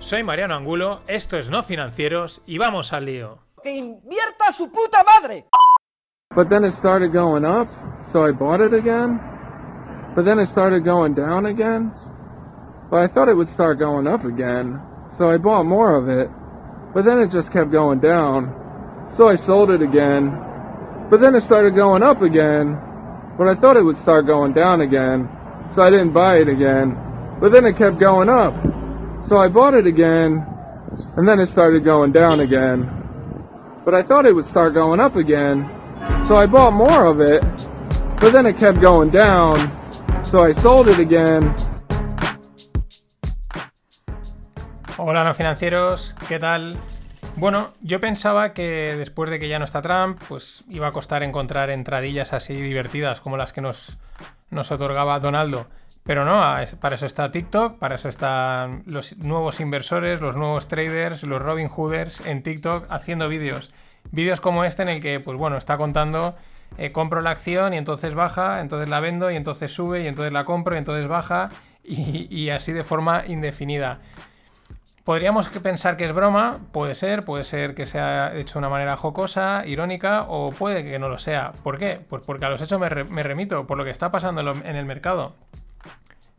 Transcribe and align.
Soy 0.00 0.22
Mariano 0.22 0.54
Angulo, 0.54 1.00
esto 1.08 1.36
es 1.36 1.50
No 1.50 1.64
Financieros 1.64 2.40
y 2.46 2.56
vamos 2.56 2.92
al 2.92 3.04
lío. 3.04 3.38
¡Que 3.62 3.76
invierta 3.76 4.52
su 4.52 4.70
puta 4.70 4.98
madre! 5.02 5.46
But 6.36 6.48
then 6.48 6.64
it 6.64 6.72
started 6.74 7.12
going 7.12 7.44
up, 7.44 7.66
so 8.12 8.24
I 8.24 8.30
bought 8.30 8.60
it 8.60 8.72
again. 8.72 9.20
But 10.14 10.24
then 10.24 10.38
it 10.38 10.48
started 10.50 10.84
going 10.84 11.14
down 11.14 11.46
again. 11.46 11.92
But 12.90 13.00
I 13.00 13.08
thought 13.08 13.28
it 13.28 13.34
would 13.36 13.48
start 13.48 13.80
going 13.80 14.06
up 14.06 14.24
again, 14.24 14.80
so 15.18 15.30
I 15.30 15.36
bought 15.36 15.64
more 15.64 15.96
of 15.96 16.08
it. 16.08 16.30
But 16.94 17.04
then 17.04 17.18
it 17.18 17.32
just 17.32 17.52
kept 17.52 17.72
going 17.72 17.98
down, 17.98 18.54
so 19.16 19.28
I 19.28 19.34
sold 19.34 19.70
it 19.70 19.82
again. 19.82 20.30
But 21.10 21.20
then 21.20 21.34
it 21.34 21.42
started 21.42 21.74
going 21.74 22.04
up 22.04 22.22
again, 22.22 22.78
but 23.36 23.48
I 23.48 23.60
thought 23.60 23.76
it 23.76 23.84
would 23.84 23.96
start 23.96 24.26
going 24.26 24.54
down 24.54 24.80
again, 24.80 25.28
so 25.74 25.82
I 25.82 25.90
didn't 25.90 26.12
buy 26.12 26.36
it 26.36 26.48
again. 26.48 26.96
But 27.40 27.52
then 27.52 27.66
it 27.66 27.76
kept 27.76 27.98
going 27.98 28.28
up, 28.28 28.54
so 29.28 29.36
I 29.36 29.48
bought 29.48 29.74
it 29.74 29.86
again, 29.86 30.42
and 31.16 31.28
then 31.28 31.38
it 31.38 31.48
started 31.50 31.84
going 31.84 32.12
down 32.12 32.40
again. 32.40 32.88
But 33.84 33.94
I 33.94 34.02
thought 34.02 34.24
it 34.24 34.34
would 34.34 34.46
start 34.46 34.72
going 34.72 35.00
up 35.00 35.16
again, 35.16 35.68
so 36.24 36.38
I 36.38 36.46
bought 36.46 36.72
more 36.72 37.06
of 37.06 37.20
it, 37.20 37.42
but 38.20 38.32
then 38.32 38.46
it 38.46 38.58
kept 38.58 38.80
going 38.80 39.10
down, 39.10 39.54
so 40.24 40.44
I 40.44 40.52
sold 40.52 40.88
it 40.88 40.98
again. 40.98 41.54
Hola 44.96 45.24
no 45.24 45.34
financieros, 45.34 46.14
¿qué 46.26 46.38
tal? 46.38 46.76
Bueno, 47.36 47.68
yo 47.82 48.00
pensaba 48.00 48.52
que 48.52 48.96
después 48.96 49.30
de 49.30 49.38
que 49.38 49.48
ya 49.48 49.58
no 49.58 49.64
está 49.66 49.82
Trump, 49.82 50.20
pues 50.26 50.64
iba 50.68 50.88
a 50.88 50.92
costar 50.92 51.22
encontrar 51.22 51.70
entradillas 51.70 52.32
así 52.32 52.54
divertidas 52.54 53.20
como 53.20 53.36
las 53.36 53.52
que 53.52 53.60
nos, 53.60 53.98
nos 54.50 54.72
otorgaba 54.72 55.20
Donaldo. 55.20 55.66
Pero 56.08 56.24
no, 56.24 56.40
para 56.80 56.94
eso 56.94 57.04
está 57.04 57.30
TikTok, 57.30 57.78
para 57.78 57.96
eso 57.96 58.08
están 58.08 58.82
los 58.86 59.18
nuevos 59.18 59.60
inversores, 59.60 60.22
los 60.22 60.36
nuevos 60.36 60.66
traders, 60.66 61.22
los 61.24 61.42
Robin 61.42 61.68
Hooders 61.68 62.22
en 62.24 62.42
TikTok 62.42 62.86
haciendo 62.88 63.28
vídeos. 63.28 63.68
Vídeos 64.10 64.40
como 64.40 64.64
este 64.64 64.80
en 64.80 64.88
el 64.88 65.02
que, 65.02 65.20
pues 65.20 65.36
bueno, 65.36 65.58
está 65.58 65.76
contando, 65.76 66.34
eh, 66.78 66.92
compro 66.92 67.20
la 67.20 67.28
acción 67.28 67.74
y 67.74 67.76
entonces 67.76 68.14
baja, 68.14 68.62
entonces 68.62 68.88
la 68.88 69.00
vendo 69.00 69.30
y 69.30 69.36
entonces 69.36 69.70
sube 69.70 70.02
y 70.02 70.06
entonces 70.06 70.32
la 70.32 70.46
compro 70.46 70.76
y 70.76 70.78
entonces 70.78 71.06
baja 71.08 71.50
y, 71.84 72.48
así 72.48 72.72
de 72.72 72.84
forma 72.84 73.24
indefinida. 73.26 74.00
Podríamos 75.04 75.46
pensar 75.58 75.98
que 75.98 76.06
es 76.06 76.14
broma, 76.14 76.60
puede 76.72 76.94
ser, 76.94 77.22
puede 77.22 77.44
ser 77.44 77.74
que 77.74 77.84
sea 77.84 78.34
hecho 78.34 78.54
de 78.54 78.58
una 78.60 78.70
manera 78.70 78.96
jocosa, 78.96 79.66
irónica, 79.66 80.24
o 80.26 80.52
puede 80.52 80.84
que 80.84 80.98
no 80.98 81.10
lo 81.10 81.18
sea. 81.18 81.52
¿Por 81.62 81.76
qué? 81.76 82.00
Pues 82.08 82.22
porque 82.24 82.46
a 82.46 82.48
los 82.48 82.62
hechos 82.62 82.80
me, 82.80 83.04
me 83.04 83.22
remito, 83.22 83.66
por 83.66 83.76
lo 83.76 83.84
que 83.84 83.90
está 83.90 84.10
pasando 84.10 84.40
en 84.40 84.76
el 84.76 84.86
mercado. 84.86 85.36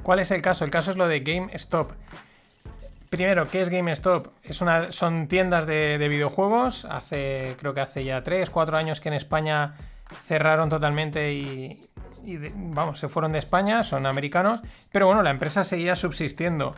¿Cuál 0.04 0.20
es 0.20 0.32
el 0.32 0.42
caso? 0.42 0.66
El 0.66 0.72
caso 0.72 0.92
es 0.92 0.98
lo 0.98 1.08
de 1.08 1.20
GameStop. 1.22 1.92
Primero, 3.10 3.50
¿qué 3.50 3.62
es 3.62 3.70
GameStop? 3.70 4.28
Es 4.44 4.62
una, 4.62 4.92
son 4.92 5.28
tiendas 5.28 5.66
de, 5.66 5.98
de, 5.98 6.08
videojuegos. 6.08 6.86
Hace, 6.86 7.56
creo 7.60 7.74
que 7.74 7.82
hace 7.82 8.04
ya 8.04 8.24
3, 8.24 8.50
4 8.50 8.78
años 8.78 9.02
que 9.02 9.10
en 9.10 9.16
España 9.16 9.76
cerraron 10.20 10.70
totalmente 10.70 11.34
y, 11.34 11.80
vamos, 12.56 13.00
se 13.00 13.10
fueron 13.10 13.32
de 13.32 13.40
España, 13.40 13.84
son 13.84 14.06
americanos. 14.06 14.62
Pero 14.92 15.08
bueno, 15.08 15.24
la 15.24 15.32
empresa 15.32 15.64
seguía 15.64 15.96
subsistiendo. 15.96 16.76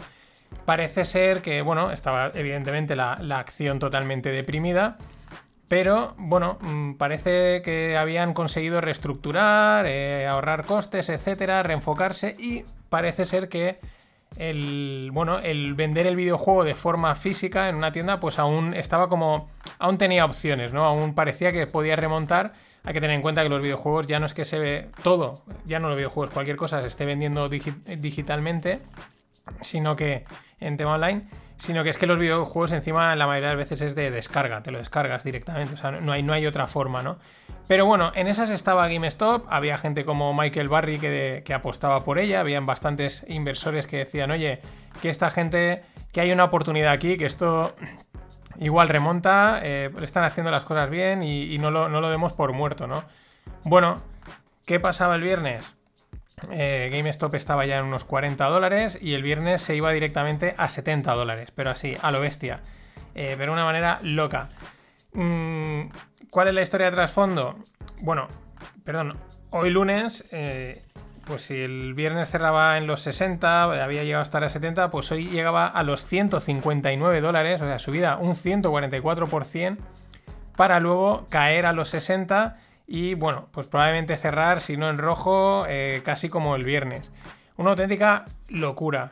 Parece 0.65 1.05
ser 1.05 1.41
que, 1.41 1.61
bueno, 1.61 1.91
estaba 1.91 2.31
evidentemente 2.33 2.95
la 2.95 3.39
acción 3.39 3.79
totalmente 3.79 4.29
deprimida. 4.29 4.97
Pero 5.71 6.15
bueno, 6.17 6.57
mm, 6.59 6.95
parece 6.95 7.61
que 7.61 7.95
habían 7.95 8.33
conseguido 8.33 8.81
reestructurar, 8.81 9.85
eh, 9.87 10.27
ahorrar 10.27 10.65
costes, 10.65 11.07
etcétera, 11.07 11.63
reenfocarse 11.63 12.35
y 12.37 12.65
parece 12.89 13.23
ser 13.23 13.47
que 13.47 13.79
el, 14.35 15.11
bueno, 15.13 15.39
el 15.39 15.73
vender 15.73 16.07
el 16.07 16.17
videojuego 16.17 16.65
de 16.65 16.75
forma 16.75 17.15
física 17.15 17.69
en 17.69 17.77
una 17.77 17.93
tienda 17.93 18.19
pues 18.19 18.37
aún 18.37 18.73
estaba 18.73 19.07
como, 19.07 19.49
aún 19.79 19.97
tenía 19.97 20.25
opciones, 20.25 20.73
¿no? 20.73 20.83
Aún 20.83 21.15
parecía 21.15 21.53
que 21.53 21.65
podía 21.67 21.95
remontar. 21.95 22.51
Hay 22.83 22.91
que 22.91 22.99
tener 22.99 23.15
en 23.15 23.21
cuenta 23.21 23.41
que 23.41 23.47
los 23.47 23.61
videojuegos 23.61 24.07
ya 24.07 24.19
no 24.19 24.25
es 24.25 24.33
que 24.33 24.43
se 24.43 24.59
ve 24.59 24.89
todo, 25.03 25.41
ya 25.63 25.79
no 25.79 25.87
los 25.87 25.95
videojuegos, 25.95 26.33
cualquier 26.33 26.57
cosa 26.57 26.81
se 26.81 26.87
esté 26.87 27.05
vendiendo 27.05 27.47
digi 27.47 27.71
digitalmente, 27.97 28.81
sino 29.61 29.95
que 29.95 30.25
en 30.59 30.75
tema 30.75 30.95
online, 30.95 31.29
sino 31.61 31.83
que 31.83 31.91
es 31.91 31.97
que 31.97 32.07
los 32.07 32.17
videojuegos 32.17 32.71
encima 32.71 33.15
la 33.15 33.27
mayoría 33.27 33.49
de 33.49 33.55
las 33.55 33.69
veces 33.69 33.81
es 33.81 33.95
de 33.95 34.09
descarga, 34.09 34.63
te 34.63 34.71
lo 34.71 34.79
descargas 34.79 35.23
directamente, 35.23 35.75
o 35.75 35.77
sea, 35.77 35.91
no 35.91 36.11
hay, 36.11 36.23
no 36.23 36.33
hay 36.33 36.47
otra 36.47 36.65
forma, 36.65 37.03
¿no? 37.03 37.19
Pero 37.67 37.85
bueno, 37.85 38.11
en 38.15 38.25
esas 38.25 38.49
estaba 38.49 38.87
GameStop, 38.87 39.45
había 39.47 39.77
gente 39.77 40.03
como 40.03 40.33
Michael 40.33 40.69
Barry 40.69 40.97
que, 40.97 41.53
apostaba 41.53 42.03
por 42.03 42.17
ella, 42.17 42.39
habían 42.39 42.65
bastantes 42.65 43.23
inversores 43.27 43.85
que 43.85 43.97
decían, 43.97 44.31
oye, 44.31 44.59
que 45.03 45.09
esta 45.09 45.29
gente, 45.29 45.83
que 46.11 46.21
hay 46.21 46.31
una 46.31 46.45
oportunidad 46.45 46.91
aquí, 46.93 47.15
que 47.15 47.27
esto 47.27 47.75
igual 48.57 48.89
remonta, 48.89 49.59
eh, 49.63 49.91
están 50.01 50.23
haciendo 50.23 50.49
las 50.49 50.65
cosas 50.65 50.89
bien 50.89 51.21
y, 51.21 51.53
y 51.53 51.59
no, 51.59 51.69
lo, 51.69 51.89
no 51.89 52.01
lo 52.01 52.09
demos 52.09 52.33
por 52.33 52.53
muerto, 52.53 52.87
¿no? 52.87 53.03
Bueno, 53.65 54.01
¿qué 54.65 54.79
pasaba 54.79 55.13
el 55.13 55.21
viernes? 55.21 55.75
Eh, 56.49 56.89
GameStop 56.91 57.35
estaba 57.35 57.65
ya 57.65 57.77
en 57.77 57.85
unos 57.85 58.03
40 58.03 58.45
dólares 58.45 58.97
y 59.01 59.13
el 59.13 59.23
viernes 59.23 59.61
se 59.61 59.75
iba 59.75 59.91
directamente 59.91 60.55
a 60.57 60.69
70 60.69 61.13
dólares, 61.13 61.51
pero 61.53 61.69
así, 61.69 61.95
a 62.01 62.11
lo 62.11 62.19
bestia. 62.19 62.61
Eh, 63.13 63.35
pero 63.37 63.51
de 63.51 63.53
una 63.53 63.65
manera 63.65 63.99
loca. 64.01 64.49
Mm, 65.13 65.89
¿Cuál 66.29 66.47
es 66.47 66.53
la 66.53 66.61
historia 66.61 66.87
de 66.87 66.93
trasfondo? 66.93 67.59
Bueno, 68.01 68.27
perdón, 68.83 69.17
hoy 69.49 69.69
lunes, 69.69 70.25
eh, 70.31 70.81
pues 71.25 71.43
si 71.43 71.55
el 71.55 71.93
viernes 71.93 72.29
cerraba 72.29 72.77
en 72.77 72.87
los 72.87 73.01
60, 73.01 73.83
había 73.83 74.03
llegado 74.03 74.21
a 74.21 74.23
estar 74.23 74.43
a 74.43 74.49
70, 74.49 74.89
pues 74.89 75.11
hoy 75.11 75.27
llegaba 75.27 75.67
a 75.67 75.83
los 75.83 76.03
159 76.03 77.21
dólares, 77.21 77.61
o 77.61 77.65
sea, 77.65 77.79
subida 77.79 78.17
un 78.17 78.33
144%, 78.35 79.77
para 80.55 80.79
luego 80.79 81.25
caer 81.29 81.65
a 81.65 81.73
los 81.73 81.89
60 81.89 82.55
y 82.93 83.13
bueno, 83.13 83.47
pues 83.53 83.67
probablemente 83.67 84.17
cerrar, 84.17 84.59
si 84.59 84.75
no 84.75 84.89
en 84.89 84.97
rojo, 84.97 85.63
eh, 85.69 86.01
casi 86.03 86.27
como 86.27 86.57
el 86.57 86.65
viernes. 86.65 87.09
Una 87.55 87.69
auténtica 87.69 88.25
locura. 88.49 89.11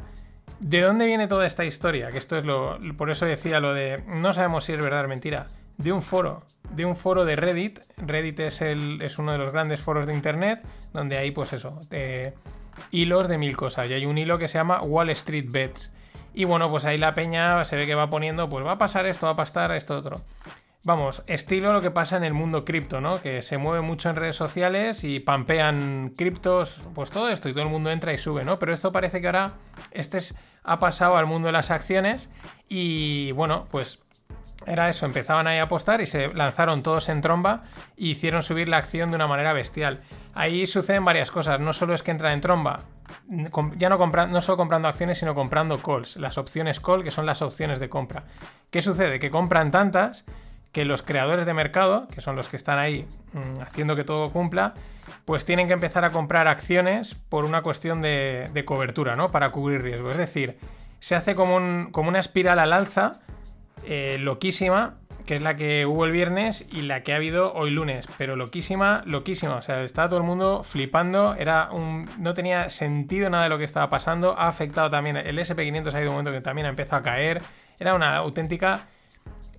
¿De 0.60 0.82
dónde 0.82 1.06
viene 1.06 1.28
toda 1.28 1.48
esta 1.48 1.64
historia? 1.64 2.12
Que 2.12 2.18
esto 2.18 2.38
es 2.38 2.44
lo. 2.44 2.78
Por 2.98 3.10
eso 3.10 3.26
decía 3.26 3.62
lo 3.62 3.74
de. 3.74 4.04
No 4.06 4.34
sabemos 4.34 4.66
si 4.66 4.74
es 4.74 4.82
verdad 4.82 5.06
o 5.06 5.08
mentira. 5.08 5.46
De 5.78 5.94
un 5.94 6.02
foro. 6.02 6.44
De 6.72 6.86
un 6.86 6.94
foro 6.94 7.24
de 7.24 7.38
Reddit. 7.38 7.80
Reddit 7.96 8.42
es, 8.42 8.60
el, 8.60 9.02
es 9.02 9.18
uno 9.18 9.32
de 9.32 9.38
los 9.38 9.54
grandes 9.54 9.80
foros 9.80 10.06
de 10.06 10.14
internet. 10.14 10.62
Donde 10.92 11.18
hay, 11.18 11.32
pues 11.32 11.54
eso. 11.54 11.80
Eh, 11.92 12.34
hilos 12.92 13.30
de 13.30 13.38
mil 13.38 13.56
cosas. 13.56 13.90
Y 13.90 13.94
hay 13.94 14.06
un 14.06 14.18
hilo 14.18 14.38
que 14.40 14.50
se 14.50 14.58
llama 14.58 14.82
Wall 14.82 15.10
Street 15.12 15.46
Bets. 15.50 15.94
Y 16.34 16.44
bueno, 16.44 16.70
pues 16.70 16.84
ahí 16.84 16.98
la 16.98 17.14
peña 17.14 17.64
se 17.64 17.78
ve 17.78 17.86
que 17.86 17.96
va 17.96 18.10
poniendo. 18.10 18.50
Pues 18.50 18.66
va 18.66 18.74
a 18.74 18.78
pasar 18.78 19.06
esto, 19.06 19.28
va 19.28 19.32
a 19.32 19.38
pasar 19.38 19.72
esto 19.72 19.98
otro. 19.98 20.20
Vamos, 20.86 21.24
estilo 21.28 21.74
lo 21.74 21.82
que 21.82 21.92
pasa 21.92 22.16
en 22.16 22.24
el 22.24 22.34
mundo 22.34 22.64
cripto, 22.64 23.02
¿no? 23.02 23.22
Que 23.22 23.42
se 23.42 23.58
mueve 23.58 23.82
mucho 23.82 24.10
en 24.10 24.16
redes 24.16 24.38
sociales 24.38 25.04
y 25.04 25.20
pampean 25.20 26.14
criptos, 26.16 26.82
pues 26.96 27.12
todo 27.12 27.28
esto 27.30 27.50
y 27.50 27.52
todo 27.52 27.64
el 27.64 27.70
mundo 27.70 27.92
entra 27.92 28.14
y 28.14 28.18
sube, 28.18 28.46
¿no? 28.46 28.60
Pero 28.60 28.74
esto 28.74 28.94
parece 28.94 29.20
que 29.20 29.28
ahora 29.28 29.56
este 29.92 30.20
es, 30.20 30.36
ha 30.64 30.80
pasado 30.80 31.18
al 31.18 31.26
mundo 31.26 31.48
de 31.48 31.52
las 31.52 31.70
acciones 31.70 32.30
y 32.70 33.34
bueno, 33.34 33.68
pues 33.72 34.00
era 34.66 34.90
eso, 34.90 35.06
empezaban 35.06 35.48
ahí 35.48 35.60
a 35.60 35.64
apostar 35.64 36.00
y 36.00 36.06
se 36.06 36.34
lanzaron 36.34 36.82
todos 36.82 37.10
en 37.10 37.20
tromba 37.20 37.64
e 37.98 38.06
hicieron 38.08 38.42
subir 38.42 38.70
la 38.70 38.78
acción 38.78 39.10
de 39.10 39.18
una 39.18 39.28
manera 39.28 39.52
bestial. 39.52 40.02
Ahí 40.34 40.66
suceden 40.66 41.04
varias 41.04 41.30
cosas, 41.30 41.60
no 41.60 41.74
solo 41.74 41.94
es 41.94 42.04
que 42.04 42.12
entran 42.12 42.32
en 42.32 42.42
tromba, 42.42 42.80
ya 43.76 43.90
no, 43.90 43.98
compran, 43.98 44.32
no 44.32 44.42
solo 44.42 44.58
comprando 44.58 44.88
acciones, 44.88 45.18
sino 45.18 45.36
comprando 45.36 45.78
calls, 45.82 46.16
las 46.16 46.38
opciones 46.38 46.80
call, 46.80 47.04
que 47.04 47.12
son 47.12 47.26
las 47.26 47.42
opciones 47.42 47.82
de 47.82 47.90
compra. 47.90 48.24
¿Qué 48.70 48.82
sucede? 48.82 49.20
Que 49.20 49.30
compran 49.30 49.72
tantas 49.72 50.24
que 50.72 50.86
los 50.86 51.02
creadores 51.02 51.46
de 51.46 51.54
mercado, 51.54 52.08
que 52.10 52.22
son 52.22 52.36
los 52.36 52.48
que 52.48 52.56
están 52.56 52.78
ahí 52.80 53.08
mmm, 53.34 53.62
haciendo 53.62 53.96
que 53.96 54.04
todo 54.04 54.32
cumpla, 54.32 54.74
pues 55.26 55.46
tienen 55.46 55.68
que 55.68 55.74
empezar 55.74 56.06
a 56.06 56.12
comprar 56.12 56.48
acciones 56.48 57.16
por 57.16 57.46
una 57.46 57.62
cuestión 57.62 58.02
de, 58.02 58.64
cobertura, 58.66 59.16
¿no? 59.16 59.32
Para 59.32 59.50
cubrir 59.50 59.82
riesgo. 59.82 60.12
Es 60.12 60.18
decir, 60.18 60.58
se 61.00 61.16
hace 61.16 61.36
como, 61.36 61.56
un, 61.56 61.90
como 61.92 62.10
una 62.10 62.20
espiral 62.20 62.60
al 62.60 62.74
alza, 62.74 63.20
eh, 63.86 64.18
loquísima, 64.20 64.98
que 65.26 65.36
es 65.36 65.44
la 65.44 65.56
que 65.56 65.86
hubo 65.86 66.06
el 66.06 66.12
viernes 66.12 66.68
y 66.72 66.82
la 66.82 67.04
que 67.04 67.14
ha 67.14 67.18
habido 67.18 67.54
hoy 67.54 67.70
lunes. 67.70 68.08
Pero 68.18 68.36
loquísima, 68.36 69.04
loquísima. 69.06 69.56
O 69.56 69.62
sea, 69.62 69.84
estaba 69.84 70.10
todo 70.10 70.20
el 70.20 70.26
mundo 70.26 70.64
flipando. 70.64 71.36
Era 71.36 71.70
un. 71.72 72.10
No 72.18 72.34
tenía 72.34 72.70
sentido 72.70 73.30
nada 73.30 73.44
de 73.44 73.50
lo 73.50 73.60
que 73.60 73.64
estaba 73.64 73.90
pasando. 73.90 74.36
Ha 74.38 74.48
afectado 74.48 74.90
también. 74.90 75.18
El 75.18 75.38
SP500 75.38 75.94
ha 75.94 75.98
habido 75.98 76.12
un 76.12 76.18
momento 76.18 76.32
que 76.32 76.42
también 76.42 76.66
ha 76.66 76.70
empezado 76.70 77.02
a 77.02 77.04
caer. 77.04 77.44
Era 77.80 77.94
una 77.94 78.16
auténtica 78.16 78.88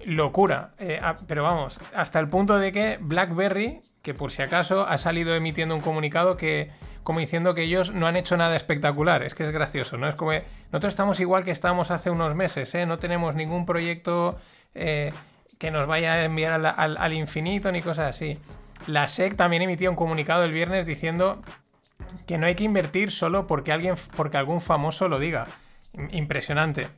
locura. 0.04 0.72
Eh, 0.78 1.00
pero 1.26 1.42
vamos, 1.42 1.80
hasta 1.94 2.18
el 2.20 2.28
punto 2.28 2.58
de 2.58 2.72
que 2.72 2.98
BlackBerry, 3.00 3.80
que 4.02 4.14
por 4.14 4.30
si 4.30 4.42
acaso 4.42 4.86
ha 4.86 4.98
salido 4.98 5.34
emitiendo 5.34 5.74
un 5.74 5.80
comunicado 5.80 6.36
que, 6.36 6.70
como 7.02 7.20
diciendo 7.20 7.54
que 7.54 7.62
ellos 7.62 7.92
no 7.92 8.06
han 8.06 8.16
hecho 8.16 8.36
nada 8.36 8.56
espectacular. 8.56 9.22
Es 9.22 9.34
que 9.34 9.44
es 9.44 9.52
gracioso, 9.52 9.96
¿no? 9.96 10.08
Es 10.08 10.14
como, 10.14 10.32
nosotros 10.32 10.92
estamos 10.92 11.20
igual 11.20 11.44
que 11.44 11.50
estábamos 11.50 11.90
hace 11.90 12.10
unos 12.10 12.34
meses, 12.34 12.74
¿eh? 12.74 12.86
No 12.86 12.98
tenemos 12.98 13.34
ningún 13.34 13.66
proyecto 13.66 14.38
eh, 14.74 15.12
que 15.58 15.70
nos 15.70 15.86
vaya 15.86 16.14
a 16.14 16.24
enviar 16.24 16.64
al, 16.64 17.12
infinito 17.12 17.70
ni 17.72 17.82
cosas 17.82 18.16
así. 18.16 18.38
La 18.86 19.08
SEC 19.08 19.36
también 19.36 19.62
emitió 19.62 19.90
un 19.90 19.96
comunicado 19.96 20.44
el 20.44 20.52
viernes 20.52 20.86
diciendo 20.86 21.42
que 22.26 22.38
no 22.38 22.46
hay 22.46 22.54
que 22.54 22.64
invertir 22.64 23.10
solo 23.10 23.46
porque 23.46 23.72
alguien, 23.72 23.94
porque 24.16 24.38
algún 24.38 24.60
famoso 24.60 25.08
lo 25.08 25.18
diga. 25.18 25.46
Impresionante. 26.12 26.88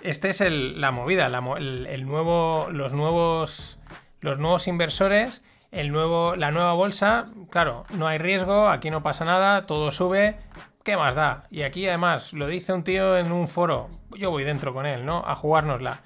Este 0.00 0.30
es 0.30 0.40
la 0.40 0.90
movida, 0.90 1.26
el, 1.26 2.06
nuevo, 2.06 2.68
los 2.70 2.94
nuevos, 2.94 3.78
los 4.20 4.38
nuevos 4.38 4.68
inversores, 4.68 5.42
el 5.72 5.90
nuevo, 5.90 6.36
la 6.36 6.50
nueva 6.50 6.72
bolsa. 6.74 7.26
Claro, 7.50 7.84
no 7.90 8.06
hay 8.06 8.18
riesgo, 8.18 8.68
aquí 8.68 8.90
no 8.90 9.02
pasa 9.02 9.24
nada, 9.24 9.66
todo 9.66 9.90
sube. 9.90 10.36
¿Qué 10.84 10.96
más 10.96 11.16
da? 11.16 11.44
Y 11.50 11.62
aquí 11.62 11.86
además 11.86 12.32
lo 12.32 12.46
dice 12.46 12.72
un 12.72 12.84
tío 12.84 13.18
en 13.18 13.32
un 13.32 13.48
foro. 13.48 13.88
Yo 14.16 14.30
voy 14.30 14.44
dentro 14.44 14.72
con 14.72 14.86
él, 14.86 15.04
¿no? 15.04 15.22
A 15.26 15.34
jugárnosla. 15.34 16.00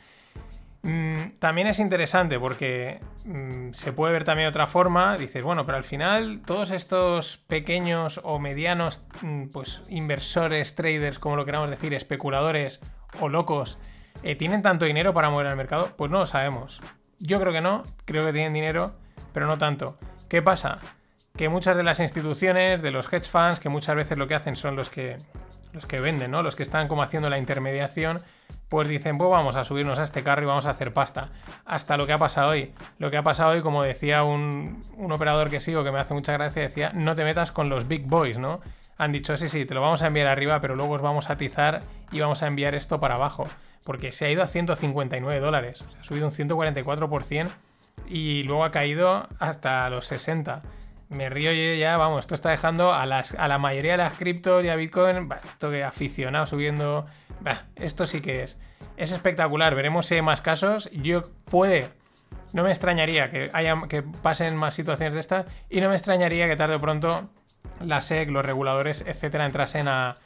Mm, 0.82 1.34
también 1.38 1.68
es 1.68 1.78
interesante 1.78 2.40
porque 2.40 3.00
mm, 3.24 3.70
se 3.72 3.92
puede 3.92 4.12
ver 4.12 4.24
también 4.24 4.46
de 4.46 4.50
otra 4.50 4.66
forma. 4.66 5.16
Dices, 5.16 5.42
bueno, 5.44 5.64
pero 5.64 5.78
al 5.78 5.84
final 5.84 6.42
todos 6.44 6.70
estos 6.70 7.38
pequeños 7.38 8.20
o 8.24 8.38
medianos 8.40 9.04
mm, 9.20 9.48
pues 9.48 9.84
inversores, 9.88 10.74
traders, 10.74 11.18
como 11.18 11.36
lo 11.36 11.44
queramos 11.44 11.70
decir, 11.70 11.94
especuladores 11.94 12.80
o 13.20 13.28
locos, 13.28 13.78
eh, 14.22 14.36
¿tienen 14.36 14.62
tanto 14.62 14.84
dinero 14.84 15.12
para 15.14 15.30
mover 15.30 15.46
el 15.46 15.56
mercado? 15.56 15.90
Pues 15.96 16.10
no 16.10 16.18
lo 16.18 16.26
sabemos. 16.26 16.80
Yo 17.18 17.40
creo 17.40 17.52
que 17.52 17.60
no, 17.60 17.84
creo 18.04 18.24
que 18.24 18.32
tienen 18.32 18.52
dinero, 18.52 18.94
pero 19.32 19.46
no 19.46 19.58
tanto. 19.58 19.98
¿Qué 20.28 20.42
pasa? 20.42 20.78
Que 21.36 21.48
muchas 21.48 21.76
de 21.76 21.82
las 21.82 22.00
instituciones, 22.00 22.82
de 22.82 22.90
los 22.90 23.12
hedge 23.12 23.28
funds, 23.28 23.60
que 23.60 23.68
muchas 23.68 23.96
veces 23.96 24.18
lo 24.18 24.26
que 24.28 24.34
hacen 24.34 24.56
son 24.56 24.76
los 24.76 24.90
que, 24.90 25.16
los 25.72 25.86
que 25.86 26.00
venden, 26.00 26.30
¿no? 26.30 26.42
Los 26.42 26.56
que 26.56 26.62
están 26.62 26.88
como 26.88 27.02
haciendo 27.02 27.30
la 27.30 27.38
intermediación, 27.38 28.20
pues 28.68 28.88
dicen, 28.88 29.18
pues 29.18 29.30
vamos 29.30 29.56
a 29.56 29.64
subirnos 29.64 29.98
a 29.98 30.04
este 30.04 30.22
carro 30.22 30.42
y 30.42 30.46
vamos 30.46 30.66
a 30.66 30.70
hacer 30.70 30.92
pasta. 30.92 31.30
Hasta 31.64 31.96
lo 31.96 32.06
que 32.06 32.12
ha 32.12 32.18
pasado 32.18 32.50
hoy. 32.50 32.72
Lo 32.98 33.10
que 33.10 33.16
ha 33.16 33.22
pasado 33.22 33.52
hoy, 33.52 33.62
como 33.62 33.82
decía 33.82 34.24
un, 34.24 34.82
un 34.96 35.12
operador 35.12 35.50
que 35.50 35.60
sigo, 35.60 35.84
que 35.84 35.92
me 35.92 36.00
hace 36.00 36.14
mucha 36.14 36.32
gracia, 36.32 36.62
decía, 36.62 36.92
no 36.94 37.14
te 37.14 37.24
metas 37.24 37.50
con 37.52 37.68
los 37.68 37.88
big 37.88 38.06
boys, 38.06 38.38
¿no? 38.38 38.60
Han 38.98 39.12
dicho, 39.12 39.36
sí, 39.36 39.48
sí, 39.48 39.64
te 39.64 39.74
lo 39.74 39.80
vamos 39.80 40.02
a 40.02 40.06
enviar 40.06 40.26
arriba, 40.26 40.60
pero 40.60 40.76
luego 40.76 40.94
os 40.94 41.02
vamos 41.02 41.30
a 41.30 41.34
atizar 41.34 41.82
y 42.10 42.20
vamos 42.20 42.42
a 42.42 42.46
enviar 42.46 42.74
esto 42.74 43.00
para 43.00 43.14
abajo 43.14 43.46
porque 43.84 44.12
se 44.12 44.26
ha 44.26 44.30
ido 44.30 44.42
a 44.42 44.46
159 44.46 45.40
dólares, 45.40 45.84
ha 46.00 46.04
subido 46.04 46.26
un 46.26 46.32
144% 46.32 47.48
y 48.08 48.42
luego 48.44 48.64
ha 48.64 48.70
caído 48.70 49.28
hasta 49.38 49.88
los 49.90 50.06
60. 50.06 50.62
Me 51.08 51.28
río 51.28 51.52
ya, 51.52 51.96
vamos, 51.98 52.20
esto 52.20 52.34
está 52.34 52.50
dejando 52.50 52.94
a, 52.94 53.04
las, 53.04 53.34
a 53.34 53.46
la 53.46 53.58
mayoría 53.58 53.92
de 53.92 53.98
las 53.98 54.14
criptos 54.14 54.64
y 54.64 54.70
a 54.70 54.76
Bitcoin, 54.76 55.28
esto 55.46 55.70
que 55.70 55.84
aficionado 55.84 56.46
subiendo, 56.46 57.06
esto 57.76 58.06
sí 58.06 58.22
que 58.22 58.44
es. 58.44 58.58
Es 58.96 59.12
espectacular, 59.12 59.74
veremos 59.74 60.06
si 60.06 60.14
hay 60.14 60.22
más 60.22 60.40
casos. 60.40 60.90
Yo 60.92 61.28
puede, 61.44 61.90
no 62.54 62.62
me 62.62 62.70
extrañaría 62.70 63.30
que, 63.30 63.50
haya, 63.52 63.76
que 63.90 64.02
pasen 64.02 64.56
más 64.56 64.74
situaciones 64.74 65.12
de 65.12 65.20
estas 65.20 65.46
y 65.68 65.82
no 65.82 65.90
me 65.90 65.96
extrañaría 65.96 66.48
que 66.48 66.56
tarde 66.56 66.76
o 66.76 66.80
pronto 66.80 67.28
la 67.80 68.00
SEC, 68.00 68.30
los 68.30 68.44
reguladores, 68.44 69.04
etcétera, 69.06 69.46
entrasen 69.46 69.88
a, 69.88 70.16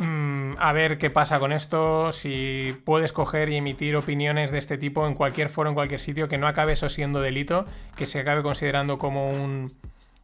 Mm, 0.00 0.54
a 0.58 0.72
ver 0.72 0.96
qué 0.96 1.10
pasa 1.10 1.38
con 1.38 1.52
esto, 1.52 2.10
si 2.10 2.74
puedes 2.86 3.12
coger 3.12 3.50
y 3.50 3.56
emitir 3.56 3.96
opiniones 3.96 4.50
de 4.50 4.56
este 4.56 4.78
tipo 4.78 5.06
en 5.06 5.12
cualquier 5.12 5.50
foro, 5.50 5.68
en 5.68 5.74
cualquier 5.74 6.00
sitio, 6.00 6.26
que 6.26 6.38
no 6.38 6.46
acabe 6.46 6.72
eso 6.72 6.88
siendo 6.88 7.20
delito, 7.20 7.66
que 7.96 8.06
se 8.06 8.20
acabe 8.20 8.42
considerando 8.42 8.96
como 8.96 9.28
un 9.28 9.70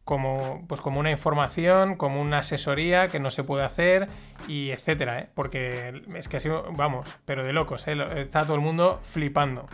como, 0.05 0.65
pues 0.67 0.81
como 0.81 0.99
una 1.01 1.11
información, 1.11 1.97
como 1.97 2.23
una 2.23 2.39
asesoría 2.39 3.09
que 3.09 3.21
no 3.21 3.29
se 3.31 3.45
puede 3.45 3.65
hacer 3.65 4.09
y 4.49 4.71
etcétera, 4.71 5.19
¿eh? 5.19 5.29
porque 5.35 6.05
es 6.15 6.29
que 6.29 6.39
así, 6.39 6.49
vamos, 6.49 7.09
pero 7.27 7.45
de 7.45 7.53
locos, 7.53 7.87
¿eh? 7.87 7.97
está 8.17 8.45
todo 8.45 8.55
el 8.55 8.63
mundo 8.63 9.01
flipando. 9.03 9.69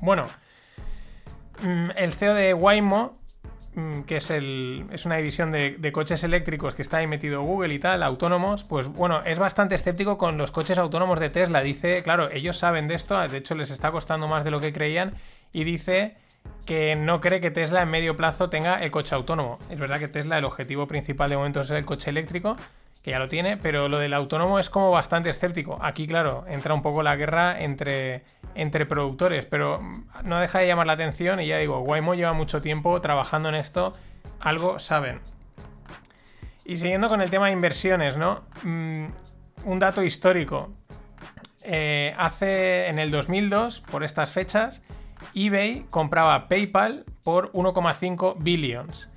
Bueno, 0.00 0.26
mm, 1.60 1.90
el 1.96 2.12
CEO 2.14 2.32
de 2.34 2.54
Waymo 2.54 3.18
que 4.06 4.16
es, 4.16 4.30
el, 4.30 4.86
es 4.90 5.04
una 5.04 5.16
división 5.16 5.52
de, 5.52 5.92
coches 5.92 6.24
eléctricos 6.24 6.74
que 6.74 6.80
está 6.80 6.98
ahí 6.98 7.06
metido 7.06 7.42
Google 7.42 7.74
y 7.74 7.78
tal, 7.78 8.02
autónomos, 8.02 8.64
pues 8.64 8.88
bueno, 8.88 9.22
es 9.24 9.38
bastante 9.38 9.74
escéptico 9.74 10.16
con 10.16 10.38
los 10.38 10.50
coches 10.50 10.78
autónomos 10.78 11.20
de 11.20 11.28
Tesla. 11.28 11.60
Dice, 11.60 12.02
claro, 12.02 12.30
ellos 12.30 12.56
saben 12.56 12.88
de 12.88 12.94
esto, 12.94 13.16
de 13.28 13.36
hecho 13.36 13.54
les 13.54 13.70
está 13.70 13.90
costando 13.90 14.28
más 14.28 14.44
de 14.44 14.50
lo 14.50 14.60
que 14.60 14.72
creían, 14.72 15.14
y 15.52 15.64
dice 15.64 16.16
que 16.64 16.96
no 16.96 17.20
cree 17.20 17.40
que 17.40 17.50
Tesla 17.50 17.82
en 17.82 17.90
medio 17.90 18.16
plazo 18.16 18.48
tenga 18.48 18.82
el 18.82 18.90
coche 18.90 19.14
autónomo. 19.14 19.58
Es 19.68 19.78
verdad 19.78 19.98
que 19.98 20.08
Tesla 20.08 20.38
el 20.38 20.44
objetivo 20.44 20.86
principal 20.86 21.28
de 21.28 21.36
momento 21.36 21.60
es 21.60 21.70
el 21.70 21.84
coche 21.84 22.10
eléctrico, 22.10 22.56
que 23.06 23.12
ya 23.12 23.20
lo 23.20 23.28
tiene, 23.28 23.56
pero 23.56 23.88
lo 23.88 24.00
del 24.00 24.12
autónomo 24.14 24.58
es 24.58 24.68
como 24.68 24.90
bastante 24.90 25.30
escéptico. 25.30 25.78
Aquí, 25.80 26.08
claro, 26.08 26.44
entra 26.48 26.74
un 26.74 26.82
poco 26.82 27.04
la 27.04 27.14
guerra 27.14 27.60
entre, 27.62 28.24
entre 28.56 28.84
productores, 28.84 29.46
pero 29.46 29.80
no 30.24 30.40
deja 30.40 30.58
de 30.58 30.66
llamar 30.66 30.88
la 30.88 30.94
atención 30.94 31.40
y 31.40 31.46
ya 31.46 31.58
digo, 31.58 31.78
Waymo 31.78 32.16
lleva 32.16 32.32
mucho 32.32 32.60
tiempo 32.60 33.00
trabajando 33.00 33.48
en 33.48 33.54
esto, 33.54 33.94
algo 34.40 34.80
saben. 34.80 35.20
Y 36.64 36.78
siguiendo 36.78 37.06
con 37.06 37.20
el 37.20 37.30
tema 37.30 37.46
de 37.46 37.52
inversiones, 37.52 38.16
¿no? 38.16 38.42
Mm, 38.64 39.06
un 39.66 39.78
dato 39.78 40.02
histórico. 40.02 40.74
Eh, 41.62 42.12
hace 42.18 42.88
en 42.88 42.98
el 42.98 43.12
2002, 43.12 43.82
por 43.82 44.02
estas 44.02 44.32
fechas, 44.32 44.82
eBay 45.32 45.86
compraba 45.90 46.48
PayPal 46.48 47.04
por 47.22 47.52
1,5 47.52 48.34
billions. 48.40 49.08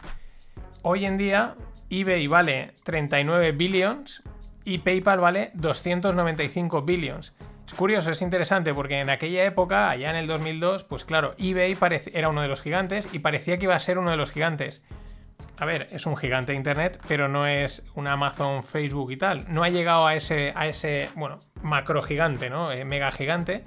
Hoy 0.83 1.07
en 1.07 1.17
día, 1.17 1.55
eBay 1.89 2.27
vale 2.27 2.73
39 2.83 3.51
billions 3.53 4.21
y 4.63 4.79
PayPal 4.79 5.19
vale 5.19 5.51
295 5.55 6.83
billions. 6.83 7.33
Es 7.67 7.73
curioso, 7.73 8.11
es 8.11 8.21
interesante 8.21 8.73
porque 8.73 8.99
en 8.99 9.09
aquella 9.09 9.45
época, 9.45 9.89
allá 9.89 10.09
en 10.09 10.15
el 10.15 10.27
2002, 10.27 10.83
pues 10.83 11.05
claro, 11.05 11.35
eBay 11.37 11.77
era 12.13 12.29
uno 12.29 12.41
de 12.41 12.47
los 12.47 12.61
gigantes 12.61 13.07
y 13.11 13.19
parecía 13.19 13.57
que 13.57 13.65
iba 13.65 13.75
a 13.75 13.79
ser 13.79 13.97
uno 13.97 14.11
de 14.11 14.17
los 14.17 14.31
gigantes. 14.31 14.83
A 15.57 15.65
ver, 15.65 15.89
es 15.91 16.05
un 16.05 16.15
gigante 16.15 16.53
de 16.53 16.57
Internet, 16.57 17.01
pero 17.07 17.27
no 17.27 17.45
es 17.45 17.83
un 17.95 18.07
Amazon, 18.07 18.63
Facebook 18.63 19.11
y 19.11 19.17
tal. 19.17 19.45
No 19.53 19.63
ha 19.63 19.69
llegado 19.69 20.07
a 20.07 20.15
ese, 20.15 20.53
a 20.55 20.67
ese 20.67 21.09
bueno, 21.15 21.39
macro 21.61 22.01
gigante, 22.01 22.49
¿no? 22.49 22.71
Eh, 22.71 22.85
mega 22.85 23.11
gigante. 23.11 23.63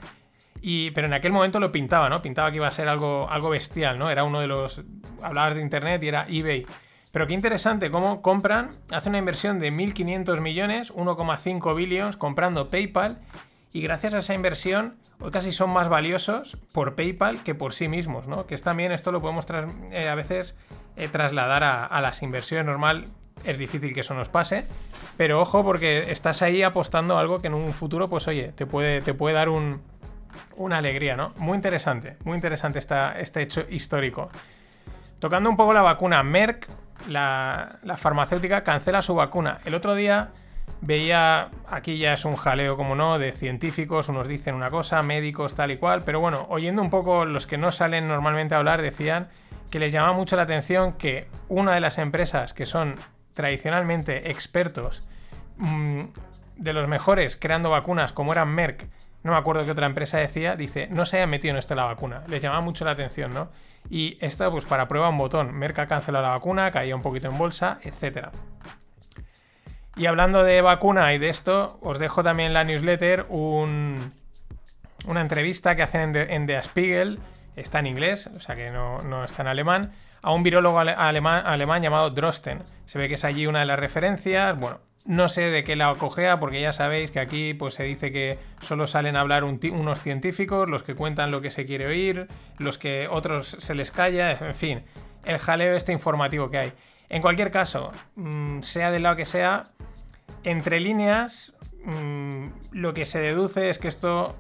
Y, 0.61 0.93
pero 0.93 1.07
en 1.07 1.13
aquel 1.13 1.33
momento 1.33 1.61
lo 1.61 1.71
pintaba, 1.71 2.09
¿no? 2.09 2.23
Pintaba 2.23 2.51
que 2.51 2.57
iba 2.57 2.69
a 2.69 2.73
ser 2.73 2.89
algo, 2.89 3.29
algo 3.29 3.51
bestial, 3.51 3.99
¿no? 3.99 4.11
Era 4.11 4.25
uno 4.25 4.41
de 4.41 4.47
los... 4.47 4.83
Hablabas 5.23 5.55
de 5.55 5.61
Internet 5.61 6.03
y 6.03 6.09
era 6.09 6.27
eBay. 6.29 6.67
Pero 7.13 7.27
qué 7.27 7.35
interesante 7.35 7.91
cómo 7.91 8.23
compran, 8.23 8.71
hacen 8.91 9.11
una 9.11 9.19
inversión 9.19 9.61
de 9.61 9.71
1.500 9.71 10.41
millones, 10.41 10.93
1,5 10.95 11.77
billones, 11.77 12.17
comprando 12.17 12.69
PayPal. 12.69 13.21
Y 13.75 13.83
gracias 13.83 14.15
a 14.15 14.19
esa 14.19 14.35
inversión, 14.35 14.97
hoy 15.21 15.31
casi 15.31 15.53
son 15.53 15.71
más 15.71 15.89
valiosos 15.89 16.59
por 16.73 16.95
PayPal 16.95 17.43
que 17.43 17.55
por 17.55 17.75
sí 17.75 17.89
mismos, 17.89 18.29
¿no? 18.29 18.47
Que 18.47 18.55
es 18.55 18.63
también, 18.63 18.93
esto 18.93 19.13
lo 19.13 19.21
podemos 19.21 19.47
eh, 19.93 20.09
a 20.09 20.15
veces 20.15 20.57
eh, 20.97 21.09
trasladar 21.09 21.65
a, 21.65 22.01
las 22.01 22.23
inversiones 22.23 22.67
normal. 22.67 23.07
Es 23.45 23.59
difícil 23.59 23.93
que 23.93 24.01
eso 24.01 24.15
nos 24.15 24.29
pase, 24.29 24.67
pero 25.17 25.41
ojo 25.41 25.65
porque 25.65 26.11
estás 26.13 26.43
ahí 26.43 26.63
apostando 26.63 27.19
algo 27.19 27.41
que 27.41 27.49
en 27.49 27.55
un 27.55 27.73
futuro, 27.73 28.09
pues 28.09 28.29
oye, 28.29 28.53
te 28.55 28.67
puede, 28.67 29.01
te 29.01 29.15
puede 29.15 29.35
dar 29.35 29.49
un, 29.49 29.83
una 30.57 30.79
alegría, 30.79 31.17
¿no? 31.17 31.33
Muy 31.39 31.57
interesante, 31.57 32.17
muy 32.25 32.37
interesante 32.37 32.79
este 32.79 33.43
hecho 33.43 33.65
histórico. 33.69 34.31
Tocando 35.19 35.49
un 35.49 35.57
poco 35.57 35.73
la 35.73 35.83
vacuna, 35.83 36.23
Merck 36.23 36.69
la, 37.09 37.79
farmacéutica 37.97 38.65
cancela 38.65 39.03
su 39.03 39.15
vacuna. 39.15 39.61
El 39.65 39.75
otro 39.75 39.95
día 39.95 40.31
veía, 40.81 41.51
aquí 41.69 41.99
ya 41.99 42.15
es 42.15 42.25
un 42.25 42.37
jaleo 42.37 42.77
como 42.77 42.95
no, 42.95 43.19
de 43.19 43.33
científicos, 43.33 44.09
unos 44.09 44.29
dicen 44.29 44.55
una 44.55 44.71
cosa, 44.71 45.03
médicos 45.03 45.55
tal 45.55 45.71
y 45.71 45.77
cual, 45.77 46.03
pero 46.05 46.21
bueno, 46.21 46.47
oyendo 46.51 46.83
un 46.83 46.91
poco 46.91 47.25
los 47.25 47.47
que 47.47 47.59
no 47.59 47.73
salen 47.73 48.09
normalmente 48.09 48.55
a 48.55 48.59
hablar, 48.59 48.83
decían 48.83 49.29
que 49.71 49.79
les 49.79 49.93
llama 49.93 50.13
mucho 50.13 50.37
la 50.37 50.43
atención 50.43 50.93
que 50.95 51.29
una 51.49 51.73
de 51.73 51.81
las 51.81 51.99
empresas 51.99 52.53
que 52.53 52.67
son 52.67 52.97
tradicionalmente 53.33 54.31
expertos 54.31 55.09
mm, 55.57 56.01
de 56.57 56.73
los 56.73 56.89
mejores 56.89 57.37
creando 57.37 57.71
vacunas, 57.71 58.13
como 58.13 58.33
era 58.33 58.45
Merck, 58.45 58.87
no 59.23 59.33
me 59.33 59.37
acuerdo 59.37 59.65
qué 59.65 59.71
otra 59.71 59.87
empresa 59.87 60.19
decía, 60.19 60.57
dice, 60.57 60.89
no 60.91 61.07
se 61.07 61.17
haya 61.19 61.27
metido 61.27 61.53
en 61.53 61.59
esto 61.59 61.75
la 61.75 61.85
vacuna. 61.85 62.23
Les 62.27 62.41
llama 62.43 62.61
mucho 62.61 62.85
la 62.85 62.91
atención, 62.93 63.33
¿no? 63.33 63.51
Y 63.89 64.19
esto, 64.21 64.51
pues 64.51 64.65
para 64.65 64.89
prueba 64.89 65.09
un 65.09 65.19
botón. 65.19 65.53
Merck 65.55 65.87
cancela 65.89 66.21
la 66.21 66.31
vacuna, 66.31 66.71
caía 66.71 66.97
un 66.97 67.03
poquito 67.03 67.29
en 67.29 67.39
bolsa, 67.39 67.79
etc. 67.83 68.29
Y 69.97 70.07
hablando 70.07 70.43
de 70.43 70.61
vacuna 70.63 71.13
y 71.15 71.19
de 71.19 71.29
esto, 71.29 71.79
os 71.83 71.99
dejo 71.99 72.23
también 72.23 72.49
en 72.49 72.55
la 72.55 72.65
newsletter 72.65 73.27
un, 73.29 74.13
una 75.07 75.21
entrevista 75.21 75.77
que 75.77 75.83
hacen 75.83 76.17
en 76.17 76.47
The, 76.47 76.63
Spiegel, 76.63 77.21
está 77.57 77.81
en 77.81 77.87
inglés, 77.87 78.29
o 78.35 78.41
sea 78.41 78.57
que 78.57 78.71
no, 78.71 79.03
no 79.03 79.23
está 79.25 79.43
en 79.43 79.49
alemán, 79.49 79.93
a 80.23 80.33
un 80.33 80.43
virólogo 80.43 80.79
ale- 80.79 80.93
alemán, 80.97 81.47
alemán 81.47 81.83
llamado 81.83 82.11
Drosten. 82.11 82.63
Se 82.87 82.99
ve 82.99 83.09
que 83.09 83.15
es 83.15 83.25
allí 83.25 83.47
una 83.47 83.61
de 83.61 83.67
las 83.67 83.79
referencias. 83.79 84.59
Bueno, 84.59 84.79
no 85.05 85.29
sé 85.29 85.43
de 85.43 85.65
qué 85.65 85.77
la 85.77 85.95
cogea, 85.95 86.39
porque 86.39 86.61
ya 86.61 86.73
sabéis 86.73 87.11
que 87.11 87.21
aquí 87.21 87.55
pues, 87.55 87.75
se 87.75 87.85
dice 87.85 88.13
que 88.13 88.39
solo 88.61 88.87
salen 88.87 89.17
a 89.17 89.21
hablar 89.21 89.45
unos 89.45 90.01
científicos, 90.01 90.69
los 90.69 90.83
que 90.83 90.95
cuentan 90.95 91.31
lo 91.31 91.41
que 91.41 91.51
se 91.51 91.65
quiere 91.65 91.87
oír, 91.87 92.29
los 92.59 92.79
que 92.79 93.09
otros 93.11 93.57
se 93.59 93.75
les 93.75 93.91
calla, 93.91 94.33
en 94.33 94.55
fin, 94.55 94.85
el 95.25 95.39
jaleo 95.39 95.77
este 95.77 95.93
informativo 95.93 96.51
que 96.51 96.59
hay. 96.59 96.73
En 97.09 97.21
cualquier 97.21 97.51
caso, 97.51 97.93
mm, 98.17 98.61
sea 98.61 98.91
del 98.91 99.03
lado 99.03 99.17
que 99.17 99.27
sea, 99.27 99.65
entre 100.45 100.81
líneas, 100.81 101.55
mm, 101.85 102.47
lo 102.73 102.95
que 102.95 103.05
se 103.05 103.21
deduce 103.21 103.71
es 103.71 103.79
que 103.79 103.89
esto, 103.89 104.37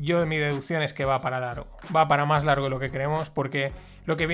yo 0.00 0.26
mi 0.26 0.36
deducción 0.36 0.82
es 0.82 0.92
que 0.92 1.04
va 1.04 1.20
para 1.20 1.40
largo, 1.40 1.66
va 1.94 2.08
para 2.08 2.26
más 2.26 2.44
largo 2.44 2.64
de 2.64 2.70
lo 2.70 2.78
que 2.78 2.90
creemos, 2.90 3.30
porque 3.30 3.72
lo 4.04 4.16
que, 4.16 4.24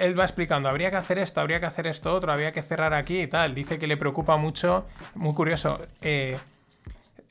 él 0.00 0.18
va 0.18 0.24
explicando, 0.24 0.68
habría 0.68 0.90
que 0.90 0.96
hacer 0.96 1.18
esto, 1.18 1.40
habría 1.40 1.60
que 1.60 1.66
hacer 1.66 1.86
esto 1.86 2.14
otro, 2.14 2.32
habría 2.32 2.52
que 2.52 2.62
cerrar 2.62 2.94
aquí 2.94 3.22
y 3.22 3.26
tal, 3.26 3.54
dice 3.54 3.78
que 3.78 3.86
le 3.86 3.96
preocupa 3.96 4.36
mucho, 4.36 4.86
muy 5.14 5.32
curioso, 5.34 5.80
eh, 6.02 6.38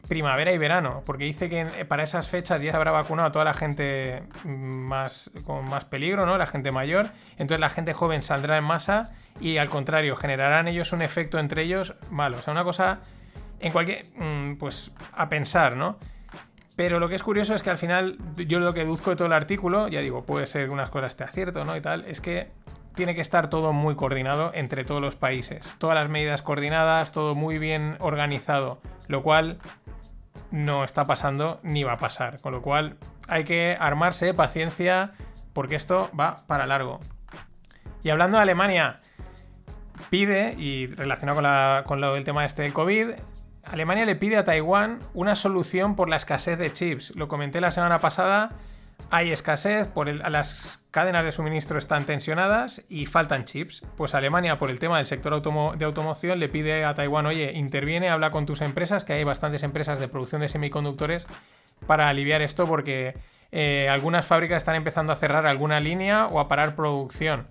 primavera 0.08 0.52
y 0.54 0.58
verano, 0.58 1.04
porque 1.06 1.26
dice 1.26 1.50
que 1.50 1.66
para 1.86 2.04
esas 2.04 2.30
fechas 2.30 2.62
ya 2.62 2.72
se 2.72 2.78
habrá 2.78 2.92
vacunado 2.92 3.28
a 3.28 3.32
toda 3.32 3.46
la 3.46 3.54
gente 3.54 4.24
mm, 4.44 4.50
más 4.50 5.30
con 5.46 5.66
más 5.66 5.86
peligro, 5.86 6.26
¿no? 6.26 6.38
La 6.38 6.48
gente 6.48 6.72
mayor, 6.72 7.08
entonces 7.32 7.60
la 7.60 7.70
gente 7.70 7.94
joven 7.94 8.22
saldrá 8.22 8.58
en 8.58 8.64
masa 8.64 9.14
y 9.40 9.58
al 9.58 9.70
contrario, 9.70 10.16
generarán 10.16 10.68
ellos 10.68 10.94
un 10.94 11.02
efecto 11.02 11.40
entre 11.40 11.64
ellos 11.64 11.96
malo, 12.10 12.38
o 12.38 12.42
sea, 12.42 12.54
una 12.54 12.64
cosa 12.64 13.02
en 13.60 13.72
cualquier 13.72 14.06
mm, 14.16 14.58
pues 14.58 14.92
a 15.14 15.30
pensar, 15.30 15.76
¿no? 15.76 15.98
Pero 16.78 17.00
lo 17.00 17.10
que 17.10 17.16
es 17.16 17.24
curioso 17.24 17.54
es 17.56 17.62
que 17.64 17.70
al 17.72 17.78
final, 17.78 18.18
yo 18.38 18.60
lo 18.60 18.74
que 18.74 18.82
deduzco 18.82 19.10
de 19.10 19.16
todo 19.18 19.26
el 19.26 19.34
artículo, 19.34 19.90
ya 19.90 20.00
digo, 20.00 20.24
puede 20.26 20.46
ser 20.48 20.68
que 20.68 20.74
unas 20.74 20.90
cosas 20.90 21.18
te 21.18 21.26
acierto, 21.26 21.66
¿no? 21.66 21.76
Y 21.76 21.82
tal, 21.82 22.06
es 22.08 22.22
que 22.22 22.52
tiene 22.96 23.14
que 23.16 23.22
estar 23.22 23.50
todo 23.50 23.74
muy 23.74 23.96
coordinado 23.96 24.52
entre 24.54 24.86
todos 24.86 25.02
los 25.02 25.16
países. 25.16 25.68
Todas 25.80 25.96
las 25.96 26.08
medidas 26.08 26.42
coordinadas, 26.42 27.12
todo 27.12 27.36
muy 27.36 27.58
bien 27.58 27.98
organizado. 28.00 28.80
Lo 29.08 29.24
cual 29.24 29.58
no 30.52 30.84
está 30.84 31.04
pasando 31.06 31.60
ni 31.64 31.84
va 31.84 31.94
a 31.94 31.98
pasar. 31.98 32.40
Con 32.42 32.54
lo 32.54 32.62
cual 32.62 32.98
hay 33.28 33.44
que 33.44 33.76
armarse 33.80 34.34
paciencia 34.34 35.14
porque 35.54 35.76
esto 35.76 36.10
va 36.18 36.38
para 36.48 36.68
largo. 36.68 37.00
Y 38.04 38.10
hablando 38.12 38.38
de 38.38 38.44
Alemania, 38.44 39.00
pide, 40.12 40.54
y 40.58 40.88
relacionado 40.88 41.36
con, 41.38 41.44
la- 41.44 41.84
con 41.88 42.02
lo 42.02 42.14
del 42.14 42.24
tema 42.24 42.46
este 42.46 42.72
COVID, 42.72 43.10
Alemania 43.70 44.06
le 44.06 44.16
pide 44.16 44.38
a 44.38 44.46
Taiwán 44.46 45.00
una 45.14 45.36
solución 45.36 45.96
por 45.96 46.08
la 46.10 46.16
escasez 46.16 46.58
de 46.58 46.72
chips. 46.72 47.14
Lo 47.16 47.28
comenté 47.28 47.60
la 47.60 47.72
semana 47.72 48.00
pasada. 48.00 48.52
Hay 49.10 49.32
escasez, 49.32 49.88
por 49.88 50.08
las 50.08 50.82
cadenas 50.92 51.24
de 51.24 51.32
suministro 51.32 51.78
están 51.78 52.06
tensionadas 52.06 52.82
y 52.90 53.06
faltan 53.06 53.46
chips. 53.46 53.84
Pues 53.96 54.16
Alemania, 54.16 54.58
por 54.58 54.70
el 54.70 54.80
tema 54.80 54.98
del 54.98 55.06
sector 55.06 55.42
de 55.78 55.86
automoción, 55.86 56.40
le 56.40 56.50
pide 56.50 56.86
a 56.86 56.94
Taiwán, 56.94 57.26
oye, 57.26 57.52
interviene, 57.54 58.10
habla 58.10 58.32
con 58.32 58.46
tus 58.46 58.62
empresas, 58.62 59.04
que 59.04 59.14
hay 59.14 59.24
bastantes 59.24 59.64
empresas 59.64 60.00
de 60.00 60.08
producción 60.08 60.42
de 60.42 60.50
semiconductores, 60.50 61.28
para 61.86 62.10
aliviar 62.10 62.42
esto 62.42 62.66
porque 62.66 63.16
eh, 63.52 63.88
algunas 63.90 64.26
fábricas 64.26 64.58
están 64.58 64.76
empezando 64.76 65.14
a 65.14 65.16
cerrar 65.16 65.46
alguna 65.46 65.80
línea 65.80 66.28
o 66.28 66.40
a 66.40 66.48
parar 66.48 66.76
producción. 66.76 67.48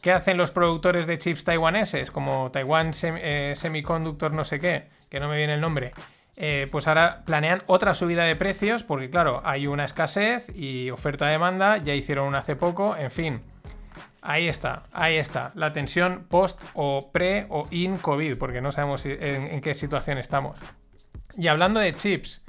¿Qué 0.00 0.12
hacen 0.12 0.36
los 0.36 0.50
productores 0.50 1.06
de 1.06 1.18
chips 1.18 1.44
taiwaneses? 1.44 2.10
Como 2.10 2.50
Taiwan 2.50 2.92
eh, 3.02 3.54
Semiconductor 3.56 4.32
no 4.32 4.44
sé 4.44 4.60
qué, 4.60 4.88
que 5.14 5.20
no 5.20 5.28
me 5.28 5.36
viene 5.38 5.54
el 5.54 5.60
nombre. 5.60 5.92
Eh, 6.36 6.66
pues 6.72 6.88
ahora 6.88 7.22
planean 7.24 7.62
otra 7.66 7.94
subida 7.94 8.24
de 8.24 8.34
precios 8.34 8.82
porque 8.82 9.08
claro, 9.08 9.40
hay 9.44 9.68
una 9.68 9.84
escasez 9.84 10.50
y 10.52 10.90
oferta-demanda, 10.90 11.78
ya 11.78 11.94
hicieron 11.94 12.26
una 12.26 12.38
hace 12.38 12.56
poco, 12.56 12.96
en 12.96 13.12
fin. 13.12 13.40
Ahí 14.20 14.48
está, 14.48 14.82
ahí 14.92 15.14
está, 15.16 15.52
la 15.54 15.72
tensión 15.72 16.26
post 16.28 16.60
o 16.74 17.10
pre 17.12 17.46
o 17.50 17.66
in 17.70 17.98
COVID, 17.98 18.36
porque 18.38 18.60
no 18.60 18.72
sabemos 18.72 19.06
en, 19.06 19.60
qué 19.60 19.74
situación 19.74 20.18
estamos. 20.18 20.58
Y 21.36 21.46
hablando 21.46 21.78
de 21.78 21.94
chips, 21.94 22.42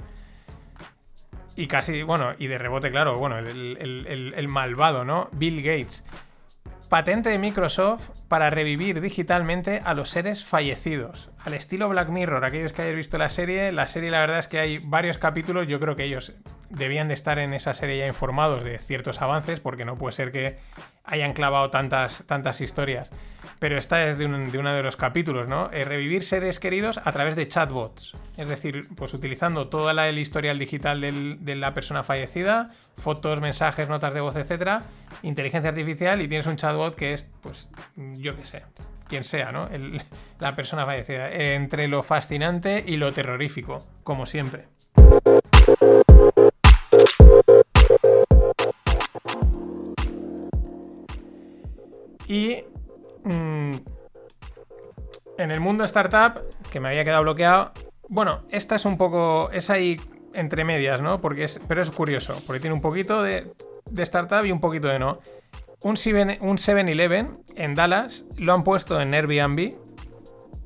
y 1.54 1.68
casi, 1.68 2.02
bueno, 2.02 2.32
y 2.38 2.48
de 2.48 2.58
rebote, 2.58 2.90
claro, 2.90 3.16
bueno, 3.18 3.38
el- 3.38 4.32
el 4.36 4.48
malvado, 4.48 5.04
¿no? 5.04 5.28
Bill 5.32 5.62
Gates. 5.62 6.02
Patente 6.88 7.30
de 7.30 7.38
Microsoft 7.38 8.10
para 8.28 8.48
revivir 8.48 9.00
digitalmente 9.00 9.82
a 9.84 9.92
los 9.92 10.08
seres 10.10 10.44
fallecidos. 10.44 11.30
Al 11.44 11.54
estilo 11.54 11.88
Black 11.88 12.10
Mirror, 12.10 12.44
aquellos 12.44 12.72
que 12.72 12.82
hayáis 12.82 12.96
visto 12.96 13.18
la 13.18 13.28
serie, 13.28 13.72
la 13.72 13.88
serie 13.88 14.12
la 14.12 14.20
verdad 14.20 14.38
es 14.38 14.46
que 14.46 14.60
hay 14.60 14.78
varios 14.78 15.18
capítulos, 15.18 15.66
yo 15.66 15.80
creo 15.80 15.96
que 15.96 16.04
ellos 16.04 16.34
debían 16.70 17.08
de 17.08 17.14
estar 17.14 17.40
en 17.40 17.54
esa 17.54 17.74
serie 17.74 17.98
ya 17.98 18.06
informados 18.06 18.62
de 18.62 18.78
ciertos 18.78 19.20
avances, 19.20 19.58
porque 19.58 19.84
no 19.84 19.98
puede 19.98 20.12
ser 20.12 20.30
que 20.30 20.58
hayan 21.02 21.32
clavado 21.32 21.70
tantas, 21.70 22.22
tantas 22.26 22.60
historias. 22.60 23.10
Pero 23.58 23.78
esta 23.78 24.06
es 24.08 24.18
de, 24.18 24.26
un- 24.26 24.50
de 24.50 24.58
uno 24.58 24.72
de 24.72 24.82
los 24.82 24.96
capítulos, 24.96 25.48
¿no? 25.48 25.70
Eh, 25.72 25.84
revivir 25.84 26.24
seres 26.24 26.58
queridos 26.60 26.98
a 27.04 27.12
través 27.12 27.36
de 27.36 27.48
chatbots. 27.48 28.16
Es 28.36 28.48
decir, 28.48 28.88
pues 28.96 29.14
utilizando 29.14 29.68
toda 29.68 29.92
la, 29.92 30.08
el 30.08 30.18
historial 30.18 30.58
digital 30.58 31.00
de 31.00 31.54
la 31.54 31.74
persona 31.74 32.02
fallecida, 32.02 32.70
fotos, 32.96 33.40
mensajes, 33.40 33.88
notas 33.88 34.14
de 34.14 34.20
voz, 34.20 34.36
etcétera, 34.36 34.82
inteligencia 35.22 35.70
artificial 35.70 36.20
y 36.22 36.28
tienes 36.28 36.46
un 36.46 36.56
chatbot 36.56 36.94
que 36.94 37.12
es, 37.12 37.28
pues, 37.42 37.70
yo 37.96 38.36
qué 38.36 38.44
sé, 38.44 38.62
quien 39.08 39.24
sea, 39.24 39.52
¿no? 39.52 39.68
La 40.38 40.54
persona 40.54 40.84
fallecida. 40.84 41.30
Entre 41.30 41.88
lo 41.88 42.02
fascinante 42.02 42.82
y 42.86 42.96
lo 42.96 43.12
terrorífico, 43.12 43.86
como 44.04 44.26
siempre. 44.26 44.64
Y 52.28 52.64
mm, 53.26 53.72
en 55.38 55.50
el 55.50 55.60
mundo 55.60 55.84
startup, 55.84 56.40
que 56.70 56.80
me 56.80 56.88
había 56.88 57.04
quedado 57.04 57.22
bloqueado, 57.22 57.72
bueno, 58.08 58.42
esta 58.50 58.76
es 58.76 58.84
un 58.84 58.96
poco, 58.96 59.50
es 59.50 59.70
ahí 59.70 60.00
entre 60.32 60.64
medias, 60.64 61.00
¿no? 61.00 61.20
Porque 61.20 61.44
es, 61.44 61.60
pero 61.66 61.82
es 61.82 61.90
curioso, 61.90 62.34
porque 62.46 62.60
tiene 62.60 62.74
un 62.74 62.80
poquito 62.80 63.22
de, 63.22 63.52
startup 63.96 64.44
y 64.44 64.52
un 64.52 64.60
poquito 64.60 64.88
de 64.88 64.98
no. 64.98 65.18
Un 65.82 65.96
7 65.96 66.38
un 66.40 66.56
7-Eleven 66.56 67.38
en 67.56 67.74
Dallas 67.74 68.24
lo 68.36 68.52
han 68.52 68.64
puesto 68.64 69.00
en 69.00 69.12
Airbnb 69.14 69.74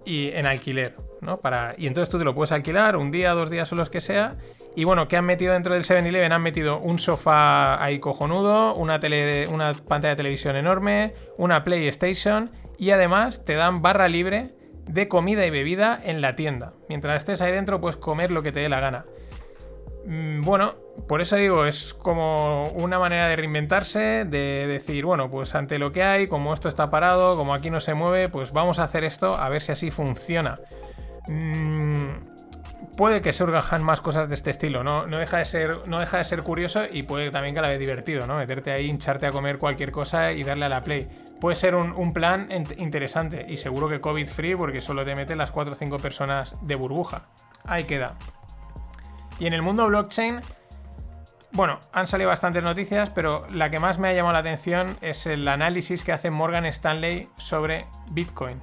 y 0.05 0.29
en 0.29 0.47
alquiler, 0.47 0.97
¿no? 1.21 1.40
Para, 1.40 1.75
y 1.76 1.87
entonces 1.87 2.11
tú 2.11 2.19
te 2.19 2.25
lo 2.25 2.35
puedes 2.35 2.52
alquilar 2.52 2.97
un 2.97 3.11
día, 3.11 3.33
dos 3.33 3.50
días 3.50 3.73
o 3.73 3.76
los 3.76 3.90
que 3.90 4.00
sea. 4.00 4.37
Y 4.77 4.85
bueno, 4.85 5.09
¿qué 5.09 5.17
han 5.17 5.25
metido 5.25 5.53
dentro 5.53 5.75
del 5.75 5.83
7-Eleven? 5.83 6.33
Han 6.33 6.43
metido 6.43 6.79
un 6.79 6.99
sofá 6.99 7.83
ahí 7.83 7.99
cojonudo, 7.99 8.75
una, 8.75 9.00
tele, 9.00 9.49
una 9.49 9.75
pantalla 9.75 10.11
de 10.11 10.17
televisión 10.17 10.57
enorme, 10.57 11.15
una 11.39 11.65
PlayStation 11.65 12.50
y 12.79 12.91
además 12.93 13.45
te 13.45 13.55
dan 13.55 13.83
barra 13.83 14.09
libre 14.09 14.55
de 14.87 15.09
comida 15.09 15.45
y 15.45 15.50
bebida 15.50 16.00
en 16.03 16.21
la 16.21 16.37
tienda. 16.37 16.73
Mientras 16.89 17.17
estés 17.17 17.43
ahí 17.43 17.53
dentro 17.53 17.81
puedes 17.81 17.97
comer 17.97 18.31
lo 18.31 18.43
que 18.43 18.53
te 18.53 18.61
dé 18.61 18.69
la 18.69 18.81
gana. 18.81 19.05
Mm, 20.07 20.41
Bueno, 20.43 20.75
por 21.07 21.21
eso 21.21 21.37
digo, 21.37 21.67
es 21.67 21.95
como 21.95 22.65
una 22.71 22.99
manera 22.99 23.27
de 23.29 23.37
reinventarse, 23.37 24.25
de 24.25 24.67
decir, 24.67 25.05
bueno, 25.05 25.31
pues 25.31 25.55
ante 25.55 25.79
lo 25.79 25.93
que 25.93 26.03
hay, 26.03 26.27
como 26.27 26.53
esto 26.53 26.69
está 26.69 26.91
parado, 26.91 27.37
como 27.37 27.55
aquí 27.55 27.71
no 27.71 27.81
se 27.81 27.95
mueve, 27.95 28.29
pues 28.29 28.53
vamos 28.53 28.79
a 28.79 28.85
hacer 28.85 29.05
esto 29.05 29.35
a 29.35 29.49
ver 29.49 29.62
si 29.62 29.73
así 29.73 29.91
funciona. 29.91 30.61
Mm, 31.29 32.30
puede 32.97 33.20
que 33.20 33.32
surjan 33.32 33.82
más 33.82 34.00
cosas 34.00 34.28
de 34.28 34.35
este 34.35 34.50
estilo, 34.50 34.85
¿no? 34.85 35.06
No 35.06 35.18
deja 35.18 35.38
de 35.38 35.44
ser, 35.44 35.88
no 35.88 36.00
deja 36.00 36.18
de 36.18 36.25
ser 36.25 36.42
curioso 36.42 36.82
y 36.90 37.02
puede 37.02 37.30
también 37.30 37.54
que 37.54 37.61
la 37.61 37.68
vez 37.68 37.78
divertido, 37.78 38.26
¿no? 38.26 38.37
Meterte 38.37 38.73
ahí, 38.73 38.87
hincharte 38.87 39.26
a 39.26 39.30
comer 39.30 39.59
cualquier 39.59 39.90
cosa 39.90 40.32
y 40.32 40.42
darle 40.44 40.66
a 40.66 40.68
la 40.68 40.82
play. 40.82 41.09
Puede 41.40 41.56
ser 41.56 41.75
un, 41.75 41.92
un 41.92 42.12
plan 42.12 42.49
interesante 42.76 43.47
y 43.49 43.56
seguro 43.56 43.88
que 43.88 44.00
COVID 44.00 44.26
free 44.26 44.54
porque 44.54 44.80
solo 44.80 45.04
te 45.04 45.14
meten 45.14 45.38
las 45.38 45.50
4 45.50 45.73
o 45.73 45.76
5 45.76 45.99
personas 45.99 46.56
de 46.62 46.75
burbuja. 46.75 47.28
Ahí 47.64 47.85
queda. 47.85 48.16
Y 49.38 49.47
en 49.47 49.54
el 49.54 49.62
mundo 49.62 49.87
blockchain, 49.87 50.40
bueno, 51.52 51.80
han 51.92 52.06
salido 52.06 52.28
bastantes 52.28 52.62
noticias, 52.62 53.11
pero 53.11 53.47
la 53.50 53.70
que 53.70 53.80
más 53.80 53.99
me 53.99 54.09
ha 54.09 54.12
llamado 54.12 54.35
la 54.35 54.40
atención 54.40 54.97
es 55.00 55.26
el 55.26 55.49
análisis 55.49 56.04
que 56.04 56.12
hace 56.12 56.30
Morgan 56.30 56.66
Stanley 56.66 57.28
sobre 57.37 57.87
Bitcoin. 58.12 58.61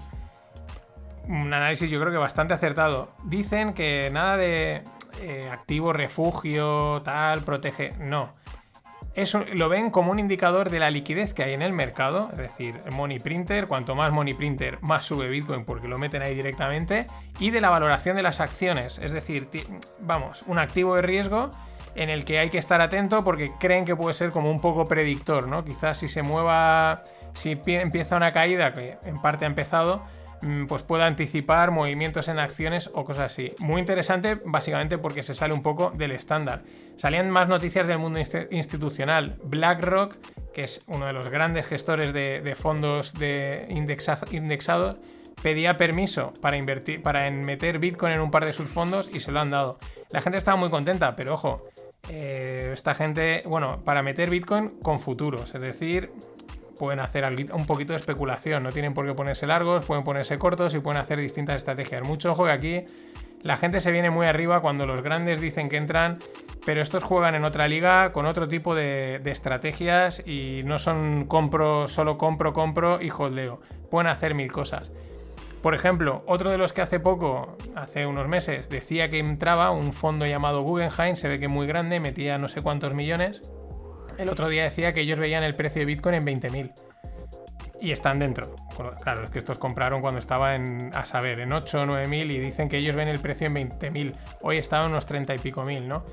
Un 1.27 1.53
análisis 1.53 1.89
yo 1.89 1.99
creo 1.99 2.11
que 2.11 2.17
bastante 2.17 2.53
acertado. 2.53 3.11
Dicen 3.23 3.73
que 3.73 4.09
nada 4.11 4.37
de 4.37 4.83
eh, 5.21 5.49
activo, 5.51 5.93
refugio, 5.93 7.01
tal, 7.03 7.41
protege. 7.41 7.93
No. 7.99 8.33
Es 9.15 9.33
un- 9.33 9.45
lo 9.57 9.67
ven 9.67 9.89
como 9.89 10.11
un 10.11 10.19
indicador 10.19 10.69
de 10.69 10.77
la 10.77 10.91
liquidez 10.91 11.33
que 11.33 11.41
hay 11.43 11.53
en 11.55 11.63
el 11.63 11.73
mercado, 11.73 12.29
es 12.33 12.37
decir, 12.37 12.79
money 12.91 13.17
printer, 13.17 13.65
cuanto 13.67 13.95
más 13.95 14.11
money 14.11 14.35
printer, 14.35 14.77
más 14.81 15.05
sube 15.05 15.27
Bitcoin 15.27 15.65
porque 15.65 15.87
lo 15.87 15.97
meten 15.97 16.21
ahí 16.21 16.35
directamente, 16.35 17.07
y 17.39 17.49
de 17.49 17.59
la 17.59 17.71
valoración 17.71 18.15
de 18.15 18.21
las 18.21 18.39
acciones, 18.41 18.99
es 18.99 19.11
decir, 19.11 19.49
vamos, 19.99 20.43
un 20.45 20.59
activo 20.59 20.95
de 20.95 21.01
riesgo 21.01 21.49
en 21.95 22.09
el 22.09 22.25
que 22.25 22.37
hay 22.37 22.51
que 22.51 22.59
estar 22.59 22.79
atento 22.79 23.23
porque 23.23 23.51
creen 23.59 23.85
que 23.85 23.95
puede 23.95 24.13
ser 24.13 24.29
como 24.29 24.51
un 24.51 24.61
poco 24.61 24.85
predictor, 24.85 25.47
¿no? 25.47 25.65
Quizás 25.65 25.97
si 25.97 26.07
se 26.09 26.21
mueva, 26.21 27.03
si 27.33 27.55
pie- 27.55 27.81
empieza 27.81 28.17
una 28.17 28.31
caída, 28.33 28.71
que 28.71 28.99
en 29.03 29.19
parte 29.19 29.45
ha 29.45 29.47
empezado, 29.47 30.03
pues 30.67 30.83
pueda 30.83 31.05
anticipar 31.05 31.71
movimientos 31.71 32.27
en 32.27 32.39
acciones 32.39 32.89
o 32.93 33.05
cosas 33.05 33.31
así. 33.31 33.53
Muy 33.59 33.79
interesante, 33.79 34.39
básicamente 34.45 34.97
porque 34.97 35.23
se 35.23 35.33
sale 35.33 35.53
un 35.53 35.63
poco 35.63 35.91
del 35.91 36.11
estándar. 36.11 36.63
Salían 36.97 37.29
más 37.29 37.47
noticias 37.47 37.87
del 37.87 37.99
mundo 37.99 38.19
institucional. 38.51 39.37
BlackRock, 39.43 40.15
que 40.53 40.63
es 40.63 40.83
uno 40.87 41.05
de 41.05 41.13
los 41.13 41.29
grandes 41.29 41.65
gestores 41.65 42.13
de, 42.13 42.53
fondos 42.55 43.13
de 43.13 43.67
indexados, 43.69 44.97
pedía 45.41 45.77
permiso 45.77 46.33
para 46.41 46.57
invertir, 46.57 47.01
para 47.01 47.29
meter 47.31 47.79
Bitcoin 47.79 48.13
en 48.13 48.21
un 48.21 48.31
par 48.31 48.45
de 48.45 48.53
sus 48.53 48.67
fondos 48.67 49.13
y 49.13 49.19
se 49.19 49.31
lo 49.31 49.39
han 49.39 49.51
dado. 49.51 49.79
La 50.11 50.21
gente 50.21 50.37
estaba 50.37 50.57
muy 50.57 50.69
contenta, 50.69 51.15
pero 51.15 51.33
ojo, 51.33 51.67
eh, 52.09 52.71
esta 52.73 52.95
gente, 52.95 53.41
bueno, 53.45 53.81
para 53.83 54.01
meter 54.01 54.29
Bitcoin 54.29 54.79
con 54.81 54.99
futuros, 54.99 55.53
es 55.53 55.61
decir, 55.61 56.11
pueden 56.77 56.99
hacer 56.99 57.25
un 57.53 57.65
poquito 57.65 57.93
de 57.93 57.97
especulación, 57.97 58.63
no 58.63 58.71
tienen 58.71 58.93
por 58.93 59.05
qué 59.05 59.13
ponerse 59.13 59.47
largos, 59.47 59.85
pueden 59.85 60.03
ponerse 60.03 60.37
cortos 60.37 60.73
y 60.73 60.79
pueden 60.79 61.01
hacer 61.01 61.19
distintas 61.19 61.57
estrategias. 61.57 62.03
Mucho 62.03 62.31
ojo 62.31 62.45
que 62.45 62.51
aquí 62.51 62.85
la 63.43 63.55
gente 63.55 63.81
se 63.81 63.91
viene 63.91 64.09
muy 64.09 64.25
arriba 64.25 64.61
cuando 64.61 64.85
los 64.85 65.01
grandes 65.01 65.39
dicen 65.39 65.69
que 65.69 65.77
entran, 65.77 66.19
pero 66.65 66.81
estos 66.81 67.03
juegan 67.03 67.35
en 67.35 67.43
otra 67.45 67.67
liga 67.67 68.11
con 68.11 68.25
otro 68.25 68.47
tipo 68.47 68.73
de, 68.75 69.21
estrategias 69.25 70.23
y 70.25 70.61
no 70.65 70.79
son 70.79 71.25
compro, 71.27 71.87
solo 71.87 72.17
compro, 72.17 72.53
compro 72.53 73.01
y 73.01 73.09
holdeo. 73.09 73.61
Pueden 73.91 74.07
hacer 74.07 74.33
mil 74.33 74.51
cosas. 74.51 74.91
Por 75.61 75.75
ejemplo, 75.75 76.23
otro 76.27 76.51
de 76.51 76.57
los 76.57 76.73
que 76.73 76.81
hace 76.81 76.99
poco, 76.99 77.57
hace 77.75 78.05
unos 78.05 78.27
meses, 78.27 78.69
decía 78.69 79.09
que 79.09 79.19
entraba 79.19 79.71
un 79.71 79.93
fondo 79.93 80.25
llamado 80.25 80.61
Guggenheim, 80.61 81.15
se 81.15 81.27
ve 81.27 81.39
que 81.39 81.47
muy 81.47 81.67
grande, 81.67 81.99
metía 81.99 82.37
no 82.37 82.47
sé 82.47 82.61
cuántos 82.61 82.93
millones. 82.93 83.41
El 84.17 84.29
otro 84.29 84.49
día 84.49 84.63
decía 84.63 84.93
que 84.93 85.01
ellos 85.01 85.19
veían 85.19 85.43
el 85.43 85.55
precio 85.55 85.79
de 85.79 85.85
Bitcoin 85.85 86.15
en 86.15 86.25
20.000. 86.25 86.71
Y 87.79 87.91
están 87.91 88.19
dentro. 88.19 88.55
Claro, 89.03 89.23
es 89.23 89.29
que 89.29 89.37
estos 89.37 89.59
compraron 89.59 90.01
cuando 90.01 90.19
estaba 90.19 90.55
en, 90.55 90.91
a 90.95 91.05
saber, 91.05 91.39
en 91.39 91.53
8 91.53 91.81
o 91.81 91.85
9.000 91.85 92.31
y 92.31 92.39
dicen 92.39 92.69
que 92.69 92.77
ellos 92.77 92.95
ven 92.95 93.07
el 93.07 93.19
precio 93.19 93.47
en 93.47 93.55
20.000. 93.55 94.15
Hoy 94.41 94.57
estaba 94.57 94.85
en 94.85 94.91
unos 94.91 95.05
30 95.05 95.35
y 95.35 95.37
pico 95.39 95.63
mil, 95.63 95.87
¿no? 95.87 96.03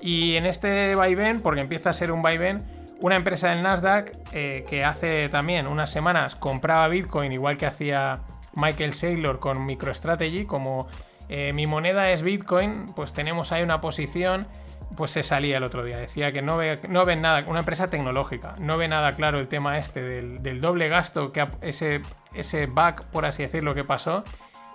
Y 0.00 0.36
en 0.36 0.46
este 0.46 0.94
vaivén, 0.94 1.40
porque 1.40 1.60
empieza 1.60 1.90
a 1.90 1.92
ser 1.92 2.12
un 2.12 2.22
vaivén, 2.22 2.64
una 3.00 3.16
empresa 3.16 3.50
del 3.50 3.62
Nasdaq 3.62 4.12
eh, 4.32 4.64
que 4.68 4.84
hace 4.84 5.28
también 5.28 5.66
unas 5.66 5.90
semanas 5.90 6.34
compraba 6.36 6.86
Bitcoin 6.88 7.32
igual 7.32 7.56
que 7.56 7.66
hacía 7.66 8.20
Michael 8.54 8.92
Saylor 8.92 9.38
con 9.38 9.64
MicroStrategy, 9.64 10.44
como 10.44 10.86
eh, 11.28 11.52
mi 11.52 11.66
moneda 11.66 12.10
es 12.10 12.22
Bitcoin, 12.22 12.86
pues 12.94 13.12
tenemos 13.12 13.52
ahí 13.52 13.62
una 13.62 13.80
posición, 13.80 14.48
pues 14.96 15.10
se 15.10 15.22
salía 15.22 15.58
el 15.58 15.64
otro 15.64 15.84
día. 15.84 15.98
Decía 15.98 16.32
que 16.32 16.42
no 16.42 16.56
ve, 16.56 16.78
no 16.88 17.04
ven 17.04 17.20
nada, 17.22 17.44
una 17.48 17.60
empresa 17.60 17.88
tecnológica, 17.88 18.54
no 18.60 18.76
ve 18.78 18.88
nada 18.88 19.12
claro 19.12 19.38
el 19.38 19.48
tema 19.48 19.78
este 19.78 20.02
del, 20.02 20.60
doble 20.60 20.88
gasto, 20.88 21.32
que 21.32 21.46
ese, 21.60 22.02
ese 22.34 22.66
bug, 22.66 23.06
por 23.10 23.26
así 23.26 23.42
decirlo, 23.42 23.74
que 23.74 23.84
pasó, 23.84 24.24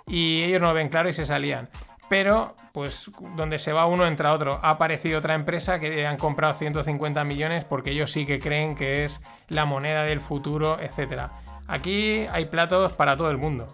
y 0.06 0.42
ellos 0.44 0.60
no 0.60 0.72
ven 0.74 0.88
claro 0.88 1.08
y 1.08 1.12
se 1.12 1.24
salían. 1.24 1.68
Pero, 2.08 2.54
pues, 2.72 3.10
donde 3.34 3.58
se 3.58 3.72
va 3.72 3.86
uno 3.86 4.06
entra 4.06 4.32
otro. 4.32 4.60
Ha 4.62 4.70
aparecido 4.70 5.18
otra 5.18 5.34
empresa 5.34 5.80
que 5.80 6.06
han 6.06 6.18
comprado 6.18 6.54
150 6.54 7.24
millones 7.24 7.64
porque 7.64 7.90
ellos 7.90 8.12
sí 8.12 8.26
que 8.26 8.38
creen 8.38 8.76
que 8.76 9.04
es 9.04 9.20
la 9.48 9.64
moneda 9.64 10.04
del 10.04 10.20
futuro, 10.20 10.78
etcétera. 10.80 11.32
Aquí 11.66 12.26
hay 12.30 12.46
platos 12.46 12.92
para 12.92 13.16
todo 13.16 13.30
el 13.30 13.38
mundo. 13.38 13.66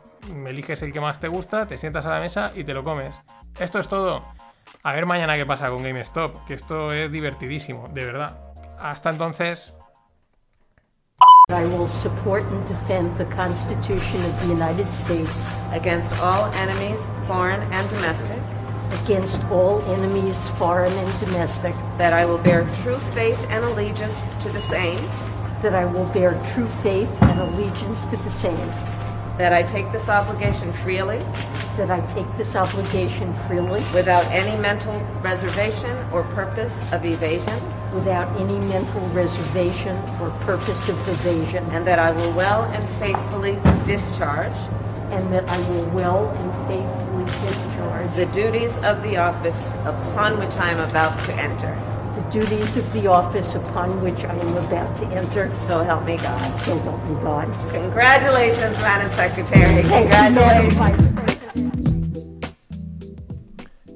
Eliges 0.47 0.83
el 0.83 0.93
que 0.95 1.01
más 1.01 1.21
te 1.21 1.29
gusta, 1.29 1.67
te 1.67 1.77
sientas 1.77 2.07
a 2.07 2.11
la 2.11 2.21
mesa 2.21 2.53
y 2.55 2.65
te 2.65 2.73
lo 2.73 2.83
comes. 2.85 3.21
Esto 3.59 3.79
es 3.79 3.89
todo. 3.89 4.25
A 4.83 4.93
ver 4.93 5.07
mañana 5.07 5.37
qué 5.37 5.47
pasa 5.47 5.69
con 5.69 5.83
GameStop, 5.83 6.45
que 6.45 6.55
esto 6.55 6.93
es 6.93 7.11
divertidísimo, 7.11 7.89
de 7.89 8.05
verdad. 8.05 8.39
Hasta 8.79 9.11
entonces. 9.11 9.75
I 11.49 11.65
will 11.67 11.87
support 11.87 12.43
and 12.45 12.67
defend 12.67 13.17
the 13.19 13.27
Constitution 13.35 14.25
of 14.25 14.41
the 14.41 14.49
United 14.49 14.93
States 14.93 15.47
against 15.73 16.13
all 16.21 16.53
enemies, 16.55 16.99
foreign 17.27 17.61
and 17.73 17.89
domestic. 17.91 18.39
Against 19.05 19.41
all 19.51 19.83
enemies, 19.93 20.37
foreign 20.59 20.93
and 20.93 21.21
domestic. 21.21 21.75
That 21.99 22.13
I 22.13 22.27
will 22.27 22.39
bear 22.39 22.67
true 22.83 22.99
faith 23.15 23.39
and 23.51 23.65
allegiance 23.65 24.29
to 24.43 24.49
the 24.51 24.61
same 24.63 24.99
that 25.63 25.77
I 25.77 25.85
will 25.85 26.07
bear 26.07 26.33
true 26.55 26.69
faith 26.83 27.09
and 27.23 27.41
allegiance 27.41 28.05
to 28.07 28.17
the 28.17 28.31
same. 28.31 29.02
That 29.43 29.53
I 29.53 29.65
take 29.65 29.91
this 29.91 30.09
obligation 30.09 30.73
freely. 30.73 31.19
That 31.77 31.91
I 31.91 32.01
take 32.15 32.29
this 32.37 32.55
obligation 32.55 33.35
freely. 33.49 33.83
Without 33.93 34.25
any 34.27 34.57
mental 34.63 34.97
reservation 35.21 35.97
or 36.13 36.23
purpose 36.23 36.73
of 36.93 37.05
evasion. 37.05 37.61
Without 37.93 38.29
any 38.41 38.57
mental 38.69 39.01
reservation 39.09 39.97
or 40.21 40.31
purpose 40.47 40.89
of 40.89 40.97
evasion. 41.09 41.65
And 41.73 41.85
that 41.89 41.99
I 41.99 42.13
will 42.13 42.33
well 42.35 42.63
and 42.71 42.89
faithfully 43.01 43.59
discharge. 43.85 44.57
And 45.11 45.33
that 45.33 45.49
I 45.49 45.59
will 45.71 45.87
well 45.87 46.29
and 46.29 46.69
faithfully 46.69 47.25
discharge. 47.51 48.15
The 48.15 48.27
duties 48.27 48.77
of 48.85 49.03
the 49.03 49.17
office 49.17 49.73
upon 49.85 50.39
which 50.39 50.55
I 50.55 50.71
am 50.71 50.89
about 50.89 51.21
to 51.25 51.35
enter 51.35 51.92
duties 52.33 52.77
of 52.79 52.93
the 52.95 53.07
office 53.07 53.55
upon 53.55 54.03
which 54.03 54.25
I 54.25 54.33
am 54.33 54.57
about 54.57 54.97
to 54.97 55.05
enter. 55.15 55.51
So 55.69 55.85
help 55.85 56.05
me 56.07 56.17
God. 56.17 56.41
So 56.61 56.79
help 56.79 57.05
me 57.05 57.15
God. 57.23 57.47
Congratulations, 57.71 58.81
Madam 58.81 59.11
Secretary. 59.11 59.83
Congratulations. 59.83 60.75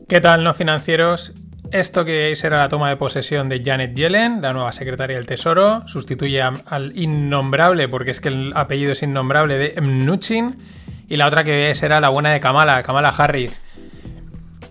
¿Qué 0.06 0.20
tal, 0.20 0.44
no 0.44 0.52
financieros? 0.52 1.32
Esto 1.72 2.04
que 2.04 2.36
será 2.36 2.58
la 2.58 2.68
toma 2.68 2.90
de 2.90 2.96
posesión 2.96 3.48
de 3.48 3.62
Janet 3.64 3.94
Yellen, 3.94 4.40
la 4.40 4.52
nueva 4.52 4.70
secretaria 4.72 5.16
del 5.16 5.26
Tesoro, 5.26 5.88
sustituye 5.88 6.40
al 6.42 6.96
innombrable, 6.96 7.88
porque 7.88 8.12
es 8.12 8.20
que 8.20 8.28
el 8.28 8.52
apellido 8.54 8.92
es 8.92 9.02
innombrable, 9.02 9.58
de 9.58 9.80
Mnuchin, 9.80 10.54
y 11.08 11.16
la 11.16 11.26
otra 11.26 11.42
que 11.42 11.74
será 11.74 12.00
la 12.00 12.10
buena 12.10 12.30
de 12.30 12.38
Kamala, 12.38 12.82
Kamala 12.84 13.08
Harris. 13.08 13.62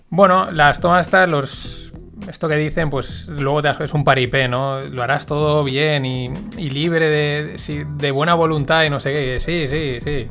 Bueno, 0.10 0.52
las 0.52 0.80
tomas 0.80 1.08
estas, 1.08 1.28
los 1.28 1.85
esto 2.28 2.48
que 2.48 2.56
dicen, 2.56 2.90
pues 2.90 3.28
luego 3.28 3.62
te 3.62 3.70
es 3.84 3.94
un 3.94 4.04
paripé, 4.04 4.48
¿no? 4.48 4.82
Lo 4.82 5.04
harás 5.04 5.26
todo 5.26 5.64
bien 5.64 6.06
y, 6.06 6.30
libre 6.58 7.10
de, 7.10 7.86
de, 7.98 8.12
buena 8.12 8.34
voluntad 8.34 8.84
y 8.84 8.90
no 8.90 9.00
sé 9.00 9.12
qué. 9.12 9.40
Sí, 9.40 9.68
sí, 9.68 10.00
sí. 10.04 10.28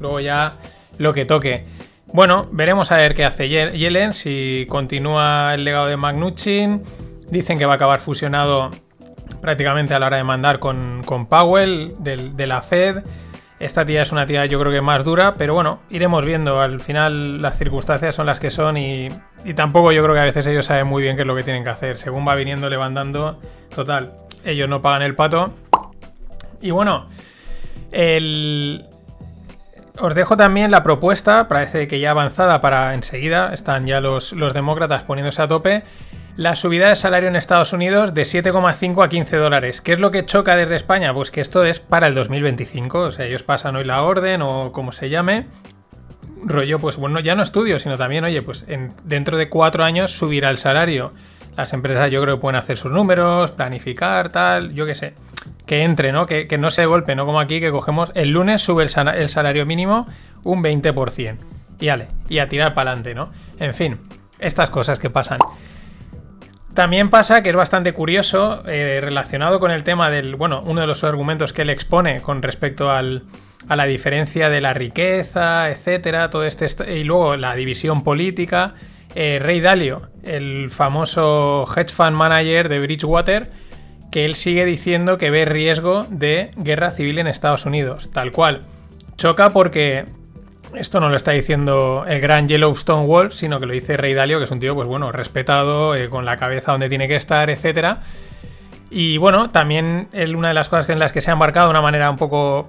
Luego 0.00 0.20
ya 0.20 0.54
lo 0.98 1.12
que 1.12 1.24
toque. 1.24 1.64
Bueno, 2.06 2.48
veremos 2.52 2.92
a 2.92 2.96
ver 2.96 3.14
qué 3.14 3.24
hace 3.24 3.48
Yellen, 3.48 4.12
si 4.12 4.66
continúa 4.68 5.54
el 5.54 5.64
legado 5.64 5.86
de 5.86 5.96
Magnuchin. 5.96 6.82
Dicen 7.28 7.58
que 7.58 7.66
va 7.66 7.72
a 7.72 7.76
acabar 7.76 8.00
fusionado 8.00 8.70
prácticamente 9.40 9.94
a 9.94 9.98
la 9.98 10.06
hora 10.06 10.16
de 10.16 10.24
mandar 10.24 10.58
con, 10.58 11.02
con 11.04 11.26
Powell 11.26 11.94
de 11.98 12.46
la 12.46 12.62
Fed. 12.62 13.02
Esta 13.60 13.86
tía 13.86 14.02
es 14.02 14.10
una 14.10 14.26
tía 14.26 14.46
yo 14.46 14.58
creo 14.58 14.72
que 14.72 14.80
más 14.80 15.04
dura, 15.04 15.36
pero 15.36 15.54
bueno, 15.54 15.80
iremos 15.88 16.24
viendo. 16.24 16.60
Al 16.60 16.80
final 16.80 17.40
las 17.40 17.56
circunstancias 17.56 18.14
son 18.14 18.26
las 18.26 18.40
que 18.40 18.50
son 18.50 18.76
y, 18.76 19.08
tampoco 19.54 19.92
yo 19.92 20.02
creo 20.02 20.14
que 20.14 20.20
a 20.20 20.24
veces 20.24 20.46
ellos 20.46 20.66
saben 20.66 20.86
muy 20.86 21.02
bien 21.02 21.16
qué 21.16 21.22
es 21.22 21.28
lo 21.28 21.36
que 21.36 21.44
tienen 21.44 21.62
que 21.62 21.70
hacer. 21.70 21.96
Según 21.96 22.26
va 22.26 22.34
viniendo, 22.34 22.68
le 22.68 22.76
van 22.76 22.94
dando, 22.94 23.38
total, 23.74 24.12
ellos 24.44 24.68
no 24.68 24.82
pagan 24.82 25.02
el 25.02 25.14
pato. 25.14 25.54
Y 26.60 26.70
bueno, 26.72 27.08
Os 29.98 30.14
dejo 30.16 30.36
también 30.36 30.72
la 30.72 30.82
propuesta, 30.82 31.46
parece 31.46 31.86
que 31.86 32.00
ya 32.00 32.10
avanzada 32.10 32.60
para 32.60 32.92
enseguida, 32.94 33.54
están 33.54 33.86
ya 33.86 34.00
los, 34.00 34.32
los 34.32 34.52
demócratas 34.52 35.04
poniéndose 35.04 35.40
a 35.40 35.46
tope, 35.46 35.84
la 36.36 36.56
subida 36.56 36.88
de 36.88 36.96
salario 36.96 37.28
en 37.28 37.36
Estados 37.36 37.72
Unidos 37.72 38.12
de 38.12 38.22
7,5 38.22 39.04
a 39.04 39.08
15 39.08 39.36
dólares. 39.36 39.80
¿Qué 39.80 39.92
es 39.92 40.00
lo 40.00 40.10
que 40.10 40.26
choca 40.26 40.56
desde 40.56 40.76
España? 40.76 41.14
Pues 41.14 41.30
que 41.30 41.40
esto 41.40 41.64
es 41.64 41.78
para 41.78 42.08
el 42.08 42.14
2025, 42.14 43.00
o 43.00 43.12
sea, 43.12 43.26
ellos 43.26 43.44
pasan 43.44 43.76
hoy 43.76 43.84
la 43.84 44.02
orden 44.02 44.42
o 44.42 44.72
como 44.72 44.92
se 44.92 45.10
llame. 45.10 45.46
Rollo, 46.42 46.78
pues 46.78 46.96
bueno, 46.96 47.20
ya 47.20 47.34
no 47.34 47.42
estudio, 47.42 47.78
sino 47.78 47.96
también, 47.96 48.24
oye, 48.24 48.42
pues 48.42 48.66
dentro 49.04 49.38
de 49.38 49.48
cuatro 49.48 49.84
años 49.84 50.10
subirá 50.10 50.50
el 50.50 50.56
salario. 50.56 51.12
Las 51.56 51.72
empresas 51.72 52.10
yo 52.10 52.20
creo 52.20 52.36
que 52.36 52.40
pueden 52.40 52.56
hacer 52.56 52.76
sus 52.76 52.90
números, 52.90 53.52
planificar, 53.52 54.28
tal, 54.30 54.74
yo 54.74 54.86
qué 54.86 54.94
sé. 54.94 55.14
Que 55.66 55.84
entre, 55.84 56.12
¿no? 56.12 56.26
Que, 56.26 56.48
no 56.58 56.70
se 56.70 56.84
golpe, 56.84 57.14
no 57.14 57.24
como 57.24 57.40
aquí 57.40 57.60
que 57.60 57.70
cogemos 57.70 58.10
el 58.14 58.30
lunes 58.30 58.60
sube 58.60 58.82
el, 58.82 59.08
el 59.14 59.28
salario 59.28 59.64
mínimo 59.64 60.06
un 60.42 60.62
20%. 60.62 61.36
Y 61.78 61.88
vale, 61.88 62.08
y 62.28 62.38
a 62.38 62.48
tirar 62.48 62.74
para 62.74 62.90
adelante, 62.90 63.14
¿no? 63.14 63.30
En 63.58 63.72
fin, 63.72 64.00
estas 64.38 64.68
cosas 64.68 64.98
que 64.98 65.10
pasan. 65.10 65.38
También 66.74 67.08
pasa 67.08 67.42
que 67.44 67.50
es 67.50 67.56
bastante 67.56 67.92
curioso, 67.92 68.64
eh, 68.66 69.00
relacionado 69.00 69.60
con 69.60 69.70
el 69.70 69.84
tema 69.84 70.10
del, 70.10 70.34
bueno, 70.34 70.60
uno 70.66 70.80
de 70.80 70.88
los 70.88 71.04
argumentos 71.04 71.52
que 71.52 71.62
él 71.62 71.70
expone 71.70 72.20
con 72.20 72.42
respecto 72.42 72.90
al, 72.90 73.22
a 73.68 73.76
la 73.76 73.86
diferencia 73.86 74.50
de 74.50 74.60
la 74.60 74.74
riqueza, 74.74 75.70
etcétera, 75.70 76.30
todo 76.30 76.44
este, 76.44 76.66
y 76.98 77.04
luego 77.04 77.36
la 77.36 77.54
división 77.54 78.02
política. 78.02 78.74
Eh, 79.14 79.38
Rey 79.40 79.60
Dalio, 79.60 80.10
el 80.24 80.70
famoso 80.70 81.64
hedge 81.76 81.92
fund 81.92 82.16
manager 82.16 82.68
de 82.68 82.80
Bridgewater, 82.80 83.52
que 84.10 84.24
él 84.24 84.34
sigue 84.34 84.64
diciendo 84.64 85.16
que 85.16 85.30
ve 85.30 85.44
riesgo 85.44 86.04
de 86.10 86.50
guerra 86.56 86.90
civil 86.90 87.20
en 87.20 87.28
Estados 87.28 87.66
Unidos, 87.66 88.10
tal 88.10 88.32
cual. 88.32 88.62
Choca 89.16 89.50
porque 89.50 90.06
esto 90.76 91.00
no 91.00 91.08
lo 91.08 91.16
está 91.16 91.32
diciendo 91.32 92.04
el 92.06 92.20
gran 92.20 92.48
Yellowstone 92.48 93.06
Wolf, 93.06 93.34
sino 93.34 93.60
que 93.60 93.66
lo 93.66 93.72
dice 93.72 93.96
Rey 93.96 94.14
Dalio, 94.14 94.38
que 94.38 94.44
es 94.44 94.50
un 94.50 94.60
tío, 94.60 94.74
pues 94.74 94.86
bueno, 94.86 95.12
respetado, 95.12 95.94
eh, 95.94 96.08
con 96.08 96.24
la 96.24 96.36
cabeza 96.36 96.72
donde 96.72 96.88
tiene 96.88 97.08
que 97.08 97.16
estar, 97.16 97.50
etcétera. 97.50 98.02
Y 98.90 99.16
bueno, 99.18 99.50
también 99.50 100.08
una 100.36 100.48
de 100.48 100.54
las 100.54 100.68
cosas 100.68 100.88
en 100.88 100.98
las 100.98 101.12
que 101.12 101.20
se 101.20 101.30
ha 101.30 101.32
embarcado 101.32 101.66
de 101.66 101.70
una 101.70 101.80
manera 101.80 102.10
un 102.10 102.16
poco 102.16 102.68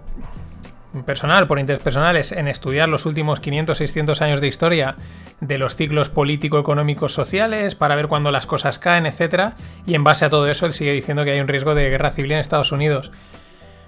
personal, 1.04 1.48
por 1.48 1.60
interés 1.60 1.82
personal, 1.82 2.16
es 2.16 2.32
en 2.32 2.48
estudiar 2.48 2.88
los 2.90 3.06
últimos 3.06 3.40
500, 3.40 3.78
600 3.78 4.22
años 4.22 4.42
de 4.42 4.48
historia 4.48 4.96
de 5.42 5.58
los 5.58 5.76
ciclos 5.76 6.10
político-económicos 6.10 7.14
sociales 7.14 7.76
para 7.76 7.96
ver 7.96 8.08
cuándo 8.08 8.32
las 8.32 8.46
cosas 8.46 8.80
caen, 8.80 9.06
etc. 9.06 9.54
Y 9.86 9.96
en 9.96 10.04
base 10.04 10.26
a 10.26 10.30
todo 10.30 10.48
eso, 10.48 10.66
él 10.66 10.74
sigue 10.74 10.94
diciendo 10.94 11.26
que 11.26 11.32
hay 11.32 11.40
un 11.40 11.48
riesgo 11.48 11.76
de 11.76 11.90
guerra 11.90 12.12
civil 12.12 12.32
en 12.32 12.40
Estados 12.40 12.72
Unidos. 12.72 13.12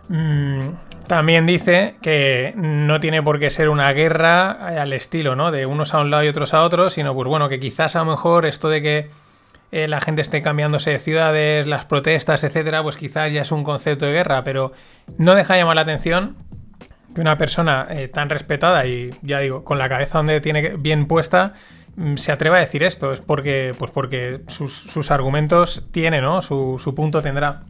Mm, 0.09 0.61
también 1.07 1.45
dice 1.45 1.95
que 2.01 2.53
no 2.55 2.99
tiene 2.99 3.21
por 3.23 3.39
qué 3.39 3.49
ser 3.49 3.69
una 3.69 3.91
guerra 3.93 4.51
al 4.81 4.93
estilo, 4.93 5.35
¿no? 5.35 5.51
De 5.51 5.65
unos 5.65 5.93
a 5.93 5.99
un 5.99 6.11
lado 6.11 6.23
y 6.23 6.27
otros 6.27 6.53
a 6.53 6.63
otro, 6.63 6.89
sino 6.89 7.13
pues 7.13 7.27
bueno, 7.27 7.49
que 7.49 7.59
quizás 7.59 7.95
a 7.95 7.99
lo 7.99 8.11
mejor 8.11 8.45
esto 8.45 8.69
de 8.69 8.81
que 8.81 9.09
eh, 9.71 9.87
la 9.87 9.99
gente 9.99 10.21
esté 10.21 10.41
cambiándose 10.41 10.91
de 10.91 10.99
ciudades, 10.99 11.67
las 11.67 11.85
protestas, 11.85 12.43
etcétera, 12.43 12.83
pues 12.83 12.97
quizás 12.97 13.31
ya 13.33 13.41
es 13.41 13.51
un 13.51 13.63
concepto 13.63 14.05
de 14.05 14.13
guerra, 14.13 14.43
pero 14.43 14.71
no 15.17 15.35
deja 15.35 15.55
de 15.55 15.61
llamar 15.61 15.75
la 15.75 15.81
atención 15.81 16.37
que 17.13 17.21
una 17.21 17.37
persona 17.37 17.87
eh, 17.89 18.07
tan 18.07 18.29
respetada 18.29 18.85
y 18.85 19.11
ya 19.21 19.39
digo, 19.39 19.63
con 19.63 19.77
la 19.77 19.89
cabeza 19.89 20.19
donde 20.19 20.39
tiene 20.39 20.77
bien 20.77 21.07
puesta, 21.07 21.53
mm, 21.95 22.15
se 22.15 22.31
atreva 22.31 22.57
a 22.57 22.59
decir 22.59 22.83
esto. 22.83 23.11
Es 23.11 23.19
porque, 23.19 23.73
pues 23.77 23.91
porque 23.91 24.41
sus, 24.47 25.11
argumentos 25.11 25.87
tiene, 25.91 26.21
¿no? 26.21 26.41
Su 26.41 26.93
punto 26.95 27.21
tendrá. 27.21 27.63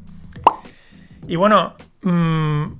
Y 1.28 1.36
bueno, 1.36 1.76
mmm, 2.08 2.74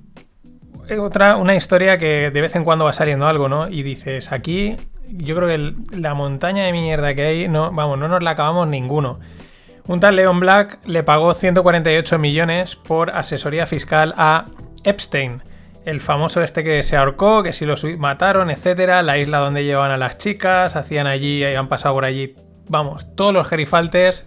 otra, 1.00 1.36
una 1.36 1.54
historia 1.54 1.98
que 1.98 2.30
de 2.30 2.40
vez 2.40 2.56
en 2.56 2.64
cuando 2.64 2.84
va 2.84 2.92
saliendo 2.92 3.26
algo, 3.26 3.48
¿no? 3.48 3.68
Y 3.68 3.82
dices, 3.82 4.32
aquí 4.32 4.76
yo 5.08 5.36
creo 5.36 5.48
que 5.48 5.96
la 5.96 6.14
montaña 6.14 6.64
de 6.64 6.72
mierda 6.72 7.14
que 7.14 7.22
hay, 7.22 7.48
no, 7.48 7.70
vamos, 7.72 7.98
no 7.98 8.08
nos 8.08 8.22
la 8.22 8.30
acabamos 8.30 8.68
ninguno. 8.68 9.20
Un 9.86 10.00
tal 10.00 10.16
Leon 10.16 10.40
Black 10.40 10.80
le 10.84 11.02
pagó 11.02 11.32
148 11.32 12.18
millones 12.18 12.76
por 12.76 13.10
asesoría 13.10 13.66
fiscal 13.66 14.14
a 14.16 14.46
Epstein, 14.84 15.42
el 15.84 16.00
famoso 16.00 16.42
este 16.42 16.62
que 16.62 16.82
se 16.82 16.96
ahorcó, 16.96 17.42
que 17.42 17.54
si 17.54 17.64
lo 17.64 17.74
mataron, 17.96 18.50
etcétera, 18.50 19.02
la 19.02 19.16
isla 19.16 19.38
donde 19.38 19.64
llevaban 19.64 19.90
a 19.90 19.96
las 19.96 20.18
chicas, 20.18 20.76
hacían 20.76 21.06
allí, 21.06 21.42
han 21.42 21.68
pasado 21.68 21.94
por 21.94 22.04
allí, 22.04 22.36
vamos, 22.68 23.14
todos 23.14 23.32
los 23.32 23.48
gerifaltes, 23.48 24.26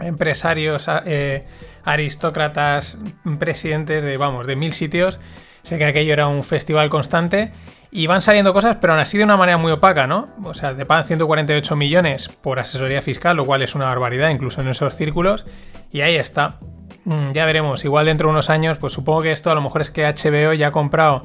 empresarios, 0.00 0.86
eh, 1.06 1.46
aristócratas, 1.84 2.98
presidentes 3.38 4.02
de, 4.02 4.16
vamos, 4.16 4.46
de 4.46 4.56
mil 4.56 4.72
sitios. 4.72 5.20
Sé 5.62 5.78
que 5.78 5.84
aquello 5.84 6.12
era 6.12 6.28
un 6.28 6.42
festival 6.42 6.88
constante 6.88 7.52
y 7.90 8.06
van 8.06 8.20
saliendo 8.20 8.52
cosas, 8.52 8.76
pero 8.80 8.92
aún 8.92 9.00
así 9.00 9.18
de 9.18 9.24
una 9.24 9.36
manera 9.36 9.56
muy 9.58 9.72
opaca, 9.72 10.06
¿no? 10.06 10.28
O 10.44 10.54
sea, 10.54 10.76
te 10.76 10.84
pagan 10.84 11.04
148 11.04 11.76
millones 11.76 12.28
por 12.28 12.58
asesoría 12.58 13.02
fiscal, 13.02 13.36
lo 13.36 13.46
cual 13.46 13.62
es 13.62 13.74
una 13.74 13.86
barbaridad, 13.86 14.30
incluso 14.30 14.60
en 14.60 14.68
esos 14.68 14.94
círculos. 14.94 15.46
Y 15.90 16.02
ahí 16.02 16.16
está. 16.16 16.58
Mm, 17.04 17.32
ya 17.32 17.46
veremos. 17.46 17.84
Igual 17.84 18.06
dentro 18.06 18.28
de 18.28 18.32
unos 18.32 18.50
años, 18.50 18.78
pues 18.78 18.92
supongo 18.92 19.22
que 19.22 19.32
esto 19.32 19.50
a 19.50 19.54
lo 19.54 19.62
mejor 19.62 19.80
es 19.80 19.90
que 19.90 20.06
HBO 20.06 20.52
ya 20.52 20.68
ha 20.68 20.72
comprado 20.72 21.24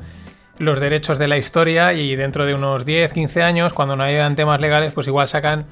los 0.58 0.80
derechos 0.80 1.18
de 1.18 1.28
la 1.28 1.38
historia 1.38 1.94
y 1.94 2.16
dentro 2.16 2.46
de 2.46 2.54
unos 2.54 2.86
10, 2.86 3.12
15 3.12 3.44
años, 3.44 3.74
cuando 3.74 3.96
no 3.96 4.04
hayan 4.04 4.36
temas 4.36 4.62
legales, 4.62 4.94
pues 4.94 5.08
igual 5.08 5.28
sacan 5.28 5.66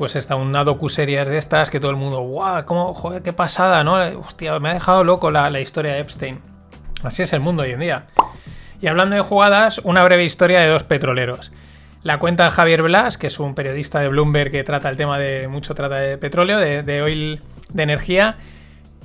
pues 0.00 0.16
está 0.16 0.34
una 0.34 0.64
docu-series 0.64 1.28
de 1.28 1.36
estas 1.36 1.68
que 1.68 1.78
todo 1.78 1.90
el 1.90 1.98
mundo, 1.98 2.22
¡guau! 2.22 2.64
¿Cómo, 2.64 2.94
joder, 2.94 3.20
qué 3.20 3.34
pasada, 3.34 3.84
¿no? 3.84 3.96
Hostia, 4.18 4.58
me 4.58 4.70
ha 4.70 4.72
dejado 4.72 5.04
loco 5.04 5.30
la, 5.30 5.50
la 5.50 5.60
historia 5.60 5.92
de 5.92 5.98
Epstein. 5.98 6.40
Así 7.02 7.22
es 7.22 7.34
el 7.34 7.40
mundo 7.40 7.64
hoy 7.64 7.72
en 7.72 7.80
día. 7.80 8.06
Y 8.80 8.86
hablando 8.86 9.14
de 9.14 9.20
jugadas, 9.20 9.78
una 9.84 10.02
breve 10.02 10.24
historia 10.24 10.60
de 10.60 10.68
dos 10.68 10.84
petroleros. 10.84 11.52
La 12.02 12.18
cuenta 12.18 12.44
de 12.44 12.50
Javier 12.50 12.82
Blas, 12.82 13.18
que 13.18 13.26
es 13.26 13.38
un 13.38 13.54
periodista 13.54 14.00
de 14.00 14.08
Bloomberg 14.08 14.50
que 14.50 14.64
trata 14.64 14.88
el 14.88 14.96
tema 14.96 15.18
de 15.18 15.48
mucho 15.48 15.74
trata 15.74 15.96
de 15.96 16.16
petróleo, 16.16 16.58
de, 16.58 17.02
oil, 17.02 17.42
de 17.68 17.82
energía. 17.82 18.38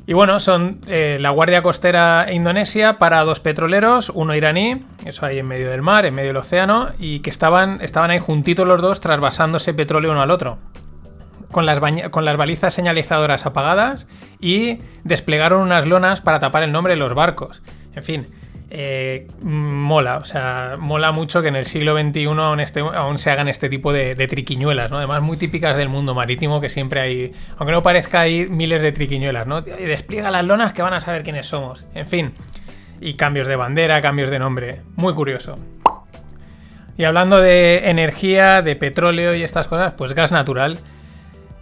Y 0.07 0.13
bueno, 0.13 0.39
son 0.39 0.79
eh, 0.87 1.17
la 1.19 1.31
Guardia 1.31 1.61
Costera 1.61 2.27
Indonesia 2.31 2.95
para 2.95 3.21
dos 3.25 3.41
petroleros, 3.41 4.11
uno 4.15 4.33
iraní, 4.33 4.85
eso 5.05 5.25
ahí 5.25 5.39
en 5.39 5.47
medio 5.47 5.69
del 5.71 5.81
mar, 5.81 6.05
en 6.05 6.15
medio 6.15 6.29
del 6.29 6.37
océano, 6.37 6.91
y 6.97 7.19
que 7.19 7.31
estaban, 7.31 7.81
estaban 7.81 8.11
ahí 8.11 8.19
juntitos 8.19 8.65
los 8.65 8.81
dos 8.81 9.01
trasvasándose 9.01 9.73
petróleo 9.73 10.13
uno 10.13 10.21
al 10.21 10.31
otro. 10.31 10.57
Con 11.55 11.65
las, 11.65 11.79
balizas 11.79 12.73
señalizadoras 12.73 13.45
apagadas 13.45 14.09
y 14.41 14.79
desplegaron 15.05 15.61
unas 15.61 15.85
lonas 15.85 16.19
para 16.19 16.41
tapar 16.41 16.63
el 16.63 16.73
nombre 16.73 16.95
de 16.95 16.99
los 16.99 17.13
barcos. 17.13 17.63
En 17.95 18.03
fin, 18.03 18.27
eh, 18.69 19.25
mola, 19.41 20.17
o 20.17 20.25
sea, 20.25 20.75
mola 20.77 21.13
mucho 21.13 21.41
que 21.41 21.47
en 21.47 21.55
el 21.55 21.65
siglo 21.65 21.97
XXI 21.97 22.25
aún, 22.25 23.17
se 23.17 23.31
hagan 23.31 23.47
este 23.47 23.69
tipo 23.69 23.93
de, 23.93 24.15
triquiñuelas, 24.27 24.91
¿no? 24.91 24.97
Además, 24.97 25.21
muy 25.21 25.37
típicas 25.37 25.77
del 25.77 25.87
mundo 25.87 26.13
marítimo, 26.13 26.59
que 26.59 26.67
siempre 26.67 26.99
hay, 26.99 27.31
aunque 27.57 27.71
no 27.71 27.81
parezca, 27.81 28.19
hay 28.19 28.49
miles 28.49 28.81
de 28.81 28.91
triquiñuelas, 28.91 29.47
¿no? 29.47 29.59
Y 29.59 29.85
despliega 29.85 30.31
las 30.31 30.43
lonas 30.43 30.73
que 30.73 30.81
van 30.81 30.93
a 30.93 30.99
saber 30.99 31.23
quiénes 31.23 31.47
somos. 31.47 31.85
En 31.93 32.07
fin, 32.07 32.33
y 32.99 33.13
cambios 33.13 33.47
de 33.47 33.55
bandera, 33.55 34.01
cambios 34.01 34.29
de 34.29 34.39
nombre, 34.39 34.81
muy 34.97 35.13
curioso. 35.13 35.55
Y 36.97 37.05
hablando 37.05 37.39
de 37.39 37.89
energía, 37.89 38.61
de 38.61 38.75
petróleo 38.75 39.33
y 39.35 39.43
estas 39.43 39.69
cosas, 39.69 39.93
pues 39.93 40.11
gas 40.11 40.33
natural. 40.33 40.79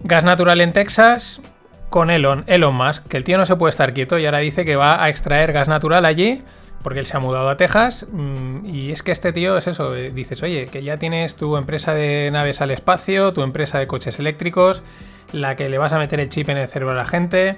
Gas 0.03 0.25
natural 0.25 0.59
en 0.61 0.73
Texas 0.73 1.41
con 1.89 2.09
Elon, 2.09 2.43
Elon 2.47 2.75
Musk, 2.75 3.07
que 3.07 3.17
el 3.17 3.23
tío 3.23 3.37
no 3.37 3.45
se 3.45 3.55
puede 3.55 3.69
estar 3.69 3.93
quieto 3.93 4.19
y 4.19 4.25
ahora 4.25 4.39
dice 4.39 4.65
que 4.65 4.75
va 4.75 5.03
a 5.03 5.09
extraer 5.09 5.53
gas 5.53 5.67
natural 5.67 6.05
allí 6.05 6.41
porque 6.83 6.99
él 6.99 7.05
se 7.05 7.15
ha 7.15 7.19
mudado 7.19 7.49
a 7.49 7.55
Texas 7.55 8.05
mm, 8.11 8.65
y 8.65 8.91
es 8.91 9.01
que 9.01 9.11
este 9.11 9.31
tío 9.31 9.57
es 9.57 9.67
eso, 9.67 9.95
eh, 9.95 10.11
dices, 10.11 10.43
oye, 10.43 10.65
que 10.65 10.83
ya 10.83 10.97
tienes 10.97 11.35
tu 11.35 11.55
empresa 11.55 11.93
de 11.93 12.29
naves 12.31 12.61
al 12.61 12.71
espacio, 12.71 13.31
tu 13.31 13.41
empresa 13.41 13.79
de 13.79 13.87
coches 13.87 14.19
eléctricos, 14.19 14.83
la 15.31 15.55
que 15.55 15.69
le 15.69 15.77
vas 15.77 15.93
a 15.93 15.97
meter 15.97 16.19
el 16.19 16.29
chip 16.29 16.49
en 16.49 16.57
el 16.57 16.67
cerebro 16.67 16.93
a 16.93 16.97
la 16.97 17.05
gente, 17.05 17.55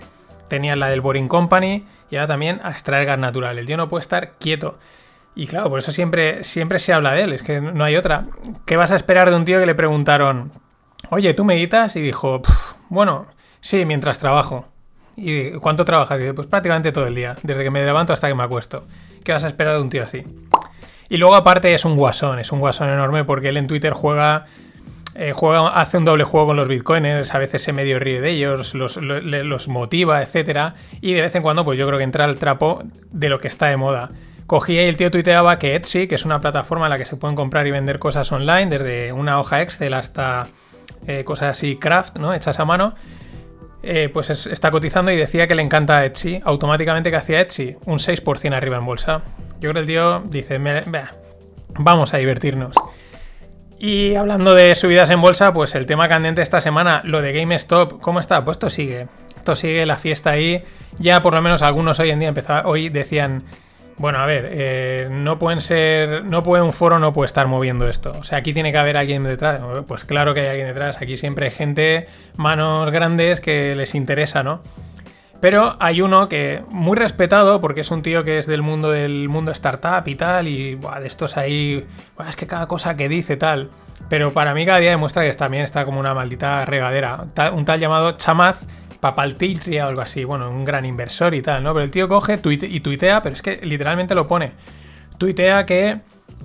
tenías 0.48 0.78
la 0.78 0.90
del 0.90 1.02
Boring 1.02 1.28
Company 1.28 1.86
y 2.12 2.18
ahora 2.18 2.28
también 2.28 2.62
a 2.64 2.72
extraer 2.72 3.06
gas 3.06 3.18
natural. 3.18 3.58
El 3.58 3.66
tío 3.66 3.78
no 3.78 3.90
puede 3.90 4.02
estar 4.02 4.34
quieto. 4.34 4.78
Y 5.34 5.48
claro, 5.48 5.70
por 5.70 5.80
eso 5.80 5.92
siempre, 5.92 6.44
siempre 6.44 6.80
se 6.80 6.94
habla 6.94 7.12
de 7.14 7.24
él, 7.24 7.34
es 7.34 7.42
que 7.42 7.60
no 7.60 7.84
hay 7.84 7.98
otra. 7.98 8.28
¿Qué 8.66 8.78
vas 8.78 8.92
a 8.92 8.96
esperar 8.96 9.30
de 9.32 9.36
un 9.36 9.44
tío 9.44 9.60
que 9.60 9.66
le 9.66 9.76
preguntaron, 9.76 10.52
oye, 11.10 11.34
¿tú 11.34 11.44
meditas? 11.44 11.96
Y 11.96 12.02
dijo, 12.02 12.42
bueno, 12.90 13.28
sí, 13.62 13.86
mientras 13.86 14.20
trabajo. 14.20 14.68
¿Y 15.16 15.52
cuánto 15.54 15.86
trabajas? 15.86 16.20
dice, 16.20 16.34
pues 16.34 16.48
prácticamente 16.48 16.92
todo 16.92 17.08
el 17.08 17.16
día, 17.16 17.36
desde 17.44 17.64
que 17.64 17.72
me 17.72 17.84
levanto 17.84 18.14
hasta 18.14 18.28
que 18.28 18.36
me 18.36 18.44
acuesto. 18.44 18.86
¿Qué 19.24 19.32
vas 19.32 19.44
a 19.44 19.48
esperar 19.48 19.76
de 19.76 19.82
un 19.82 19.90
tío 19.90 20.04
así? 20.04 20.24
Y 21.10 21.18
luego 21.18 21.36
aparte 21.36 21.74
es 21.74 21.86
un 21.86 21.96
guasón, 21.96 22.40
es 22.40 22.52
un 22.52 22.60
guasón 22.60 22.90
enorme 22.90 23.24
porque 23.24 23.50
él 23.50 23.58
en 23.58 23.68
Twitter 23.68 23.94
juega, 23.94 24.46
eh, 25.16 25.32
juega 25.34 25.70
hace 25.70 25.98
un 25.98 26.06
doble 26.06 26.24
juego 26.24 26.48
con 26.48 26.58
los 26.58 26.68
bitcoiners, 26.68 27.34
a 27.34 27.38
veces 27.38 27.62
se 27.62 27.74
medio 27.74 28.00
ríe 28.00 28.22
de 28.22 28.32
ellos, 28.32 28.74
los, 28.74 28.98
los, 28.98 29.68
motiva, 29.68 30.22
etc. 30.22 30.74
Y 31.02 31.14
de 31.14 31.22
vez 31.22 31.36
en 31.36 31.44
cuando 31.44 31.64
pues 31.64 31.78
yo 31.78 31.88
creo 31.88 31.98
que 32.00 32.04
entra 32.04 32.26
al 32.26 32.38
trapo 32.38 32.84
de 33.12 33.30
lo 33.30 33.40
que 33.40 33.48
está 33.48 33.68
de 33.68 33.78
moda. 33.78 34.10
Cogía 34.48 34.84
y 34.84 34.88
el 34.88 34.98
tío 34.98 35.10
tuiteaba 35.10 35.58
que 35.58 35.76
Etsy, 35.76 36.08
que 36.08 36.16
es 36.16 36.26
una 36.26 36.40
plataforma 36.40 36.86
en 36.86 36.92
la 36.92 36.98
que 36.98 37.06
se 37.06 37.16
pueden 37.16 37.36
comprar 37.36 37.66
y 37.66 37.72
vender 37.72 37.98
cosas 37.98 38.32
online, 38.32 38.68
desde 38.68 39.12
una 39.12 39.40
hoja 39.40 39.62
Excel 39.62 39.94
hasta 39.94 40.48
eh, 41.08 41.24
cosas 41.24 41.58
así 41.58 41.78
craft, 41.78 42.18
¿no? 42.18 42.34
Hechas 42.34 42.60
a 42.60 42.66
mano, 42.66 42.96
eh, 43.84 44.10
pues 44.12 44.30
está 44.48 44.72
cotizando 44.72 45.12
y 45.12 45.16
decía 45.16 45.48
que 45.48 45.56
le 45.56 45.62
encanta 45.62 46.04
Etsy. 46.06 46.42
Automáticamente 46.44 47.12
que 47.12 47.18
hacía 47.18 47.42
Etsy, 47.42 47.78
un 47.86 48.00
6% 48.00 48.54
arriba 48.54 48.78
en 48.78 48.86
bolsa. 48.86 49.22
Yo 49.60 49.72
creo 49.72 49.74
que 49.74 49.80
el 49.80 49.86
tío 49.86 50.20
dice, 50.26 50.60
vamos 51.78 52.14
a 52.14 52.18
divertirnos. 52.18 52.76
Y 53.78 54.16
hablando 54.16 54.56
de 54.56 54.74
subidas 54.74 55.10
en 55.10 55.22
bolsa, 55.22 55.54
pues 55.54 55.76
el 55.76 55.86
tema 55.86 56.08
candente 56.08 56.42
esta 56.42 56.62
semana, 56.62 57.02
lo 57.04 57.22
de 57.22 57.34
GameStop, 57.34 58.02
¿cómo 58.02 58.20
está? 58.20 58.44
Pues 58.44 58.56
esto 58.56 58.70
sigue. 58.70 59.08
Esto 59.36 59.56
sigue 59.56 59.86
la 59.86 59.98
fiesta 59.98 60.32
ahí. 60.32 60.64
Ya 60.98 61.22
por 61.22 61.34
lo 61.34 61.42
menos 61.42 61.62
algunos 61.62 62.00
hoy 62.00 62.10
en 62.10 62.20
día 62.20 62.34
hoy 62.66 62.90
decían, 62.90 63.44
bueno, 63.98 64.20
a 64.20 64.26
ver, 64.26 64.50
eh, 64.52 65.08
no 65.10 65.40
pueden 65.40 65.62
ser. 65.62 66.26
No 66.26 66.44
puede 66.44 66.64
un 66.64 66.74
foro 66.74 67.00
no 67.00 67.14
puede 67.14 67.28
estar 67.28 67.48
moviendo 67.48 67.88
esto. 67.88 68.12
O 68.20 68.24
sea, 68.24 68.40
aquí 68.40 68.54
tiene 68.54 68.72
que 68.72 68.78
haber 68.78 68.98
alguien 68.98 69.24
detrás. 69.24 69.62
Pues 69.88 70.04
claro 70.04 70.34
que 70.34 70.42
hay 70.42 70.48
alguien 70.48 70.68
detrás. 70.68 71.02
Aquí 71.02 71.16
siempre 71.16 71.46
hay 71.46 71.52
gente, 71.52 72.08
manos 72.36 72.90
grandes 72.90 73.40
que 73.40 73.74
les 73.76 73.96
interesa, 73.96 74.44
¿no? 74.44 74.62
Pero 75.40 75.76
hay 75.80 76.02
uno 76.02 76.28
que 76.28 76.64
muy 76.72 76.98
respetado 76.98 77.62
porque 77.62 77.82
es 77.82 77.92
un 77.92 78.02
tío 78.02 78.24
que 78.24 78.40
es 78.40 78.48
del 78.48 78.62
mundo 78.62 78.92
del 78.92 79.30
mundo 79.30 79.52
startup 79.52 80.08
y 80.08 80.16
tal 80.16 80.48
y 80.48 80.76
buah, 80.76 81.00
de 81.00 81.08
estos 81.08 81.38
ahí, 81.38 81.86
es 82.28 82.36
que 82.36 82.48
cada 82.48 82.68
cosa 82.68 82.98
que 82.98 83.08
dice 83.08 83.38
tal. 83.38 83.70
Pero 84.10 84.32
para 84.32 84.54
mí 84.54 84.66
cada 84.66 84.80
día 84.80 84.92
demuestra 84.92 85.24
que 85.24 85.32
también 85.34 85.64
está 85.64 85.86
como 85.86 86.00
una 86.00 86.14
maldita 86.14 86.66
regadera. 86.66 87.26
Un 87.54 87.66
tal 87.66 87.80
llamado 87.80 88.14
Chamaz 88.14 88.66
Papaltitria 89.06 89.86
o 89.86 89.90
algo 89.90 90.02
así, 90.02 90.24
bueno, 90.24 90.50
un 90.50 90.64
gran 90.64 90.84
inversor 90.84 91.36
y 91.36 91.44
tal, 91.44 91.62
¿no? 91.64 91.76
Pero 91.76 91.84
el 91.84 91.92
tío 91.92 92.08
coge 92.08 92.40
y 92.44 92.80
tuitea, 92.80 93.22
pero 93.22 93.36
es 93.36 93.44
que 93.44 93.64
literalmente 93.64 94.16
lo 94.16 94.26
pone. 94.26 94.54
Tuitea 95.20 95.68
que 95.68 96.00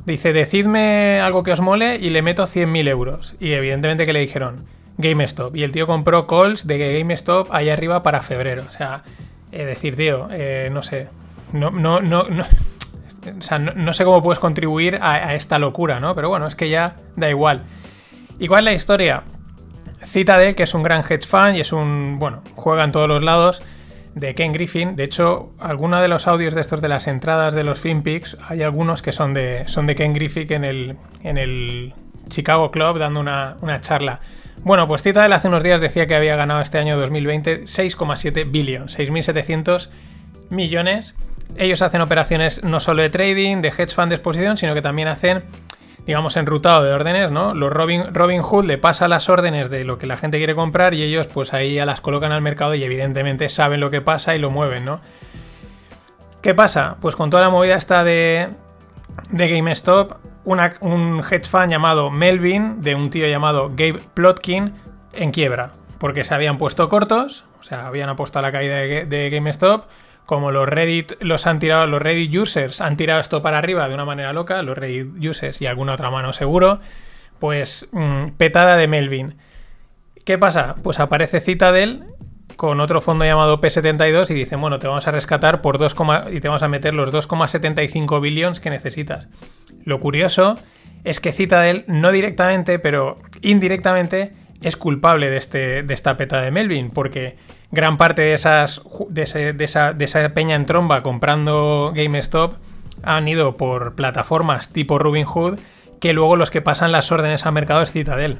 dice, 0.05 0.35
decidme 0.35 1.23
algo 1.23 1.42
que 1.42 1.53
os 1.53 1.62
mole 1.62 1.96
y 1.96 2.11
le 2.11 2.20
meto 2.20 2.42
100.000 2.42 2.87
euros. 2.87 3.35
Y 3.40 3.53
evidentemente 3.53 4.05
que 4.05 4.12
le 4.12 4.20
dijeron, 4.20 4.66
GameStop. 4.99 5.57
Y 5.57 5.62
el 5.62 5.73
tío 5.73 5.87
compró 5.87 6.27
calls 6.27 6.66
de 6.66 6.99
GameStop 6.99 7.49
ahí 7.51 7.70
arriba 7.70 8.03
para 8.03 8.20
febrero. 8.20 8.62
O 8.68 8.70
sea, 8.70 9.05
decir, 9.51 9.96
tío, 9.96 10.29
eh, 10.31 10.68
no 10.70 10.83
sé. 10.83 11.09
No, 11.55 11.70
no, 11.70 12.03
no. 12.03 12.25
O 12.25 13.40
sea, 13.40 13.59
no, 13.59 13.94
sé 13.94 14.05
cómo 14.05 14.23
puedes 14.23 14.38
contribuir 14.38 14.99
a, 15.01 15.12
a, 15.12 15.35
esta 15.35 15.59
locura, 15.59 15.99
¿no? 15.99 16.14
Pero 16.14 16.29
bueno, 16.29 16.46
es 16.46 16.57
que 16.57 16.68
ya 16.68 16.96
da 17.16 17.31
igual. 17.31 17.62
¿Y 18.38 18.49
cuál 18.49 18.61
es 18.61 18.64
la 18.66 18.73
historia? 18.75 19.23
Citadel, 20.05 20.55
que 20.55 20.63
es 20.65 20.75
un 20.75 20.83
gran 20.83 21.03
hedge 21.03 21.27
fund 21.27 21.57
y 21.57 21.61
es 21.61 21.73
un. 21.73 22.19
Bueno, 22.19 22.43
juega 22.55 22.85
en 22.85 22.93
todos 22.93 23.09
los 23.09 23.23
lados. 23.23 23.63
de 24.15 24.35
Ken 24.35 24.53
Griffin. 24.53 24.97
De 24.97 25.05
hecho, 25.05 25.53
algunos 25.61 26.01
de 26.01 26.09
los 26.09 26.27
audios 26.27 26.55
de 26.55 26.61
estos 26.61 26.81
de 26.81 26.89
las 26.89 27.07
entradas 27.07 27.55
de 27.55 27.63
los 27.63 27.79
FinPix, 27.79 28.37
hay 28.49 28.63
algunos 28.63 29.03
que 29.03 29.13
son 29.13 29.35
de, 29.35 29.69
son 29.69 29.87
de 29.87 29.95
Ken 29.95 30.13
Griffin 30.15 30.53
en 30.53 30.65
el, 30.65 30.97
en 31.23 31.39
el 31.39 31.95
Chicago 32.29 32.71
Club 32.71 32.99
dando 32.99 33.21
una, 33.21 33.57
una 33.61 33.81
charla. 33.81 34.21
Bueno, 34.63 34.87
pues 34.89 35.03
Citadel 35.03 35.33
hace 35.33 35.49
unos 35.49 35.63
días 35.63 35.81
decía 35.81 36.07
que 36.07 36.15
había 36.15 36.37
ganado 36.37 36.61
este 36.61 36.79
año 36.79 36.99
2020 36.99 37.65
6,7 37.65 38.51
billones, 38.51 38.99
6.700 38.99 39.89
millones. 40.51 41.15
Ellos 41.57 41.83
hacen 41.83 42.01
operaciones 42.01 42.63
no 42.63 42.81
solo 42.81 43.03
de 43.03 43.11
trading, 43.11 43.63
de 43.63 43.69
hedge 43.69 43.95
fund 43.95 44.09
de 44.09 44.17
exposición, 44.17 44.57
sino 44.57 44.75
que 44.75 44.83
también 44.83 45.09
hacen, 45.09 45.43
digamos, 46.07 46.37
enrutado 46.37 46.83
de 46.83 46.93
órdenes, 46.93 47.31
¿no? 47.31 47.55
Los 47.55 47.73
Robin, 47.73 48.13
Robin 48.13 48.43
Hood 48.43 48.65
le 48.65 48.79
pasa 48.79 49.09
las 49.09 49.29
órdenes 49.29 49.71
de 49.71 49.85
lo 49.85 49.99
que 49.99 50.07
la 50.07 50.17
gente 50.17 50.39
quiere 50.39 50.55
comprar 50.55 50.95
y 50.95 51.03
ellos 51.03 51.27
pues 51.27 51.53
ahí 51.53 51.75
ya 51.75 51.87
las 51.87 52.01
colocan 52.01 52.33
al 52.33 52.43
mercado 52.43 52.75
y 52.75 52.83
evidentemente 52.83 53.49
saben 53.49 53.81
lo 53.81 53.91
que 53.91 54.01
pasa 54.01 54.35
y 54.35 54.39
lo 54.39 54.51
mueven, 54.51 54.85
¿no? 54.85 55.01
¿Qué 56.43 56.55
pasa? 56.55 56.97
Pues 57.01 57.17
con 57.17 57.31
toda 57.31 57.43
la 57.43 57.51
movida 57.51 57.77
esta 57.77 58.03
de, 58.03 58.49
de 59.31 59.49
GameStop, 59.49 60.13
un 60.45 61.21
hedge 61.21 61.49
fund 61.49 61.71
llamado 61.71 62.11
Melvin, 62.11 62.81
de 62.81 62.95
un 62.95 63.11
tío 63.11 63.27
llamado 63.29 63.69
Gabe 63.71 64.01
Plotkin, 64.15 64.73
en 65.13 65.31
quiebra. 65.33 65.73
Porque 65.99 66.25
se 66.25 66.35
habían 66.35 66.57
puesto 66.57 66.89
cortos, 66.89 67.45
o 67.61 67.63
sea, 67.63 67.87
habían 67.87 68.09
apostado 68.09 68.47
a 68.47 68.49
la 68.49 68.53
caída 68.53 68.77
de 68.77 69.31
GameStop. 69.31 69.85
Como 70.31 70.53
los 70.53 70.69
Reddit 70.69 71.14
los 71.19 71.49
han 71.49 71.59
tirado, 71.59 71.88
los 71.88 72.01
Reddit 72.01 72.33
users 72.33 72.81
han 72.81 72.97
tirado 72.97 73.21
esto 73.21 73.43
para 73.43 73.59
arriba 73.59 73.88
de 73.88 73.95
una 73.95 74.05
manera 74.05 74.33
loca, 74.33 74.62
los 74.62 74.79
Reddit 74.79 75.09
users 75.29 75.61
y 75.61 75.66
alguna 75.66 75.95
otra 75.95 76.09
mano 76.12 76.33
seguro, 76.33 76.79
pues 77.40 77.88
mmm, 77.90 78.29
petada 78.37 78.77
de 78.77 78.87
Melvin. 78.87 79.35
¿Qué 80.25 80.38
pasa? 80.38 80.77
Pues 80.85 81.01
aparece 81.01 81.40
Citadel 81.40 82.05
con 82.55 82.79
otro 82.79 83.01
fondo 83.01 83.25
llamado 83.25 83.61
P72 83.61 84.31
y 84.31 84.35
dicen, 84.35 84.61
bueno, 84.61 84.79
te 84.79 84.87
vamos 84.87 85.09
a 85.09 85.11
rescatar 85.11 85.62
por 85.62 85.79
2, 85.79 85.97
y 86.31 86.38
te 86.38 86.47
vamos 86.47 86.62
a 86.62 86.69
meter 86.69 86.95
los 86.95 87.12
2,75 87.12 88.21
billones 88.21 88.61
que 88.61 88.71
necesitas. 88.71 89.27
Lo 89.83 89.99
curioso 89.99 90.55
es 91.03 91.19
que 91.19 91.33
Citadel 91.33 91.83
no 91.88 92.12
directamente, 92.12 92.79
pero 92.79 93.16
indirectamente 93.43 94.33
es 94.62 94.77
culpable 94.77 95.31
de, 95.31 95.37
este, 95.37 95.83
de 95.83 95.94
esta 95.94 96.16
peta 96.16 96.40
de 96.40 96.51
Melvin, 96.51 96.90
porque 96.90 97.37
gran 97.70 97.96
parte 97.96 98.23
de, 98.23 98.35
esas, 98.35 98.83
de, 99.09 99.23
esa, 99.23 99.92
de 99.92 100.05
esa 100.05 100.29
peña 100.35 100.57
en 100.57 100.66
tromba 100.66 101.03
comprando 101.03 101.92
GameStop 101.94 102.55
han 103.03 103.29
ido 103.29 103.57
por 103.57 103.94
plataformas 103.94 104.70
tipo 104.70 104.99
Robinhood, 104.99 105.59
que 106.01 106.12
luego 106.12 106.37
los 106.37 106.51
que 106.51 106.62
pasan 106.62 106.92
las 106.92 107.12
órdenes 107.12 107.46
a 107.46 107.51
mercado 107.51 107.83
es 107.83 107.92
Citadel. 107.92 108.38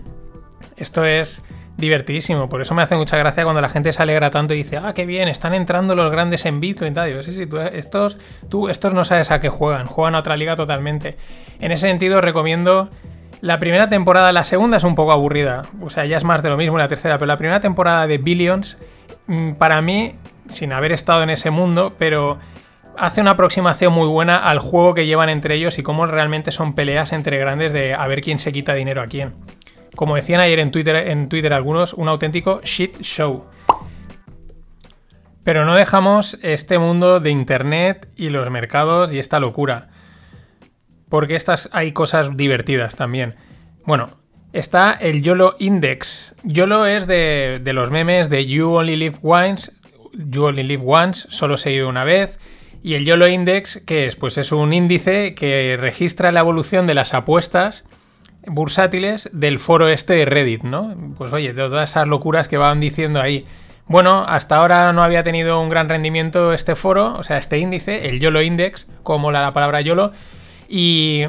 Esto 0.76 1.04
es 1.04 1.42
divertidísimo. 1.80 2.48
Por 2.48 2.61
eso 2.61 2.74
me 2.74 2.83
hace 2.83 2.96
mucha 2.96 3.16
gracia 3.16 3.44
cuando 3.44 3.61
la 3.61 3.68
gente 3.68 3.92
se 3.92 4.02
alegra 4.02 4.30
tanto 4.30 4.54
y 4.54 4.59
dice, 4.59 4.76
ah, 4.76 4.92
qué 4.94 5.06
bien, 5.06 5.28
están 5.28 5.54
entrando 5.54 5.96
los 5.96 6.11
grandes 6.11 6.44
en 6.46 6.61
Bitcoin. 6.61 6.94
Tal. 6.94 7.11
Tú, 7.48 7.59
estos, 7.59 8.18
tú, 8.48 8.68
estos 8.68 8.94
no 8.94 9.04
sabes 9.04 9.30
a 9.30 9.40
qué 9.40 9.48
juegan, 9.48 9.87
juegan 9.87 10.14
a 10.14 10.20
otra 10.20 10.37
liga 10.37 10.56
totalmente. 10.56 11.16
En 11.59 11.72
ese 11.72 11.88
sentido, 11.88 12.20
recomiendo 12.20 12.90
la 13.40 13.59
primera 13.59 13.88
temporada, 13.88 14.33
la 14.33 14.44
segunda 14.44 14.76
es 14.76 14.85
un 14.85 14.94
poco 14.94 15.12
aburrida. 15.12 15.62
O 15.81 15.90
sea, 15.90 16.07
ya 16.07 16.16
es 16.16 16.24
más 16.24 16.42
de 16.42 16.50
lo 16.50 16.57
mismo 16.57 16.79
la 16.79 16.88
tercera, 16.88 17.18
pero 17.18 17.26
la 17.26 17.37
primera 17.37 17.61
temporada 17.61 18.07
de 18.07 18.18
Billions, 18.18 18.79
mm, 19.26 19.53
para 19.53 19.81
mí, 19.83 20.16
sin 20.48 20.72
haber 20.72 20.92
estado 20.92 21.22
en 21.22 21.31
ese 21.31 21.50
mundo, 21.50 21.94
pero 21.98 22.38
hace 22.96 23.20
una 23.20 23.33
aproximación 23.33 23.92
muy 23.92 24.09
buena 24.09 24.37
al 24.37 24.59
juego 24.59 24.94
que 24.94 25.07
llevan 25.07 25.29
entre 25.29 25.55
ellos 25.55 25.79
y 25.79 25.83
cómo 25.83 26.07
realmente 26.07 26.53
son 26.53 26.74
peleas 26.74 27.12
entre 27.12 27.38
grandes 27.38 27.72
de 27.72 27.94
a 27.94 28.07
ver 28.07 28.20
quién 28.20 28.38
se 28.38 28.53
quita 28.53 28.74
dinero 28.74 29.00
a 29.00 29.07
quién 29.07 29.35
como 30.00 30.16
decían 30.16 30.40
ayer 30.40 30.59
en 30.61 30.70
Twitter, 30.70 30.96
en 30.96 31.29
Twitter 31.29 31.53
algunos, 31.53 31.92
un 31.92 32.09
auténtico 32.09 32.62
shit 32.64 33.03
show. 33.03 33.44
Pero 35.44 35.66
no 35.66 35.74
dejamos 35.74 36.38
este 36.40 36.79
mundo 36.79 37.20
de 37.20 37.29
Internet 37.29 38.09
y 38.16 38.31
los 38.31 38.48
mercados 38.48 39.12
y 39.12 39.18
esta 39.18 39.40
locura. 39.40 39.89
Porque 41.11 41.37
estas 41.37 41.68
hay 41.73 41.92
cosas 41.92 42.37
divertidas 42.37 42.96
también. 42.96 43.35
Bueno, 43.85 44.09
está 44.55 44.92
el 44.92 45.23
YOLO 45.23 45.57
Index. 45.59 46.35
YOLO 46.44 46.87
es 46.87 47.07
de, 47.07 47.61
los 47.75 47.90
memes 47.90 48.31
de 48.31 48.46
You 48.46 48.70
Only 48.70 48.96
Live 48.96 49.18
Once. 49.23 49.73
You 50.14 50.44
Only 50.44 50.62
Live 50.62 50.85
Once, 50.87 51.27
solo 51.29 51.59
se 51.59 51.70
vive 51.70 51.85
una 51.85 52.05
vez. 52.05 52.38
Y 52.83 52.94
el 52.94 53.05
YOLO 53.05 53.29
Index, 53.29 53.83
¿qué 53.85 54.07
es? 54.07 54.16
Pues 54.16 54.38
es 54.38 54.53
un 54.53 54.73
índice 54.73 55.35
que 55.35 55.77
registra 55.79 56.33
la 56.33 56.40
evolución 56.40 56.87
de 56.87 56.94
las 56.94 57.12
apuestas 57.12 57.85
bursátiles 58.46 59.29
del 59.33 59.59
foro 59.59 59.88
este 59.88 60.14
de 60.14 60.25
Reddit, 60.25 60.62
¿no? 60.62 60.96
Pues 61.18 61.33
oye, 61.33 61.53
de 61.53 61.68
todas 61.68 61.90
esas 61.90 62.09
locuras 62.09 62.49
que 62.49 62.57
van 62.57 62.81
diciendo 62.81 63.20
ahí. 63.20 63.44
Bueno, 63.87 64.25
hasta 64.27 64.57
ahora 64.57 64.92
no 64.92 65.03
había 65.03 65.25
tenido 65.25 65.61
un 65.61 65.68
gran 65.68 65.88
rendimiento 65.88 66.53
este 66.53 66.77
foro, 66.77 67.14
o 67.14 67.23
sea, 67.25 67.38
este 67.38 67.59
índice, 67.59 68.09
el 68.09 68.20
YOLO 68.20 68.40
Index, 68.40 68.87
como 69.03 69.33
la 69.33 69.53
palabra 69.53 69.81
YOLO, 69.81 70.12
y 70.70 71.26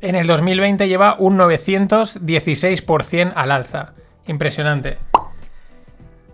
en 0.00 0.16
el 0.16 0.26
2020 0.26 0.88
lleva 0.88 1.14
un 1.18 1.38
916% 1.38 3.32
al 3.34 3.52
alza. 3.52 3.94
Impresionante. 4.26 4.98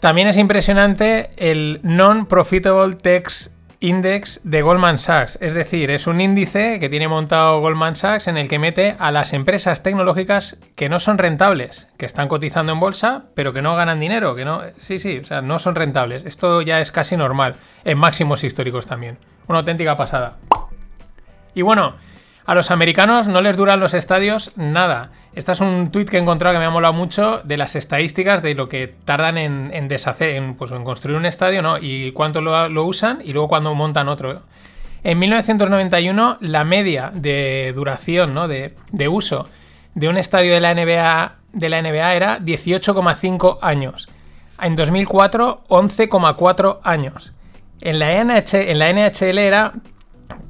También 0.01 0.29
es 0.29 0.39
impresionante 0.39 1.31
el 1.37 1.81
Non-Profitable 1.83 2.97
Text 2.97 3.53
Index 3.81 4.41
de 4.45 4.63
Goldman 4.63 4.97
Sachs. 4.97 5.37
Es 5.43 5.53
decir, 5.53 5.91
es 5.91 6.07
un 6.07 6.21
índice 6.21 6.81
que 6.81 6.89
tiene 6.89 7.09
montado 7.09 7.61
Goldman 7.61 7.97
Sachs 7.97 8.29
en 8.29 8.39
el 8.39 8.49
que 8.49 8.59
mete 8.59 8.97
a 8.99 9.11
las 9.11 9.35
empresas 9.35 9.83
tecnológicas 9.83 10.57
que 10.75 10.89
no 10.89 11.01
son 11.01 11.19
rentables, 11.19 11.89
que 11.99 12.07
están 12.07 12.29
cotizando 12.29 12.73
en 12.73 12.81
bolsa, 12.81 13.25
pero 13.35 13.53
que 13.53 13.61
no 13.61 13.77
ganan 13.77 14.01
dinero, 14.01 14.35
que 14.35 14.47
no. 14.47 14.63
Sí, 14.79 14.99
sí, 14.99 15.19
o 15.19 15.25
sea, 15.25 15.43
no 15.43 15.59
son 15.59 15.75
rentables. 15.75 16.25
Esto 16.25 16.63
ya 16.63 16.81
es 16.81 16.91
casi 16.91 17.19
normal, 17.19 17.57
en 17.85 17.99
máximos 17.99 18.45
históricos 18.45 18.87
también. 18.87 19.19
Una 19.49 19.59
auténtica 19.59 19.97
pasada. 19.99 20.39
Y 21.55 21.63
bueno, 21.63 21.97
a 22.47 22.55
los 22.55 22.71
americanos 22.71 23.27
no 23.29 23.41
les 23.41 23.57
duran 23.57 23.81
los 23.81 23.95
estadios 23.95 24.53
nada. 24.57 25.11
Este 25.35 25.53
es 25.53 25.61
un 25.61 25.91
tuit 25.91 26.09
que 26.09 26.19
he 26.19 26.21
encontrado 26.21 26.55
que 26.55 26.59
me 26.59 26.67
ha 26.67 26.71
molado 26.71 26.93
mucho 26.93 27.41
de 27.43 27.57
las 27.57 27.75
estadísticas 27.75 28.43
de 28.43 28.55
lo 28.55 28.69
que 28.69 28.95
tardan 29.05 29.39
en, 29.39 29.89
deshacer, 29.89 30.37
en, 30.37 30.55
pues, 30.55 30.71
en 30.71 30.85
construir 30.85 31.17
un 31.17 31.27
estadio, 31.27 31.63
¿no? 31.63 31.79
Y 31.79 32.13
cuánto 32.13 32.41
lo, 32.41 32.85
usan 32.85 33.21
y 33.25 33.33
luego 33.33 33.49
cuando 33.49 33.75
montan 33.75 34.09
otro. 34.09 34.43
En 35.03 35.19
1991, 35.19 36.39
la 36.41 36.65
media 36.65 37.11
de 37.15 37.73
duración, 37.75 38.35
¿no? 38.35 38.47
De, 38.47 38.75
uso 39.09 39.47
de 39.95 40.09
un 40.09 40.19
estadio 40.19 40.55
de 40.55 40.61
la 40.61 40.75
NBA, 40.75 41.37
de 41.53 41.69
la 41.69 41.83
NBA 41.83 42.15
era 42.15 42.39
18,5 42.41 43.59
años. 43.63 44.09
En 44.61 44.77
2004, 44.77 45.65
11,4 45.69 46.81
años. 46.85 47.33
En 47.81 47.99
la, 47.99 48.21
en 48.21 48.79
la 48.79 48.93
NHL 48.93 49.39
era 49.39 49.73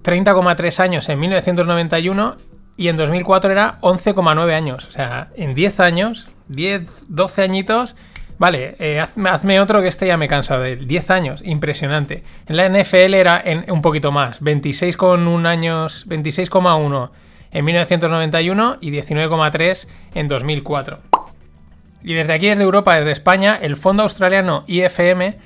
30,3 0.02 0.80
años 0.80 1.08
en 1.08 1.18
1991 1.20 2.36
y 2.76 2.88
en 2.88 2.96
2004 2.96 3.52
era 3.52 3.78
11,9 3.80 4.52
años. 4.52 4.88
O 4.88 4.92
sea, 4.92 5.30
en 5.36 5.54
10 5.54 5.80
años, 5.80 6.28
10, 6.48 7.04
12 7.08 7.42
añitos. 7.42 7.96
Vale, 8.36 8.74
eh, 8.80 9.00
hazme, 9.00 9.60
otro 9.60 9.80
que 9.80 9.88
este 9.88 10.08
ya 10.08 10.16
me 10.16 10.24
he 10.24 10.28
cansado 10.28 10.62
de 10.62 10.72
él. 10.72 10.88
10 10.88 11.10
años, 11.10 11.42
impresionante. 11.44 12.24
En 12.46 12.56
la 12.56 12.68
NFL 12.68 13.14
era 13.14 13.40
en, 13.44 13.70
un 13.70 13.80
poquito 13.80 14.10
más, 14.10 14.42
26,1 14.42 15.46
años, 15.46 16.06
26,1 16.08 17.10
en 17.52 17.64
1991 17.64 18.78
y 18.80 18.90
19,3 18.90 19.88
en 20.14 20.28
2004. 20.28 20.98
Y 22.02 22.14
desde 22.14 22.34
aquí, 22.34 22.48
desde 22.48 22.64
Europa, 22.64 22.96
desde 22.96 23.12
España, 23.12 23.56
el 23.62 23.76
fondo 23.76 24.02
australiano 24.02 24.64
IFM 24.66 25.38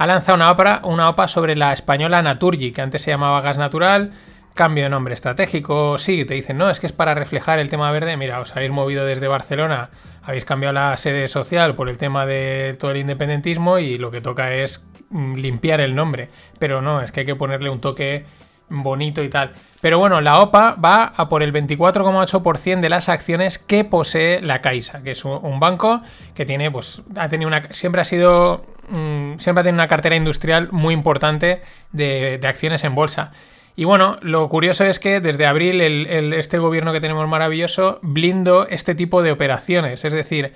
ha 0.00 0.06
lanzado 0.06 0.36
una 0.36 0.50
OPA, 0.50 0.80
una 0.84 1.10
OPA 1.10 1.28
sobre 1.28 1.54
la 1.56 1.74
española 1.74 2.22
Naturgy, 2.22 2.72
que 2.72 2.80
antes 2.80 3.02
se 3.02 3.10
llamaba 3.10 3.42
Gas 3.42 3.58
Natural, 3.58 4.12
cambio 4.54 4.84
de 4.84 4.88
nombre 4.88 5.12
estratégico, 5.12 5.98
sí, 5.98 6.24
te 6.24 6.32
dicen, 6.32 6.56
no, 6.56 6.70
es 6.70 6.80
que 6.80 6.86
es 6.86 6.94
para 6.94 7.14
reflejar 7.14 7.58
el 7.58 7.68
tema 7.68 7.92
verde, 7.92 8.16
mira, 8.16 8.40
os 8.40 8.56
habéis 8.56 8.70
movido 8.70 9.04
desde 9.04 9.28
Barcelona, 9.28 9.90
habéis 10.22 10.46
cambiado 10.46 10.72
la 10.72 10.96
sede 10.96 11.28
social 11.28 11.74
por 11.74 11.90
el 11.90 11.98
tema 11.98 12.24
de 12.24 12.74
todo 12.80 12.92
el 12.92 12.96
independentismo 12.96 13.78
y 13.78 13.98
lo 13.98 14.10
que 14.10 14.22
toca 14.22 14.54
es 14.54 14.82
mm, 15.10 15.34
limpiar 15.34 15.82
el 15.82 15.94
nombre, 15.94 16.28
pero 16.58 16.80
no, 16.80 17.02
es 17.02 17.12
que 17.12 17.20
hay 17.20 17.26
que 17.26 17.36
ponerle 17.36 17.68
un 17.68 17.82
toque 17.82 18.24
bonito 18.70 19.22
y 19.22 19.28
tal. 19.28 19.52
Pero 19.80 19.98
bueno, 19.98 20.20
la 20.20 20.40
OPA 20.40 20.76
va 20.82 21.12
a 21.16 21.28
por 21.28 21.42
el 21.42 21.52
24,8% 21.52 22.80
de 22.80 22.88
las 22.88 23.08
acciones 23.08 23.58
que 23.58 23.84
posee 23.84 24.40
la 24.40 24.60
Caixa, 24.60 25.02
que 25.02 25.12
es 25.12 25.24
un 25.24 25.60
banco 25.60 26.02
que 26.34 26.44
tiene, 26.44 26.70
pues, 26.70 27.02
ha 27.16 27.28
tenido 27.28 27.48
una, 27.48 27.72
siempre 27.72 28.00
ha 28.00 28.04
sido, 28.04 28.64
mm, 28.88 29.38
siempre 29.38 29.60
ha 29.60 29.64
tenido 29.64 29.80
una 29.80 29.88
cartera 29.88 30.16
industrial 30.16 30.68
muy 30.70 30.94
importante 30.94 31.62
de, 31.92 32.38
de 32.38 32.46
acciones 32.46 32.84
en 32.84 32.94
bolsa. 32.94 33.32
Y 33.76 33.84
bueno, 33.84 34.18
lo 34.20 34.46
curioso 34.48 34.84
es 34.84 34.98
que 34.98 35.20
desde 35.20 35.46
abril 35.46 35.80
este 35.80 36.58
gobierno 36.58 36.92
que 36.92 37.00
tenemos 37.00 37.26
maravilloso 37.28 37.98
blindó 38.02 38.68
este 38.68 38.94
tipo 38.94 39.22
de 39.22 39.32
operaciones. 39.32 40.04
Es 40.04 40.12
decir, 40.12 40.52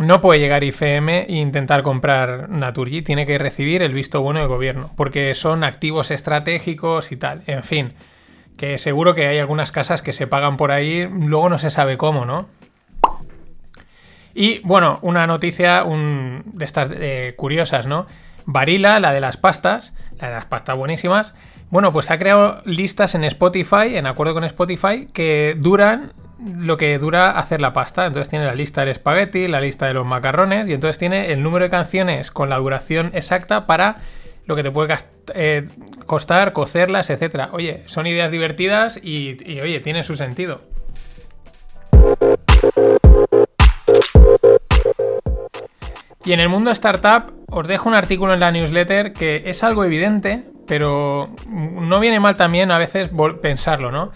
no 0.00 0.22
puede 0.22 0.40
llegar 0.40 0.64
IFM 0.64 1.26
e 1.28 1.36
intentar 1.36 1.82
comprar 1.82 2.48
Naturgy, 2.48 3.02
tiene 3.02 3.26
que 3.26 3.36
recibir 3.36 3.82
el 3.82 3.92
visto 3.92 4.22
bueno 4.22 4.40
del 4.40 4.48
gobierno, 4.48 4.90
porque 4.96 5.34
son 5.34 5.62
activos 5.62 6.10
estratégicos 6.10 7.12
y 7.12 7.18
tal. 7.18 7.42
En 7.46 7.62
fin, 7.62 7.92
que 8.56 8.78
seguro 8.78 9.14
que 9.14 9.26
hay 9.26 9.38
algunas 9.38 9.72
casas 9.72 10.00
que 10.00 10.14
se 10.14 10.26
pagan 10.26 10.56
por 10.56 10.72
ahí, 10.72 11.06
luego 11.06 11.50
no 11.50 11.58
se 11.58 11.68
sabe 11.68 11.98
cómo, 11.98 12.24
¿no? 12.24 12.48
Y 14.32 14.60
bueno, 14.60 14.98
una 15.02 15.26
noticia 15.26 15.84
de 15.84 16.64
estas 16.64 16.88
eh, 16.92 17.34
curiosas, 17.36 17.86
¿no? 17.86 18.06
Barilla, 18.46 19.00
la 19.00 19.12
de 19.12 19.20
las 19.20 19.36
pastas, 19.36 19.92
la 20.18 20.28
de 20.28 20.34
las 20.34 20.46
pastas 20.46 20.76
buenísimas, 20.76 21.34
bueno, 21.68 21.92
pues 21.92 22.10
ha 22.10 22.18
creado 22.18 22.62
listas 22.64 23.14
en 23.14 23.24
Spotify, 23.24 23.96
en 23.96 24.06
acuerdo 24.06 24.32
con 24.32 24.44
Spotify, 24.44 25.08
que 25.12 25.54
duran 25.58 26.14
lo 26.44 26.76
que 26.76 26.98
dura 26.98 27.30
hacer 27.32 27.60
la 27.60 27.72
pasta. 27.72 28.06
Entonces 28.06 28.28
tiene 28.28 28.44
la 28.44 28.54
lista 28.54 28.82
del 28.82 28.90
espagueti, 28.90 29.48
la 29.48 29.60
lista 29.60 29.86
de 29.86 29.94
los 29.94 30.06
macarrones 30.06 30.68
y 30.68 30.72
entonces 30.72 30.98
tiene 30.98 31.32
el 31.32 31.42
número 31.42 31.64
de 31.64 31.70
canciones 31.70 32.30
con 32.30 32.48
la 32.48 32.56
duración 32.56 33.10
exacta 33.14 33.66
para 33.66 33.98
lo 34.46 34.56
que 34.56 34.62
te 34.62 34.70
puede 34.70 34.94
eh, 35.34 35.68
costar 36.06 36.52
cocerlas, 36.52 37.10
etcétera. 37.10 37.50
Oye, 37.52 37.82
son 37.86 38.06
ideas 38.06 38.30
divertidas 38.30 38.98
y, 39.02 39.38
y 39.44 39.60
oye, 39.60 39.80
tiene 39.80 40.02
su 40.02 40.16
sentido. 40.16 40.62
Y 46.24 46.32
en 46.32 46.40
el 46.40 46.48
mundo 46.48 46.70
startup 46.70 47.32
os 47.48 47.66
dejo 47.66 47.88
un 47.88 47.94
artículo 47.94 48.34
en 48.34 48.40
la 48.40 48.50
newsletter 48.50 49.12
que 49.12 49.42
es 49.46 49.62
algo 49.64 49.84
evidente, 49.84 50.44
pero 50.66 51.34
no 51.48 52.00
viene 52.00 52.20
mal 52.20 52.36
también 52.36 52.70
a 52.70 52.78
veces 52.78 53.10
pensarlo, 53.40 53.90
¿no? 53.90 54.12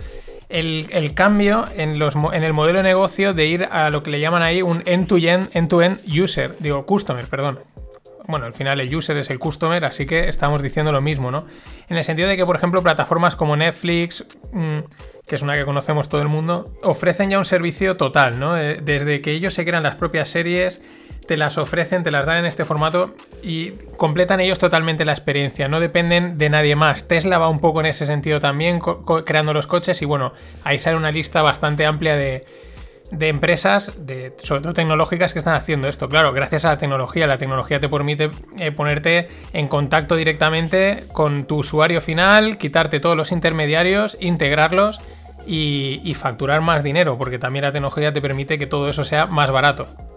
El, 0.49 1.15
cambio 1.15 1.65
en, 1.77 1.99
los, 1.99 2.15
en, 2.17 2.43
el 2.43 2.53
modelo 2.53 2.79
de 2.79 2.85
negocio 2.85 3.33
de 3.33 3.47
ir 3.47 3.65
a 3.65 3.91
lo 3.91 4.03
que 4.03 4.11
le 4.11 4.21
llaman 4.21 4.43
ahí 4.43 4.63
un 4.63 4.83
end-to-end 4.85 5.51
-end, 5.53 5.69
to 5.69 5.83
-end 5.83 6.23
user, 6.23 6.57
digo, 6.59 6.85
customer, 6.87 7.27
perdón. 7.27 7.61
Bueno, 8.27 8.47
al 8.47 8.55
final 8.55 8.81
el 8.81 8.95
user 8.95 9.17
es 9.19 9.29
el 9.29 9.39
customer, 9.39 9.85
así 9.85 10.07
que 10.07 10.29
estamos 10.29 10.63
diciendo 10.63 10.93
lo 10.93 11.03
mismo, 11.03 11.31
¿no? 11.31 11.47
En 11.89 11.97
el 11.97 12.05
sentido 12.05 12.29
de 12.29 12.37
que, 12.37 12.47
por 12.47 12.57
ejemplo, 12.57 12.83
plataformas 12.83 13.37
como 13.37 13.55
Netflix, 13.55 14.25
mm, 14.53 14.79
que 15.27 15.35
es 15.35 15.43
una 15.43 15.55
que 15.55 15.65
conocemos 15.65 16.09
todo 16.09 16.23
el 16.23 16.29
mundo, 16.29 16.73
ofrecen 16.83 17.31
ya 17.31 17.39
un 17.39 17.45
servicio 17.45 17.97
total, 17.97 18.41
¿no? 18.41 18.55
Desde 18.55 19.21
que 19.21 19.33
ellos 19.33 19.53
se 19.53 19.65
crean 19.67 19.83
las 19.83 19.97
propias 19.97 20.31
series, 20.31 20.81
te 21.27 21.37
las 21.37 21.59
ofrecen, 21.59 22.03
te 22.03 22.11
las 22.11 22.27
dan 22.27 22.39
en 22.39 22.45
este 22.47 22.65
formato 22.65 23.15
y 23.43 23.73
completan 23.97 24.41
ellos 24.41 24.59
totalmente 24.59 25.05
la 25.05 25.13
experiencia, 25.13 25.69
no 25.69 25.81
dependen 25.81 26.37
de 26.39 26.51
nadie 26.51 26.77
más. 26.77 27.09
Tesla 27.09 27.39
va 27.39 27.49
un 27.49 27.61
poco 27.61 27.81
en 27.81 27.87
ese 27.87 28.07
sentido 28.07 28.41
también, 28.41 28.81
creando 29.25 29.53
los 29.53 29.67
coches 29.67 30.01
y 30.03 30.05
bueno, 30.05 30.33
ahí 30.63 30.79
sale 30.79 30.97
una 30.97 31.11
lista 31.11 31.43
bastante 31.43 31.87
amplia 31.87 32.17
de, 32.17 32.45
empresas, 33.21 33.93
de, 33.99 34.35
sobre 34.39 34.63
todo 34.63 34.75
tecnológicas, 34.75 35.33
que 35.33 35.39
están 35.39 35.55
haciendo 35.55 35.89
esto. 35.89 36.09
Claro, 36.09 36.33
gracias 36.33 36.65
a 36.65 36.71
la 36.71 36.79
tecnología, 36.79 37.27
la 37.27 37.39
tecnología 37.39 37.81
te 37.81 37.89
permite 37.89 38.31
eh, 38.59 38.73
ponerte 38.73 39.29
en 39.53 39.69
contacto 39.69 40.17
directamente 40.17 41.05
con 41.13 41.47
tu 41.47 41.59
usuario 41.59 42.01
final, 42.01 42.59
quitarte 42.59 43.01
todos 43.01 43.17
los 43.17 43.33
intermediarios, 43.33 44.17
integrarlos 44.21 45.01
y 45.47 46.15
facturar 46.19 46.63
más 46.63 46.83
dinero, 46.83 47.19
porque 47.19 47.39
también 47.39 47.65
la 47.65 47.73
tecnología 47.73 48.15
te 48.15 48.23
permite 48.23 48.59
que 48.59 48.67
todo 48.67 48.89
eso 48.89 49.05
sea 49.05 49.27
más 49.27 49.51
barato. 49.51 50.14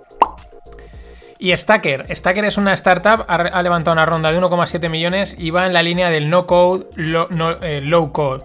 Y 1.40 1.56
Stacker. 1.56 2.08
Stacker 2.16 2.46
es 2.46 2.58
una 2.58 2.74
startup, 2.74 3.26
ha, 3.28 3.62
levantado 3.62 3.94
una 3.94 4.06
ronda 4.06 4.32
de 4.32 4.40
1,7 4.40 4.90
millones 4.90 5.36
y 5.38 5.52
va 5.52 5.68
en 5.68 5.74
la 5.74 5.84
línea 5.84 6.10
del 6.10 6.30
no 6.30 6.48
code, 6.48 6.88
eh, 6.98 7.82
low 7.84 8.12
code. 8.12 8.44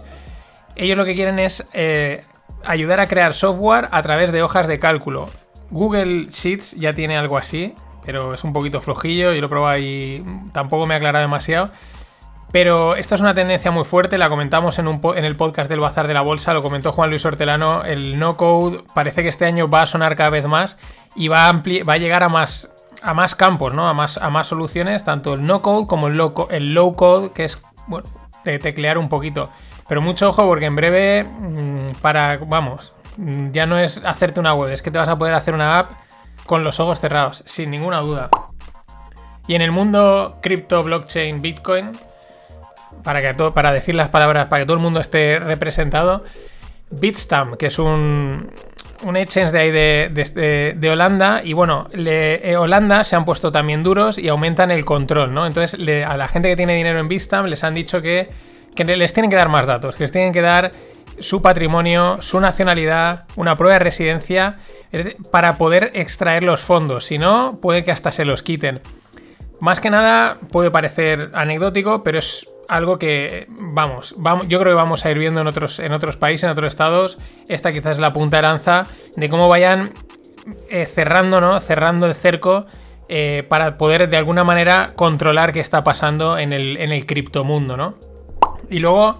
Ellos 0.75 0.97
lo 0.97 1.05
que 1.05 1.15
quieren 1.15 1.39
es 1.39 1.67
eh, 1.73 2.23
ayudar 2.63 2.99
a 2.99 3.07
crear 3.07 3.33
software 3.33 3.87
a 3.91 4.01
través 4.01 4.31
de 4.31 4.43
hojas 4.43 4.67
de 4.67 4.79
cálculo. 4.79 5.29
Google 5.71 6.27
Sheets 6.29 6.73
ya 6.73 6.93
tiene 6.93 7.17
algo 7.17 7.37
así, 7.37 7.73
pero 8.05 8.33
es 8.33 8.43
un 8.43 8.53
poquito 8.53 8.79
flojillo. 8.79 9.33
Yo 9.33 9.41
lo 9.41 9.49
probado 9.49 9.79
y 9.79 10.23
tampoco 10.51 10.85
me 10.85 10.93
ha 10.93 10.97
aclarado 10.97 11.23
demasiado. 11.23 11.71
Pero 12.53 12.95
esta 12.95 13.15
es 13.15 13.21
una 13.21 13.33
tendencia 13.33 13.71
muy 13.71 13.83
fuerte, 13.83 14.19
la 14.19 14.29
comentamos 14.29 14.77
en, 14.77 14.87
el 15.25 15.35
podcast 15.35 15.71
del 15.71 15.79
Bazar 15.79 16.07
de 16.07 16.13
la 16.13 16.21
Bolsa, 16.21 16.53
lo 16.53 16.61
comentó 16.61 16.91
Juan 16.91 17.09
Luis 17.09 17.25
Hortelano, 17.25 17.83
el 17.83 18.19
no 18.19 18.37
code 18.37 18.83
parece 18.93 19.23
que 19.23 19.29
este 19.29 19.45
año 19.45 19.67
va 19.67 19.81
a 19.81 19.85
sonar 19.87 20.15
cada 20.15 20.29
vez 20.29 20.45
más 20.45 20.77
y 21.15 21.29
va 21.29 21.49
a, 21.49 21.51
va 21.51 21.93
a 21.93 21.97
llegar 21.97 22.21
a 22.21 22.29
más, 22.29 22.69
a 23.01 23.13
más 23.13 23.35
campos, 23.35 23.73
¿no? 23.73 23.87
A 23.87 23.93
más, 23.93 24.17
a 24.17 24.29
más 24.29 24.47
soluciones, 24.47 25.03
tanto 25.03 25.33
el 25.33 25.45
no 25.45 25.61
code 25.61 25.87
como 25.87 26.07
el 26.07 26.17
low, 26.17 26.33
el 26.49 26.77
code, 26.95 27.31
que 27.31 27.45
es, 27.45 27.61
teclear 28.43 28.97
un 28.97 29.09
poquito. 29.09 29.49
Pero 29.87 30.01
mucho 30.01 30.29
ojo 30.29 30.45
porque 30.45 30.65
en 30.65 30.75
breve, 30.75 31.23
mm, 31.23 31.95
para, 32.01 32.37
vamos, 32.37 32.95
mm, 33.17 33.51
ya 33.51 33.65
no 33.65 33.77
es 33.77 34.01
hacerte 34.05 34.39
una 34.39 34.53
web, 34.53 34.71
es 34.71 34.81
que 34.81 34.91
te 34.91 34.97
vas 34.97 35.09
a 35.09 35.17
poder 35.17 35.33
hacer 35.35 35.53
una 35.53 35.79
app 35.79 35.91
con 36.45 36.63
los 36.63 36.79
ojos 36.79 36.99
cerrados, 36.99 37.43
sin 37.45 37.71
ninguna 37.71 37.99
duda. 37.99 38.29
Y 39.47 39.55
en 39.55 39.61
el 39.61 39.71
mundo 39.71 40.37
cripto, 40.41 40.83
blockchain, 40.83 41.41
bitcoin, 41.41 41.91
para, 43.03 43.21
que 43.21 43.33
todo, 43.33 43.53
para 43.53 43.71
decir 43.71 43.95
las 43.95 44.09
palabras, 44.09 44.47
para 44.47 44.61
que 44.61 44.65
todo 44.65 44.77
el 44.77 44.83
mundo 44.83 44.99
esté 44.99 45.39
representado, 45.39 46.23
Bitstamp, 46.91 47.55
que 47.55 47.67
es 47.67 47.79
un, 47.79 48.51
un 49.03 49.17
exchange 49.17 49.51
de 49.51 49.59
ahí 49.59 49.71
de, 49.71 50.89
Holanda. 50.89 51.41
Y 51.43 51.53
bueno, 51.53 51.87
eh, 51.93 52.55
Holanda 52.57 53.03
se 53.03 53.15
han 53.15 53.25
puesto 53.25 53.51
también 53.51 53.83
duros 53.83 54.17
y 54.17 54.27
aumentan 54.27 54.71
el 54.71 54.85
control, 54.85 55.33
¿no? 55.33 55.45
Entonces, 55.45 55.79
a 56.05 56.17
la 56.17 56.27
gente 56.27 56.49
que 56.49 56.55
tiene 56.55 56.75
dinero 56.75 56.99
en 56.99 57.07
Bitstamp 57.07 57.47
les 57.47 57.63
han 57.63 57.73
dicho 57.73 58.01
que, 58.01 58.29
que 58.75 58.83
les 58.83 59.13
tienen 59.13 59.29
que 59.29 59.37
dar 59.37 59.49
más 59.49 59.67
datos, 59.67 59.95
que 59.95 60.03
les 60.03 60.11
tienen 60.11 60.31
que 60.31 60.41
dar 60.41 60.71
su 61.19 61.41
patrimonio, 61.41 62.17
su 62.21 62.39
nacionalidad, 62.39 63.25
una 63.35 63.55
prueba 63.55 63.73
de 63.73 63.79
residencia 63.79 64.57
para 65.31 65.57
poder 65.57 65.91
extraer 65.93 66.43
los 66.43 66.61
fondos. 66.61 67.05
Si 67.05 67.17
no, 67.17 67.59
puede 67.61 67.83
que 67.83 67.91
hasta 67.91 68.11
se 68.11 68.25
los 68.25 68.43
quiten. 68.43 68.81
Más 69.63 69.79
que 69.79 69.89
nada 69.89 70.39
puede 70.51 70.71
parecer 70.71 71.31
anecdótico, 71.33 72.03
pero 72.03 72.19
es 72.19 72.53
algo 72.67 72.99
que, 72.99 73.47
vamos, 73.47 74.13
yo 74.49 74.59
creo 74.59 74.71
que 74.71 74.75
vamos 74.75 75.05
a 75.05 75.11
ir 75.11 75.17
viendo 75.17 75.39
en 75.39 75.47
otros, 75.47 75.79
en 75.79 75.93
otros 75.93 76.17
países, 76.17 76.43
en 76.43 76.49
otros 76.49 76.67
estados. 76.67 77.17
Esta 77.47 77.71
quizás 77.71 77.93
es 77.93 77.99
la 77.99 78.11
punta 78.11 78.35
de 78.35 78.43
lanza 78.43 78.87
de 79.15 79.29
cómo 79.29 79.47
vayan 79.47 79.93
eh, 80.69 80.85
cerrando, 80.85 81.39
¿no? 81.39 81.61
Cerrando 81.61 82.07
el 82.07 82.13
cerco 82.13 82.65
eh, 83.07 83.45
para 83.47 83.77
poder 83.77 84.09
de 84.09 84.17
alguna 84.17 84.43
manera 84.43 84.95
controlar 84.97 85.53
qué 85.53 85.61
está 85.61 85.81
pasando 85.81 86.37
en 86.37 86.51
el, 86.51 86.75
en 86.75 86.91
el 86.91 87.05
criptomundo, 87.05 87.77
¿no? 87.77 87.95
Y 88.69 88.79
luego, 88.79 89.19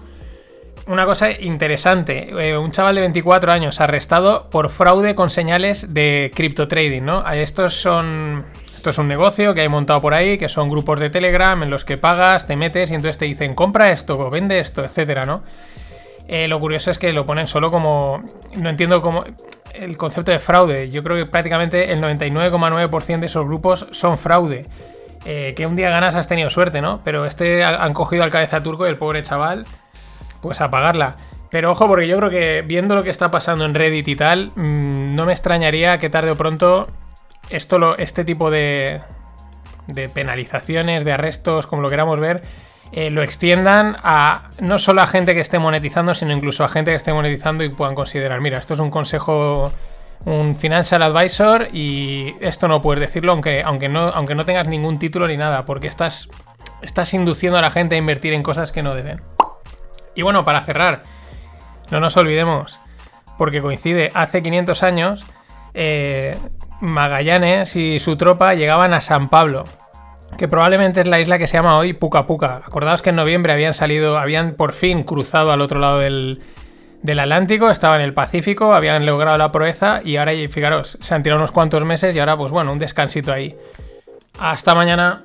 una 0.86 1.06
cosa 1.06 1.30
interesante, 1.30 2.28
eh, 2.38 2.58
un 2.58 2.70
chaval 2.70 2.96
de 2.96 3.00
24 3.00 3.50
años 3.50 3.80
arrestado 3.80 4.50
por 4.50 4.68
fraude 4.68 5.14
con 5.14 5.30
señales 5.30 5.94
de 5.94 6.30
cripto 6.34 6.68
trading, 6.68 7.00
¿no? 7.00 7.26
Estos 7.32 7.80
son 7.80 8.44
esto 8.84 8.90
es 8.90 8.98
un 8.98 9.08
negocio 9.08 9.54
que 9.54 9.62
hay 9.62 9.68
montado 9.70 10.02
por 10.02 10.12
ahí, 10.12 10.36
que 10.36 10.46
son 10.46 10.68
grupos 10.68 11.00
de 11.00 11.08
Telegram 11.08 11.62
en 11.62 11.70
los 11.70 11.86
que 11.86 11.96
pagas, 11.96 12.46
te 12.46 12.54
metes 12.54 12.90
y 12.90 12.94
entonces 12.94 13.16
te 13.16 13.24
dicen 13.24 13.54
compra 13.54 13.90
esto, 13.90 14.28
vende 14.28 14.58
esto, 14.58 14.84
etcétera, 14.84 15.24
¿no? 15.24 15.42
Eh, 16.28 16.48
lo 16.48 16.60
curioso 16.60 16.90
es 16.90 16.98
que 16.98 17.10
lo 17.14 17.24
ponen 17.24 17.46
solo 17.46 17.70
como. 17.70 18.22
No 18.56 18.68
entiendo 18.68 19.00
cómo. 19.00 19.24
El 19.72 19.96
concepto 19.96 20.32
de 20.32 20.38
fraude. 20.38 20.90
Yo 20.90 21.02
creo 21.02 21.16
que 21.16 21.24
prácticamente 21.24 21.94
el 21.94 22.02
99,9% 22.02 23.20
de 23.20 23.24
esos 23.26 23.46
grupos 23.46 23.86
son 23.90 24.18
fraude. 24.18 24.66
Eh, 25.24 25.54
que 25.56 25.66
un 25.66 25.76
día 25.76 25.88
ganas 25.88 26.14
has 26.14 26.28
tenido 26.28 26.50
suerte, 26.50 26.82
¿no? 26.82 27.00
Pero 27.04 27.24
este 27.24 27.64
han 27.64 27.94
cogido 27.94 28.22
al 28.22 28.30
cabeza 28.30 28.62
turco 28.62 28.84
y 28.84 28.90
el 28.90 28.98
pobre 28.98 29.22
chaval, 29.22 29.64
pues 30.42 30.60
a 30.60 30.70
pagarla. 30.70 31.16
Pero 31.48 31.70
ojo, 31.70 31.88
porque 31.88 32.06
yo 32.06 32.18
creo 32.18 32.28
que 32.28 32.62
viendo 32.66 32.94
lo 32.94 33.02
que 33.02 33.08
está 33.08 33.30
pasando 33.30 33.64
en 33.64 33.72
Reddit 33.72 34.08
y 34.08 34.16
tal, 34.16 34.52
mm, 34.54 35.14
no 35.14 35.24
me 35.24 35.32
extrañaría 35.32 35.96
que 35.96 36.10
tarde 36.10 36.32
o 36.32 36.36
pronto 36.36 36.88
esto 37.50 37.96
este 37.96 38.24
tipo 38.24 38.50
de, 38.50 39.00
de 39.86 40.08
penalizaciones, 40.08 41.04
de 41.04 41.12
arrestos, 41.12 41.66
como 41.66 41.82
lo 41.82 41.90
queramos 41.90 42.18
ver, 42.20 42.42
eh, 42.92 43.10
lo 43.10 43.22
extiendan 43.22 43.96
a 44.02 44.50
no 44.60 44.78
solo 44.78 45.02
a 45.02 45.06
gente 45.06 45.34
que 45.34 45.40
esté 45.40 45.58
monetizando, 45.58 46.14
sino 46.14 46.32
incluso 46.32 46.64
a 46.64 46.68
gente 46.68 46.92
que 46.92 46.96
esté 46.96 47.12
monetizando 47.12 47.64
y 47.64 47.68
puedan 47.68 47.94
considerar, 47.94 48.40
mira, 48.40 48.58
esto 48.58 48.74
es 48.74 48.80
un 48.80 48.90
consejo, 48.90 49.72
un 50.24 50.54
financial 50.54 51.02
advisor 51.02 51.68
y 51.72 52.36
esto 52.40 52.68
no 52.68 52.80
puedes 52.80 53.00
decirlo 53.00 53.32
aunque, 53.32 53.62
aunque, 53.62 53.88
no, 53.88 54.08
aunque 54.08 54.34
no 54.34 54.44
tengas 54.44 54.68
ningún 54.68 54.98
título 54.98 55.26
ni 55.26 55.36
nada, 55.36 55.64
porque 55.64 55.88
estás, 55.88 56.28
estás 56.82 57.12
induciendo 57.14 57.58
a 57.58 57.62
la 57.62 57.70
gente 57.70 57.96
a 57.96 57.98
invertir 57.98 58.32
en 58.32 58.42
cosas 58.42 58.70
que 58.70 58.82
no 58.82 58.94
deben. 58.94 59.22
Y 60.14 60.22
bueno, 60.22 60.44
para 60.44 60.62
cerrar, 60.62 61.02
no 61.90 61.98
nos 61.98 62.16
olvidemos, 62.16 62.80
porque 63.36 63.60
coincide, 63.60 64.10
hace 64.14 64.42
500 64.42 64.82
años 64.84 65.26
eh, 65.74 66.38
Magallanes 66.80 67.76
y 67.76 67.98
su 67.98 68.16
tropa 68.16 68.54
llegaban 68.54 68.94
a 68.94 69.00
San 69.00 69.28
Pablo, 69.28 69.64
que 70.38 70.48
probablemente 70.48 71.00
es 71.00 71.06
la 71.06 71.20
isla 71.20 71.38
que 71.38 71.46
se 71.46 71.56
llama 71.56 71.76
hoy 71.76 71.92
Puca 71.92 72.26
Puca. 72.26 72.62
Acordaos 72.64 73.02
que 73.02 73.10
en 73.10 73.16
noviembre 73.16 73.52
habían 73.52 73.74
salido, 73.74 74.18
habían 74.18 74.54
por 74.54 74.72
fin 74.72 75.02
cruzado 75.02 75.52
al 75.52 75.60
otro 75.60 75.80
lado 75.80 75.98
del, 75.98 76.40
Atlántico, 77.06 77.70
estaban 77.70 78.00
en 78.00 78.06
el 78.06 78.14
Pacífico, 78.14 78.72
habían 78.72 79.04
logrado 79.04 79.36
la 79.36 79.52
proeza 79.52 80.00
y 80.04 80.16
ahora, 80.16 80.32
fijaros, 80.48 80.96
se 81.00 81.14
han 81.14 81.22
tirado 81.22 81.40
unos 81.40 81.52
cuantos 81.52 81.84
meses 81.84 82.14
y 82.14 82.18
ahora, 82.18 82.36
pues 82.36 82.52
bueno, 82.52 82.72
un 82.72 82.78
descansito 82.78 83.32
ahí. 83.32 83.56
Hasta 84.38 84.74
mañana. 84.74 85.22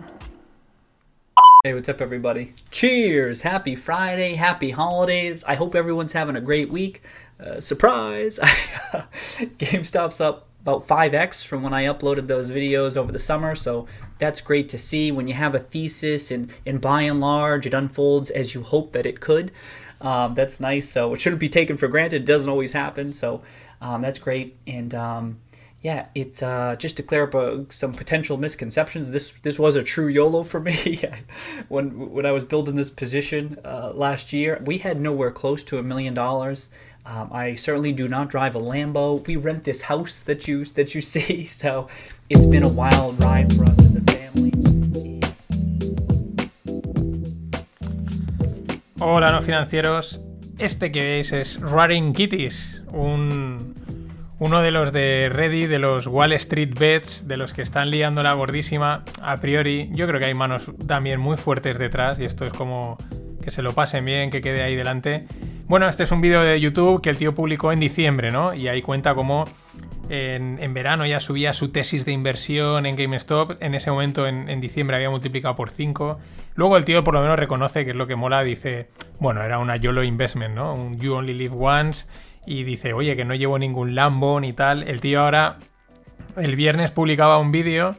Hey, 1.63 1.73
what's 1.73 1.89
up, 1.89 2.01
everybody? 2.01 2.53
Cheers! 2.71 3.43
Happy 3.43 3.75
Friday, 3.75 4.37
happy 4.37 4.71
holidays. 4.71 5.43
I 5.45 5.55
hope 5.55 5.77
everyone's 5.77 6.13
having 6.13 6.37
a 6.37 6.41
great 6.41 6.71
week. 6.71 7.01
Uh, 7.39 7.59
surprise! 7.59 8.39
GameStop's 9.39 10.19
up 10.19 10.49
about 10.61 10.85
5x 10.85 11.45
from 11.45 11.63
when 11.63 11.73
I 11.73 11.85
uploaded 11.85 12.27
those 12.27 12.49
videos 12.49 12.97
over 12.97 13.11
the 13.11 13.19
summer. 13.19 13.55
So 13.55 13.87
that's 14.17 14.41
great 14.41 14.67
to 14.69 14.77
see 14.77 15.11
when 15.11 15.27
you 15.27 15.33
have 15.33 15.55
a 15.55 15.59
thesis 15.59 16.31
and, 16.31 16.51
and 16.65 16.81
by 16.81 17.03
and 17.03 17.21
large 17.21 17.65
it 17.65 17.73
unfolds 17.73 18.29
as 18.29 18.53
you 18.53 18.61
hope 18.61 18.91
that 18.91 19.05
it 19.05 19.21
could. 19.21 19.51
Um, 20.01 20.33
that's 20.33 20.59
nice. 20.59 20.89
So 20.89 21.13
it 21.13 21.21
shouldn't 21.21 21.39
be 21.39 21.49
taken 21.49 21.77
for 21.77 21.87
granted. 21.87 22.23
It 22.23 22.25
doesn't 22.25 22.49
always 22.49 22.73
happen. 22.73 23.13
So 23.13 23.41
um, 23.81 24.01
that's 24.01 24.19
great. 24.19 24.57
And 24.67 24.93
um, 24.93 25.39
yeah, 25.81 26.07
it 26.13 26.43
uh, 26.43 26.75
just 26.75 26.97
to 26.97 27.03
clear 27.03 27.23
up 27.23 27.35
uh, 27.35 27.59
some 27.69 27.93
potential 27.93 28.37
misconceptions. 28.37 29.11
This 29.11 29.31
this 29.43 29.57
was 29.57 29.77
a 29.77 29.83
true 29.83 30.07
YOLO 30.07 30.43
for 30.43 30.59
me. 30.59 31.01
when 31.69 32.11
when 32.11 32.25
I 32.25 32.31
was 32.31 32.43
building 32.43 32.75
this 32.75 32.89
position 32.89 33.57
uh, 33.63 33.91
last 33.93 34.33
year, 34.33 34.61
we 34.65 34.79
had 34.79 34.99
nowhere 34.99 35.31
close 35.31 35.63
to 35.65 35.77
a 35.77 35.83
million 35.83 36.13
dollars. 36.13 36.69
Um, 37.05 37.29
I 37.31 37.55
certainly 37.55 37.91
do 37.91 38.07
not 38.07 38.29
drive 38.29 38.55
a 38.55 38.59
Lambo. 38.59 39.25
We 39.25 39.37
rent 39.37 39.63
this 39.63 39.81
house 39.81 40.21
that 40.21 40.47
you 40.47 40.65
that 40.65 40.93
you 40.93 41.01
see, 41.13 41.45
so 41.47 41.87
it's 42.29 42.45
been 42.45 42.63
a 42.63 42.69
wild 42.69 43.23
ride 43.23 43.51
for 43.53 43.65
us 43.65 43.79
as 43.79 43.95
a 43.95 44.01
family. 44.01 44.51
Hola, 48.99 49.31
no 49.31 49.41
financieros. 49.41 50.21
Este 50.57 50.91
que 50.91 50.99
veis 50.99 51.31
es 51.31 51.61
Running 51.61 52.11
Kitties, 52.11 52.83
un, 52.91 53.75
uno 54.39 54.61
de 54.61 54.71
los 54.71 54.91
de 54.91 55.29
Reddit, 55.31 55.69
de 55.69 55.79
los 55.79 56.05
Wall 56.05 56.33
Street 56.33 56.77
Bets, 56.77 57.25
de 57.25 57.37
los 57.37 57.53
que 57.53 57.61
están 57.61 57.91
liando 57.91 58.23
la 58.23 58.33
gordísima. 58.33 59.05
A 59.21 59.37
priori, 59.37 59.89
yo 59.93 60.05
creo 60.05 60.19
que 60.19 60.25
hay 60.25 60.33
manos 60.33 60.69
también 60.85 61.21
muy 61.21 61.37
fuertes 61.37 61.79
detrás 61.79 62.19
y 62.19 62.25
esto 62.25 62.45
es 62.45 62.51
como 62.51 62.97
que 63.41 63.51
se 63.51 63.61
lo 63.61 63.71
pasen 63.71 64.03
bien, 64.03 64.31
que 64.31 64.41
quede 64.41 64.63
ahí 64.63 64.75
delante. 64.75 65.27
Bueno, 65.69 65.87
este 65.87 66.01
es 66.01 66.11
un 66.11 66.19
vídeo 66.19 66.41
de 66.41 66.59
YouTube 66.59 66.99
que 66.99 67.11
el 67.11 67.17
tío 67.17 67.35
publicó 67.35 67.71
en 67.71 67.79
diciembre, 67.79 68.31
¿no? 68.31 68.55
Y 68.55 68.67
ahí 68.67 68.81
cuenta 68.81 69.13
cómo 69.13 69.45
en, 70.09 70.73
verano 70.73 71.05
ya 71.05 71.19
subía 71.19 71.53
su 71.53 71.69
tesis 71.69 72.05
de 72.05 72.11
inversión 72.11 72.87
en 72.87 72.95
GameStop. 72.95 73.51
En 73.61 73.75
ese 73.75 73.91
momento, 73.91 74.25
en, 74.25 74.59
diciembre, 74.61 74.95
había 74.95 75.11
multiplicado 75.11 75.55
por 75.55 75.69
5. 75.69 76.17
Luego 76.55 76.75
el 76.75 76.85
tío 76.85 77.03
por 77.03 77.13
lo 77.13 77.21
menos 77.21 77.37
reconoce 77.37 77.85
que 77.85 77.91
es 77.91 77.95
lo 77.95 78.07
que 78.07 78.15
mola. 78.15 78.41
Dice, 78.41 78.89
bueno, 79.19 79.43
era 79.43 79.59
una 79.59 79.75
YOLO 79.77 80.01
investment, 80.01 80.55
¿no? 80.55 80.73
Un 80.73 80.97
You 80.97 81.13
Only 81.13 81.35
Live 81.35 81.55
Once. 81.55 82.07
Y 82.47 82.63
dice, 82.63 82.93
oye, 82.93 83.15
que 83.15 83.23
no 83.23 83.35
llevo 83.35 83.59
ningún 83.59 83.93
Lambo 83.93 84.39
ni 84.39 84.53
tal. 84.53 84.81
El 84.87 85.01
tío 85.01 85.21
ahora, 85.21 85.59
el 86.35 86.55
viernes 86.55 86.89
publicaba 86.89 87.37
un 87.37 87.51
vídeo 87.51 87.93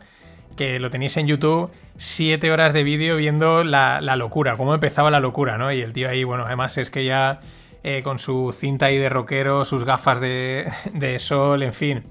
que 0.56 0.80
lo 0.80 0.90
tenéis 0.90 1.16
en 1.18 1.28
YouTube. 1.28 1.70
Siete 1.98 2.50
horas 2.50 2.72
de 2.72 2.82
vídeo 2.82 3.14
viendo 3.14 3.62
la, 3.62 4.00
la 4.00 4.16
locura, 4.16 4.56
cómo 4.56 4.74
empezaba 4.74 5.12
la 5.12 5.20
locura, 5.20 5.56
¿no? 5.56 5.72
Y 5.72 5.82
el 5.82 5.92
tío 5.92 6.08
ahí, 6.08 6.24
bueno, 6.24 6.46
además 6.46 6.76
es 6.78 6.90
que 6.90 7.04
ya 7.04 7.40
eh, 7.82 8.02
con 8.02 8.18
su 8.18 8.52
cinta 8.52 8.86
ahí 8.86 8.98
de 8.98 9.08
rockero, 9.08 9.64
sus 9.64 9.84
gafas 9.84 10.20
de, 10.20 11.16
sol, 11.18 11.62
en 11.62 11.72
fin. 11.72 12.04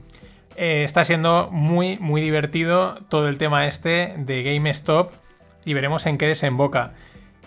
Eh, 0.56 0.84
está 0.84 1.06
siendo 1.06 1.50
muy, 1.52 1.98
muy 2.00 2.22
divertido 2.22 2.96
todo 3.08 3.28
el 3.28 3.38
tema 3.38 3.68
este 3.68 4.16
de 4.18 4.44
GameStop 4.44 5.14
y 5.66 5.74
veremos 5.74 6.06
en 6.06 6.18
qué 6.18 6.28
desemboca. 6.28 6.94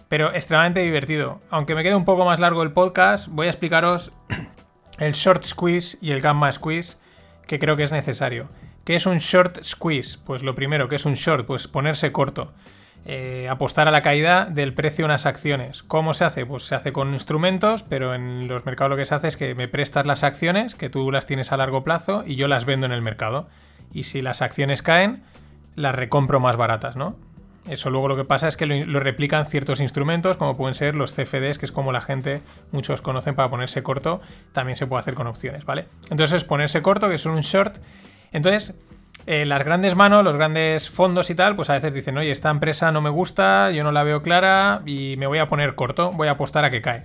Pero 0.08 0.32
extremadamente 0.32 0.80
divertido. 0.80 1.40
Aunque 1.50 1.74
me 1.74 1.82
quede 1.82 1.94
un 1.94 2.04
poco 2.04 2.24
más 2.24 2.38
largo 2.38 2.62
el 2.62 2.72
podcast, 2.72 3.28
voy 3.28 3.46
a 3.46 3.50
explicaros 3.50 4.12
el 4.98 5.14
short 5.14 5.44
squeeze 5.44 5.98
y 6.00 6.12
el 6.12 6.20
gamma 6.20 6.52
squeeze 6.52 6.96
que 7.46 7.58
creo 7.58 7.76
que 7.76 7.82
es 7.82 7.92
necesario. 7.92 8.48
¿Qué 8.84 8.96
es 8.96 9.06
un 9.06 9.18
short 9.18 9.62
squeeze? 9.62 10.18
Pues 10.24 10.42
lo 10.42 10.54
primero, 10.54 10.88
¿qué 10.88 10.96
es 10.96 11.04
un 11.04 11.14
short? 11.14 11.46
Pues 11.46 11.68
ponerse 11.68 12.12
corto. 12.12 12.52
Eh, 13.04 13.48
apostar 13.50 13.88
a 13.88 13.90
la 13.90 14.00
caída 14.00 14.44
del 14.44 14.74
precio 14.74 15.02
de 15.02 15.06
unas 15.06 15.26
acciones. 15.26 15.82
¿Cómo 15.82 16.14
se 16.14 16.24
hace? 16.24 16.46
Pues 16.46 16.62
se 16.62 16.76
hace 16.76 16.92
con 16.92 17.12
instrumentos, 17.12 17.82
pero 17.82 18.14
en 18.14 18.46
los 18.46 18.64
mercados 18.64 18.90
lo 18.90 18.96
que 18.96 19.06
se 19.06 19.14
hace 19.14 19.26
es 19.26 19.36
que 19.36 19.56
me 19.56 19.66
prestas 19.66 20.06
las 20.06 20.22
acciones, 20.22 20.76
que 20.76 20.88
tú 20.88 21.10
las 21.10 21.26
tienes 21.26 21.50
a 21.50 21.56
largo 21.56 21.82
plazo, 21.82 22.22
y 22.24 22.36
yo 22.36 22.46
las 22.46 22.64
vendo 22.64 22.86
en 22.86 22.92
el 22.92 23.02
mercado. 23.02 23.48
Y 23.92 24.04
si 24.04 24.22
las 24.22 24.40
acciones 24.40 24.82
caen, 24.82 25.24
las 25.74 25.96
recompro 25.96 26.38
más 26.38 26.56
baratas, 26.56 26.94
¿no? 26.94 27.16
Eso 27.68 27.90
luego 27.90 28.08
lo 28.08 28.16
que 28.16 28.24
pasa 28.24 28.48
es 28.48 28.56
que 28.56 28.66
lo, 28.66 29.00
replican 29.00 29.46
ciertos 29.46 29.80
instrumentos, 29.80 30.36
como 30.36 30.56
pueden 30.56 30.74
ser 30.74 30.96
los 30.96 31.12
CFDs, 31.12 31.58
que 31.58 31.66
es 31.66 31.72
como 31.72 31.92
la 31.92 32.00
gente, 32.00 32.42
muchos 32.72 33.02
conocen 33.02 33.36
para 33.36 33.50
ponerse 33.50 33.82
corto, 33.82 34.20
también 34.52 34.76
se 34.76 34.86
puede 34.86 35.00
hacer 35.00 35.14
con 35.14 35.28
opciones, 35.28 35.64
¿vale? 35.64 35.86
Entonces 36.10 36.44
ponerse 36.44 36.82
corto, 36.82 37.08
que 37.08 37.14
es 37.16 37.26
un 37.26 37.40
short. 37.40 37.76
Entonces, 38.32 38.74
las 39.26 39.64
grandes 39.64 39.94
manos, 39.94 40.24
los 40.24 40.36
grandes 40.36 40.90
fondos 40.90 41.30
y 41.30 41.34
tal, 41.34 41.54
pues 41.54 41.70
a 41.70 41.74
veces 41.74 41.94
dicen, 41.94 42.18
oye, 42.18 42.30
esta 42.30 42.50
empresa 42.50 42.90
no 42.92 43.00
me 43.00 43.10
gusta, 43.10 43.70
yo 43.70 43.84
no 43.84 43.92
la 43.92 44.02
veo 44.02 44.22
clara 44.22 44.82
y 44.84 45.16
me 45.18 45.26
voy 45.26 45.38
a 45.38 45.46
poner 45.46 45.74
corto, 45.74 46.12
voy 46.12 46.28
a 46.28 46.32
apostar 46.32 46.64
a 46.64 46.70
que 46.70 46.82
cae. 46.82 47.02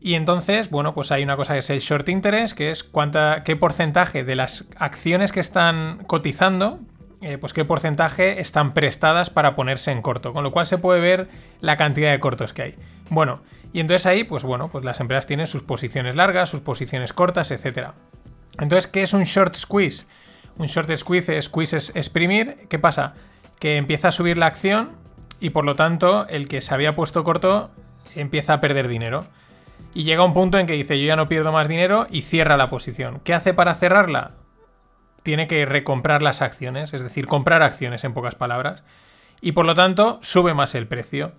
Y 0.00 0.14
entonces, 0.14 0.70
bueno, 0.70 0.94
pues 0.94 1.10
hay 1.10 1.24
una 1.24 1.36
cosa 1.36 1.54
que 1.54 1.58
es 1.60 1.70
el 1.70 1.80
short 1.80 2.08
interest, 2.08 2.56
que 2.56 2.70
es 2.70 2.84
cuánta, 2.84 3.42
qué 3.44 3.56
porcentaje 3.56 4.22
de 4.24 4.36
las 4.36 4.66
acciones 4.76 5.32
que 5.32 5.40
están 5.40 6.04
cotizando, 6.06 6.78
eh, 7.22 7.38
pues 7.38 7.52
qué 7.52 7.64
porcentaje 7.64 8.40
están 8.40 8.72
prestadas 8.72 9.30
para 9.30 9.56
ponerse 9.56 9.90
en 9.90 10.02
corto, 10.02 10.32
con 10.32 10.44
lo 10.44 10.52
cual 10.52 10.66
se 10.66 10.78
puede 10.78 11.00
ver 11.00 11.28
la 11.60 11.76
cantidad 11.76 12.12
de 12.12 12.20
cortos 12.20 12.52
que 12.52 12.62
hay. 12.62 12.74
Bueno, 13.08 13.42
y 13.72 13.80
entonces 13.80 14.06
ahí, 14.06 14.22
pues 14.22 14.44
bueno, 14.44 14.68
pues 14.68 14.84
las 14.84 15.00
empresas 15.00 15.26
tienen 15.26 15.46
sus 15.46 15.62
posiciones 15.62 16.14
largas, 16.14 16.50
sus 16.50 16.60
posiciones 16.60 17.12
cortas, 17.12 17.50
etc. 17.50 17.88
Entonces, 18.60 18.86
¿qué 18.86 19.02
es 19.02 19.12
un 19.12 19.24
short 19.24 19.54
squeeze? 19.54 20.06
Un 20.58 20.66
short 20.66 20.90
squeeze, 20.96 21.40
squeeze 21.42 21.76
es 21.76 21.94
exprimir. 21.94 22.66
¿Qué 22.68 22.78
pasa? 22.78 23.14
Que 23.58 23.76
empieza 23.76 24.08
a 24.08 24.12
subir 24.12 24.38
la 24.38 24.46
acción 24.46 24.92
y 25.40 25.50
por 25.50 25.64
lo 25.64 25.74
tanto 25.74 26.26
el 26.28 26.48
que 26.48 26.60
se 26.60 26.72
había 26.72 26.94
puesto 26.94 27.24
corto 27.24 27.70
empieza 28.14 28.54
a 28.54 28.60
perder 28.60 28.88
dinero. 28.88 29.24
Y 29.94 30.04
llega 30.04 30.24
un 30.24 30.34
punto 30.34 30.58
en 30.58 30.66
que 30.66 30.74
dice 30.74 30.98
yo 30.98 31.06
ya 31.06 31.16
no 31.16 31.28
pierdo 31.28 31.52
más 31.52 31.68
dinero 31.68 32.06
y 32.10 32.22
cierra 32.22 32.56
la 32.56 32.68
posición. 32.68 33.20
¿Qué 33.24 33.34
hace 33.34 33.54
para 33.54 33.74
cerrarla? 33.74 34.32
Tiene 35.22 35.48
que 35.48 35.66
recomprar 35.66 36.22
las 36.22 36.42
acciones, 36.42 36.94
es 36.94 37.02
decir, 37.02 37.26
comprar 37.26 37.62
acciones 37.62 38.04
en 38.04 38.14
pocas 38.14 38.34
palabras. 38.34 38.84
Y 39.40 39.52
por 39.52 39.66
lo 39.66 39.74
tanto 39.74 40.18
sube 40.22 40.54
más 40.54 40.74
el 40.74 40.86
precio. 40.86 41.32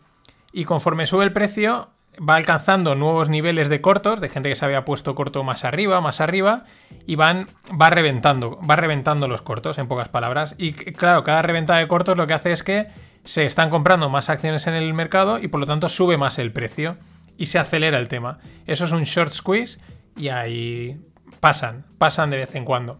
Y 0.51 0.65
conforme 0.65 1.07
sube 1.07 1.23
el 1.23 1.33
precio, 1.33 1.89
va 2.17 2.35
alcanzando 2.35 2.95
nuevos 2.95 3.29
niveles 3.29 3.69
de 3.69 3.81
cortos, 3.81 4.19
de 4.21 4.29
gente 4.29 4.49
que 4.49 4.55
se 4.55 4.65
había 4.65 4.85
puesto 4.85 5.15
corto 5.15 5.43
más 5.43 5.63
arriba, 5.63 6.01
más 6.01 6.21
arriba, 6.21 6.65
y 7.05 7.15
van, 7.15 7.47
va 7.79 7.89
reventando, 7.89 8.59
va 8.67 8.75
reventando 8.75 9.27
los 9.27 9.41
cortos, 9.41 9.77
en 9.77 9.87
pocas 9.87 10.09
palabras. 10.09 10.55
Y 10.57 10.73
claro, 10.73 11.23
cada 11.23 11.41
reventada 11.41 11.79
de 11.79 11.87
cortos 11.87 12.17
lo 12.17 12.27
que 12.27 12.33
hace 12.33 12.51
es 12.51 12.63
que 12.63 12.87
se 13.23 13.45
están 13.45 13.69
comprando 13.69 14.09
más 14.09 14.29
acciones 14.29 14.67
en 14.67 14.73
el 14.73 14.93
mercado 14.93 15.39
y 15.39 15.47
por 15.47 15.59
lo 15.59 15.65
tanto 15.65 15.89
sube 15.89 16.17
más 16.17 16.39
el 16.39 16.51
precio 16.51 16.97
y 17.37 17.47
se 17.47 17.59
acelera 17.59 17.99
el 17.99 18.07
tema. 18.07 18.39
Eso 18.65 18.85
es 18.85 18.91
un 18.91 19.03
short 19.03 19.31
squeeze 19.31 19.79
y 20.15 20.29
ahí 20.29 20.99
pasan, 21.39 21.85
pasan 21.97 22.29
de 22.29 22.37
vez 22.37 22.55
en 22.55 22.65
cuando. 22.65 22.99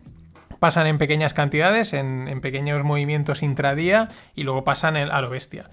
Pasan 0.59 0.87
en 0.87 0.97
pequeñas 0.97 1.33
cantidades, 1.33 1.93
en, 1.93 2.27
en 2.27 2.41
pequeños 2.41 2.83
movimientos 2.83 3.43
intradía 3.43 4.09
y 4.35 4.43
luego 4.43 4.63
pasan 4.63 4.97
a 4.97 5.21
lo 5.21 5.29
bestia. 5.29 5.69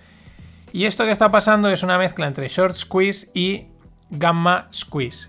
Y 0.75 0.87
esto 0.87 1.05
que 1.05 1.13
está 1.13 1.31
pasando 1.31 1.69
es 1.69 1.85
una 1.85 1.99
mezcla 1.99 2.27
entre 2.27 2.49
short 2.49 2.75
squeeze 2.75 3.31
y 3.33 3.69
gamma 4.11 4.69
squeeze. 4.75 5.29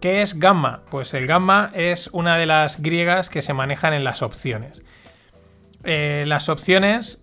¿Qué 0.00 0.20
es 0.20 0.40
gamma? 0.40 0.82
Pues 0.90 1.14
el 1.14 1.28
gamma 1.28 1.70
es 1.74 2.10
una 2.12 2.36
de 2.36 2.46
las 2.46 2.82
griegas 2.82 3.30
que 3.30 3.40
se 3.40 3.54
manejan 3.54 3.92
en 3.92 4.02
las 4.02 4.20
opciones. 4.20 4.82
Eh, 5.84 6.24
las 6.26 6.48
opciones, 6.48 7.22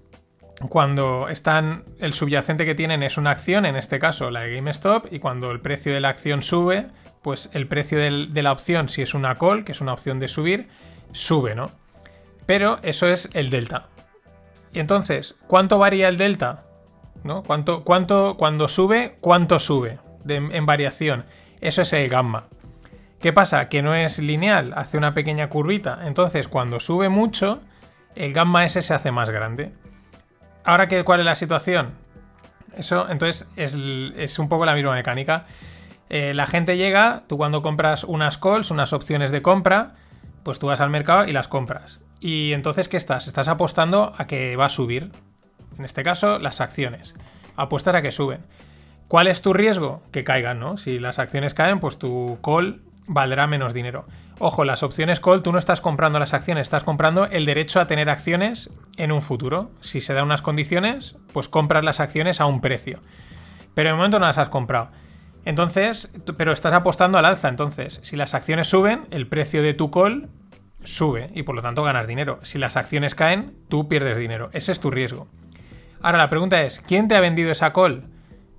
cuando 0.69 1.27
están, 1.27 1.83
el 1.99 2.13
subyacente 2.13 2.65
que 2.65 2.73
tienen 2.73 3.03
es 3.03 3.17
una 3.17 3.31
acción, 3.31 3.65
en 3.65 3.75
este 3.75 3.99
caso 3.99 4.31
la 4.31 4.43
de 4.43 4.55
GameStop, 4.55 5.11
y 5.11 5.19
cuando 5.19 5.51
el 5.51 5.59
precio 5.59 5.93
de 5.93 5.99
la 5.99 6.07
acción 6.07 6.43
sube, 6.43 6.87
pues 7.21 7.49
el 7.51 7.67
precio 7.67 7.99
de 7.99 8.43
la 8.43 8.53
opción, 8.53 8.87
si 8.87 9.01
es 9.01 9.13
una 9.13 9.35
call, 9.35 9.65
que 9.65 9.73
es 9.73 9.81
una 9.81 9.91
opción 9.91 10.21
de 10.21 10.29
subir, 10.29 10.69
sube, 11.11 11.53
¿no? 11.53 11.69
Pero 12.45 12.79
eso 12.81 13.09
es 13.09 13.27
el 13.33 13.49
delta. 13.49 13.89
Y 14.71 14.79
entonces, 14.79 15.35
¿cuánto 15.47 15.79
varía 15.79 16.07
el 16.07 16.17
delta? 16.17 16.70
¿No? 17.23 17.43
¿Cuánto, 17.43 17.83
cuánto, 17.83 18.35
cuando 18.37 18.67
sube, 18.67 19.15
cuánto 19.21 19.59
sube 19.59 19.99
en 20.27 20.65
variación? 20.65 21.25
Eso 21.61 21.81
es 21.81 21.93
el 21.93 22.09
gamma. 22.09 22.47
¿Qué 23.21 23.33
pasa? 23.33 23.69
Que 23.69 23.83
no 23.83 23.93
es 23.93 24.17
lineal, 24.17 24.73
hace 24.75 24.97
una 24.97 25.13
pequeña 25.13 25.47
curvita. 25.47 25.99
Entonces, 26.05 26.47
cuando 26.47 26.79
sube 26.79 27.07
mucho, 27.09 27.61
el 28.15 28.33
gamma 28.33 28.65
S 28.65 28.81
se 28.81 28.93
hace 28.95 29.11
más 29.11 29.29
grande. 29.29 29.73
Ahora, 30.63 30.87
¿qué, 30.87 31.03
¿cuál 31.03 31.19
es 31.19 31.25
la 31.25 31.35
situación? 31.35 31.93
Eso, 32.75 33.07
entonces, 33.09 33.47
es, 33.55 34.39
un 34.39 34.49
poco 34.49 34.65
la 34.65 34.73
misma 34.73 34.93
mecánica. 34.93 35.45
Eh, 36.09 36.33
la 36.33 36.47
gente 36.47 36.77
llega, 36.77 37.23
tú 37.27 37.37
cuando 37.37 37.61
compras 37.61 38.03
unas 38.03 38.39
calls, 38.39 38.71
unas 38.71 38.91
opciones 38.91 39.29
de 39.29 39.43
compra, 39.43 39.93
pues 40.43 40.57
tú 40.57 40.67
vas 40.67 40.81
al 40.81 40.89
mercado 40.89 41.27
y 41.27 41.31
las 41.31 41.47
compras. 41.47 42.01
Y 42.19 42.53
entonces, 42.53 42.87
¿qué 42.87 42.97
estás? 42.97 43.27
Estás 43.27 43.47
apostando 43.47 44.13
a 44.17 44.25
que 44.25 44.55
va 44.55 44.65
a 44.65 44.69
subir 44.69 45.11
en 45.81 45.85
este 45.85 46.03
caso 46.03 46.39
las 46.39 46.61
acciones. 46.61 47.15
Apuestas 47.55 47.95
a 47.95 48.01
que 48.01 48.11
suben. 48.11 48.45
¿Cuál 49.07 49.27
es 49.27 49.41
tu 49.41 49.51
riesgo? 49.51 50.03
Que 50.11 50.23
caigan, 50.23 50.59
¿no? 50.59 50.77
Si 50.77 50.99
las 50.99 51.19
acciones 51.19 51.53
caen, 51.53 51.79
pues 51.79 51.97
tu 51.97 52.39
call 52.41 52.81
valdrá 53.07 53.47
menos 53.47 53.73
dinero. 53.73 54.05
Ojo, 54.39 54.63
las 54.63 54.83
opciones 54.83 55.19
call, 55.19 55.41
tú 55.41 55.51
no 55.51 55.57
estás 55.57 55.81
comprando 55.81 56.19
las 56.19 56.33
acciones, 56.33 56.63
estás 56.63 56.83
comprando 56.83 57.25
el 57.25 57.45
derecho 57.45 57.81
a 57.81 57.87
tener 57.87 58.09
acciones 58.09 58.69
en 58.97 59.11
un 59.11 59.21
futuro. 59.21 59.71
Si 59.81 60.01
se 60.01 60.13
dan 60.13 60.25
unas 60.25 60.41
condiciones, 60.41 61.17
pues 61.33 61.49
compras 61.49 61.83
las 61.83 61.99
acciones 61.99 62.39
a 62.39 62.45
un 62.45 62.61
precio. 62.61 62.99
Pero 63.73 63.89
de 63.89 63.95
momento 63.95 64.19
no 64.19 64.27
las 64.27 64.37
has 64.37 64.49
comprado. 64.49 64.91
Entonces, 65.45 66.09
pero 66.37 66.51
estás 66.51 66.73
apostando 66.73 67.17
al 67.17 67.25
alza. 67.25 67.49
Entonces, 67.49 67.99
si 68.03 68.15
las 68.15 68.35
acciones 68.35 68.69
suben, 68.69 69.07
el 69.09 69.27
precio 69.27 69.63
de 69.63 69.73
tu 69.73 69.89
call 69.89 70.29
sube 70.83 71.31
y 71.33 71.43
por 71.43 71.55
lo 71.55 71.61
tanto 71.61 71.83
ganas 71.83 72.07
dinero. 72.07 72.39
Si 72.43 72.57
las 72.59 72.77
acciones 72.77 73.15
caen, 73.15 73.55
tú 73.67 73.87
pierdes 73.87 74.17
dinero. 74.17 74.49
Ese 74.53 74.71
es 74.71 74.79
tu 74.79 74.91
riesgo. 74.91 75.27
Ahora 76.01 76.17
la 76.17 76.29
pregunta 76.29 76.61
es, 76.63 76.79
¿quién 76.79 77.07
te 77.07 77.15
ha 77.15 77.19
vendido 77.19 77.51
esa 77.51 77.73
call? 77.73 78.05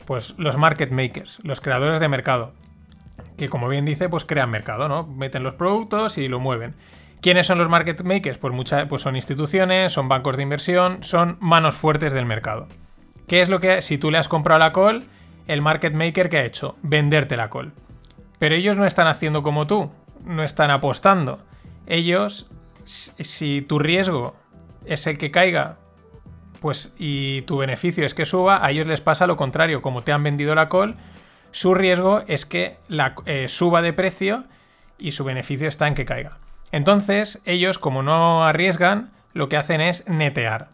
Pues 0.06 0.34
los 0.38 0.58
market 0.58 0.90
makers, 0.90 1.40
los 1.44 1.60
creadores 1.60 2.00
de 2.00 2.08
mercado, 2.08 2.52
que 3.36 3.48
como 3.48 3.68
bien 3.68 3.84
dice, 3.84 4.08
pues 4.08 4.24
crean 4.24 4.50
mercado, 4.50 4.88
¿no? 4.88 5.06
Meten 5.06 5.42
los 5.42 5.54
productos 5.54 6.18
y 6.18 6.28
lo 6.28 6.40
mueven. 6.40 6.74
¿Quiénes 7.20 7.46
son 7.46 7.58
los 7.58 7.68
market 7.68 8.02
makers? 8.02 8.38
Pues, 8.38 8.52
mucha- 8.52 8.86
pues 8.88 9.02
son 9.02 9.14
instituciones, 9.16 9.92
son 9.92 10.08
bancos 10.08 10.36
de 10.36 10.42
inversión, 10.42 11.02
son 11.02 11.36
manos 11.40 11.74
fuertes 11.76 12.12
del 12.12 12.26
mercado. 12.26 12.66
¿Qué 13.28 13.40
es 13.40 13.48
lo 13.48 13.60
que, 13.60 13.80
si 13.80 13.96
tú 13.96 14.10
le 14.10 14.18
has 14.18 14.28
comprado 14.28 14.58
la 14.58 14.72
call, 14.72 15.04
el 15.46 15.62
market 15.62 15.94
maker 15.94 16.28
que 16.28 16.38
ha 16.38 16.44
hecho? 16.44 16.74
Venderte 16.82 17.36
la 17.36 17.48
call. 17.48 17.72
Pero 18.40 18.56
ellos 18.56 18.76
no 18.76 18.84
están 18.86 19.06
haciendo 19.06 19.42
como 19.42 19.66
tú, 19.68 19.90
no 20.24 20.42
están 20.42 20.70
apostando. 20.72 21.38
Ellos, 21.86 22.50
si 22.84 23.62
tu 23.62 23.78
riesgo 23.78 24.34
es 24.84 25.06
el 25.06 25.16
que 25.16 25.30
caiga, 25.30 25.76
pues 26.62 26.94
y 26.96 27.42
tu 27.42 27.58
beneficio 27.58 28.06
es 28.06 28.14
que 28.14 28.24
suba, 28.24 28.64
a 28.64 28.70
ellos 28.70 28.86
les 28.86 29.00
pasa 29.00 29.26
lo 29.26 29.36
contrario. 29.36 29.82
Como 29.82 30.02
te 30.02 30.12
han 30.12 30.22
vendido 30.22 30.54
la 30.54 30.68
call, 30.68 30.94
su 31.50 31.74
riesgo 31.74 32.22
es 32.28 32.46
que 32.46 32.76
la, 32.88 33.16
eh, 33.26 33.48
suba 33.48 33.82
de 33.82 33.92
precio 33.92 34.44
y 34.96 35.10
su 35.10 35.24
beneficio 35.24 35.66
está 35.66 35.88
en 35.88 35.96
que 35.96 36.04
caiga. 36.04 36.38
Entonces, 36.70 37.40
ellos, 37.44 37.78
como 37.78 38.04
no 38.04 38.44
arriesgan, 38.44 39.10
lo 39.34 39.48
que 39.48 39.56
hacen 39.56 39.80
es 39.80 40.08
netear. 40.08 40.68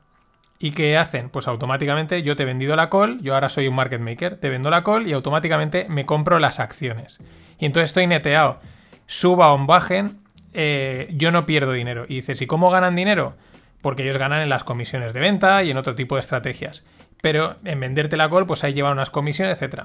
¿Y 0.59 0.73
qué 0.73 0.99
hacen? 0.99 1.31
Pues 1.31 1.49
automáticamente 1.49 2.23
yo 2.23 2.37
te 2.37 2.43
he 2.43 2.47
vendido 2.47 2.77
la 2.77 2.91
call, 2.91 3.21
yo 3.23 3.35
ahora 3.35 3.49
soy 3.49 3.67
un 3.67 3.75
market 3.75 4.01
maker, 4.01 4.37
te 4.37 4.51
vendo 4.51 4.69
la 4.69 4.85
call 4.85 5.07
y 5.07 5.15
automáticamente 5.15 5.87
me 5.89 6.05
compro 6.05 6.39
las 6.39 6.61
acciones. 6.61 7.19
Y 7.59 7.65
entonces 7.65 7.91
estoy 7.91 8.07
neteado. 8.07 8.61
Suba 9.07 9.55
o 9.55 9.67
bajen, 9.67 10.21
eh, 10.53 11.09
yo 11.13 11.33
no 11.33 11.47
pierdo 11.47 11.73
dinero. 11.73 12.05
Y 12.07 12.17
dices, 12.17 12.43
¿y 12.43 12.47
cómo 12.47 12.71
ganan 12.71 12.95
dinero? 12.95 13.35
Porque 13.81 14.03
ellos 14.03 14.19
ganan 14.19 14.41
en 14.41 14.49
las 14.49 14.65
comisiones 14.65 15.13
de 15.13 15.21
venta 15.21 15.63
y 15.63 15.71
en 15.71 15.77
otro 15.77 15.95
tipo 15.95 16.17
de 16.17 16.21
estrategias. 16.21 16.85
Pero 17.23 17.57
en 17.65 17.81
venderte 17.81 18.17
la 18.17 18.29
call, 18.29 18.47
pues 18.47 18.65
ahí 18.65 18.75
llevan 18.75 18.93
unas 18.93 19.11
comisiones, 19.11 19.61
etc. 19.61 19.85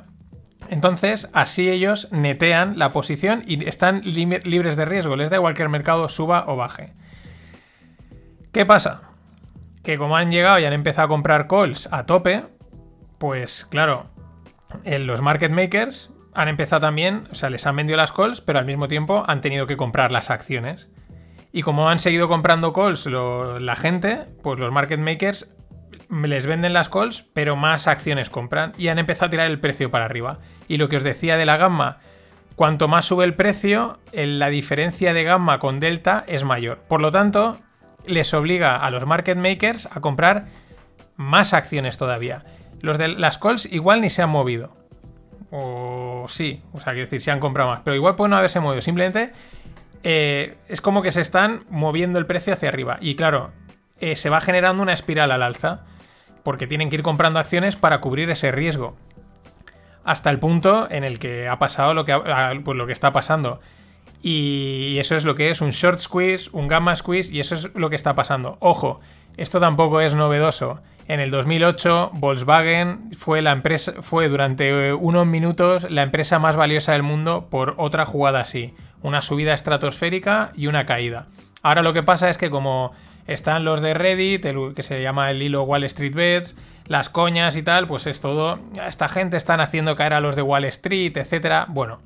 Entonces, 0.70 1.30
así 1.34 1.70
ellos 1.70 2.08
netean 2.12 2.78
la 2.80 2.92
posición 2.92 3.44
y 3.46 3.68
están 3.68 4.02
libres 4.04 4.78
de 4.78 4.86
riesgo. 4.86 5.16
Les 5.16 5.30
da 5.30 5.38
igual 5.38 5.54
que 5.54 5.64
el 5.64 5.70
mercado 5.70 6.10
suba 6.10 6.46
o 6.48 6.56
baje. 6.56 6.94
¿Qué 8.52 8.66
pasa? 8.66 9.02
Que 9.84 9.98
como 9.98 10.16
han 10.16 10.32
llegado 10.32 10.60
y 10.60 10.66
han 10.66 10.74
empezado 10.74 11.06
a 11.06 11.10
comprar 11.10 11.48
calls 11.48 11.90
a 11.92 12.06
tope, 12.06 12.46
pues 13.18 13.66
claro, 13.66 14.08
en 14.84 15.08
los 15.08 15.22
market 15.22 15.52
makers 15.52 16.12
han 16.34 16.48
empezado 16.48 16.82
también, 16.82 17.28
o 17.32 17.36
sea, 17.36 17.50
les 17.50 17.66
han 17.68 17.76
vendido 17.76 17.98
las 17.98 18.12
calls, 18.12 18.42
pero 18.42 18.60
al 18.60 18.66
mismo 18.66 18.88
tiempo 18.88 19.24
han 19.28 19.42
tenido 19.42 19.68
que 19.68 19.78
comprar 19.78 20.12
las 20.12 20.30
acciones. 20.30 20.90
Y 21.56 21.62
como 21.62 21.88
han 21.88 22.00
seguido 22.00 22.28
comprando 22.28 22.74
calls 22.74 23.06
la 23.06 23.76
gente, 23.76 24.26
pues 24.42 24.60
los 24.60 24.72
market 24.72 25.00
makers 25.00 25.56
les 26.10 26.48
venden 26.48 26.74
las 26.74 26.90
calls, 26.90 27.26
pero 27.34 27.56
más 27.56 27.88
acciones 27.88 28.32
compran 28.32 28.74
y 28.76 28.88
han 28.88 28.98
empezado 28.98 29.28
a 29.28 29.30
tirar 29.30 29.46
el 29.46 29.60
precio 29.60 29.92
para 29.92 30.06
arriba. 30.06 30.40
Y 30.68 30.78
lo 30.78 30.90
que 30.90 30.98
os 30.98 31.04
decía 31.04 31.38
de 31.38 31.46
la 31.46 31.58
gamma, 31.58 32.00
cuanto 32.56 32.88
más 32.88 33.06
sube 33.06 33.24
el 33.24 33.36
precio, 33.36 34.00
la 34.14 34.50
diferencia 34.50 35.14
de 35.14 35.24
gamma 35.24 35.60
con 35.60 35.80
delta 35.80 36.24
es 36.28 36.44
mayor. 36.44 36.80
Por 36.88 37.02
lo 37.02 37.12
tanto, 37.12 37.60
les 38.08 38.34
obliga 38.34 38.78
a 38.78 38.90
los 38.90 39.06
market 39.06 39.38
makers 39.38 39.88
a 39.92 40.02
comprar 40.02 40.48
más 41.18 41.54
acciones 41.54 42.00
todavía. 42.00 42.42
Los 42.82 42.98
de 42.98 43.10
las 43.10 43.38
calls 43.38 43.72
igual 43.72 44.02
ni 44.02 44.10
se 44.10 44.24
han 44.24 44.32
movido. 44.32 44.74
O 45.52 46.26
sí, 46.28 46.64
o 46.74 46.80
sea, 46.80 46.94
quiero 46.94 47.06
decir, 47.06 47.22
se 47.22 47.30
han 47.30 47.40
comprado 47.40 47.70
más. 47.70 47.82
Pero 47.84 47.96
igual 47.96 48.16
pueden 48.16 48.32
no 48.32 48.38
haberse 48.38 48.60
movido. 48.60 48.82
Simplemente 48.82 49.34
eh, 50.04 50.58
es 50.68 50.82
como 50.82 51.02
que 51.02 51.12
se 51.12 51.22
están 51.22 51.64
moviendo 51.70 52.20
el 52.20 52.26
precio 52.26 52.54
hacia 52.54 52.70
arriba. 52.70 52.98
Y 53.02 53.16
claro, 53.16 53.52
eh, 54.00 54.16
se 54.16 54.30
va 54.30 54.42
generando 54.42 54.84
una 54.84 54.94
espiral 54.94 55.32
al 55.32 55.44
alza. 55.44 55.86
Porque 56.44 56.68
tienen 56.68 56.90
que 56.90 56.98
ir 56.98 57.04
comprando 57.04 57.40
acciones 57.40 57.78
para 57.78 58.02
cubrir 58.02 58.30
ese 58.30 58.52
riesgo. 58.52 58.98
Hasta 60.04 60.30
el 60.30 60.40
punto 60.40 60.88
en 60.92 61.06
el 61.06 61.18
que 61.18 61.48
ha 61.48 61.58
pasado 61.58 61.94
lo 61.94 62.04
que, 62.04 62.12
ha- 62.12 62.52
pues 62.66 62.78
lo 62.78 62.86
que 62.86 62.92
está 62.92 63.14
pasando. 63.14 63.60
Y 64.22 64.98
eso 65.00 65.16
es 65.16 65.24
lo 65.24 65.36
que 65.36 65.50
es 65.50 65.62
un 65.62 65.70
short 65.70 66.00
squeeze, 66.00 66.50
un 66.52 66.68
gamma 66.68 66.96
squeeze, 66.96 67.34
y 67.34 67.40
eso 67.40 67.56
es 67.56 67.70
lo 67.76 67.90
que 67.90 67.96
está 67.96 68.14
pasando. 68.16 68.58
Ojo, 68.60 69.00
esto 69.38 69.62
tampoco 69.62 70.02
es 70.02 70.16
novedoso. 70.16 70.82
En 71.08 71.20
el 71.22 71.32
2008, 71.32 72.12
Volkswagen 72.14 73.12
fue 73.18 73.42
la 73.42 73.52
empresa, 73.54 73.94
fue 74.02 74.28
durante 74.30 74.90
eh, 74.90 74.94
unos 74.94 75.26
minutos 75.26 75.90
la 75.90 76.02
empresa 76.04 76.40
más 76.40 76.56
valiosa 76.58 76.94
del 76.94 77.04
mundo 77.04 77.48
por 77.50 77.76
otra 77.78 78.06
jugada 78.06 78.42
así, 78.42 78.74
una 79.04 79.22
subida 79.22 79.54
estratosférica 79.54 80.52
y 80.56 80.68
una 80.68 80.86
caída. 80.86 81.28
Ahora 81.62 81.84
lo 81.84 81.94
que 81.94 82.04
pasa 82.04 82.30
es 82.30 82.38
que 82.38 82.50
como 82.50 82.94
están 83.28 83.64
los 83.64 83.82
de 83.82 83.94
Reddit, 83.94 84.46
el 84.46 84.74
que 84.74 84.84
se 84.84 85.02
llama 85.02 85.30
el 85.30 85.42
hilo 85.42 85.64
Wall 85.64 85.84
Street 85.84 86.16
Bets, 86.16 86.56
las 86.88 87.10
coñas 87.10 87.56
y 87.56 87.64
tal, 87.64 87.88
pues 87.88 88.08
es 88.08 88.20
todo. 88.20 88.60
Esta 88.86 89.08
gente 89.08 89.38
están 89.38 89.62
haciendo 89.62 89.96
caer 89.96 90.14
a 90.14 90.20
los 90.20 90.36
de 90.36 90.42
Wall 90.42 90.66
Street, 90.66 91.16
etcétera. 91.16 91.66
Bueno, 91.70 92.02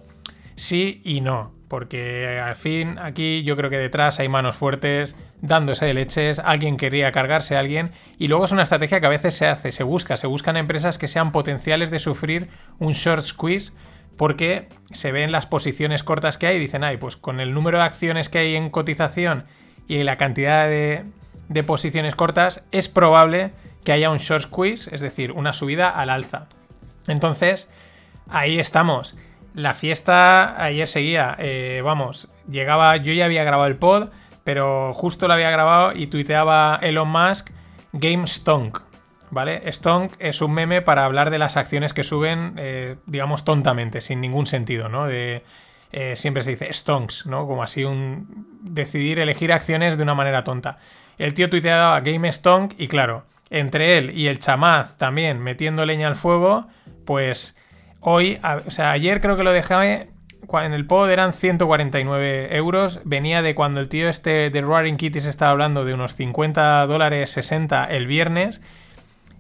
sí 0.56 1.02
y 1.04 1.22
no. 1.22 1.56
Porque 1.68 2.39
al 2.39 2.56
fin 2.56 2.98
aquí 2.98 3.43
yo 3.43 3.58
creo 3.58 3.70
que 3.70 3.78
detrás 3.78 4.20
hay 4.20 4.30
manos 4.30 4.56
fuertes 4.56 5.16
dándose 5.41 5.86
de 5.86 5.93
leches, 5.93 6.39
alguien 6.39 6.78
quería 6.78 7.12
cargarse 7.12 7.58
a 7.58 7.60
alguien 7.60 7.91
y 8.18 8.28
luego 8.28 8.45
es 8.45 8.54
una 8.54 8.64
estrategia 8.64 9.02
que 9.02 9.06
a 9.06 9.10
veces 9.10 9.36
se 9.36 9.48
hace, 9.48 9.74
se 9.74 9.84
busca, 9.84 10.16
se 10.16 10.28
buscan 10.28 10.56
empresas 10.56 10.98
que 10.98 11.10
sean 11.10 11.34
potenciales 11.34 11.91
de 11.91 12.00
sufrir 12.00 12.48
un 12.80 12.93
short 12.93 13.22
squeeze 13.22 13.74
porque 14.18 14.68
se 14.91 15.11
ven 15.11 15.32
las 15.32 15.45
posiciones 15.45 16.03
cortas 16.03 16.38
que 16.38 16.47
hay 16.47 16.57
y 16.57 16.59
dicen, 16.59 16.84
ay, 16.84 16.97
pues 16.97 17.15
con 17.15 17.39
el 17.39 17.53
número 17.53 17.78
de 17.78 17.86
acciones 17.86 18.30
que 18.30 18.39
hay 18.39 18.55
en 18.55 18.70
cotización 18.70 19.45
y 19.88 20.03
la 20.03 20.18
cantidad 20.18 20.68
de, 20.68 21.05
posiciones 21.65 22.15
cortas 22.15 22.63
es 22.72 22.89
probable 22.89 23.51
que 23.84 23.93
haya 23.93 24.09
un 24.09 24.18
short 24.18 24.43
squeeze, 24.43 24.93
es 24.93 25.01
decir, 25.01 25.32
una 25.32 25.53
subida 25.53 25.89
al 25.89 26.09
alza. 26.09 26.47
Entonces, 27.07 27.70
ahí 28.28 28.59
estamos. 28.59 29.15
La 29.53 29.74
fiesta 29.74 30.61
ayer 30.61 30.88
seguía, 30.88 31.36
eh, 31.39 31.82
vamos, 31.84 32.28
llegaba, 32.49 32.97
yo 32.97 33.13
ya 33.13 33.26
había 33.26 33.43
grabado 33.43 33.68
el 33.68 33.78
pod, 33.78 34.09
pero 34.43 34.93
justo 34.93 35.28
lo 35.28 35.34
había 35.34 35.49
grabado 35.51 35.93
y 35.95 36.07
tuiteaba 36.07 36.80
Elon 36.82 37.07
Musk 37.07 37.49
Game 37.93 38.28
Stonk, 38.28 38.80
¿vale? 39.32 39.72
Stonk 39.72 40.14
es 40.20 40.42
un 40.42 40.54
meme 40.54 40.82
para 40.82 41.06
hablar 41.06 41.30
de 41.30 41.40
las 41.40 41.58
acciones 41.58 41.94
que 41.94 42.04
suben, 42.04 42.54
eh, 42.58 42.96
digamos, 43.06 43.44
tontamente, 43.44 44.02
sin 44.02 44.22
ningún 44.22 44.46
sentido, 44.46 44.90
¿no? 44.90 45.08
De, 45.08 45.44
eh, 45.92 46.16
siempre 46.16 46.44
se 46.44 46.52
dice 46.52 46.72
stonks, 46.72 47.26
¿no? 47.26 47.48
Como 47.48 47.64
así 47.64 47.84
un 47.84 48.48
decidir 48.62 49.20
elegir 49.20 49.54
acciones 49.54 49.98
de 49.98 50.04
una 50.04 50.16
manera 50.16 50.44
tonta. 50.44 50.80
El 51.18 51.34
tío 51.34 51.50
tuiteaba 51.50 52.00
Game 52.02 52.32
Stonk 52.32 52.74
y 52.78 52.88
claro, 52.88 53.26
entre 53.50 53.98
él 53.98 54.12
y 54.12 54.28
el 54.28 54.40
chamaz 54.40 54.98
también 54.98 55.40
metiendo 55.40 55.86
leña 55.86 56.08
al 56.08 56.16
fuego, 56.16 56.68
pues 57.06 57.56
hoy, 58.02 58.40
o 58.66 58.72
sea, 58.72 58.92
ayer 58.92 59.22
creo 59.22 59.38
que 59.38 59.44
lo 59.44 59.52
dejé 59.52 60.10
en 60.54 60.74
el 60.74 60.86
pod 60.86 61.10
eran 61.10 61.34
149 61.34 62.56
euros, 62.56 63.02
venía 63.04 63.42
de 63.42 63.56
cuando 63.56 63.80
el 63.80 63.90
tío 63.90 64.10
este 64.10 64.50
de 64.50 64.62
Roaring 64.62 64.98
Kitties 64.98 65.26
estaba 65.26 65.52
hablando 65.52 65.86
de 65.86 65.94
unos 65.94 66.16
50 66.16 66.86
dólares 66.86 67.32
60 67.32 67.86
el 67.86 68.08
viernes. 68.08 68.62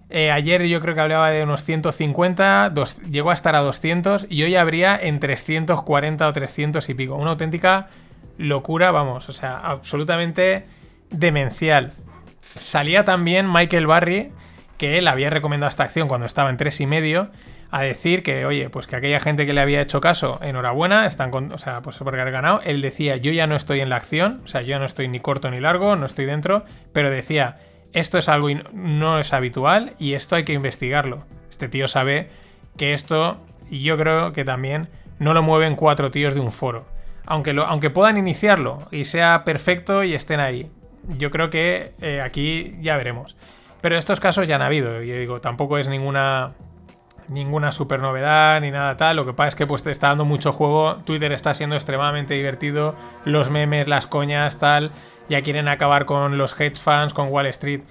Eh, 0.09 0.31
ayer 0.31 0.63
yo 0.67 0.79
creo 0.79 0.95
que 0.95 1.01
hablaba 1.01 1.29
de 1.31 1.43
unos 1.43 1.63
150, 1.65 2.69
dos- 2.69 3.01
llegó 3.03 3.31
a 3.31 3.33
estar 3.33 3.55
a 3.55 3.59
200 3.59 4.25
y 4.29 4.43
hoy 4.43 4.55
habría 4.55 4.97
en 4.97 5.19
340 5.19 6.27
o 6.27 6.33
300 6.33 6.87
y 6.89 6.93
pico. 6.93 7.15
Una 7.15 7.31
auténtica 7.31 7.87
locura, 8.37 8.91
vamos, 8.91 9.27
o 9.29 9.33
sea, 9.33 9.57
absolutamente 9.57 10.65
demencial. 11.09 11.91
Salía 12.57 13.03
también 13.03 13.51
Michael 13.51 13.87
Barry, 13.87 14.31
que 14.77 14.97
él 14.97 15.07
había 15.07 15.29
recomendado 15.29 15.69
esta 15.69 15.83
acción 15.83 16.07
cuando 16.07 16.25
estaba 16.25 16.49
en 16.49 16.57
3,5, 16.57 17.29
a 17.69 17.81
decir 17.81 18.23
que, 18.23 18.45
oye, 18.45 18.69
pues 18.69 18.87
que 18.87 18.95
aquella 18.95 19.19
gente 19.19 19.45
que 19.45 19.51
le 19.53 19.59
había 19.59 19.81
hecho 19.81 19.99
caso, 19.99 20.39
enhorabuena, 20.41 21.05
están 21.05 21.31
con, 21.31 21.51
o 21.51 21.57
sea, 21.57 21.81
pues 21.81 21.97
porque 21.97 22.21
han 22.21 22.31
ganado. 22.31 22.61
Él 22.63 22.79
decía, 22.81 23.17
yo 23.17 23.31
ya 23.33 23.45
no 23.45 23.55
estoy 23.57 23.81
en 23.81 23.89
la 23.89 23.97
acción, 23.97 24.39
o 24.43 24.47
sea, 24.47 24.61
yo 24.61 24.69
ya 24.69 24.79
no 24.79 24.85
estoy 24.85 25.09
ni 25.09 25.19
corto 25.19 25.51
ni 25.51 25.59
largo, 25.59 25.97
no 25.97 26.05
estoy 26.05 26.23
dentro, 26.25 26.63
pero 26.93 27.09
decía, 27.09 27.57
esto 27.93 28.17
es 28.17 28.29
algo 28.29 28.49
no 28.73 29.19
es 29.19 29.33
habitual 29.33 29.93
y 29.99 30.13
esto 30.13 30.35
hay 30.35 30.43
que 30.43 30.53
investigarlo. 30.53 31.25
Este 31.49 31.69
tío 31.69 31.87
sabe 31.87 32.29
que 32.77 32.93
esto, 32.93 33.37
y 33.69 33.83
yo 33.83 33.97
creo 33.97 34.33
que 34.33 34.45
también 34.45 34.89
no 35.19 35.33
lo 35.33 35.41
mueven 35.41 35.75
cuatro 35.75 36.11
tíos 36.11 36.33
de 36.33 36.39
un 36.39 36.51
foro. 36.51 36.85
Aunque, 37.25 37.53
lo, 37.53 37.65
aunque 37.65 37.89
puedan 37.89 38.17
iniciarlo 38.17 38.79
y 38.91 39.05
sea 39.05 39.43
perfecto 39.43 40.03
y 40.03 40.13
estén 40.13 40.39
ahí. 40.39 40.71
Yo 41.17 41.31
creo 41.31 41.49
que 41.49 41.93
eh, 42.01 42.21
aquí 42.21 42.75
ya 42.81 42.97
veremos. 42.97 43.35
Pero 43.81 43.97
estos 43.97 44.19
casos 44.19 44.47
ya 44.47 44.55
han 44.55 44.61
habido. 44.61 45.01
Yo 45.01 45.15
digo, 45.17 45.41
tampoco 45.41 45.77
es 45.77 45.89
ninguna 45.89 46.53
ninguna 47.29 47.73
super 47.73 47.99
novedad 47.99 48.61
ni 48.61 48.71
nada 48.71 48.97
tal. 48.97 49.15
Lo 49.17 49.25
que 49.25 49.33
pasa 49.33 49.49
es 49.49 49.55
que 49.55 49.67
pues 49.67 49.83
te 49.83 49.91
está 49.91 50.07
dando 50.07 50.25
mucho 50.25 50.51
juego. 50.51 50.97
Twitter 51.05 51.31
está 51.31 51.53
siendo 51.53 51.75
extremadamente 51.75 52.33
divertido. 52.33 52.95
Los 53.25 53.49
memes, 53.49 53.87
las 53.87 54.07
coñas, 54.07 54.57
tal. 54.57 54.91
Ya 55.29 55.41
quieren 55.41 55.67
acabar 55.67 56.05
con 56.05 56.37
los 56.37 56.59
hedge 56.59 56.77
funds, 56.77 57.13
con 57.13 57.29
Wall 57.29 57.47
Street. 57.47 57.81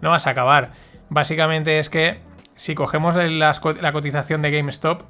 No 0.00 0.10
vas 0.10 0.26
a 0.26 0.30
acabar. 0.30 0.72
Básicamente 1.08 1.78
es 1.78 1.90
que 1.90 2.20
si 2.54 2.74
cogemos 2.74 3.14
la 3.14 3.92
cotización 3.92 4.42
de 4.42 4.50
GameStop, 4.50 5.02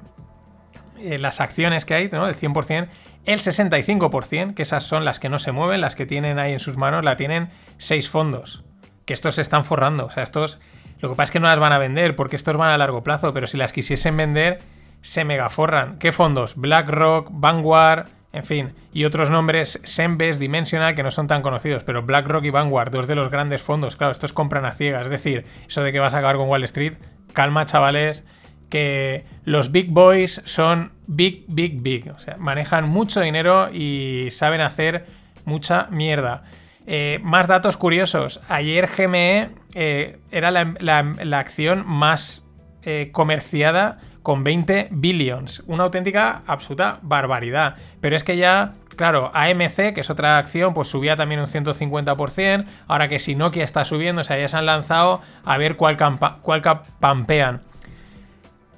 eh, 1.03 1.19
las 1.19 1.41
acciones 1.41 1.83
que 1.83 1.95
hay, 1.95 2.09
¿no? 2.09 2.27
El 2.27 2.35
100%, 2.35 2.87
el 3.25 3.39
65%, 3.39 4.53
que 4.53 4.61
esas 4.61 4.85
son 4.85 5.03
las 5.03 5.19
que 5.19 5.27
no 5.27 5.37
se 5.37 5.51
mueven, 5.51 5.81
las 5.81 5.95
que 5.95 6.05
tienen 6.05 6.39
ahí 6.39 6.53
en 6.53 6.59
sus 6.59 6.77
manos, 6.77 7.03
la 7.03 7.17
tienen 7.17 7.49
seis 7.77 8.09
fondos. 8.09 8.63
Que 9.05 9.13
estos 9.13 9.35
se 9.35 9.41
están 9.41 9.65
forrando. 9.65 10.05
O 10.05 10.09
sea, 10.09 10.23
estos. 10.23 10.59
Lo 10.99 11.09
que 11.09 11.15
pasa 11.15 11.25
es 11.25 11.31
que 11.31 11.39
no 11.41 11.47
las 11.47 11.59
van 11.59 11.73
a 11.73 11.77
vender, 11.77 12.15
porque 12.15 12.37
estos 12.37 12.55
van 12.55 12.69
a 12.69 12.77
largo 12.77 13.03
plazo, 13.03 13.33
pero 13.33 13.47
si 13.47 13.57
las 13.57 13.73
quisiesen 13.73 14.15
vender, 14.15 14.59
se 15.01 15.25
megaforran. 15.25 15.99
¿Qué 15.99 16.13
fondos? 16.13 16.55
BlackRock, 16.55 17.27
Vanguard, 17.31 18.07
En 18.33 18.43
fin, 18.43 18.73
y 18.91 19.05
otros 19.05 19.29
nombres, 19.29 19.79
Sembes, 19.83 20.39
Dimensional, 20.39 20.95
que 20.95 21.03
no 21.03 21.11
son 21.11 21.27
tan 21.27 21.43
conocidos, 21.43 21.83
pero 21.83 22.01
BlackRock 22.01 22.43
y 22.45 22.49
Vanguard, 22.49 22.91
dos 22.91 23.05
de 23.05 23.13
los 23.13 23.29
grandes 23.29 23.61
fondos, 23.61 23.95
claro, 23.95 24.11
estos 24.11 24.33
compran 24.33 24.65
a 24.65 24.71
ciegas. 24.71 25.03
Es 25.03 25.09
decir, 25.11 25.45
eso 25.67 25.83
de 25.83 25.91
que 25.91 25.99
vas 25.99 26.15
a 26.15 26.17
acabar 26.17 26.37
con 26.37 26.49
Wall 26.49 26.63
Street, 26.63 26.93
calma, 27.33 27.67
chavales, 27.67 28.23
que 28.69 29.25
los 29.45 29.71
big 29.71 29.91
boys 29.91 30.41
son 30.45 30.93
big, 31.05 31.45
big, 31.47 31.81
big. 31.83 32.11
O 32.11 32.17
sea, 32.17 32.37
manejan 32.37 32.89
mucho 32.89 33.21
dinero 33.21 33.69
y 33.71 34.29
saben 34.31 34.61
hacer 34.61 35.05
mucha 35.45 35.87
mierda. 35.91 36.41
Eh, 36.87 37.19
más 37.21 37.47
datos 37.47 37.77
curiosos. 37.77 38.41
Ayer 38.49 38.87
GME 38.87 39.49
eh, 39.75 40.17
era 40.31 40.49
la, 40.49 41.37
acción 41.37 41.85
más 41.85 42.47
eh, 42.85 43.09
comerciada 43.11 43.99
con 44.23 44.43
20 44.43 44.87
billions. 44.91 45.63
Una 45.67 45.83
auténtica 45.83 46.41
absoluta 46.47 46.99
barbaridad. 47.01 47.75
Pero 48.01 48.15
es 48.15 48.23
que 48.23 48.37
ya, 48.37 48.73
claro, 48.95 49.31
AMC, 49.33 49.93
que 49.93 50.01
es 50.01 50.09
otra 50.09 50.37
acción, 50.37 50.73
pues 50.73 50.87
subía 50.87 51.15
también 51.15 51.41
un 51.41 51.47
150%. 51.47 52.65
Ahora 52.87 53.09
que 53.09 53.19
si 53.19 53.35
Nokia 53.35 53.63
está 53.63 53.85
subiendo, 53.85 54.21
o 54.21 54.23
sea, 54.23 54.39
ya 54.39 54.47
se 54.47 54.57
han 54.57 54.65
lanzado 54.65 55.21
a 55.43 55.57
ver 55.57 55.75
cuál, 55.75 55.97
cuál. 56.41 56.61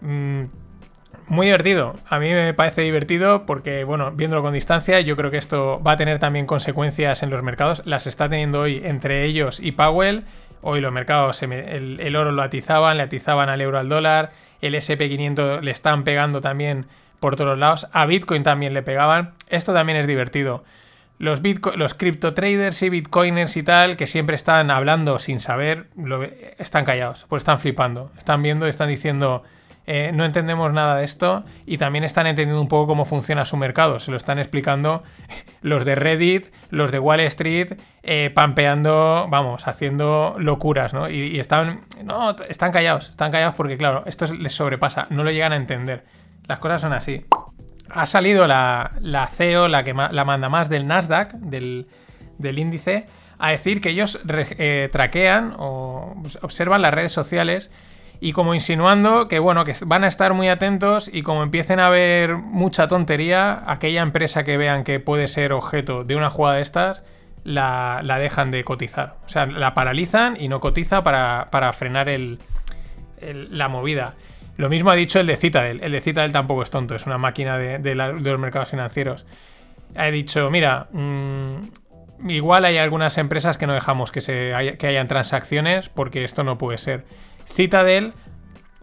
Mm, 0.02 0.44
muy 1.28 1.48
divertido. 1.48 1.96
A 2.10 2.20
mí 2.20 2.32
me 2.32 2.54
parece 2.54 2.82
divertido 2.82 3.46
porque, 3.46 3.84
bueno, 3.84 4.12
viéndolo 4.12 4.42
con 4.42 4.54
distancia, 4.54 5.00
yo 5.02 5.16
creo 5.16 5.32
que 5.32 5.38
esto 5.38 5.82
va 5.86 5.94
a 5.94 5.98
tener 5.98 6.20
también 6.20 6.46
consecuencias 6.46 7.24
en 7.24 7.30
los 7.30 7.42
mercados. 7.44 7.82
Las 7.86 8.08
está 8.08 8.30
teniendo 8.30 8.62
hoy 8.62 8.82
entre 8.84 9.26
ellos 9.26 9.60
y 9.60 9.72
Powell. 9.72 10.24
Hoy 10.68 10.82
los 10.82 10.92
mercados, 10.92 11.44
el, 11.44 12.00
el, 12.00 12.16
oro 12.16 12.32
lo 12.32 12.42
atizaban, 12.42 12.98
le 12.98 13.04
atizaban 13.04 13.50
al 13.50 13.62
euro 13.62 13.78
al 13.78 13.88
dólar. 13.88 14.32
El 14.62 14.74
SP500 14.74 15.62
le 15.62 15.70
están 15.70 16.04
pegando 16.04 16.42
también 16.42 16.88
por 17.20 17.36
todos 17.36 17.56
lados. 17.56 17.88
A 17.94 18.08
Bitcoin 18.08 18.42
también 18.42 18.74
le 18.74 18.82
pegaban. 18.82 19.34
Esto 19.48 19.76
también 19.76 20.00
es 20.00 20.08
divertido. 20.08 20.64
Los, 21.20 21.40
cripto 21.94 22.34
traders 22.34 22.82
y 22.82 22.90
bitcoiners 22.90 23.56
y 23.58 23.62
tal, 23.62 23.96
que 23.96 24.08
siempre 24.08 24.36
están 24.36 24.72
hablando 24.72 25.20
sin 25.20 25.40
saber, 25.40 25.86
están 26.58 26.84
callados, 26.84 27.28
pues 27.30 27.42
están 27.42 27.60
flipando. 27.60 28.12
Están 28.18 28.42
viendo, 28.42 28.66
están 28.66 28.90
diciendo 28.90 29.44
eh, 29.88 30.12
no 30.14 30.26
entendemos 30.26 30.74
nada 30.74 30.98
de 30.98 31.06
esto 31.06 31.44
y 31.66 31.78
también 31.78 32.04
están 32.04 32.26
entendiendo 32.26 32.60
un 32.60 32.68
poco 32.68 32.88
cómo 32.88 33.06
funciona 33.06 33.46
su 33.46 33.56
mercado. 33.56 34.00
Se 34.00 34.10
lo 34.10 34.18
están 34.18 34.40
explicando 34.40 35.04
los 35.62 35.86
de 35.86 35.96
Reddit, 35.96 36.48
los 36.72 36.92
de 36.92 37.00
Wall 37.00 37.20
Street, 37.22 37.74
eh, 38.04 38.32
pampeando, 38.34 39.28
vamos, 39.30 39.68
haciendo 39.68 40.36
locuras, 40.40 40.94
¿no? 40.94 41.10
Y, 41.10 41.40
están, 41.40 41.82
no, 42.04 42.36
están 42.50 42.72
callados, 42.72 43.12
están 43.12 43.32
callados 43.32 43.56
porque, 43.56 43.78
claro, 43.78 44.04
esto 44.08 44.26
les 44.34 44.54
sobrepasa, 44.54 45.08
no 45.10 45.24
lo 45.24 45.32
llegan 45.32 45.54
a 45.54 45.58
entender. 45.58 46.06
Las 46.48 46.60
cosas 46.60 46.82
son 46.82 46.94
así. 46.94 47.26
Ha 47.90 48.08
salido 48.08 48.48
la, 48.48 48.92
CEO, 49.32 49.68
la 49.68 49.84
que 49.84 49.94
la 49.94 50.26
manda 50.26 50.50
más 50.50 50.70
del 50.70 50.88
Nasdaq, 50.88 51.34
del, 51.34 51.88
índice, 52.40 53.08
a 53.38 53.52
decir 53.52 53.82
que 53.82 53.90
ellos 53.90 54.20
eh, 54.28 54.90
traquean 54.92 55.54
o 55.58 56.16
observan 56.42 56.82
las 56.82 56.94
redes 56.94 57.12
sociales 57.12 57.70
y 58.20 58.32
como 58.32 58.54
insinuando 58.54 59.28
que 59.28 59.40
bueno, 59.40 59.64
que 59.64 59.76
van 59.86 60.04
a 60.04 60.08
estar 60.08 60.34
muy 60.34 60.48
atentos 60.48 61.10
y 61.12 61.22
como 61.22 61.44
empiecen 61.44 61.80
a 61.80 61.90
ver 61.90 62.38
mucha 62.38 62.88
tontería, 62.88 63.64
aquella 63.68 64.02
empresa 64.02 64.44
que 64.44 64.58
vean 64.58 64.84
que 64.84 65.00
puede 65.00 65.28
ser 65.28 65.54
objeto 65.54 66.04
de 66.04 66.16
una 66.16 66.30
jugada 66.30 66.58
de 66.58 66.62
estas, 66.62 67.04
la, 67.44 68.02
dejan 68.20 68.52
de 68.52 68.64
cotizar. 68.64 69.16
O 69.26 69.30
sea, 69.30 69.46
la 69.46 69.74
paralizan 69.74 70.38
y 70.40 70.48
no 70.48 70.60
cotiza 70.60 71.04
para, 71.04 71.74
frenar 71.74 72.10
el, 72.10 72.40
la 73.22 73.68
movida. 73.68 74.14
Lo 74.58 74.70
mismo 74.70 74.90
ha 74.90 74.96
dicho 74.96 75.20
el 75.20 75.28
de 75.28 75.36
Citadel. 75.36 75.82
El 75.84 75.92
de 75.92 76.02
Citadel 76.02 76.32
tampoco 76.32 76.64
es 76.64 76.72
tonto, 76.72 76.96
es 76.96 77.06
una 77.06 77.18
máquina 77.18 77.58
de, 77.58 77.96
los 77.96 78.40
mercados 78.40 78.70
financieros. 78.70 79.26
Ha 79.96 80.06
dicho, 80.06 80.50
mira, 80.50 80.88
mm, 80.92 82.30
igual 82.30 82.66
hay 82.66 82.78
algunas 82.78 83.18
empresas 83.18 83.58
que 83.58 83.68
no 83.68 83.74
dejamos 83.74 84.12
que, 84.12 84.22
se 84.22 84.52
que 84.80 84.88
hayan 84.88 85.08
transacciones 85.08 85.90
porque 85.90 86.24
esto 86.24 86.44
no 86.44 86.58
puede 86.58 86.78
ser. 86.78 87.06
Citadel, 87.46 88.14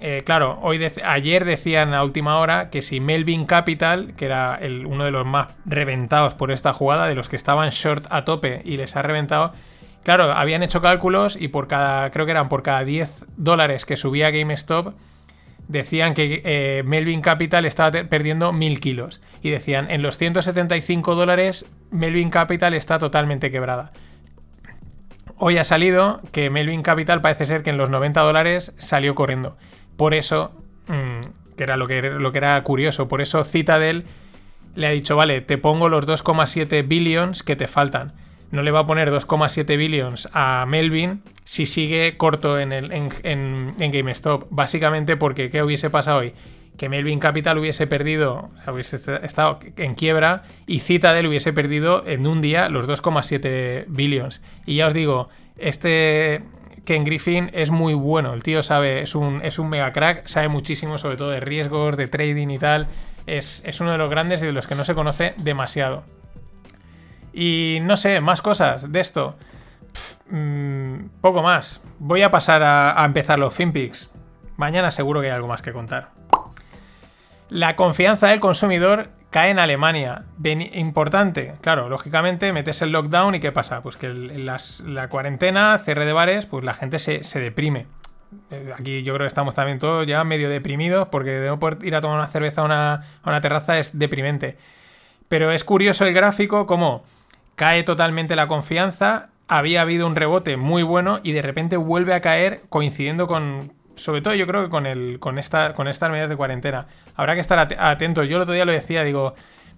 eh, 0.05 0.23
claro, 0.25 0.59
hoy 0.63 0.85
ayer 1.05 1.45
decían 1.45 1.95
a 1.95 2.03
última 2.03 2.39
hora 2.39 2.71
que 2.71 2.83
si 2.83 2.99
Melvin 2.99 3.47
Capital, 3.47 4.15
que 4.17 4.25
era 4.25 4.59
uno 4.87 5.05
de 5.05 5.13
los 5.13 5.25
más 5.25 5.55
reventados 5.65 6.35
por 6.35 6.51
esta 6.51 6.73
jugada, 6.73 7.07
de 7.07 7.15
los 7.15 7.29
que 7.29 7.37
estaban 7.37 7.71
short 7.71 8.07
a 8.11 8.25
tope 8.25 8.63
y 8.65 8.77
les 8.77 8.97
ha 8.97 9.03
reventado, 9.03 9.53
claro, 10.03 10.33
habían 10.33 10.65
hecho 10.65 10.81
cálculos 10.81 11.37
y 11.41 11.49
por 11.49 11.69
cada, 11.69 12.11
creo 12.11 12.27
que 12.27 12.33
eran 12.33 12.49
por 12.49 12.65
cada 12.65 12.85
10 12.85 13.27
dólares 13.37 13.85
que 13.85 13.97
subía 13.97 14.31
GameStop, 14.31 14.95
decían 15.69 16.15
que 16.15 16.43
eh, 16.45 16.83
Melvin 16.85 17.21
Capital 17.21 17.65
estaba 17.65 18.05
perdiendo 18.05 18.53
1000 18.53 18.81
kilos. 18.81 19.21
Y 19.43 19.51
decían, 19.51 19.91
en 19.91 20.03
los 20.03 20.19
175 20.19 21.15
dólares, 21.15 21.65
Melvin 21.91 22.31
Capital 22.31 22.75
está 22.75 22.99
totalmente 22.99 23.51
quebrada. 23.51 23.93
Hoy 25.45 25.59
ha 25.59 25.65
salido 25.65 26.21
que 26.31 26.51
Melvin 26.51 26.83
Capital 26.83 27.21
parece 27.21 27.47
ser 27.47 27.65
que 27.65 27.71
en 27.71 27.77
los 27.77 27.91
90 27.91 28.21
dólares 28.21 28.73
salió 28.79 29.17
corriendo. 29.17 29.57
Por 29.97 30.15
eso, 30.15 30.53
mm, 30.87 31.57
que 31.57 31.65
era 31.65 31.77
lo 31.77 31.89
que, 31.89 32.01
lo 32.01 32.31
que 32.31 32.39
era 32.39 32.63
curioso, 32.63 33.09
por 33.09 33.21
eso 33.21 33.43
Citadel 33.43 34.05
le 34.77 34.87
ha 34.87 34.91
dicho, 34.91 35.17
vale, 35.17 35.41
te 35.41 35.59
pongo 35.59 35.89
los 35.89 36.07
2,7 36.07 36.87
billions 36.87 37.43
que 37.43 37.57
te 37.57 37.67
faltan. 37.67 38.13
No 38.53 38.63
le 38.63 38.71
va 38.71 38.79
a 38.79 38.87
poner 38.87 39.11
2,7 39.11 39.77
billions 39.77 40.29
a 40.33 40.65
Melvin 40.69 41.25
si 41.43 41.67
sigue 41.67 42.17
corto 42.17 42.61
en, 42.61 42.71
el, 42.71 42.93
en, 42.93 43.75
GameStop. 43.77 44.47
Básicamente 44.51 45.17
porque, 45.17 45.51
¿qué 45.51 45.65
hubiese 45.65 45.91
pasado 45.91 46.19
hoy? 46.19 46.35
Que 46.77 46.89
Melvin 46.89 47.21
Capital 47.21 47.59
hubiese 47.59 47.87
perdido, 47.87 48.51
hubiese 48.67 48.97
estado 49.25 49.61
en 49.77 49.95
quiebra 49.95 50.43
y 50.67 50.81
Citadel 50.81 51.27
hubiese 51.27 51.53
perdido 51.53 52.07
en 52.07 52.27
un 52.27 52.41
día 52.41 52.69
los 52.69 52.89
2,7 52.89 53.85
billions. 53.89 54.43
Y 54.67 54.77
ya 54.77 54.87
os 54.87 54.95
digo, 54.95 55.29
este 55.57 56.43
Ken 56.85 57.05
Griffin 57.05 57.51
es 57.53 57.71
muy 57.71 57.95
bueno, 57.95 58.33
el 58.33 58.43
tío 58.43 58.63
sabe, 58.63 59.03
es 59.03 59.15
un, 59.15 59.41
es 59.45 59.59
un 59.59 59.69
mega 59.69 59.93
crack, 59.93 60.27
sabe 60.27 60.49
muchísimo 60.49 60.99
sobre 60.99 61.17
todo 61.17 61.31
de 61.31 61.41
riesgos, 61.41 61.97
de 61.97 62.09
trading 62.09 62.49
y 62.49 62.59
tal. 62.59 62.89
Es, 63.27 63.63
uno 63.81 63.93
de 63.93 63.99
los 63.99 64.11
grandes 64.11 64.43
y 64.43 64.47
de 64.47 64.53
los 64.53 64.67
que 64.67 64.75
no 64.75 64.85
se 64.85 64.95
conoce 64.95 65.35
demasiado. 65.39 66.03
Y 67.33 67.79
no 67.83 67.97
sé, 67.97 68.21
más 68.21 68.43
cosas 68.43 68.91
de 68.91 69.01
esto. 69.01 69.37
Mm, 70.29 71.07
poco 71.21 71.43
más. 71.43 71.81
Voy 72.01 72.23
a 72.23 72.31
pasar 72.31 72.63
a, 72.65 73.01
a 73.01 73.05
empezar 73.05 73.39
los 73.39 73.55
FinPix. 73.55 74.11
Mañana 74.57 74.91
seguro 74.91 75.21
que 75.21 75.29
hay 75.29 75.33
algo 75.33 75.49
más 75.49 75.63
que 75.63 75.73
contar. 75.73 76.22
La 77.53 77.77
confianza 77.77 78.29
del 78.29 78.41
consumidor 78.41 79.11
cae 79.29 79.51
en 79.51 79.59
Alemania. 79.59 80.25
importante, 80.43 81.53
claro, 81.61 81.91
lógicamente 81.91 82.51
metes 82.51 82.81
el 82.81 82.93
lockdown 82.93 83.35
y 83.35 83.41
¿qué 83.41 83.53
pasa? 83.53 83.83
Pues 83.83 83.99
que 83.99 84.09
la 84.09 85.09
cuarentena, 85.11 85.77
cierre 85.77 86.07
de 86.07 86.15
bares, 86.15 86.47
pues 86.47 86.65
la 86.65 86.73
gente 86.73 86.99
se, 86.99 87.41
deprime. 87.41 87.89
Eh, 88.51 88.73
aquí 88.75 89.03
yo 89.03 89.13
creo 89.13 89.27
que 89.27 89.29
estamos 89.29 89.55
también 89.55 89.79
todos 89.79 90.07
ya 90.07 90.25
medio 90.25 90.49
deprimidos 90.49 91.09
porque 91.09 91.33
de 91.33 91.49
no 91.49 91.59
poder 91.59 91.85
ir 91.85 91.95
a 91.95 92.01
tomar 92.01 92.17
una 92.17 92.27
cerveza 92.27 92.63
a 92.63 92.65
una, 92.65 92.95
a 92.95 93.29
una 93.29 93.43
terraza 93.43 93.79
es 93.79 93.99
deprimente. 93.99 94.57
Pero 95.29 95.51
es 95.51 95.63
curioso 95.63 96.07
el 96.07 96.15
gráfico 96.15 96.67
como 96.67 97.05
cae 97.55 97.83
totalmente 97.83 98.35
la 98.35 98.49
confianza, 98.49 99.29
había 99.47 99.83
habido 99.83 100.07
un 100.07 100.17
rebote 100.17 100.57
muy 100.57 100.83
bueno 100.83 101.21
y 101.23 101.33
de 101.33 101.43
repente 101.43 101.77
vuelve 101.77 102.15
a 102.15 102.23
caer 102.23 102.63
coincidiendo 102.71 103.27
con, 103.27 103.75
sobre 103.97 104.23
todo 104.23 104.35
yo 104.35 104.47
creo 104.47 104.65
que 104.65 104.71
con, 104.71 104.87
el, 104.87 105.19
con, 105.19 105.39
esta, 105.39 105.75
con 105.75 105.89
estas 105.89 106.11
medidas 106.11 106.31
de 106.31 106.37
cuarentena. 106.37 106.87
Habrá 107.15 107.35
que 107.35 107.41
estar 107.41 107.59
atentos. 107.59 108.29
Yo 108.29 108.37
el 108.37 108.43
otro 108.43 108.55
día 108.55 108.65
lo 108.65 108.73
decía, 108.73 109.05
digo, 109.05 109.35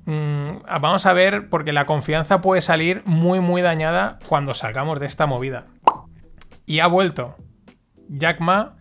mm, 0.07 0.63
vamos 0.81 1.07
a 1.07 1.13
ver, 1.13 1.49
porque 1.49 1.73
la 1.73 1.87
confianza 1.87 2.41
puede 2.41 2.61
salir 2.61 3.03
muy, 3.05 3.41
muy 3.41 3.63
dañada 3.63 4.19
cuando 4.29 4.55
salgamos 4.55 5.01
de 5.01 5.07
esta 5.07 5.27
movida. 5.27 5.67
Y 6.67 6.81
ha 6.81 6.87
vuelto. 6.87 7.37
Jack 8.09 8.41
Ma 8.41 8.77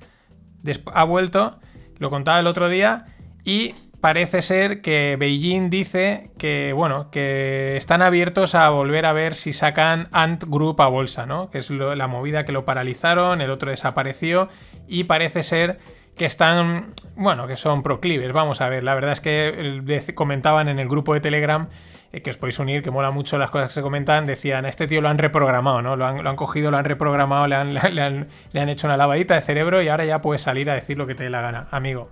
ha 0.94 1.04
vuelto, 1.04 1.60
lo 1.98 2.10
contaba 2.10 2.40
el 2.40 2.48
otro 2.48 2.70
día, 2.70 3.06
y 3.44 3.74
parece 4.04 4.42
ser 4.42 4.82
que 4.82 5.16
Beijing 5.18 5.70
dice 5.70 6.30
que, 6.38 6.74
bueno, 6.74 7.10
que 7.10 7.78
están 7.78 8.02
abiertos 8.02 8.54
a 8.54 8.70
volver 8.70 9.06
a 9.06 9.14
ver 9.14 9.34
si 9.34 9.54
sacan 9.54 10.10
Ant 10.12 10.44
Group 10.44 10.82
a 10.82 10.88
bolsa, 10.88 11.26
¿no? 11.26 11.50
Que 11.50 11.60
es 11.60 11.70
la 11.70 12.08
movida 12.08 12.44
que 12.44 12.52
lo 12.52 12.66
paralizaron, 12.66 13.40
el 13.40 13.50
otro 13.50 13.72
desapareció 13.72 14.50
y 14.90 15.06
parece 15.06 15.42
ser 15.42 15.80
que 16.18 16.26
están, 16.26 16.88
bueno, 17.16 17.48
que 17.48 17.56
son 17.56 17.82
proclives. 17.82 18.34
Vamos 18.34 18.60
a 18.60 18.68
ver, 18.68 18.84
la 18.84 18.94
verdad 18.94 19.14
es 19.14 19.22
que 19.22 20.14
comentaban 20.14 20.68
en 20.68 20.80
el 20.80 20.90
grupo 20.90 21.14
de 21.14 21.22
Telegram 21.22 21.70
eh, 22.12 22.22
que 22.22 22.30
os 22.30 22.36
podéis 22.36 22.60
unir, 22.60 22.84
que 22.84 22.92
mola 22.92 23.10
mucho 23.10 23.38
las 23.38 23.52
cosas 23.52 23.70
que 23.70 23.76
se 23.76 23.82
comentan, 23.82 24.26
decían, 24.26 24.66
este 24.66 24.86
tío 24.86 25.00
lo 25.00 25.08
han 25.08 25.18
reprogramado, 25.18 25.82
¿no? 25.82 25.96
Lo 25.96 26.06
han, 26.06 26.36
cogido, 26.36 26.72
lo 26.72 26.78
han 26.78 26.84
reprogramado, 26.84 27.48
le 27.48 27.56
han, 27.56 27.74
le 27.74 28.60
han 28.60 28.68
hecho 28.68 28.86
una 28.86 28.98
lavadita 28.98 29.36
de 29.36 29.40
cerebro 29.40 29.82
y 29.82 29.88
ahora 29.88 30.04
ya 30.04 30.20
puedes 30.20 30.42
salir 30.42 30.70
a 30.70 30.74
decir 30.74 30.98
lo 30.98 31.08
que 31.08 31.16
te 31.16 31.24
dé 31.24 31.30
la 31.30 31.40
gana, 31.40 31.68
amigo. 31.72 32.10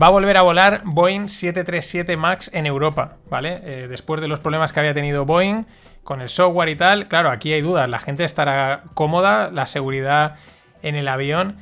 Va 0.00 0.08
a 0.08 0.10
volver 0.10 0.36
a 0.36 0.42
volar 0.42 0.82
Boeing 0.84 1.28
737 1.28 2.16
MAX 2.16 2.50
en 2.52 2.66
Europa, 2.66 3.18
¿vale? 3.30 3.60
Eh, 3.62 3.86
después 3.88 4.20
de 4.20 4.26
los 4.26 4.40
problemas 4.40 4.72
que 4.72 4.80
había 4.80 4.92
tenido 4.92 5.24
Boeing 5.24 5.66
con 6.02 6.20
el 6.20 6.28
software 6.28 6.68
y 6.68 6.76
tal, 6.76 7.06
claro, 7.06 7.30
aquí 7.30 7.52
hay 7.52 7.60
dudas, 7.60 7.88
la 7.88 8.00
gente 8.00 8.24
estará 8.24 8.82
cómoda, 8.94 9.52
la 9.52 9.66
seguridad 9.66 10.36
en 10.82 10.96
el 10.96 11.06
avión, 11.08 11.58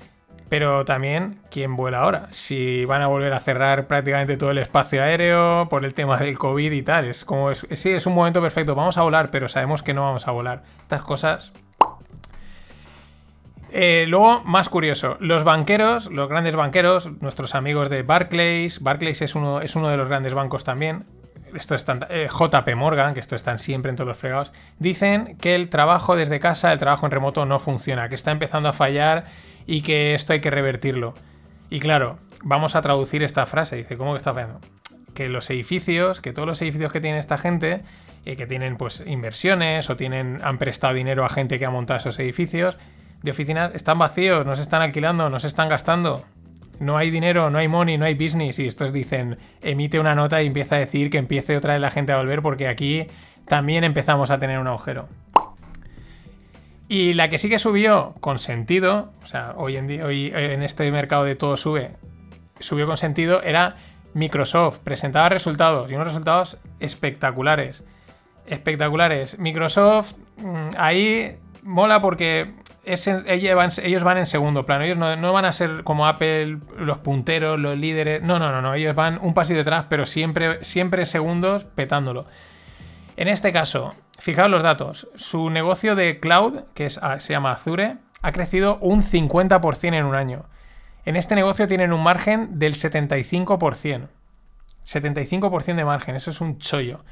Pero 0.49 0.85
también, 0.85 1.41
¿quién 1.51 1.76
vuela 1.76 2.01
ahora? 2.01 2.28
Si 2.30 2.85
van 2.85 3.01
a 3.01 3.07
volver 3.07 3.33
a 3.33 3.41
cerrar 3.41 3.87
prácticamente 3.87 4.37
todo 4.37 4.51
el 4.51 4.59
espacio 4.59 5.03
aéreo 5.03 5.66
por 5.70 5.83
el 5.83 5.95
tema 5.95 6.18
del 6.18 6.37
COVID 6.37 6.72
y 6.72 6.83
tal. 6.83 7.07
Es 7.07 7.24
como, 7.24 7.55
sí, 7.55 7.91
es 7.91 8.07
un 8.07 8.14
momento 8.14 8.43
perfecto. 8.43 8.74
Vamos 8.74 8.99
a 8.99 9.03
volar, 9.03 9.30
pero 9.30 9.49
sabemos 9.49 9.83
que 9.83 9.95
no 9.95 10.03
vamos 10.03 10.28
a 10.28 10.30
volar. 10.30 10.62
Estas 10.83 11.01
cosas 11.01 11.55
eh, 13.73 14.05
luego, 14.09 14.43
más 14.45 14.68
curioso, 14.68 15.16
los 15.20 15.45
banqueros, 15.45 16.11
los 16.11 16.29
grandes 16.29 16.55
banqueros, 16.55 17.11
nuestros 17.20 17.55
amigos 17.55 17.89
de 17.89 18.03
Barclays, 18.03 18.81
Barclays 18.81 19.23
es 19.23 19.35
uno, 19.35 19.61
es 19.61 19.77
uno 19.77 19.89
de 19.89 19.97
los 19.97 20.09
grandes 20.09 20.35
bancos 20.35 20.64
también, 20.64 21.05
esto 21.55 21.75
es 21.75 21.85
eh, 22.09 22.29
JP 22.31 22.77
Morgan, 22.77 23.14
que 23.14 23.20
esto 23.20 23.37
están 23.37 23.59
siempre 23.59 23.91
en 23.91 23.97
todos 23.97 24.09
los 24.09 24.16
fregados, 24.16 24.53
dicen 24.79 25.37
que 25.39 25.55
el 25.55 25.68
trabajo 25.68 26.16
desde 26.16 26.41
casa, 26.41 26.73
el 26.73 26.79
trabajo 26.79 27.07
en 27.07 27.12
remoto 27.12 27.45
no 27.47 27.59
funciona, 27.59 28.09
que 28.09 28.14
está 28.14 28.31
empezando 28.31 28.68
a 28.68 28.73
fallar 28.73 29.25
y 29.66 29.83
que 29.83 30.14
esto 30.14 30.33
hay 30.33 30.41
que 30.41 30.51
revertirlo. 30.51 31.14
Y 31.70 31.81
claro, 31.81 32.18
vamos 32.43 32.75
a 32.75 32.83
traducir 32.83 33.23
esta 33.23 33.47
frase, 33.47 33.77
dice, 33.77 33.97
¿cómo 33.97 34.12
que 34.12 34.18
está 34.18 34.35
fallando? 34.35 34.61
Que 35.14 35.29
los 35.29 35.49
edificios, 35.51 36.20
que 36.20 36.33
todos 36.33 36.49
los 36.49 36.62
edificios 36.62 36.93
que 36.93 37.01
tiene 37.01 37.18
esta 37.18 37.39
gente, 37.39 37.83
eh, 38.25 38.37
que 38.37 38.47
tienen 38.47 38.77
pues 38.77 39.03
inversiones 39.07 39.91
o 39.91 39.97
tienen, 39.97 40.41
han 40.43 40.59
prestado 40.59 40.95
dinero 40.95 41.25
a 41.25 41.29
gente 41.29 41.59
que 41.59 41.66
ha 41.66 41.70
montado 41.70 41.99
esos 41.99 42.18
edificios, 42.18 42.79
de 43.23 43.31
oficinas 43.31 43.73
están 43.75 43.99
vacíos, 43.99 44.45
no 44.45 44.55
se 44.55 44.62
están 44.62 44.83
alquilando, 44.83 45.31
no 45.31 45.39
se 45.39 45.49
están 45.49 45.68
gastando. 45.68 46.25
No 46.81 46.97
hay 46.97 47.11
dinero, 47.11 47.51
no 47.51 47.59
hay 47.59 47.68
money, 47.68 47.97
no 47.97 48.05
hay 48.05 48.14
business. 48.14 48.59
Y 48.59 48.66
estos 48.66 48.93
dicen, 48.93 49.39
emite 49.61 50.01
una 50.01 50.14
nota 50.14 50.43
y 50.43 50.47
empieza 50.47 50.77
a 50.77 50.79
decir 50.79 51.11
que 51.11 51.18
empiece 51.18 51.57
otra 51.57 51.75
vez 51.75 51.81
la 51.81 51.91
gente 51.91 52.12
a 52.12 52.16
volver 52.16 52.43
porque 52.43 52.66
aquí 52.66 53.07
también 53.47 53.85
empezamos 53.85 54.31
a 54.31 54.39
tener 54.39 54.59
un 54.59 54.66
agujero. 54.66 55.09
Y 56.89 57.14
la 57.14 57.31
que 57.31 57.39
sí 57.39 57.49
que 57.49 57.59
subió 57.59 58.14
con 58.20 58.39
sentido, 58.39 59.12
o 59.23 59.27
sea, 59.27 59.55
hoy 59.57 59.77
en, 59.77 59.87
día, 59.87 60.05
hoy 60.05 60.33
en 60.35 60.62
este 60.62 60.91
mercado 60.91 61.25
de 61.25 61.37
todo 61.37 61.57
sube, 61.57 61.93
subió 62.59 62.87
con 62.87 62.97
sentido, 62.97 63.43
era 63.43 63.77
Microsoft. 64.14 64.81
Presentaba 64.81 65.29
resultados 65.29 65.91
y 65.91 65.95
unos 65.95 66.09
resultados 66.09 66.59
espectaculares. 66.81 67.85
Espectaculares. 68.47 69.39
Microsoft, 69.39 70.14
mm, 70.39 70.70
ahí 70.77 71.39
mola 71.62 72.01
porque 72.01 72.53
ellos, 72.85 74.05
van, 74.05 74.18
en 74.18 74.26
segundo 74.26 74.66
plano. 74.66 74.85
Ellos 74.85 74.99
no, 74.99 75.33
van 75.33 75.45
a 75.45 75.53
ser 75.53 75.85
como 75.85 76.07
Apple, 76.07 76.59
los 76.76 76.99
punteros, 76.99 77.59
los 77.59 77.78
líderes. 77.78 78.22
No, 78.22 78.39
no, 78.39 78.51
no, 78.51 78.61
no. 78.61 78.74
Ellos 78.74 78.95
van 78.95 79.18
un 79.22 79.35
pasito 79.35 79.59
detrás, 79.59 79.87
pero 79.89 80.05
siempre, 80.05 80.64
siempre 80.64 81.07
segundos 81.07 81.64
petándolo. 81.64 82.26
En 83.16 83.28
este 83.28 83.53
caso, 83.53 83.95
fijaos 84.18 84.51
los 84.51 84.62
datos. 84.62 85.09
Su 85.14 85.51
negocio 85.51 85.95
de 85.95 86.18
cloud, 86.18 86.62
que 86.74 86.89
ah, 87.01 87.20
se 87.20 87.33
llama 87.33 87.53
Azure, 87.53 87.99
ha 88.20 88.33
crecido 88.33 88.78
un 88.80 89.03
50% 89.03 89.95
en 89.95 90.05
un 90.05 90.14
año. 90.14 90.47
En 91.05 91.16
este 91.16 91.35
negocio 91.35 91.68
tienen 91.68 91.93
un 91.93 92.03
margen 92.03 92.59
del 92.59 92.74
75%. 92.74 94.09
75% 94.85 95.74
de 95.76 95.85
margen, 95.85 96.16
eso 96.16 96.30
es 96.30 96.41
un 96.41 96.59
chollo. 96.59 97.05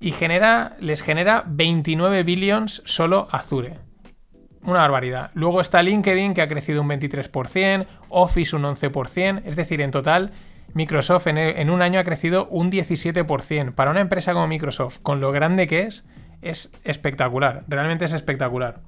Y 0.00 0.12
genera, 0.12 0.76
les 0.80 1.02
genera 1.02 1.44
29 1.46 2.22
billions 2.22 2.82
solo 2.86 3.28
Azure 3.30 3.87
una 4.62 4.80
barbaridad. 4.80 5.30
Luego 5.34 5.60
está 5.60 5.82
LinkedIn 5.82 6.34
que 6.34 6.42
ha 6.42 6.48
crecido 6.48 6.82
un 6.82 6.88
23%, 6.88 7.86
Office 8.08 8.56
un 8.56 8.62
11%, 8.62 9.42
es 9.44 9.56
decir, 9.56 9.80
en 9.80 9.90
total 9.90 10.32
Microsoft 10.74 11.26
en, 11.28 11.70
un 11.70 11.82
año 11.82 11.98
ha 11.98 12.04
crecido 12.04 12.46
un 12.48 12.70
17%. 12.70 13.74
Para 13.74 13.90
una 13.90 14.00
empresa 14.00 14.32
como 14.32 14.46
Microsoft, 14.46 14.98
con 15.02 15.20
lo 15.20 15.32
grande 15.32 15.66
que 15.66 15.82
es, 15.82 16.06
es 16.42 16.70
espectacular, 16.84 17.64
realmente 17.68 18.04
es 18.04 18.12
espectacular. 18.12 18.80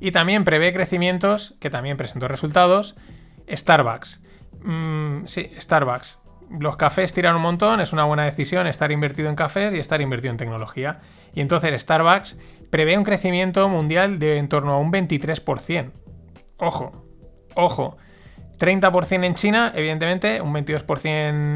Y 0.00 0.12
también 0.12 0.44
prevé 0.44 0.72
crecimientos, 0.72 1.56
que 1.58 1.70
también 1.70 1.96
presentó 1.96 2.28
resultados, 2.28 2.96
Starbucks. 3.50 4.22
Mm, 4.62 5.24
sí, 5.24 5.50
Starbucks. 5.58 6.18
Los 6.60 6.76
cafés 6.76 7.12
tiran 7.12 7.36
un 7.36 7.42
montón, 7.42 7.80
es 7.80 7.92
una 7.92 8.04
buena 8.04 8.24
decisión 8.24 8.66
estar 8.66 8.90
invertido 8.92 9.28
en 9.28 9.36
cafés 9.36 9.74
y 9.74 9.78
estar 9.78 10.00
invertido 10.00 10.30
en 10.30 10.38
tecnología. 10.38 11.00
Y 11.34 11.40
entonces 11.40 11.78
Starbucks 11.80 12.38
prevé 12.70 12.98
un 12.98 13.04
crecimiento 13.04 13.68
mundial 13.68 14.18
de 14.18 14.38
en 14.38 14.48
torno 14.48 14.72
a 14.72 14.78
un 14.78 14.92
23%. 14.92 15.90
Ojo, 16.58 16.92
ojo. 17.54 17.96
30% 18.58 19.24
en 19.24 19.34
China, 19.34 19.72
evidentemente, 19.74 20.40
un 20.40 20.52
22% 20.52 21.06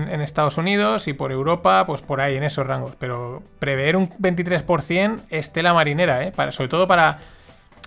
en 0.08 0.20
Estados 0.20 0.56
Unidos 0.56 1.08
y 1.08 1.12
por 1.12 1.32
Europa, 1.32 1.84
pues 1.84 2.00
por 2.00 2.20
ahí 2.20 2.36
en 2.36 2.44
esos 2.44 2.66
rangos. 2.66 2.94
Pero 2.96 3.42
prever 3.58 3.96
un 3.96 4.08
23% 4.08 5.22
es 5.28 5.52
tela 5.52 5.74
marinera, 5.74 6.22
¿eh? 6.22 6.32
Sobre 6.50 6.68
todo 6.68 6.86
para... 6.86 7.18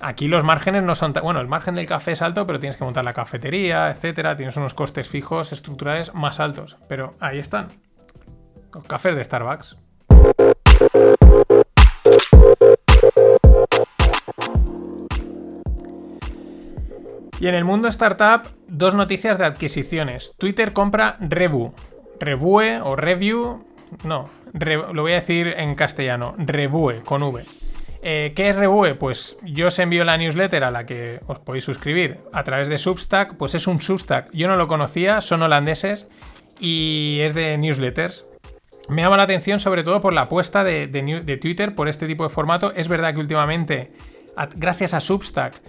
Aquí 0.02 0.28
los 0.28 0.44
márgenes 0.44 0.84
no 0.84 0.94
son... 0.94 1.14
Bueno, 1.14 1.40
el 1.40 1.48
margen 1.48 1.76
del 1.76 1.86
café 1.86 2.12
es 2.12 2.22
alto, 2.22 2.46
pero 2.46 2.60
tienes 2.60 2.76
que 2.76 2.84
montar 2.84 3.06
la 3.06 3.14
cafetería, 3.14 3.90
etcétera. 3.90 4.36
Tienes 4.36 4.58
unos 4.58 4.74
costes 4.74 5.08
fijos 5.08 5.54
estructurales 5.54 6.14
más 6.14 6.42
altos. 6.42 6.78
Pero 6.90 7.12
ahí 7.22 7.40
están. 7.40 7.70
Los 8.74 8.86
cafés 8.86 9.16
de 9.16 9.24
Starbucks. 9.24 9.78
Y 17.40 17.48
en 17.48 17.56
el 17.56 17.66
mundo 17.66 17.88
startup, 17.90 18.54
dos 18.68 18.96
noticias 18.96 19.38
de 19.38 19.46
adquisiciones. 19.46 20.34
Twitter 20.38 20.72
compra 20.72 21.18
Revu. 21.20 21.74
Revue 22.20 22.80
o 22.82 22.96
Review. 22.96 23.66
No, 24.04 24.30
lo 24.94 25.02
voy 25.02 25.12
a 25.12 25.16
decir 25.16 25.48
en 25.58 25.76
castellano. 25.76 26.34
Revue, 26.38 27.02
con 27.04 27.24
V. 27.24 27.46
Eh, 28.02 28.34
¿Qué 28.36 28.50
es 28.50 28.56
Revue? 28.56 28.96
Pues 28.96 29.38
yo 29.44 29.68
os 29.68 29.80
envío 29.80 30.04
la 30.06 30.18
newsletter 30.18 30.64
a 30.64 30.72
la 30.72 30.86
que 30.86 31.20
os 31.28 31.40
podéis 31.40 31.66
suscribir 31.66 32.20
a 32.32 32.44
través 32.44 32.70
de 32.70 32.78
Substack. 32.78 33.36
Pues 33.36 33.54
es 33.54 33.68
un 33.68 33.80
Substack. 33.80 34.32
Yo 34.32 34.48
no 34.48 34.56
lo 34.56 34.68
conocía, 34.68 35.20
son 35.22 35.42
holandeses 35.42 36.08
y 36.60 37.20
es 37.22 37.34
de 37.34 37.58
newsletters. 37.58 38.28
Me 38.88 39.02
llama 39.02 39.18
la 39.18 39.24
atención 39.24 39.60
sobre 39.60 39.84
todo 39.84 40.00
por 40.00 40.14
la 40.14 40.22
apuesta 40.22 40.64
de, 40.64 40.88
de 40.88 41.38
Twitter 41.38 41.76
por 41.76 41.90
este 41.90 42.08
tipo 42.08 42.24
de 42.24 42.30
formato. 42.30 42.72
Es 42.76 42.88
verdad 42.88 43.14
que 43.14 43.20
últimamente, 43.20 43.90
gracias 44.56 44.94
a 44.94 45.00
Substack, 45.00 45.60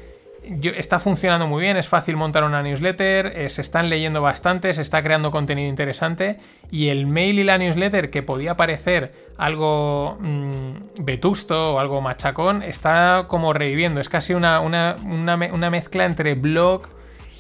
está 0.76 1.00
funcionando 1.00 1.46
muy 1.46 1.62
bien, 1.62 1.76
es 1.76 1.88
fácil 1.88 2.16
montar 2.16 2.44
una 2.44 2.62
newsletter, 2.62 3.32
eh, 3.34 3.48
se 3.48 3.60
están 3.60 3.90
leyendo 3.90 4.22
bastante, 4.22 4.72
se 4.74 4.82
está 4.82 5.02
creando 5.02 5.30
contenido 5.30 5.68
interesante 5.68 6.38
y 6.70 6.88
el 6.88 7.06
mail 7.06 7.38
y 7.38 7.44
la 7.44 7.58
newsletter 7.58 8.10
que 8.10 8.22
podía 8.22 8.56
parecer 8.56 9.12
algo 9.36 10.16
mm, 10.20 11.04
vetusto 11.04 11.74
o 11.74 11.78
algo 11.78 12.00
machacón 12.00 12.62
está 12.62 13.26
como 13.28 13.52
reviviendo, 13.52 14.00
es 14.00 14.08
casi 14.08 14.34
una, 14.34 14.60
una 14.60 15.70
mezcla 15.70 16.04
entre 16.04 16.34
blog 16.34 16.88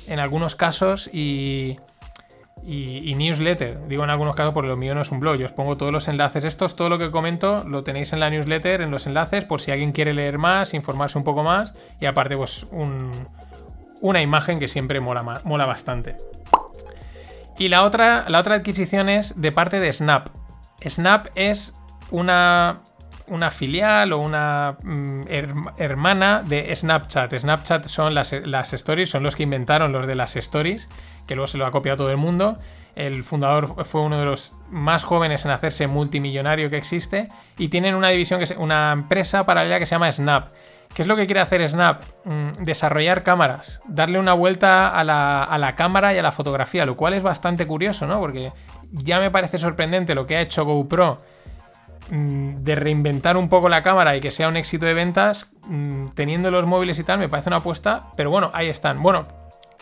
en 0.06 0.18
algunos 0.18 0.54
casos 0.54 1.08
y, 1.12 1.76
y, 2.66 3.14
newsletter. 3.14 3.86
Digo 3.86 4.02
en 4.02 4.10
algunos 4.10 4.34
casos 4.34 4.52
porque 4.52 4.68
lo 4.68 4.76
mío 4.76 4.94
no 4.94 5.00
es 5.00 5.12
un 5.12 5.20
blog. 5.20 5.36
Yo 5.36 5.46
os 5.46 5.52
pongo 5.52 5.76
todos 5.76 5.92
los 5.92 6.08
enlaces 6.08 6.44
estos, 6.44 6.74
todo 6.74 6.88
lo 6.88 6.98
que 6.98 7.10
comento 7.10 7.64
lo 7.64 7.84
tenéis 7.84 8.12
en 8.12 8.20
la 8.20 8.28
newsletter, 8.28 8.80
en 8.80 8.90
los 8.90 9.06
enlaces, 9.06 9.44
por 9.44 9.60
si 9.60 9.70
alguien 9.70 9.92
quiere 9.92 10.12
leer 10.12 10.38
más, 10.38 10.74
informarse 10.74 11.16
un 11.16 11.24
poco 11.24 11.44
más. 11.44 11.72
Y 12.00 12.06
aparte, 12.06 12.36
pues 12.36 12.66
una 14.00 14.20
imagen 14.20 14.58
que 14.58 14.66
siempre 14.66 15.00
mola, 15.00 15.42
mola 15.44 15.66
bastante. 15.66 16.16
Y 17.56 17.68
la 17.68 17.84
otra, 17.84 18.28
la 18.28 18.40
otra 18.40 18.56
adquisición 18.56 19.08
es 19.08 19.40
de 19.40 19.52
parte 19.52 19.78
de 19.78 19.92
Snap. 19.92 20.28
Snap 20.84 21.28
es 21.36 21.72
una, 22.10 22.80
una 23.28 23.50
filial 23.50 24.12
o 24.12 24.18
una 24.18 24.76
mm, 24.82 25.22
hermana 25.76 26.42
de 26.46 26.74
Snapchat. 26.74 27.34
Snapchat 27.34 27.86
son 27.86 28.14
las, 28.14 28.32
stories, 28.32 29.10
son 29.10 29.22
los 29.22 29.36
que 29.36 29.42
inventaron 29.42 29.92
los 29.92 30.06
de 30.06 30.14
las 30.14 30.36
stories 30.36 30.88
que 31.26 31.34
luego 31.34 31.46
se 31.46 31.58
lo 31.58 31.66
ha 31.66 31.70
copiado 31.70 31.98
todo 31.98 32.10
el 32.10 32.16
mundo. 32.16 32.58
El 32.94 33.24
fundador 33.24 33.84
fue 33.84 34.00
uno 34.00 34.18
de 34.18 34.24
los 34.24 34.54
más 34.70 35.04
jóvenes 35.04 35.44
en 35.44 35.50
hacerse 35.50 35.86
multimillonario 35.86 36.70
que 36.70 36.76
existe. 36.76 37.28
Y 37.58 37.68
tienen 37.68 37.94
una 37.94 38.08
división, 38.08 38.38
que 38.38 38.44
es 38.44 38.54
una 38.56 38.92
empresa 38.92 39.44
paralela 39.44 39.78
que 39.78 39.86
se 39.86 39.94
llama 39.94 40.10
Snap. 40.10 40.48
¿Qué 40.94 41.02
es 41.02 41.08
lo 41.08 41.16
que 41.16 41.26
quiere 41.26 41.40
hacer 41.40 41.68
Snap? 41.68 42.02
Mm, 42.24 42.62
desarrollar 42.62 43.22
cámaras, 43.22 43.82
darle 43.86 44.18
una 44.18 44.32
vuelta 44.32 44.88
a 44.88 45.04
la, 45.04 45.42
a 45.42 45.58
la, 45.58 45.74
cámara 45.74 46.14
y 46.14 46.18
a 46.18 46.22
la 46.22 46.32
fotografía, 46.32 46.86
lo 46.86 46.96
cual 46.96 47.12
es 47.12 47.22
bastante 47.22 47.66
curioso, 47.66 48.06
¿no? 48.06 48.18
Porque 48.18 48.52
ya 48.92 49.18
me 49.20 49.30
parece 49.30 49.58
sorprendente 49.58 50.14
lo 50.14 50.26
que 50.26 50.36
ha 50.36 50.40
hecho 50.40 50.64
GoPro 50.64 51.18
de 52.10 52.74
reinventar 52.74 53.36
un 53.36 53.48
poco 53.48 53.68
la 53.68 53.82
cámara 53.82 54.16
y 54.16 54.20
que 54.20 54.30
sea 54.30 54.48
un 54.48 54.56
éxito 54.56 54.86
de 54.86 54.94
ventas, 54.94 55.48
mm, 55.66 56.08
teniendo 56.14 56.50
los 56.50 56.66
móviles 56.66 56.98
y 56.98 57.04
tal, 57.04 57.18
me 57.18 57.28
parece 57.28 57.48
una 57.48 57.56
apuesta, 57.56 58.06
pero 58.16 58.30
bueno, 58.30 58.50
ahí 58.54 58.68
están. 58.68 59.02
Bueno, 59.02 59.24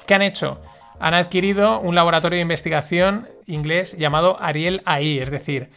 ¿qué 0.06 0.14
han 0.14 0.22
hecho? 0.22 0.60
han 0.98 1.14
adquirido 1.14 1.80
un 1.80 1.94
laboratorio 1.94 2.36
de 2.36 2.42
investigación 2.42 3.28
inglés 3.46 3.96
llamado 3.98 4.40
Ariel 4.40 4.82
AI, 4.84 5.18
es 5.18 5.30
decir, 5.30 5.70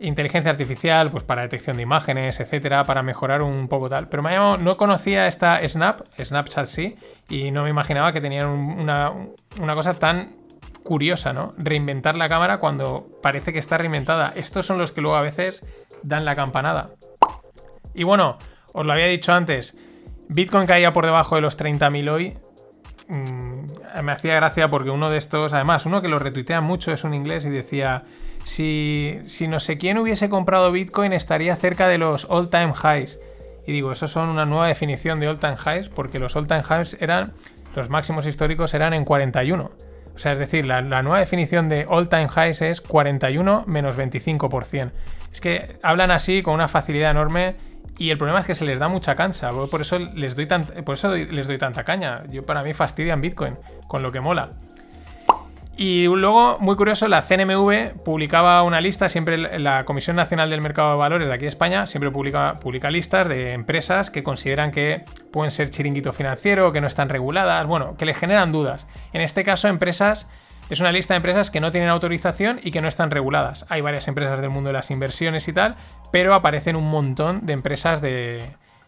inteligencia 0.00 0.50
artificial, 0.50 1.10
pues 1.10 1.24
para 1.24 1.42
detección 1.42 1.76
de 1.76 1.82
imágenes, 1.82 2.38
etcétera, 2.38 2.84
para 2.84 3.02
mejorar 3.02 3.42
un 3.42 3.68
poco 3.68 3.88
tal. 3.88 4.08
Pero 4.08 4.22
me 4.22 4.30
ha 4.30 4.32
llamado, 4.34 4.58
no 4.58 4.76
conocía 4.76 5.26
esta 5.26 5.66
Snap, 5.66 6.02
Snapchat 6.22 6.66
sí, 6.66 6.94
y 7.28 7.50
no 7.50 7.64
me 7.64 7.70
imaginaba 7.70 8.12
que 8.12 8.20
tenían 8.20 8.48
una, 8.48 9.12
una 9.60 9.74
cosa 9.74 9.94
tan 9.94 10.36
curiosa, 10.84 11.32
¿no? 11.32 11.54
Reinventar 11.58 12.14
la 12.14 12.28
cámara 12.28 12.58
cuando 12.58 13.08
parece 13.20 13.52
que 13.52 13.58
está 13.58 13.76
reinventada. 13.78 14.32
Estos 14.36 14.64
son 14.64 14.78
los 14.78 14.92
que 14.92 15.00
luego 15.00 15.16
a 15.16 15.22
veces 15.22 15.64
dan 16.02 16.24
la 16.24 16.36
campanada. 16.36 16.90
Y 17.94 18.04
bueno, 18.04 18.38
os 18.72 18.86
lo 18.86 18.92
había 18.92 19.06
dicho 19.06 19.32
antes, 19.32 19.76
Bitcoin 20.28 20.66
caía 20.66 20.92
por 20.92 21.06
debajo 21.06 21.34
de 21.34 21.40
los 21.40 21.58
30.000 21.58 22.08
hoy, 22.10 22.36
Mm, 23.08 23.64
me 24.04 24.12
hacía 24.12 24.34
gracia 24.34 24.68
porque 24.68 24.90
uno 24.90 25.08
de 25.08 25.16
estos, 25.16 25.54
además, 25.54 25.86
uno 25.86 26.02
que 26.02 26.08
lo 26.08 26.18
retuitea 26.18 26.60
mucho 26.60 26.92
es 26.92 27.04
un 27.04 27.14
inglés 27.14 27.46
y 27.46 27.50
decía, 27.50 28.04
si, 28.44 29.18
si 29.24 29.48
no 29.48 29.60
sé 29.60 29.78
quién 29.78 29.96
hubiese 29.96 30.28
comprado 30.28 30.70
Bitcoin 30.70 31.14
estaría 31.14 31.56
cerca 31.56 31.88
de 31.88 31.96
los 31.96 32.26
all 32.28 32.50
time 32.50 32.72
highs. 32.72 33.18
Y 33.66 33.72
digo, 33.72 33.92
eso 33.92 34.06
son 34.06 34.28
una 34.28 34.44
nueva 34.44 34.68
definición 34.68 35.20
de 35.20 35.28
all 35.28 35.38
time 35.38 35.56
highs 35.56 35.88
porque 35.88 36.18
los 36.18 36.36
all 36.36 36.46
time 36.46 36.62
highs 36.68 36.98
eran, 37.00 37.32
los 37.74 37.88
máximos 37.88 38.26
históricos 38.26 38.74
eran 38.74 38.92
en 38.92 39.06
41. 39.06 39.70
O 40.18 40.20
sea, 40.20 40.32
es 40.32 40.40
decir, 40.40 40.66
la, 40.66 40.82
nueva 40.82 41.20
definición 41.20 41.68
de 41.68 41.86
all 41.88 42.08
time 42.08 42.26
highs 42.26 42.60
es 42.60 42.80
41 42.80 43.62
menos 43.68 43.96
25%. 43.96 44.90
Es 45.32 45.40
que 45.40 45.78
hablan 45.80 46.10
así 46.10 46.42
con 46.42 46.54
una 46.54 46.66
facilidad 46.66 47.12
enorme 47.12 47.54
y 47.98 48.10
el 48.10 48.18
problema 48.18 48.40
es 48.40 48.46
que 48.46 48.56
se 48.56 48.64
les 48.64 48.80
da 48.80 48.88
mucha 48.88 49.14
cansa. 49.14 49.52
Por 49.52 49.80
eso 49.80 50.00
les 50.00 50.34
doy, 50.34 50.46
tan, 50.46 50.64
por 50.64 50.94
eso 50.94 51.14
les 51.14 51.46
doy 51.46 51.56
tanta 51.56 51.84
caña. 51.84 52.24
Yo 52.30 52.44
para 52.44 52.64
mí 52.64 52.72
fastidian 52.72 53.20
Bitcoin, 53.20 53.58
con 53.86 54.02
lo 54.02 54.10
que 54.10 54.18
mola. 54.18 54.54
Y 55.80 56.06
luego, 56.06 56.58
muy 56.58 56.74
curioso, 56.74 57.06
la 57.06 57.22
CNMV 57.22 58.02
publicaba 58.04 58.64
una 58.64 58.80
lista, 58.80 59.08
siempre 59.08 59.60
la 59.60 59.84
Comisión 59.84 60.16
Nacional 60.16 60.50
del 60.50 60.60
Mercado 60.60 60.90
de 60.90 60.96
Valores 60.96 61.28
de 61.28 61.34
aquí 61.34 61.42
de 61.42 61.50
España, 61.50 61.86
siempre 61.86 62.10
publica, 62.10 62.56
publica 62.60 62.90
listas 62.90 63.28
de 63.28 63.52
empresas 63.52 64.10
que 64.10 64.24
consideran 64.24 64.72
que 64.72 65.04
pueden 65.30 65.52
ser 65.52 65.70
chiringuito 65.70 66.12
financiero, 66.12 66.72
que 66.72 66.80
no 66.80 66.88
están 66.88 67.08
reguladas, 67.08 67.64
bueno, 67.68 67.96
que 67.96 68.06
le 68.06 68.14
generan 68.14 68.50
dudas. 68.50 68.88
En 69.12 69.20
este 69.20 69.44
caso, 69.44 69.68
empresas, 69.68 70.28
es 70.68 70.80
una 70.80 70.90
lista 70.90 71.14
de 71.14 71.18
empresas 71.18 71.48
que 71.48 71.60
no 71.60 71.70
tienen 71.70 71.90
autorización 71.90 72.58
y 72.60 72.72
que 72.72 72.80
no 72.80 72.88
están 72.88 73.12
reguladas. 73.12 73.64
Hay 73.68 73.80
varias 73.80 74.08
empresas 74.08 74.40
del 74.40 74.50
mundo 74.50 74.70
de 74.70 74.74
las 74.74 74.90
inversiones 74.90 75.46
y 75.46 75.52
tal, 75.52 75.76
pero 76.10 76.34
aparecen 76.34 76.74
un 76.74 76.90
montón 76.90 77.46
de 77.46 77.52
empresas 77.52 78.00
de, 78.00 78.42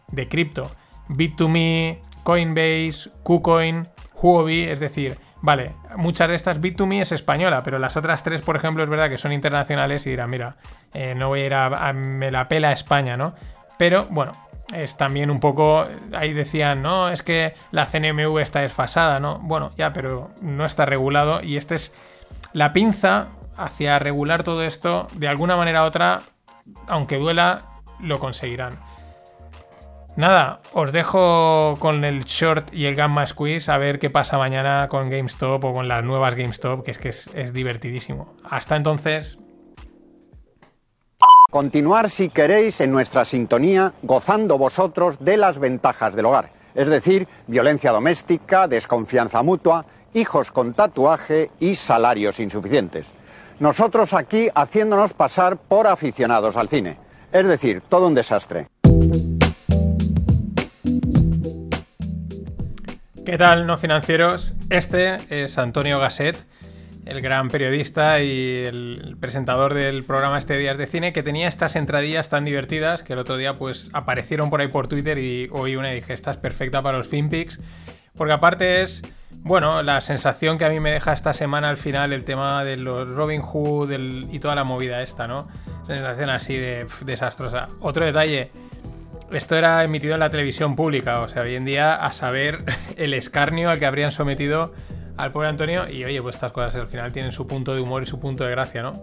de 0.09 0.27
cripto. 0.27 0.69
Bit2Me, 1.07 1.99
Coinbase, 2.23 3.11
KuCoin, 3.23 3.87
Huobi, 4.21 4.63
es 4.63 4.81
decir, 4.81 5.17
Vale, 5.41 5.73
muchas 5.95 6.29
de 6.29 6.35
estas 6.35 6.61
Bit2Me 6.61 7.01
es 7.01 7.11
española, 7.11 7.63
pero 7.63 7.79
las 7.79 7.97
otras 7.97 8.23
tres, 8.23 8.43
por 8.43 8.55
ejemplo, 8.55 8.83
es 8.83 8.89
verdad 8.89 9.09
que 9.09 9.17
son 9.17 9.33
internacionales 9.33 10.05
y 10.05 10.11
dirán, 10.11 10.29
mira, 10.29 10.55
eh, 10.93 11.15
no 11.15 11.29
voy 11.29 11.41
a 11.41 11.45
ir 11.45 11.53
a, 11.55 11.93
me 11.93 12.29
la 12.29 12.47
pela 12.47 12.71
España, 12.71 13.17
¿no? 13.17 13.33
Pero 13.77 14.05
bueno, 14.11 14.33
es 14.71 14.97
también 14.97 15.31
un 15.31 15.39
poco, 15.39 15.87
ahí 16.13 16.33
decían, 16.33 16.83
no, 16.83 17.09
es 17.09 17.23
que 17.23 17.55
la 17.71 17.87
CNMV 17.87 18.37
está 18.37 18.59
desfasada, 18.59 19.19
¿no? 19.19 19.39
Bueno, 19.39 19.71
ya, 19.75 19.93
pero 19.93 20.29
no 20.41 20.63
está 20.63 20.85
regulado 20.85 21.41
y 21.41 21.57
esta 21.57 21.73
es 21.73 21.91
la 22.53 22.71
pinza 22.71 23.29
hacia 23.57 23.97
regular 23.97 24.43
todo 24.43 24.63
esto, 24.63 25.07
de 25.13 25.27
alguna 25.27 25.57
manera 25.57 25.83
u 25.83 25.87
otra, 25.87 26.21
aunque 26.87 27.17
duela, 27.17 27.63
lo 27.99 28.19
conseguirán. 28.19 28.90
Nada, 30.17 30.59
os 30.73 30.91
dejo 30.91 31.77
con 31.79 32.03
el 32.03 32.25
short 32.25 32.73
y 32.73 32.85
el 32.85 32.95
gamma 32.95 33.25
squeeze 33.25 33.71
a 33.71 33.77
ver 33.77 33.97
qué 33.97 34.09
pasa 34.09 34.37
mañana 34.37 34.87
con 34.89 35.09
GameStop 35.09 35.63
o 35.63 35.73
con 35.73 35.87
las 35.87 36.03
nuevas 36.03 36.35
GameStop, 36.35 36.83
que 36.83 36.91
es 36.91 36.97
que 36.97 37.09
es, 37.09 37.29
es 37.33 37.53
divertidísimo. 37.53 38.35
Hasta 38.43 38.75
entonces. 38.75 39.39
Continuar 41.49 42.09
si 42.09 42.29
queréis 42.29 42.81
en 42.81 42.91
nuestra 42.91 43.23
sintonía, 43.23 43.93
gozando 44.03 44.57
vosotros 44.57 45.17
de 45.19 45.37
las 45.37 45.59
ventajas 45.59 46.13
del 46.13 46.25
hogar, 46.25 46.51
es 46.75 46.87
decir, 46.87 47.27
violencia 47.47 47.91
doméstica, 47.91 48.67
desconfianza 48.67 49.41
mutua, 49.43 49.85
hijos 50.13 50.51
con 50.51 50.73
tatuaje 50.73 51.51
y 51.59 51.75
salarios 51.75 52.39
insuficientes. 52.39 53.07
Nosotros 53.59 54.13
aquí 54.13 54.49
haciéndonos 54.53 55.13
pasar 55.13 55.57
por 55.57 55.87
aficionados 55.87 56.57
al 56.57 56.67
cine, 56.67 56.97
es 57.31 57.47
decir, 57.47 57.81
todo 57.81 58.07
un 58.07 58.15
desastre. 58.15 58.67
¿Qué 63.23 63.37
tal, 63.37 63.67
no 63.67 63.77
financieros? 63.77 64.55
Este 64.71 65.17
es 65.29 65.59
Antonio 65.59 65.99
Gasset, 65.99 66.43
el 67.05 67.21
gran 67.21 67.49
periodista 67.49 68.19
y 68.23 68.63
el 68.65 69.15
presentador 69.19 69.75
del 69.75 70.03
programa 70.03 70.39
Este 70.39 70.57
Días 70.57 70.79
de 70.79 70.87
Cine, 70.87 71.13
que 71.13 71.21
tenía 71.21 71.47
estas 71.47 71.75
entradillas 71.75 72.29
tan 72.29 72.45
divertidas 72.45 73.03
que 73.03 73.13
el 73.13 73.19
otro 73.19 73.37
día 73.37 73.53
pues 73.53 73.91
aparecieron 73.93 74.49
por 74.49 74.59
ahí 74.59 74.69
por 74.69 74.87
Twitter 74.87 75.19
y 75.19 75.49
oí 75.51 75.75
una 75.75 75.91
y 75.91 75.95
dije, 75.97 76.13
esta 76.13 76.31
es 76.31 76.37
perfecta 76.37 76.81
para 76.81 76.97
los 76.97 77.07
FinPix, 77.07 77.59
porque 78.17 78.33
aparte 78.33 78.81
es, 78.81 79.03
bueno, 79.29 79.83
la 79.83 80.01
sensación 80.01 80.57
que 80.57 80.65
a 80.65 80.69
mí 80.69 80.79
me 80.79 80.89
deja 80.91 81.13
esta 81.13 81.35
semana 81.35 81.69
al 81.69 81.77
final 81.77 82.13
el 82.13 82.23
tema 82.23 82.63
de 82.63 82.77
los 82.77 83.07
Robin 83.11 83.43
Hood 83.43 83.91
y 84.31 84.39
toda 84.39 84.55
la 84.55 84.63
movida 84.63 85.03
esta, 85.03 85.27
¿no? 85.27 85.47
Sensación 85.85 86.31
así 86.31 86.57
de 86.57 86.87
desastrosa. 87.05 87.67
Otro 87.81 88.03
detalle, 88.03 88.51
esto 89.31 89.55
era 89.55 89.83
emitido 89.83 90.13
en 90.13 90.19
la 90.19 90.29
televisión 90.29 90.75
pública, 90.75 91.21
o 91.21 91.27
sea, 91.27 91.43
hoy 91.43 91.55
en 91.55 91.65
día 91.65 91.95
a 91.95 92.11
saber 92.11 92.63
el 92.97 93.13
escarnio 93.13 93.69
al 93.69 93.79
que 93.79 93.85
habrían 93.85 94.11
sometido 94.11 94.73
al 95.17 95.31
pobre 95.31 95.49
Antonio 95.49 95.89
y 95.89 96.03
oye, 96.03 96.21
pues 96.21 96.35
estas 96.35 96.51
cosas 96.51 96.75
al 96.75 96.87
final 96.87 97.11
tienen 97.11 97.31
su 97.31 97.47
punto 97.47 97.75
de 97.75 97.81
humor 97.81 98.03
y 98.03 98.05
su 98.05 98.19
punto 98.19 98.43
de 98.43 98.51
gracia, 98.51 98.81
¿no? 98.81 98.93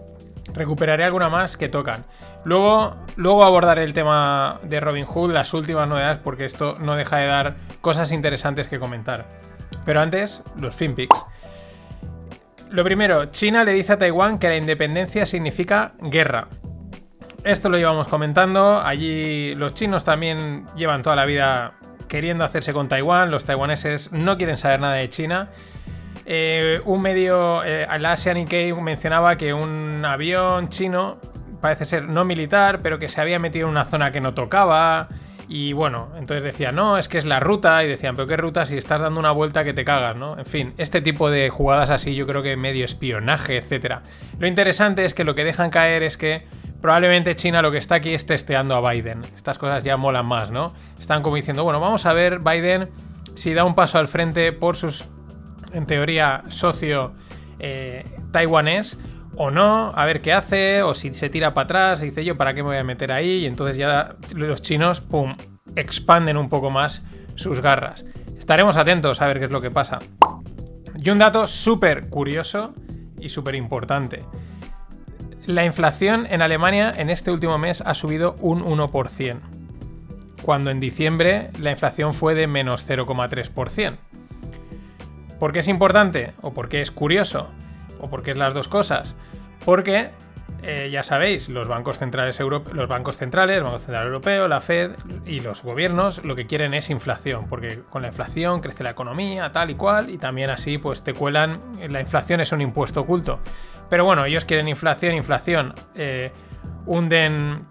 Recuperaré 0.52 1.04
alguna 1.04 1.28
más 1.28 1.56
que 1.56 1.68
tocan. 1.68 2.04
Luego, 2.44 2.96
luego 3.16 3.44
abordaré 3.44 3.84
el 3.84 3.92
tema 3.92 4.58
de 4.62 4.80
Robin 4.80 5.04
Hood, 5.04 5.32
las 5.32 5.52
últimas 5.52 5.88
novedades, 5.88 6.18
porque 6.18 6.46
esto 6.46 6.78
no 6.80 6.96
deja 6.96 7.18
de 7.18 7.26
dar 7.26 7.56
cosas 7.80 8.12
interesantes 8.12 8.66
que 8.66 8.78
comentar. 8.78 9.26
Pero 9.84 10.00
antes, 10.00 10.42
los 10.58 10.74
FinPix. 10.74 11.14
Lo 12.70 12.84
primero, 12.84 13.26
China 13.26 13.64
le 13.64 13.72
dice 13.72 13.92
a 13.92 13.98
Taiwán 13.98 14.38
que 14.38 14.48
la 14.48 14.56
independencia 14.56 15.26
significa 15.26 15.92
guerra. 16.00 16.48
Esto 17.48 17.70
lo 17.70 17.78
llevamos 17.78 18.08
comentando. 18.08 18.82
Allí 18.84 19.54
los 19.54 19.72
chinos 19.72 20.04
también 20.04 20.66
llevan 20.76 21.00
toda 21.02 21.16
la 21.16 21.24
vida 21.24 21.72
queriendo 22.06 22.44
hacerse 22.44 22.74
con 22.74 22.88
Taiwán. 22.88 23.30
Los 23.30 23.46
taiwaneses 23.46 24.12
no 24.12 24.36
quieren 24.36 24.58
saber 24.58 24.80
nada 24.80 24.96
de 24.96 25.08
China. 25.08 25.48
Eh, 26.26 26.82
un 26.84 27.00
medio, 27.00 27.64
eh, 27.64 27.86
la 28.00 28.12
Asian 28.12 28.34
Nikkei 28.34 28.74
mencionaba 28.74 29.38
que 29.38 29.54
un 29.54 30.04
avión 30.04 30.68
chino, 30.68 31.22
parece 31.62 31.86
ser 31.86 32.06
no 32.06 32.26
militar, 32.26 32.80
pero 32.82 32.98
que 32.98 33.08
se 33.08 33.18
había 33.22 33.38
metido 33.38 33.64
en 33.64 33.70
una 33.70 33.86
zona 33.86 34.12
que 34.12 34.20
no 34.20 34.34
tocaba. 34.34 35.08
Y 35.48 35.72
bueno, 35.72 36.10
entonces 36.18 36.42
decían, 36.42 36.74
no, 36.74 36.98
es 36.98 37.08
que 37.08 37.16
es 37.16 37.24
la 37.24 37.40
ruta. 37.40 37.82
Y 37.82 37.88
decían, 37.88 38.14
pero 38.14 38.28
qué 38.28 38.36
ruta 38.36 38.66
si 38.66 38.76
estás 38.76 39.00
dando 39.00 39.18
una 39.18 39.32
vuelta 39.32 39.64
que 39.64 39.72
te 39.72 39.86
cagas, 39.86 40.16
¿no? 40.16 40.36
En 40.36 40.44
fin, 40.44 40.74
este 40.76 41.00
tipo 41.00 41.30
de 41.30 41.48
jugadas 41.48 41.88
así 41.88 42.14
yo 42.14 42.26
creo 42.26 42.42
que 42.42 42.58
medio 42.58 42.84
espionaje, 42.84 43.56
etc. 43.56 44.00
Lo 44.38 44.46
interesante 44.46 45.06
es 45.06 45.14
que 45.14 45.24
lo 45.24 45.34
que 45.34 45.44
dejan 45.44 45.70
caer 45.70 46.02
es 46.02 46.18
que 46.18 46.57
probablemente 46.80 47.34
China 47.36 47.62
lo 47.62 47.70
que 47.70 47.78
está 47.78 47.96
aquí 47.96 48.14
es 48.14 48.26
testeando 48.26 48.74
a 48.74 48.92
Biden. 48.92 49.22
Estas 49.34 49.58
cosas 49.58 49.84
ya 49.84 49.96
molan 49.96 50.26
más, 50.26 50.50
¿no? 50.50 50.72
Están 50.98 51.22
como 51.22 51.36
diciendo, 51.36 51.64
bueno, 51.64 51.80
vamos 51.80 52.06
a 52.06 52.12
ver 52.12 52.40
Biden 52.40 52.90
si 53.34 53.54
da 53.54 53.64
un 53.64 53.74
paso 53.74 53.98
al 53.98 54.08
frente 54.08 54.52
por 54.52 54.76
sus, 54.76 55.08
en 55.72 55.86
teoría, 55.86 56.42
socio 56.48 57.12
eh, 57.58 58.04
taiwanés 58.32 58.98
o 59.36 59.50
no, 59.50 59.92
a 59.94 60.04
ver 60.04 60.20
qué 60.20 60.32
hace, 60.32 60.82
o 60.82 60.94
si 60.94 61.14
se 61.14 61.28
tira 61.28 61.54
para 61.54 61.64
atrás 61.64 62.02
y 62.02 62.06
dice 62.06 62.24
yo, 62.24 62.36
¿para 62.36 62.54
qué 62.54 62.62
me 62.62 62.70
voy 62.70 62.78
a 62.78 62.84
meter 62.84 63.12
ahí? 63.12 63.42
Y 63.42 63.46
entonces 63.46 63.76
ya 63.76 64.16
los 64.34 64.62
chinos, 64.62 65.00
pum, 65.00 65.36
expanden 65.76 66.36
un 66.36 66.48
poco 66.48 66.70
más 66.70 67.02
sus 67.36 67.60
garras. 67.60 68.04
Estaremos 68.36 68.76
atentos 68.76 69.22
a 69.22 69.28
ver 69.28 69.38
qué 69.38 69.44
es 69.44 69.50
lo 69.52 69.60
que 69.60 69.70
pasa. 69.70 70.00
Y 70.96 71.10
un 71.10 71.18
dato 71.18 71.46
súper 71.46 72.08
curioso 72.08 72.74
y 73.20 73.28
súper 73.28 73.54
importante. 73.54 74.24
La 75.48 75.64
inflación 75.64 76.26
en 76.28 76.42
Alemania 76.42 76.92
en 76.94 77.08
este 77.08 77.30
último 77.30 77.56
mes 77.56 77.80
ha 77.80 77.94
subido 77.94 78.36
un 78.40 78.62
1%, 78.62 79.40
cuando 80.42 80.70
en 80.70 80.78
diciembre 80.78 81.48
la 81.58 81.70
inflación 81.70 82.12
fue 82.12 82.34
de 82.34 82.46
menos 82.46 82.86
0,3%. 82.86 83.96
¿Por 85.40 85.54
qué 85.54 85.60
es 85.60 85.68
importante? 85.68 86.34
¿O 86.42 86.52
por 86.52 86.68
qué 86.68 86.82
es 86.82 86.90
curioso? 86.90 87.48
¿O 87.98 88.10
por 88.10 88.22
qué 88.22 88.32
es 88.32 88.36
las 88.36 88.52
dos 88.52 88.68
cosas? 88.68 89.16
Porque, 89.64 90.10
eh, 90.62 90.90
ya 90.90 91.02
sabéis, 91.02 91.48
los 91.48 91.68
bancos 91.68 91.98
centrales 91.98 92.40
europeos, 92.40 92.76
los 92.76 92.88
bancos 92.88 93.16
centrales, 93.16 93.58
el 93.58 93.64
Banco 93.64 93.78
Central 93.78 94.06
Europeo, 94.06 94.48
la 94.48 94.60
Fed 94.60 94.92
y 95.24 95.40
los 95.40 95.62
gobiernos 95.62 96.24
lo 96.24 96.34
que 96.34 96.46
quieren 96.46 96.74
es 96.74 96.90
inflación, 96.90 97.46
porque 97.48 97.80
con 97.90 98.02
la 98.02 98.08
inflación 98.08 98.60
crece 98.60 98.82
la 98.82 98.90
economía, 98.90 99.52
tal 99.52 99.70
y 99.70 99.74
cual, 99.76 100.10
y 100.10 100.18
también 100.18 100.50
así 100.50 100.78
pues 100.78 101.04
te 101.04 101.14
cuelan, 101.14 101.60
la 101.88 102.00
inflación 102.00 102.40
es 102.40 102.50
un 102.52 102.60
impuesto 102.60 103.02
oculto. 103.02 103.40
Pero 103.88 104.04
bueno, 104.04 104.24
ellos 104.24 104.44
quieren 104.44 104.68
inflación, 104.68 105.14
inflación. 105.14 105.74
Eh, 105.94 106.30
hunden, 106.86 107.66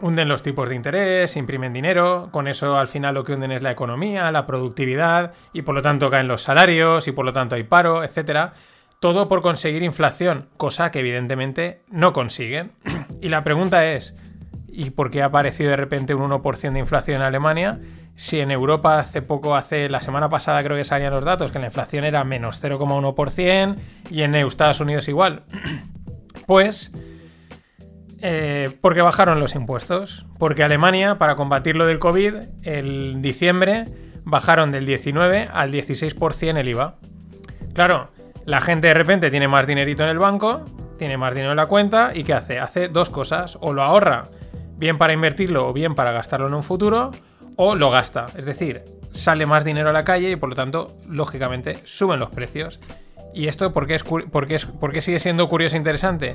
hunden 0.00 0.28
los 0.28 0.42
tipos 0.42 0.68
de 0.68 0.76
interés, 0.76 1.36
imprimen 1.36 1.72
dinero. 1.72 2.28
Con 2.30 2.46
eso 2.46 2.78
al 2.78 2.88
final 2.88 3.14
lo 3.14 3.24
que 3.24 3.32
hunden 3.32 3.52
es 3.52 3.62
la 3.62 3.70
economía, 3.70 4.30
la 4.30 4.46
productividad 4.46 5.32
y 5.52 5.62
por 5.62 5.74
lo 5.74 5.82
tanto 5.82 6.10
caen 6.10 6.28
los 6.28 6.42
salarios 6.42 7.08
y 7.08 7.12
por 7.12 7.24
lo 7.24 7.32
tanto 7.32 7.56
hay 7.56 7.64
paro, 7.64 8.04
etc. 8.04 8.52
Todo 9.00 9.28
por 9.28 9.42
conseguir 9.42 9.82
inflación, 9.82 10.48
cosa 10.56 10.90
que 10.90 11.00
evidentemente 11.00 11.82
no 11.88 12.12
consiguen. 12.12 12.72
y 13.20 13.28
la 13.28 13.44
pregunta 13.44 13.92
es, 13.92 14.14
¿y 14.66 14.90
por 14.90 15.10
qué 15.10 15.22
ha 15.22 15.26
aparecido 15.26 15.70
de 15.70 15.76
repente 15.76 16.14
un 16.14 16.30
1% 16.30 16.72
de 16.72 16.78
inflación 16.78 17.18
en 17.18 17.22
Alemania? 17.22 17.80
Si 18.16 18.40
en 18.40 18.50
Europa 18.50 18.98
hace 18.98 19.22
poco, 19.22 19.54
hace 19.54 19.88
la 19.88 20.02
semana 20.02 20.28
pasada 20.28 20.62
creo 20.64 20.76
que 20.76 20.84
salían 20.84 21.12
los 21.12 21.24
datos, 21.24 21.52
que 21.52 21.60
la 21.60 21.66
inflación 21.66 22.04
era 22.04 22.24
menos 22.24 22.62
0,1% 22.62 23.76
y 24.10 24.22
en 24.22 24.34
Estados 24.34 24.80
Unidos 24.80 25.08
igual. 25.08 25.44
Pues, 26.46 26.92
eh, 28.22 28.70
porque 28.80 29.02
bajaron 29.02 29.38
los 29.38 29.54
impuestos. 29.54 30.26
Porque 30.38 30.62
Alemania, 30.62 31.18
para 31.18 31.36
combatir 31.36 31.76
lo 31.76 31.84
del 31.84 31.98
COVID, 31.98 32.34
en 32.62 33.20
diciembre 33.20 33.84
bajaron 34.24 34.72
del 34.72 34.86
19 34.86 35.48
al 35.52 35.72
16% 35.72 36.58
el 36.58 36.68
IVA. 36.68 36.96
Claro, 37.74 38.10
la 38.48 38.62
gente 38.62 38.86
de 38.86 38.94
repente 38.94 39.30
tiene 39.30 39.46
más 39.46 39.66
dinerito 39.66 40.04
en 40.04 40.08
el 40.08 40.18
banco, 40.18 40.62
tiene 40.96 41.18
más 41.18 41.34
dinero 41.34 41.52
en 41.52 41.58
la 41.58 41.66
cuenta 41.66 42.12
y 42.14 42.24
¿qué 42.24 42.32
hace? 42.32 42.58
Hace 42.58 42.88
dos 42.88 43.10
cosas, 43.10 43.58
o 43.60 43.74
lo 43.74 43.82
ahorra 43.82 44.22
bien 44.78 44.96
para 44.96 45.12
invertirlo 45.12 45.68
o 45.68 45.74
bien 45.74 45.94
para 45.94 46.12
gastarlo 46.12 46.46
en 46.46 46.54
un 46.54 46.62
futuro, 46.62 47.10
o 47.56 47.74
lo 47.74 47.90
gasta. 47.90 48.24
Es 48.36 48.46
decir, 48.46 48.84
sale 49.10 49.44
más 49.44 49.66
dinero 49.66 49.90
a 49.90 49.92
la 49.92 50.02
calle 50.02 50.30
y 50.30 50.36
por 50.36 50.48
lo 50.48 50.54
tanto, 50.54 50.96
lógicamente, 51.06 51.76
suben 51.84 52.20
los 52.20 52.30
precios. 52.30 52.80
¿Y 53.34 53.48
esto 53.48 53.74
por 53.74 53.86
qué, 53.86 53.96
es, 53.96 54.02
por 54.02 54.30
por 54.30 54.92
qué 54.92 55.02
sigue 55.02 55.20
siendo 55.20 55.46
curioso 55.50 55.76
e 55.76 55.78
interesante? 55.78 56.34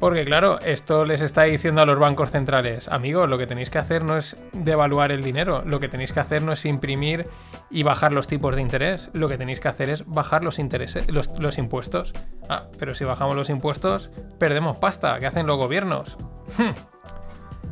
Porque 0.00 0.24
claro, 0.24 0.60
esto 0.60 1.04
les 1.04 1.22
está 1.22 1.42
diciendo 1.42 1.82
a 1.82 1.86
los 1.86 1.98
bancos 1.98 2.30
centrales, 2.30 2.88
amigos, 2.88 3.28
lo 3.28 3.36
que 3.36 3.46
tenéis 3.46 3.68
que 3.68 3.78
hacer 3.78 4.04
no 4.04 4.16
es 4.16 4.36
devaluar 4.52 5.10
el 5.10 5.24
dinero, 5.24 5.62
lo 5.66 5.80
que 5.80 5.88
tenéis 5.88 6.12
que 6.12 6.20
hacer 6.20 6.44
no 6.44 6.52
es 6.52 6.64
imprimir 6.64 7.28
y 7.68 7.82
bajar 7.82 8.12
los 8.12 8.28
tipos 8.28 8.54
de 8.54 8.62
interés, 8.62 9.10
lo 9.12 9.28
que 9.28 9.38
tenéis 9.38 9.58
que 9.58 9.68
hacer 9.68 9.90
es 9.90 10.06
bajar 10.06 10.44
los 10.44 10.60
intereses, 10.60 11.06
los, 11.10 11.58
impuestos. 11.58 12.12
Ah, 12.48 12.68
pero 12.78 12.94
si 12.94 13.04
bajamos 13.04 13.34
los 13.34 13.50
impuestos, 13.50 14.10
perdemos 14.38 14.78
pasta, 14.78 15.18
¿qué 15.18 15.26
hacen 15.26 15.46
los 15.46 15.56
gobiernos? 15.56 16.16
Hmm. 16.56 16.70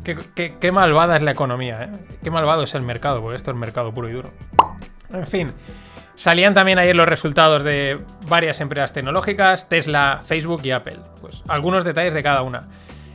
Qué 0.02 0.72
malvada 0.72 1.16
es 1.16 1.22
la 1.22 1.32
economía, 1.32 1.84
¿eh? 1.84 1.90
Qué 2.22 2.30
malvado 2.30 2.62
es 2.62 2.74
el 2.74 2.82
mercado, 2.82 3.20
porque 3.20 3.36
esto 3.36 3.50
es 3.50 3.56
mercado 3.56 3.92
puro 3.92 4.08
y 4.08 4.12
duro. 4.12 4.30
En 5.12 5.26
fin, 5.26 5.52
salían 6.16 6.54
también 6.54 6.78
ayer 6.78 6.96
los 6.96 7.08
resultados 7.08 7.62
de 7.62 7.98
varias 8.28 8.60
empresas 8.60 8.92
tecnológicas, 8.92 9.68
Tesla, 9.68 10.20
Facebook 10.24 10.62
y 10.64 10.72
Apple. 10.72 10.98
Pues 11.20 11.44
algunos 11.46 11.84
detalles 11.84 12.14
de 12.14 12.22
cada 12.22 12.42
una. 12.42 12.68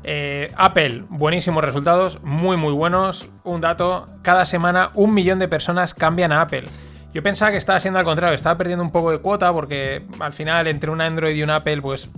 Eh, 0.03 0.51
Apple, 0.55 1.03
buenísimos 1.09 1.63
resultados, 1.63 2.21
muy 2.23 2.57
muy 2.57 2.73
buenos. 2.73 3.29
Un 3.43 3.61
dato, 3.61 4.07
cada 4.21 4.45
semana 4.45 4.91
un 4.95 5.13
millón 5.13 5.39
de 5.39 5.47
personas 5.47 5.93
cambian 5.93 6.31
a 6.31 6.41
Apple. 6.41 6.63
Yo 7.13 7.21
pensaba 7.21 7.51
que 7.51 7.57
estaba 7.57 7.79
siendo 7.79 7.99
al 7.99 8.05
contrario, 8.05 8.33
estaba 8.33 8.57
perdiendo 8.57 8.83
un 8.83 8.91
poco 8.91 9.11
de 9.11 9.17
cuota 9.17 9.51
porque 9.51 10.05
al 10.19 10.31
final 10.31 10.67
entre 10.67 10.89
un 10.89 11.01
Android 11.01 11.35
y 11.35 11.43
un 11.43 11.49
Apple, 11.49 11.81
pues 11.81 12.09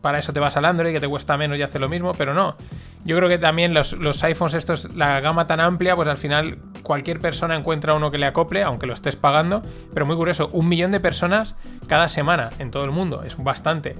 para 0.00 0.18
eso 0.18 0.32
te 0.32 0.40
vas 0.40 0.56
al 0.56 0.64
Android 0.64 0.92
que 0.92 1.00
te 1.00 1.08
cuesta 1.08 1.36
menos 1.36 1.58
y 1.58 1.62
hace 1.62 1.78
lo 1.78 1.88
mismo, 1.88 2.12
pero 2.16 2.34
no. 2.34 2.56
Yo 3.04 3.16
creo 3.16 3.28
que 3.28 3.38
también 3.38 3.74
los, 3.74 3.94
iPhones, 4.24 4.54
estos, 4.54 4.94
la 4.94 5.20
gama 5.20 5.46
tan 5.46 5.60
amplia, 5.60 5.94
pues 5.96 6.08
al 6.08 6.16
final 6.16 6.58
cualquier 6.82 7.20
persona 7.20 7.56
encuentra 7.56 7.94
uno 7.94 8.10
que 8.10 8.18
le 8.18 8.26
acople, 8.26 8.62
aunque 8.62 8.86
lo 8.86 8.94
estés 8.94 9.16
pagando. 9.16 9.62
Pero 9.92 10.06
muy 10.06 10.16
curioso, 10.16 10.48
un 10.52 10.68
millón 10.68 10.90
de 10.90 11.00
personas 11.00 11.56
cada 11.86 12.08
semana 12.08 12.48
en 12.58 12.70
todo 12.70 12.84
el 12.84 12.90
mundo, 12.90 13.22
es 13.24 13.36
bastante. 13.36 13.96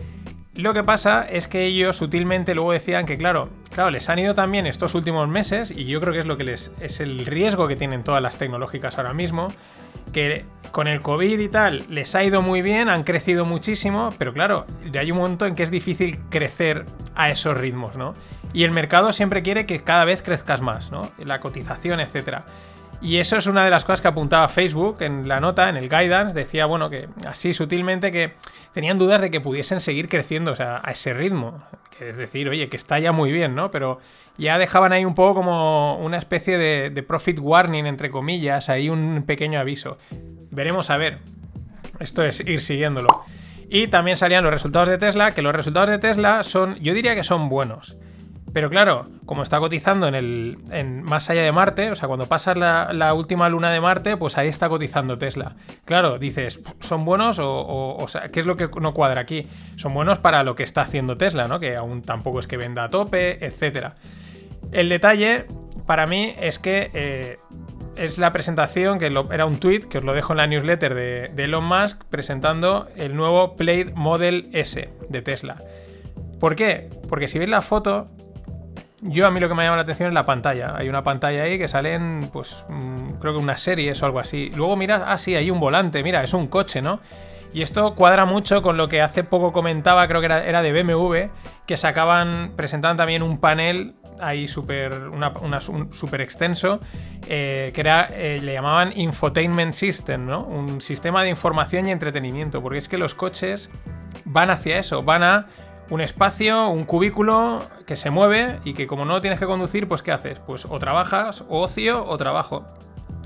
Lo 0.55 0.75
que 0.75 0.85
pasa 0.85 1.27
es 1.29 1.49
que 1.49 1.65
ellos 1.65 1.97
sutilmente 1.97 2.55
luego 2.55 2.73
decían 2.73 3.07
que, 3.07 3.17
claro, 3.17 3.49
claro, 3.71 3.91
les 3.91 4.11
han 4.11 4.19
ido 4.19 4.35
también 4.35 4.67
estos 4.67 4.95
últimos 4.95 5.27
meses, 5.27 5.71
y 5.71 5.87
yo 5.87 6.01
creo 6.01 6.13
que 6.13 6.19
es 6.19 6.27
lo 6.27 6.37
que 6.37 6.45
les. 6.45 6.73
es 6.81 7.01
el 7.01 7.25
riesgo 7.25 7.69
que 7.69 7.77
tienen 7.77 8.05
todas 8.05 8.21
las 8.23 8.37
tecnológicas 8.37 8.99
ahora 8.99 9.15
mismo. 9.15 9.49
Que 10.13 10.45
con 10.73 10.89
el 10.89 11.01
COVID 11.01 11.39
y 11.39 11.49
tal 11.49 11.85
les 11.89 12.15
ha 12.15 12.23
ido 12.23 12.43
muy 12.43 12.61
bien, 12.61 12.91
han 12.91 13.03
crecido 13.03 13.47
muchísimo, 13.47 14.11
pero 14.19 14.35
claro, 14.35 14.67
hay 14.99 15.11
un 15.11 15.19
momento 15.19 15.47
en 15.47 15.55
que 15.55 15.63
es 15.63 15.71
difícil 15.71 16.19
crecer 16.29 16.85
a 17.15 17.31
esos 17.31 17.57
ritmos, 17.57 17.97
¿no? 17.97 18.13
Y 18.53 18.65
el 18.65 18.73
mercado 18.73 19.15
siempre 19.15 19.43
quiere 19.43 19.65
que 19.65 19.81
cada 19.81 20.05
vez 20.05 20.23
crezcas 20.23 20.61
más, 20.61 20.91
¿no? 20.91 21.11
La 21.19 21.41
cotización, 21.41 22.01
etcétera. 22.01 22.45
Y 23.03 23.17
eso 23.19 23.37
es 23.37 23.47
una 23.47 23.65
de 23.65 23.71
las 23.71 23.85
cosas 23.85 24.01
que 24.01 24.09
apuntaba 24.09 24.49
Facebook 24.49 24.99
en 25.01 25.27
la 25.27 25.41
nota, 25.41 25.69
en 25.69 25.77
el 25.77 25.89
guidance, 25.89 26.37
decía, 26.37 26.67
bueno, 26.67 26.89
que 26.89 27.09
así 27.27 27.53
sutilmente 27.53 28.13
que 28.13 28.35
tenían 28.73 28.97
dudas 28.97 29.21
de 29.21 29.31
que 29.31 29.41
pudiesen 29.41 29.81
seguir 29.81 30.09
creciendo, 30.09 30.53
o 30.53 30.55
sea, 30.55 30.81
a 30.85 30.93
ese 30.93 31.13
ritmo. 31.13 31.65
Que 31.99 32.11
es 32.11 32.17
decir, 32.17 32.49
oye, 32.49 32.69
que 32.69 32.77
está 32.77 33.01
ya 33.01 33.11
muy 33.11 33.33
bien, 33.33 33.57
¿no? 33.57 33.73
Pero 33.73 33.99
ya 34.39 34.57
dejaban 34.57 34.93
ahí 34.93 35.05
un 35.05 35.17
poco 35.17 35.35
como 35.35 35.99
una 35.99 36.17
especie 36.17 36.57
de, 36.57 36.91
de 36.91 37.03
profit 37.03 37.41
warning, 37.41 37.87
entre 37.87 38.11
comillas, 38.11 38.69
ahí 38.69 38.89
un 38.89 39.25
pequeño 39.27 39.59
aviso. 39.59 39.99
Veremos 40.53 40.89
a 40.91 40.97
ver. 40.97 41.19
Esto 41.99 42.23
es 42.25 42.41
ir 42.41 42.61
siguiéndolo. 42.61 43.09
Y 43.69 43.89
también 43.89 44.17
salían 44.17 44.45
los 44.45 44.53
resultados 44.53 44.89
de 44.89 44.99
Tesla, 44.99 45.33
que 45.33 45.43
los 45.43 45.55
resultados 45.55 45.91
de 45.91 45.99
Tesla 45.99 46.45
son, 46.45 46.77
yo 46.77 46.95
diría 46.95 47.17
que 47.17 47.25
son 47.25 47.49
buenos. 47.49 47.97
Pero 48.53 48.69
claro, 48.69 49.07
como 49.25 49.43
está 49.43 49.59
cotizando 49.61 50.07
en 50.07 50.15
el 50.15 50.59
más 51.03 51.31
allá 51.31 51.43
de 51.43 51.53
Marte, 51.53 51.91
o 51.91 51.95
sea, 51.95 52.07
cuando 52.07 52.27
pasas 52.27 52.57
la, 52.57 53.15
última 53.15 53.49
luna 53.49 53.71
de 53.71 53.81
Marte, 53.81 54.17
pues 54.17 54.37
ahí 54.37 54.49
está 54.49 54.69
cotizando 54.69 55.17
Tesla. 55.17 55.57
Claro, 55.85 56.19
dices, 56.19 56.61
¿son 56.81 57.05
buenos 57.05 57.39
o, 57.39 57.97
o, 57.97 58.09
sea, 58.09 58.29
qué 58.29 58.41
es 58.41 58.47
lo 58.47 58.57
que 58.57 58.69
no 58.81 58.93
cuadra 58.93 59.23
aquí? 59.23 59.47
Son 59.77 59.95
buenos 59.95 60.19
para 60.19 60.45
lo 60.45 60.55
que 60.55 60.65
está 60.65 60.83
haciendo 60.83 61.17
Tesla, 61.17 61.49
¿no? 61.49 61.61
Que 61.61 61.77
aún 61.77 62.03
tampoco 62.03 62.41
es 62.41 62.47
que 62.47 62.59
venda 62.59 62.85
a 62.85 62.91
tope, 62.91 63.45
etcétera. 63.45 63.95
El 64.71 64.89
detalle 64.89 65.47
para 65.87 66.07
mí 66.07 66.35
es 66.39 66.59
que 66.59 66.91
eh, 66.93 67.39
es 67.97 68.19
la 68.19 68.33
presentación, 68.33 68.99
que 68.99 69.07
era 69.07 69.47
un 69.47 69.59
tweet, 69.59 69.81
que 69.81 69.99
os 69.99 70.05
lo 70.05 70.13
dejo 70.13 70.35
en 70.35 70.39
la 70.39 70.47
newsletter 70.47 70.95
de, 70.95 71.31
de 71.35 71.45
Elon 71.45 71.65
Musk, 71.65 72.05
presentando 72.05 72.89
el 72.97 73.17
nuevo 73.17 73.57
Plaid 73.57 73.93
Model 73.95 74.51
S 74.53 74.91
de 75.09 75.23
Tesla. 75.23 75.57
¿Por 76.39 76.57
qué? 76.57 76.91
Porque 77.09 77.29
si 77.29 77.39
veis 77.39 77.51
la 77.51 77.63
foto, 77.63 78.09
yo 79.03 79.27
a 79.27 79.31
mí 79.31 79.41
lo 79.41 79.49
que 79.49 79.55
me 79.55 79.65
llama 79.65 79.77
la 79.77 79.83
atención 79.83 80.09
es 80.09 80.15
la 80.15 80.25
pantalla. 80.25 80.77
Hay 80.77 80.89
una 80.89 81.03
pantalla 81.03 81.43
ahí 81.43 81.59
que 81.59 81.69
salen, 81.69 82.21
pues, 82.33 82.65
mm, 82.69 83.19
creo 83.21 83.35
que 83.35 83.41
unas 83.41 83.61
series 83.61 84.03
o 84.03 84.07
algo 84.07 84.21
así. 84.21 84.51
Luego 84.55 84.77
miras, 84.77 85.03
ah, 85.05 85.19
sí, 85.19 85.35
hay 85.35 85.51
un 85.51 85.61
volante, 85.61 86.03
mira, 86.03 86.23
es 86.23 86.33
un 86.35 86.47
coche, 86.47 86.81
¿no? 86.81 87.01
Y 87.53 87.63
esto 87.63 87.95
cuadra 87.95 88.25
mucho 88.25 88.63
con 88.63 88.77
lo 88.77 88.89
que 88.89 89.03
hace 89.03 89.25
poco 89.25 89.53
comentaba, 89.53 90.07
creo 90.09 90.21
que 90.21 90.27
era, 90.27 90.45
era 90.45 90.63
de 90.63 90.73
BMW, 90.73 91.31
que 91.67 91.77
sacaban, 91.77 92.53
presentaban 92.57 92.97
también 92.97 93.23
un 93.23 93.39
panel 93.39 93.95
ahí 94.21 94.47
súper 94.49 95.09
un 95.09 95.93
súper 95.93 96.21
extenso, 96.21 96.81
eh, 97.29 97.73
que 97.75 97.81
era, 97.81 98.09
eh, 98.13 98.41
le 98.41 98.55
llamaban 98.55 98.93
Infotainment 98.95 99.75
System, 99.75 100.27
¿no? 100.27 100.45
Un 100.45 100.81
sistema 100.81 101.23
de 101.23 101.31
información 101.31 101.87
y 101.87 101.91
entretenimiento, 101.91 102.63
porque 102.63 102.79
es 102.79 102.89
que 102.89 102.99
los 102.99 103.15
coches 103.15 103.71
van 104.25 104.51
hacia 104.51 104.79
eso, 104.79 105.03
van 105.03 105.23
a 105.23 105.47
un 105.91 106.01
espacio, 106.01 106.69
un 106.69 106.85
cubículo 106.85 107.61
que 107.87 107.97
se 107.97 108.11
mueve 108.11 108.61
y 108.65 108.75
que 108.75 108.87
como 108.87 109.05
no 109.05 109.21
tienes 109.21 109.39
que 109.39 109.47
conducir, 109.47 109.89
pues 109.89 110.03
¿qué 110.03 110.13
haces? 110.13 110.39
Pues 110.47 110.65
o 110.69 110.79
trabajas, 110.79 111.45
o 111.49 111.61
ocio, 111.61 112.05
o 112.07 112.17
trabajo. 112.17 112.65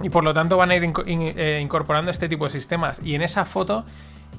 Y 0.03 0.11
por 0.11 0.25
lo 0.25 0.35
tanto 0.35 0.57
van 0.57 0.71
a 0.71 0.75
ir 0.77 0.93
eh, 1.07 1.61
incorporando 1.63 2.11
este 2.11 2.29
tipo 2.29 2.45
de 2.45 2.51
sistemas. 2.51 3.01
Y 3.03 3.15
en 3.15 3.23
esa 3.23 3.45
foto, 3.45 3.85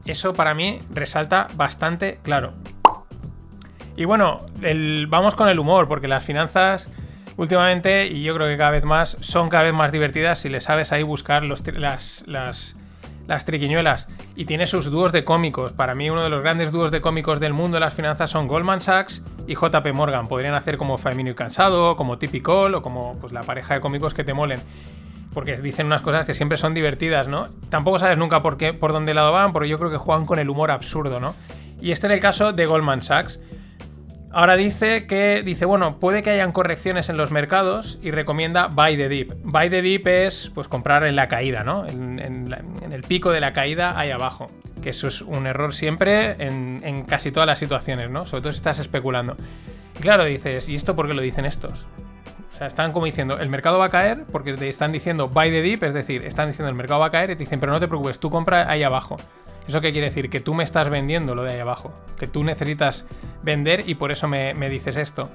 eso 0.06 0.34
para 0.34 0.54
mí 0.54 0.80
resalta 0.92 1.48
bastante 1.56 2.20
claro. 2.22 2.54
Y 3.96 4.06
bueno, 4.06 4.38
el- 4.62 5.08
vamos 5.08 5.36
con 5.36 5.50
el 5.50 5.58
humor, 5.60 5.88
porque 5.88 6.08
las 6.08 6.24
finanzas 6.24 6.90
últimamente, 7.38 8.08
y 8.08 8.24
yo 8.24 8.36
creo 8.36 8.48
que 8.48 8.58
cada 8.58 8.72
vez 8.72 8.84
más, 8.84 9.18
son 9.22 9.50
cada 9.50 9.64
vez 9.64 9.74
más 9.74 9.92
divertidas 9.92 10.40
si 10.40 10.50
le 10.50 10.60
sabes 10.60 10.92
ahí 10.92 11.04
buscar 11.04 11.44
los 11.44 11.64
las, 11.76 12.24
las, 12.28 12.76
las 13.28 13.46
triquiñuelas. 13.46 14.08
Y 14.36 14.46
tiene 14.46 14.66
sus 14.66 14.90
dúos 14.90 15.12
de 15.12 15.24
cómicos. 15.24 15.74
Para 15.74 15.94
mí 15.94 16.10
uno 16.10 16.24
de 16.24 16.30
los 16.30 16.42
grandes 16.42 16.72
dúos 16.72 16.92
de 16.92 17.02
cómicos 17.02 17.40
del 17.40 17.54
mundo 17.54 17.76
de 17.76 17.82
las 17.82 17.94
finanzas 17.94 18.32
son 18.32 18.48
Goldman 18.48 18.82
Sachs 18.82 19.24
y 19.46 19.56
JP 19.56 19.94
Morgan. 19.94 20.28
Podrían 20.28 20.56
hacer 20.56 20.78
como 20.78 20.98
Famino 20.98 21.30
y 21.30 21.36
Cansado, 21.36 21.96
como 21.96 22.18
Typical 22.18 22.74
o 22.76 22.82
como 22.82 23.18
pues, 23.20 23.34
la 23.34 23.44
pareja 23.44 23.76
de 23.76 23.82
cómicos 23.82 24.14
que 24.14 24.24
te 24.24 24.34
molen 24.34 24.60
porque 25.34 25.56
dicen 25.58 25.86
unas 25.86 26.02
cosas 26.02 26.26
que 26.26 26.34
siempre 26.34 26.58
son 26.58 26.74
divertidas, 26.74 27.28
¿no? 27.28 27.46
Tampoco 27.70 28.00
sabes 28.00 28.18
nunca 28.18 28.42
por 28.42 28.58
qué, 28.58 28.74
por 28.74 28.92
dónde 28.92 29.14
lado 29.14 29.32
van, 29.32 29.54
porque 29.54 29.70
yo 29.70 29.78
creo 29.78 29.92
que 29.92 29.98
juegan 29.98 30.26
con 30.26 30.40
el 30.40 30.50
humor 30.50 30.72
absurdo, 30.72 31.20
¿no? 31.20 31.36
Y 31.80 31.92
este 31.92 32.08
es 32.08 32.14
el 32.14 32.20
caso 32.20 32.54
de 32.54 32.66
Goldman 32.66 33.04
Sachs. 33.04 33.40
Ahora 34.38 34.56
dice 34.56 35.08
que, 35.08 35.42
dice, 35.44 35.66
bueno, 35.66 36.00
puede 36.00 36.22
que 36.22 36.30
hayan 36.30 36.52
correcciones 36.52 37.10
en 37.10 37.18
los 37.18 37.32
mercados 37.32 37.98
y 38.04 38.12
recomienda 38.12 38.68
buy 38.68 38.96
the 38.96 39.10
dip. 39.10 39.34
Buy 39.44 39.72
the 39.72 39.82
dip 39.82 40.06
es, 40.06 40.52
pues, 40.54 40.68
comprar 40.68 41.04
en 41.06 41.16
la 41.16 41.28
caída, 41.28 41.64
¿no? 41.64 41.88
En, 41.88 42.54
el 42.92 43.02
pico 43.02 43.32
de 43.32 43.40
la 43.40 43.52
caída 43.54 43.98
ahí 43.98 44.12
abajo. 44.12 44.46
Que 44.80 44.92
eso 44.92 45.08
es 45.08 45.24
un 45.24 45.48
error 45.48 45.74
siempre 45.74 46.36
en, 46.38 46.82
en 46.84 47.04
casi 47.06 47.32
todas 47.32 47.48
las 47.48 47.58
situaciones, 47.58 48.12
¿no? 48.12 48.26
Sobre 48.26 48.44
todo 48.44 48.54
si 48.54 48.58
estás 48.58 48.78
especulando. 48.78 49.36
Y 49.98 50.02
claro, 50.02 50.24
dices, 50.24 50.70
¿y 50.70 50.76
esto 50.76 50.96
por 50.96 51.08
qué 51.08 51.16
lo 51.16 51.24
dicen 51.24 51.46
estos? 51.46 51.88
Sea, 52.58 52.66
están 52.66 52.92
como 52.92 53.06
diciendo, 53.06 53.38
el 53.38 53.50
mercado 53.52 53.78
va 53.78 53.86
a 53.86 53.90
caer 53.90 54.26
porque 54.32 54.54
te 54.54 54.68
están 54.68 54.92
diciendo 54.92 55.30
buy 55.30 55.52
the 55.52 55.62
dip, 55.62 55.84
es 55.84 55.94
decir, 55.94 56.26
están 56.26 56.50
diciendo 56.50 56.72
el 56.72 56.76
mercado 56.76 57.00
va 57.00 57.06
a 57.06 57.12
caer 57.12 57.30
y 57.30 57.36
te 57.36 57.44
dicen, 57.44 57.60
pero 57.60 57.72
no 57.72 57.80
te 57.80 57.88
preocupes, 57.88 58.20
tú 58.20 58.32
compra 58.32 58.68
ahí 58.68 58.82
abajo. 58.82 59.18
¿Eso 59.68 59.80
qué 59.80 59.92
quiere 59.92 60.08
decir? 60.08 60.32
Que 60.32 60.40
tú 60.40 60.56
me 60.56 60.64
estás 60.64 60.90
vendiendo 60.90 61.36
lo 61.36 61.44
de 61.44 61.54
ahí 61.54 61.60
abajo. 61.60 61.94
Que 62.18 62.26
tú 62.26 62.44
necesitas 62.44 63.06
vender 63.44 63.88
y 63.88 63.94
por 63.94 64.12
eso 64.12 64.28
me, 64.28 64.56
me 64.56 64.70
dices 64.70 64.96
esto. 64.98 65.30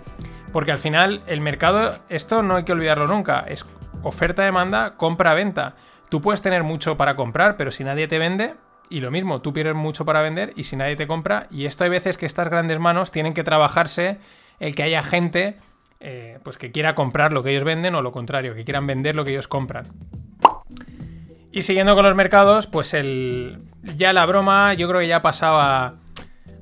Porque 0.53 0.73
al 0.73 0.79
final 0.79 1.23
el 1.29 1.41
mercado, 1.41 1.95
esto 2.09 2.43
no 2.43 2.57
hay 2.57 2.65
que 2.65 2.73
olvidarlo 2.73 3.07
nunca, 3.07 3.45
es 3.47 3.65
oferta-demanda, 4.03 4.97
compra-venta. 4.97 5.77
Tú 6.09 6.21
puedes 6.21 6.43
tener 6.43 6.65
mucho 6.65 6.97
para 6.97 7.15
comprar, 7.15 7.57
pero 7.57 7.71
si 7.71 7.85
nadie 7.85 8.09
te 8.09 8.19
vende, 8.19 8.57
y 8.91 8.99
lo 8.99 9.13
mismo, 9.13 9.41
tú 9.43 9.53
pierdes 9.53 9.77
mucho 9.77 10.05
para 10.05 10.23
vender 10.23 10.53
y 10.57 10.65
si 10.65 10.75
nadie 10.75 10.97
te 10.97 11.07
compra, 11.07 11.47
y 11.53 11.67
esto 11.67 11.85
hay 11.85 11.91
veces 11.91 12.17
que 12.17 12.27
estas 12.27 12.49
grandes 12.49 12.81
manos 12.81 13.13
tienen 13.13 13.33
que 13.33 13.45
trabajarse 13.45 14.19
el 14.59 14.75
que 14.75 14.83
haya 14.83 15.05
gente 15.05 15.59
eh, 16.05 16.41
pues 16.43 16.59
que 16.59 16.73
quiera 16.73 16.97
comprar 16.97 17.33
lo 17.33 17.45
que 17.45 17.51
ellos 17.51 17.63
venden 17.63 17.95
o 17.95 18.03
lo 18.03 18.11
contrario, 18.11 18.55
que 18.55 18.65
quieran 18.65 18.89
vender 18.89 19.15
lo 19.15 19.25
que 19.25 19.31
ellos 19.31 19.47
compran. 19.47 19.87
Y 21.53 21.63
siguiendo 21.63 21.95
con 21.95 22.05
los 22.05 22.17
mercados, 22.17 22.67
pues 22.67 22.93
el, 22.93 23.61
ya 23.83 24.13
la 24.13 24.27
broma 24.27 24.75
yo 24.75 24.89
creo 24.89 25.01
que 25.01 25.07
ya 25.07 25.23
pasaba 25.23 25.95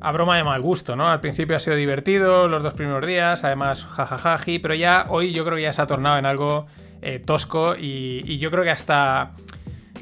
a 0.01 0.13
broma 0.13 0.37
de 0.37 0.45
mal 0.45 0.61
gusto, 0.61 0.95
¿no? 0.95 1.09
Al 1.09 1.21
principio 1.21 1.57
ha 1.57 1.61
sido 1.61 1.77
divertido 1.77 2.49
los 2.49 2.63
dos 2.63 2.75
primeros 2.75 3.07
días, 3.07 3.43
además 3.45 3.87
jajajaji, 3.87 4.59
pero 4.59 4.75
ya 4.75 5.07
hoy 5.09 5.33
yo 5.33 5.45
creo 5.45 5.57
que 5.57 5.63
ya 5.63 5.73
se 5.73 5.81
ha 5.81 5.87
tornado 5.87 6.19
en 6.19 6.27
algo 6.27 6.67
eh, 7.01 7.19
tosco 7.19 7.77
y, 7.79 8.39
yo 8.39 8.51
creo 8.51 8.63
que 8.63 8.71
hasta 8.71 9.33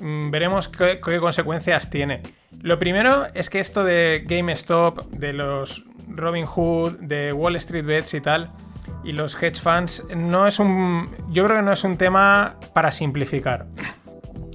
mm, 0.01 0.30
veremos 0.30 0.68
qué, 0.68 1.01
consecuencias 1.20 1.91
tiene. 1.91 2.22
Lo 2.61 2.78
primero 2.78 3.26
es 3.34 3.51
que 3.51 3.61
esto 3.61 3.84
de 3.84 4.24
GameStop, 4.26 5.07
de 5.11 5.32
los 5.32 5.84
Robin 6.09 6.47
Hood, 6.47 6.99
de 7.01 7.32
Wall 7.32 7.57
Street 7.57 7.84
Bets 7.84 8.14
y 8.14 8.20
tal, 8.20 8.51
y 9.05 9.12
los 9.12 9.40
hedge 9.40 9.61
funds, 9.61 10.05
no 10.14 10.46
es 10.46 10.59
un. 10.59 11.14
Yo 11.30 11.44
creo 11.44 11.57
que 11.57 11.62
no 11.62 11.72
es 11.72 11.84
un 11.84 11.96
tema 11.96 12.57
para 12.72 12.90
simplificar. 12.90 13.66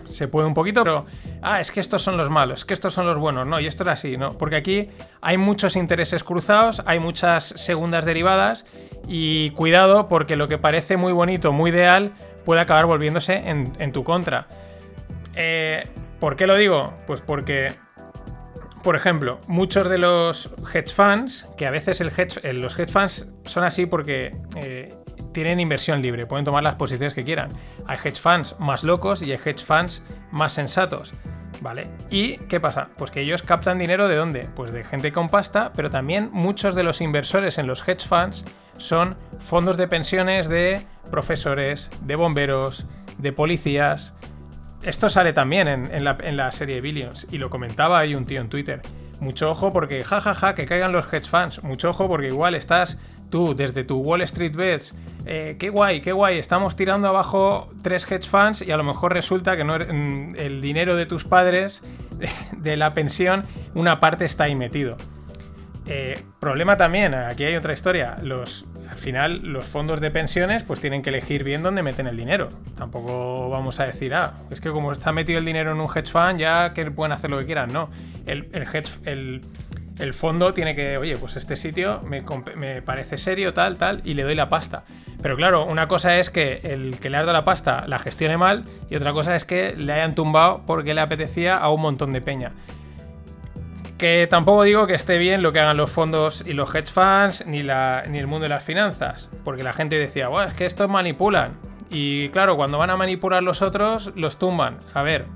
Se 0.05 0.27
puede 0.27 0.47
un 0.47 0.53
poquito, 0.53 0.83
pero. 0.83 1.05
Ah, 1.41 1.59
es 1.59 1.71
que 1.71 1.81
estos 1.81 2.01
son 2.01 2.15
los 2.15 2.29
malos, 2.29 2.59
es 2.59 2.65
que 2.65 2.73
estos 2.73 2.93
son 2.93 3.05
los 3.05 3.17
buenos. 3.17 3.47
No, 3.47 3.59
y 3.59 3.67
esto 3.67 3.83
es 3.83 3.89
así, 3.89 4.15
¿no? 4.15 4.37
Porque 4.37 4.55
aquí 4.55 4.89
hay 5.21 5.37
muchos 5.37 5.75
intereses 5.75 6.23
cruzados, 6.23 6.81
hay 6.85 6.99
muchas 6.99 7.43
segundas 7.43 8.05
derivadas. 8.05 8.65
Y 9.07 9.49
cuidado, 9.51 10.07
porque 10.07 10.37
lo 10.37 10.47
que 10.47 10.57
parece 10.57 10.95
muy 10.95 11.11
bonito, 11.11 11.51
muy 11.51 11.71
ideal, 11.71 12.13
puede 12.45 12.61
acabar 12.61 12.85
volviéndose 12.85 13.43
en, 13.49 13.91
tu 13.91 14.05
contra. 14.05 14.47
Eh, 15.35 15.85
¿Por 16.21 16.37
qué 16.37 16.47
lo 16.47 16.55
digo? 16.55 16.93
Pues 17.05 17.19
porque 17.19 17.73
por 18.83 18.97
ejemplo, 18.97 19.39
muchos 19.47 19.89
de 19.89 19.97
los 19.97 20.53
hedge 20.73 20.93
funds, 20.93 21.47
que 21.57 21.65
a 21.65 21.71
veces 21.71 22.01
los 22.01 22.77
hedge 22.77 22.91
funds 22.91 23.27
son 23.45 23.63
así 23.63 23.85
porque 23.85 24.35
eh, 24.57 24.93
tienen 25.33 25.61
inversión 25.61 26.01
libre, 26.01 26.27
pueden 26.27 26.43
tomar 26.43 26.63
las 26.63 26.75
posiciones 26.75 27.13
que 27.13 27.23
quieran. 27.23 27.49
Hay 27.87 27.97
hedge 28.03 28.19
funds 28.19 28.55
más 28.59 28.83
locos 28.83 29.21
y 29.21 29.31
hay 29.31 29.39
hedge 29.43 29.63
funds 29.63 30.03
más 30.31 30.53
sensatos. 30.53 31.13
¿Vale? 31.61 31.87
¿Y 32.09 32.37
qué 32.49 32.59
pasa? 32.59 32.89
Pues 32.97 33.09
que 33.09 33.21
ellos 33.21 33.41
captan 33.41 33.77
dinero 33.77 34.09
de 34.09 34.17
dónde? 34.17 34.49
Pues 34.53 34.73
de 34.73 34.83
gente 34.83 35.13
con 35.13 35.29
pasta, 35.29 35.71
pero 35.73 35.89
también 35.89 36.29
muchos 36.33 36.75
de 36.75 36.83
los 36.83 36.99
inversores 36.99 37.57
en 37.57 37.67
los 37.67 37.87
hedge 37.87 38.05
funds 38.05 38.43
son 38.77 39.15
fondos 39.39 39.77
de 39.77 39.87
pensiones 39.87 40.49
de 40.49 40.81
profesores, 41.09 41.89
de 42.01 42.15
bomberos, 42.15 42.85
de 43.17 43.31
policías, 43.31 44.13
esto 44.83 45.09
sale 45.09 45.33
también 45.33 45.67
en, 45.67 46.03
la, 46.37 46.51
serie 46.51 46.81
Billions 46.81 47.27
y 47.31 47.37
lo 47.37 47.49
comentaba 47.49 47.99
ahí 47.99 48.15
un 48.15 48.25
tío 48.25 48.41
en 48.41 48.49
Twitter. 48.49 48.81
Mucho 49.19 49.49
ojo 49.49 49.71
porque 49.71 50.03
jajaja 50.03 50.55
que 50.55 50.65
caigan 50.65 50.91
los 50.91 51.11
hedge 51.11 51.27
funds. 51.27 51.63
Mucho 51.63 51.89
ojo 51.89 52.07
porque 52.07 52.27
igual 52.27 52.55
estás 52.55 52.97
tú 53.29 53.55
desde 53.55 53.83
tu 53.83 53.99
Wall 53.99 54.21
Street 54.21 54.55
Bets. 54.55 54.93
Eh, 55.25 55.55
qué 55.59 55.69
guay, 55.69 56.01
qué 56.01 56.11
guay. 56.11 56.37
Estamos 56.37 56.75
tirando 56.75 57.07
abajo 57.07 57.71
tres 57.81 58.09
hedge 58.11 58.29
funds 58.29 58.61
y 58.61 58.71
a 58.71 58.77
lo 58.77 58.83
mejor 58.83 59.13
resulta 59.13 59.55
que 59.55 59.63
no 59.63 59.77
mm, 59.77 60.35
el 60.37 60.61
dinero 60.61 60.95
de 60.95 61.05
tus 61.05 61.23
padres 61.23 61.81
de 62.51 62.77
la 62.77 62.93
pensión 62.93 63.45
una 63.73 63.99
parte 63.99 64.25
está 64.25 64.45
ahí 64.45 64.55
metido. 64.55 64.97
Eh, 65.85 66.19
problema 66.39 66.77
también, 66.77 67.13
aquí 67.13 67.43
hay 67.43 67.55
otra 67.55 67.73
historia. 67.73 68.17
Los, 68.21 68.65
al 68.93 68.99
final, 68.99 69.41
los 69.41 69.65
fondos 69.65 70.01
de 70.01 70.11
pensiones 70.11 70.61
pues 70.61 70.79
tienen 70.79 71.01
que 71.01 71.09
elegir 71.09 71.43
bien 71.43 71.63
dónde 71.63 71.81
meten 71.81 72.05
el 72.05 72.15
dinero. 72.15 72.49
Tampoco 72.77 73.49
vamos 73.49 73.79
a 73.79 73.87
decir, 73.87 74.13
ah, 74.13 74.35
es 74.51 74.61
que 74.61 74.69
como 74.69 74.91
está 74.91 75.11
metido 75.11 75.39
el 75.39 75.45
dinero 75.45 75.71
en 75.71 75.79
un 75.79 75.87
hedge 75.87 76.11
fund, 76.11 76.37
ya 76.37 76.75
que 76.75 76.91
pueden 76.91 77.11
hacer 77.11 77.31
lo 77.31 77.39
que 77.39 77.47
quieran. 77.47 77.73
No, 77.73 77.89
el, 78.27 78.51
hedge, 78.53 78.99
el, 79.05 80.13
fondo 80.13 80.53
tiene 80.53 80.75
que, 80.75 80.99
oye, 80.99 81.17
pues 81.17 81.37
este 81.37 81.55
sitio 81.55 82.01
me, 82.03 82.23
me, 82.55 82.83
parece 82.83 83.17
serio, 83.17 83.55
tal, 83.55 83.79
tal, 83.79 84.01
y 84.05 84.13
le 84.13 84.21
doy 84.21 84.35
la 84.35 84.47
pasta. 84.47 84.83
Pero 85.23 85.35
claro, 85.37 85.65
una 85.65 85.87
cosa 85.87 86.19
es 86.19 86.29
que 86.29 86.59
el 86.61 86.99
que 86.99 87.09
le 87.09 87.17
ha 87.17 87.21
dado 87.21 87.33
la 87.33 87.45
pasta 87.45 87.87
la 87.87 87.97
gestione 87.97 88.37
mal, 88.37 88.63
y 88.91 88.95
otra 88.95 89.11
cosa 89.11 89.35
es 89.35 89.43
que 89.43 89.73
le 89.75 89.91
hayan 89.91 90.13
tumbado 90.13 90.67
porque 90.67 90.93
le 90.93 91.01
apetecía 91.01 91.57
a 91.57 91.71
un 91.71 91.81
montón 91.81 92.11
de 92.11 92.21
peña. 92.21 92.51
Que 94.03 94.27
tampoco 94.27 94.63
digo 94.63 94.85
que 94.85 94.95
esté 94.95 95.17
bien 95.17 95.41
lo 95.41 95.53
que 95.53 95.61
hagan 95.61 95.77
los 95.77 95.89
fondos 95.89 96.43
y 96.45 96.51
los 96.51 96.75
hedge 96.75 96.91
funds, 96.91 97.45
ni, 97.47 97.63
la, 97.63 98.03
ni 98.05 98.19
el 98.19 98.27
mundo 98.27 98.43
de 98.43 98.49
las 98.49 98.61
finanzas. 98.61 99.29
Porque 99.45 99.63
la 99.63 99.71
gente 99.71 99.97
decía, 99.97 100.27
bueno, 100.27 100.49
es 100.49 100.55
que 100.55 100.65
estos 100.65 100.89
manipulan. 100.89 101.57
Y 101.89 102.27
claro, 102.27 102.57
cuando 102.57 102.77
van 102.77 102.89
a 102.89 102.97
manipular 102.97 103.41
los 103.41 103.61
otros, 103.61 104.11
los 104.17 104.37
tumban. 104.37 104.77
A 104.93 105.03
ver, 105.03 105.27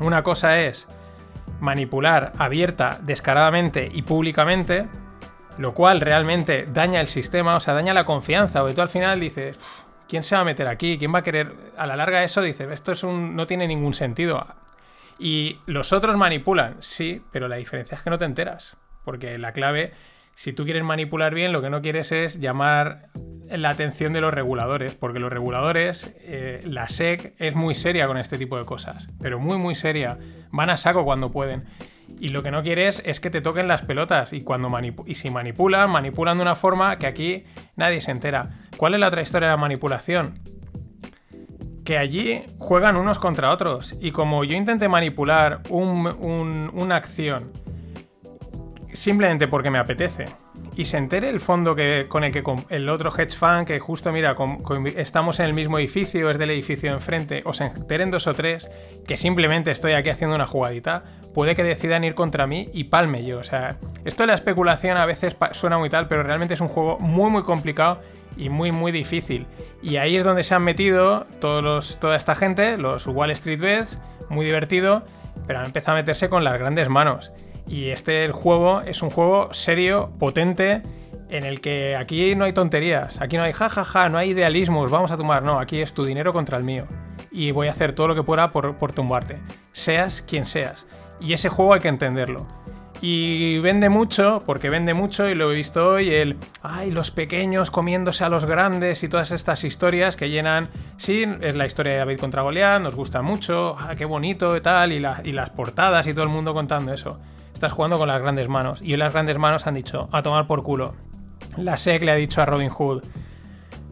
una 0.00 0.24
cosa 0.24 0.58
es 0.58 0.88
manipular 1.60 2.32
abierta, 2.36 2.98
descaradamente 3.00 3.88
y 3.92 4.02
públicamente, 4.02 4.88
lo 5.56 5.72
cual 5.72 6.00
realmente 6.00 6.64
daña 6.64 7.00
el 7.00 7.06
sistema, 7.06 7.54
o 7.54 7.60
sea, 7.60 7.74
daña 7.74 7.94
la 7.94 8.06
confianza, 8.06 8.58
porque 8.58 8.74
tú 8.74 8.82
al 8.82 8.88
final 8.88 9.20
dices, 9.20 9.56
¿quién 10.08 10.24
se 10.24 10.34
va 10.34 10.40
a 10.40 10.44
meter 10.44 10.66
aquí? 10.66 10.98
¿Quién 10.98 11.14
va 11.14 11.20
a 11.20 11.22
querer? 11.22 11.54
A 11.76 11.86
la 11.86 11.94
larga 11.94 12.24
eso 12.24 12.42
dices, 12.42 12.68
esto 12.72 12.90
es 12.90 13.04
un, 13.04 13.36
no 13.36 13.46
tiene 13.46 13.68
ningún 13.68 13.94
sentido. 13.94 14.44
Y 15.20 15.58
los 15.66 15.92
otros 15.92 16.16
manipulan, 16.16 16.76
sí, 16.80 17.22
pero 17.30 17.46
la 17.46 17.56
diferencia 17.56 17.94
es 17.94 18.02
que 18.02 18.08
no 18.08 18.18
te 18.18 18.24
enteras. 18.24 18.78
Porque 19.04 19.36
la 19.36 19.52
clave, 19.52 19.92
si 20.34 20.54
tú 20.54 20.64
quieres 20.64 20.82
manipular 20.82 21.34
bien, 21.34 21.52
lo 21.52 21.60
que 21.60 21.68
no 21.68 21.82
quieres 21.82 22.10
es 22.10 22.40
llamar 22.40 23.10
la 23.50 23.68
atención 23.68 24.14
de 24.14 24.22
los 24.22 24.32
reguladores, 24.32 24.94
porque 24.94 25.18
los 25.18 25.30
reguladores, 25.30 26.14
eh, 26.20 26.60
la 26.64 26.88
SEC 26.88 27.34
es 27.38 27.54
muy 27.54 27.74
seria 27.74 28.06
con 28.06 28.16
este 28.16 28.38
tipo 28.38 28.56
de 28.56 28.64
cosas, 28.64 29.08
pero 29.20 29.38
muy, 29.38 29.58
muy 29.58 29.74
seria. 29.74 30.18
Van 30.52 30.70
a 30.70 30.78
saco 30.78 31.04
cuando 31.04 31.30
pueden. 31.30 31.64
Y 32.18 32.28
lo 32.28 32.42
que 32.42 32.50
no 32.50 32.62
quieres 32.62 33.02
es 33.04 33.20
que 33.20 33.28
te 33.28 33.42
toquen 33.42 33.68
las 33.68 33.82
pelotas. 33.82 34.32
Y, 34.32 34.40
cuando 34.40 34.70
si 35.12 35.30
manipulan, 35.30 35.90
manipulan 35.90 36.38
de 36.38 36.42
una 36.42 36.56
forma 36.56 36.96
que 36.98 37.06
aquí 37.06 37.44
nadie 37.76 38.00
se 38.00 38.10
entera. 38.10 38.68
¿Cuál 38.78 38.94
es 38.94 39.00
la 39.00 39.08
otra 39.08 39.20
historia 39.20 39.48
de 39.48 39.52
la 39.52 39.60
manipulación? 39.60 40.40
Que 41.84 41.98
allí 41.98 42.42
juegan 42.58 42.96
unos 42.96 43.18
contra 43.18 43.50
otros. 43.50 43.96
Y 44.00 44.12
como 44.12 44.44
yo 44.44 44.56
intenté 44.56 44.88
manipular 44.88 45.62
una 45.70 46.96
acción 46.96 47.52
simplemente 48.92 49.48
porque 49.48 49.70
me 49.70 49.78
apetece, 49.78 50.26
y 50.76 50.84
se 50.84 50.96
entere 50.96 51.28
el 51.28 51.40
fondo 51.40 51.74
que, 51.74 52.06
con 52.08 52.24
el 52.24 52.32
que 52.32 52.42
el 52.68 52.88
otro 52.88 53.10
hedge 53.10 53.36
fund, 53.36 53.66
que 53.66 53.78
justo 53.78 54.12
mira, 54.12 54.36
estamos 54.96 55.40
en 55.40 55.46
el 55.46 55.54
mismo 55.54 55.78
edificio, 55.78 56.30
es 56.30 56.38
del 56.38 56.50
edificio 56.50 56.92
enfrente, 56.92 57.42
o 57.44 57.52
se 57.52 57.64
enteren 57.64 58.10
dos 58.10 58.26
o 58.26 58.34
tres, 58.34 58.70
que 59.06 59.16
simplemente 59.16 59.70
estoy 59.70 59.92
aquí 59.92 60.10
haciendo 60.10 60.36
una 60.36 60.46
jugadita, 60.46 61.04
puede 61.34 61.54
que 61.54 61.62
decidan 61.62 62.04
ir 62.04 62.14
contra 62.14 62.46
mí 62.46 62.68
y 62.72 62.84
palme 62.84 63.24
yo. 63.24 63.38
O 63.38 63.42
sea, 63.42 63.76
esto 64.04 64.22
de 64.22 64.28
la 64.28 64.34
especulación 64.34 64.96
a 64.96 65.06
veces 65.06 65.36
suena 65.52 65.78
muy 65.78 65.90
tal, 65.90 66.08
pero 66.08 66.22
realmente 66.22 66.54
es 66.54 66.60
un 66.60 66.68
juego 66.68 66.98
muy, 66.98 67.30
muy 67.30 67.42
complicado 67.42 68.00
y 68.36 68.48
muy 68.48 68.72
muy 68.72 68.92
difícil. 68.92 69.46
Y 69.82 69.96
ahí 69.96 70.16
es 70.16 70.24
donde 70.24 70.42
se 70.42 70.54
han 70.54 70.62
metido 70.62 71.26
todos 71.40 71.62
los, 71.62 71.98
toda 71.98 72.16
esta 72.16 72.34
gente, 72.34 72.78
los 72.78 73.06
Wall 73.06 73.30
Street 73.30 73.60
Bets, 73.60 73.98
muy 74.28 74.46
divertido, 74.46 75.02
pero 75.46 75.60
han 75.60 75.66
empezado 75.66 75.96
a 75.96 76.00
meterse 76.00 76.28
con 76.28 76.44
las 76.44 76.58
grandes 76.58 76.88
manos. 76.88 77.32
Y 77.66 77.90
este 77.90 78.30
juego 78.32 78.82
es 78.82 79.02
un 79.02 79.10
juego 79.10 79.52
serio, 79.52 80.10
potente, 80.18 80.82
en 81.30 81.44
el 81.44 81.60
que 81.60 81.96
aquí 81.96 82.34
no 82.34 82.44
hay 82.44 82.52
tonterías, 82.52 83.20
aquí 83.20 83.36
no 83.36 83.44
hay 83.44 83.52
jajaja, 83.52 83.84
ja, 83.84 84.02
ja, 84.02 84.08
no 84.08 84.18
hay 84.18 84.30
idealismos, 84.30 84.90
vamos 84.90 85.12
a 85.12 85.16
tomar, 85.16 85.42
no, 85.42 85.60
aquí 85.60 85.80
es 85.80 85.94
tu 85.94 86.04
dinero 86.04 86.32
contra 86.32 86.58
el 86.58 86.64
mío. 86.64 86.86
Y 87.30 87.52
voy 87.52 87.68
a 87.68 87.70
hacer 87.70 87.92
todo 87.94 88.08
lo 88.08 88.14
que 88.16 88.24
pueda 88.24 88.50
por, 88.50 88.76
por 88.76 88.92
tumbarte, 88.92 89.38
seas 89.72 90.22
quien 90.22 90.44
seas. 90.44 90.86
Y 91.20 91.32
ese 91.32 91.48
juego 91.48 91.74
hay 91.74 91.80
que 91.80 91.88
entenderlo. 91.88 92.46
Y 93.02 93.58
vende 93.60 93.88
mucho, 93.88 94.42
porque 94.44 94.68
vende 94.68 94.92
mucho, 94.92 95.26
y 95.26 95.34
lo 95.34 95.50
he 95.50 95.54
visto 95.54 95.88
hoy, 95.92 96.10
el, 96.10 96.36
ay, 96.62 96.90
los 96.90 97.10
pequeños 97.10 97.70
comiéndose 97.70 98.24
a 98.24 98.28
los 98.28 98.44
grandes 98.44 99.02
y 99.02 99.08
todas 99.08 99.30
estas 99.30 99.64
historias 99.64 100.16
que 100.16 100.28
llenan, 100.28 100.68
sí, 100.98 101.24
es 101.40 101.56
la 101.56 101.64
historia 101.64 101.92
de 101.92 101.98
David 102.00 102.18
contra 102.18 102.42
Goliat, 102.42 102.82
nos 102.82 102.94
gusta 102.94 103.22
mucho, 103.22 103.74
ah, 103.78 103.94
qué 103.96 104.04
bonito 104.04 104.54
y 104.54 104.60
tal, 104.60 104.92
y, 104.92 105.00
las 105.00 105.50
portadas 105.50 106.06
y 106.06 106.12
todo 106.12 106.24
el 106.24 106.28
mundo 106.28 106.52
contando 106.52 106.92
eso. 106.92 107.18
Estás 107.54 107.72
jugando 107.72 107.96
con 107.96 108.08
las 108.08 108.20
grandes 108.20 108.48
manos, 108.48 108.82
y 108.82 108.94
las 108.98 109.14
grandes 109.14 109.38
manos 109.38 109.66
han 109.66 109.74
dicho, 109.74 110.10
a 110.12 110.22
tomar 110.22 110.46
por 110.46 110.62
culo. 110.62 110.94
La 111.56 111.78
SEC 111.78 112.02
le 112.02 112.10
ha 112.10 112.16
dicho 112.16 112.42
a 112.42 112.46
Robin 112.46 112.68
Hood, 112.68 113.02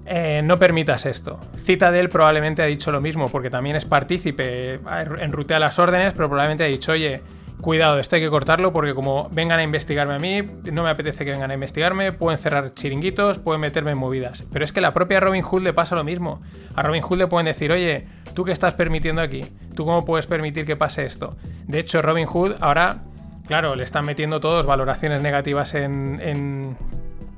eh, 0.04 0.42
no 0.44 0.58
permitas 0.58 1.06
esto. 1.06 1.40
Citadel 1.56 2.10
probablemente 2.10 2.62
ha 2.62 2.66
dicho 2.66 2.92
lo 2.92 3.00
mismo, 3.00 3.28
porque 3.28 3.48
también 3.48 3.76
es 3.76 3.86
partícipe, 3.86 4.80
enrutea 5.18 5.58
las 5.58 5.78
órdenes, 5.78 6.12
pero 6.12 6.28
probablemente 6.28 6.64
ha 6.64 6.66
dicho, 6.66 6.92
oye, 6.92 7.22
cuidado, 7.60 7.98
esto 7.98 8.16
hay 8.16 8.22
que 8.22 8.30
cortarlo 8.30 8.72
porque 8.72 8.94
como 8.94 9.28
vengan 9.30 9.58
a 9.58 9.62
investigarme 9.62 10.14
a 10.14 10.18
mí, 10.18 10.42
no 10.72 10.82
me 10.82 10.90
apetece 10.90 11.24
que 11.24 11.32
vengan 11.32 11.50
a 11.50 11.54
investigarme, 11.54 12.12
pueden 12.12 12.38
cerrar 12.38 12.72
chiringuitos, 12.72 13.38
pueden 13.38 13.60
meterme 13.60 13.92
en 13.92 13.98
movidas. 13.98 14.44
Pero 14.52 14.64
es 14.64 14.72
que 14.72 14.80
la 14.80 14.92
propia 14.92 15.20
Robin 15.20 15.42
Hood 15.42 15.62
le 15.62 15.72
pasa 15.72 15.94
lo 15.94 16.04
mismo. 16.04 16.40
A 16.74 16.82
Robin 16.82 17.02
Hood 17.02 17.18
le 17.18 17.26
pueden 17.26 17.46
decir, 17.46 17.72
oye, 17.72 18.06
¿tú 18.34 18.44
qué 18.44 18.52
estás 18.52 18.74
permitiendo 18.74 19.22
aquí? 19.22 19.44
¿Tú 19.74 19.84
cómo 19.84 20.04
puedes 20.04 20.26
permitir 20.26 20.66
que 20.66 20.76
pase 20.76 21.04
esto? 21.04 21.36
De 21.66 21.78
hecho, 21.78 22.02
Robin 22.02 22.26
Hood 22.26 22.56
ahora, 22.60 23.02
claro, 23.46 23.74
le 23.74 23.84
están 23.84 24.06
metiendo 24.06 24.40
todos 24.40 24.66
valoraciones 24.66 25.22
negativas 25.22 25.74
en, 25.74 26.20
en, 26.22 26.76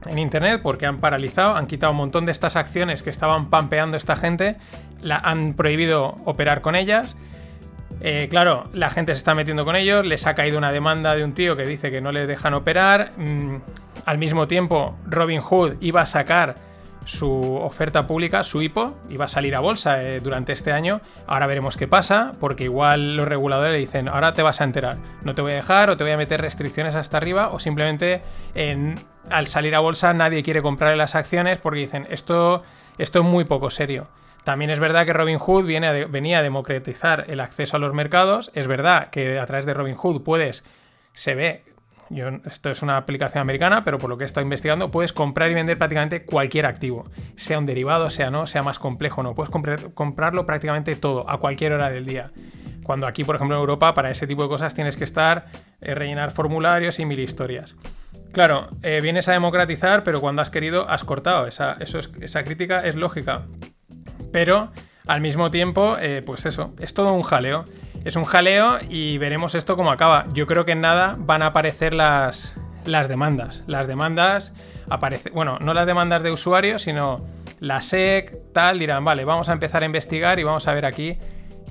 en 0.07 0.19
Internet 0.19 0.61
porque 0.63 0.87
han 0.87 0.99
paralizado, 0.99 1.57
han 1.57 1.67
quitado 1.67 1.93
un 1.93 1.99
montón 1.99 2.27
de 2.27 2.33
estas 2.33 2.57
acciones 2.57 3.03
que 3.03 3.11
estaban 3.11 3.51
pampeando 3.51 3.97
esta 3.97 4.17
gente, 4.17 4.57
la, 5.03 5.17
han 5.17 5.55
prohibido 5.55 6.17
operar 6.25 6.61
con 6.61 6.77
ellas 6.77 7.17
eh, 8.01 8.29
claro, 8.31 8.69
la 8.73 8.91
gente 8.91 9.13
se 9.15 9.19
está 9.19 9.35
metiendo 9.35 9.65
con 9.65 9.77
ellos, 9.77 10.07
les 10.07 10.27
ha 10.27 10.35
caído 10.35 10.59
una 10.59 10.73
demanda 10.73 11.15
de 11.15 11.25
un 11.25 11.35
tío 11.35 11.57
que 11.57 11.65
dice 11.65 11.91
que 11.91 12.01
no 12.01 12.13
les 12.13 12.27
dejan 12.27 12.55
operar. 12.55 13.13
Mm, 13.17 13.57
al 14.07 14.19
mismo 14.19 14.49
tiempo, 14.49 14.97
Robin 15.07 15.41
Hood 15.41 15.75
iba 15.81 16.01
a 16.01 16.07
sacar 16.07 16.55
su 17.05 17.57
oferta 17.57 18.07
pública, 18.07 18.45
su 18.45 18.63
IPO, 18.63 18.97
iba 19.09 19.25
a 19.25 19.29
salir 19.29 19.55
a 19.55 19.61
bolsa 19.61 20.03
eh, 20.03 20.21
durante 20.21 20.53
este 20.53 20.73
año. 20.73 21.01
Ahora 21.27 21.47
veremos 21.47 21.77
qué 21.77 21.89
pasa, 21.89 22.33
porque 22.41 22.65
igual 22.65 23.17
los 23.17 23.29
reguladores 23.29 23.73
le 23.73 23.79
dicen, 23.79 24.09
ahora 24.09 24.33
te 24.33 24.43
vas 24.43 24.61
a 24.61 24.65
enterar, 24.65 24.99
no 25.23 25.35
te 25.35 25.43
voy 25.43 25.53
a 25.53 25.57
dejar 25.57 25.91
o 25.91 25.97
te 25.97 26.05
voy 26.05 26.13
a 26.13 26.17
meter 26.17 26.41
restricciones 26.41 26.95
hasta 26.95 27.17
arriba 27.17 27.51
o 27.51 27.59
simplemente 27.59 28.23
al 29.31 29.47
salir 29.47 29.75
a 29.75 29.81
bolsa 29.81 30.13
nadie 30.13 30.43
quiere 30.43 30.63
comprar 30.63 30.97
las 30.97 31.15
acciones 31.15 31.59
porque 31.59 31.81
dicen, 31.81 32.07
esto, 32.11 32.63
esto 32.99 33.21
es 33.21 33.25
muy 33.25 33.45
poco 33.45 33.71
serio. 33.71 34.09
También 34.45 34.71
es 34.71 34.79
verdad 34.79 35.07
que 35.07 35.13
Robinhood 35.13 35.65
viene 35.65 36.07
venía 36.07 36.39
a 36.39 36.43
democratizar 36.43 37.25
el 37.29 37.41
acceso 37.41 37.77
a 37.77 37.81
los 37.81 37.95
mercados. 37.95 38.51
Es 38.55 38.67
verdad 38.67 39.11
que 39.11 39.39
a 39.39 39.47
través 39.47 39.67
de 39.67 39.75
Robinhood 39.75 40.23
puedes, 40.23 40.65
se 41.13 41.35
ve 41.35 41.65
yo, 42.11 42.29
esto 42.45 42.71
es 42.71 42.83
una 42.83 42.97
aplicación 42.97 43.41
americana, 43.41 43.85
pero 43.85 43.99
por 43.99 44.11
lo 44.11 44.19
que 44.19 44.25
he 44.25 44.27
estado 44.27 44.43
investigando, 44.43 44.91
puedes 44.91 45.13
comprar 45.13 45.49
y 45.49 45.55
vender 45.55 45.79
prácticamente 45.79 46.25
cualquier 46.25 46.67
activo, 46.67 47.09
sea 47.37 47.57
un 47.57 47.67
derivado, 47.67 48.11
sea 48.11 48.33
no, 48.33 48.49
sea 48.49 48.63
más 48.63 48.81
complejo 48.81 49.23
no, 49.23 49.37
puedes 49.37 49.51
comprarlo 49.95 50.45
prácticamente 50.45 50.97
todo, 50.97 51.31
a 51.31 51.39
cualquier 51.39 51.73
hora 51.73 51.89
del 51.89 52.07
día. 52.07 52.33
Cuando 52.83 53.07
aquí, 53.07 53.23
por 53.23 53.37
ejemplo, 53.37 53.55
en 53.55 53.61
Europa, 53.61 53.95
para 53.95 54.11
ese 54.11 54.27
tipo 54.27 54.43
de 54.43 54.49
cosas 54.49 54.75
tienes 54.75 54.97
que 54.97 55.05
estar, 55.05 55.47
eh, 55.81 55.95
rellenar 55.95 56.33
formularios 56.33 56.99
y 56.99 57.07
mil 57.07 57.21
historias. 57.21 57.77
Claro, 58.33 58.69
eh, 58.83 58.99
vienes 59.01 59.29
a 59.29 59.33
democratizar, 59.33 60.03
pero 60.03 60.21
cuando 60.21 60.43
has 60.43 60.51
querido 60.51 60.89
has 60.89 61.05
cortado. 61.05 61.47
Esa 61.47 62.45
crítica 62.45 62.85
es 62.85 62.97
lógica. 62.97 63.47
Pero 64.33 64.71
al 65.07 65.21
mismo 65.21 65.51
tiempo, 65.51 65.97
eh, 66.01 66.23
pues 66.25 66.47
eso, 66.47 66.73
es 66.79 66.95
todo 66.95 67.13
un 67.15 67.23
jaleo. 67.23 67.65
Es 68.05 68.17
un 68.17 68.25
jaleo 68.25 68.79
y 68.89 69.19
veremos 69.19 69.55
esto 69.55 69.77
cómo 69.77 69.91
acaba. 69.91 70.27
Yo 70.33 70.47
creo 70.47 70.65
que 70.65 70.73
en 70.73 70.81
nada 70.81 71.17
van 71.19 71.43
a 71.43 71.47
aparecer 71.47 71.95
las, 71.95 72.55
las 72.85 73.09
demandas. 73.09 73.65
Las 73.67 73.87
demandas 73.87 74.53
aparecen, 74.89 75.33
bueno, 75.35 75.59
no 75.61 75.75
las 75.75 75.87
demandas 75.87 76.23
de 76.23 76.31
usuarios, 76.31 76.83
sino 76.83 77.27
la 77.59 77.83
SEC, 77.83 78.53
tal, 78.53 78.79
dirán, 78.79 79.05
vale, 79.05 79.25
vamos 79.25 79.49
a 79.49 79.53
empezar 79.53 79.83
a 79.83 79.87
investigar 79.87 80.39
y 80.39 80.45
vamos 80.45 80.67
a 80.67 80.73
ver 80.73 80.87
aquí 80.87 81.19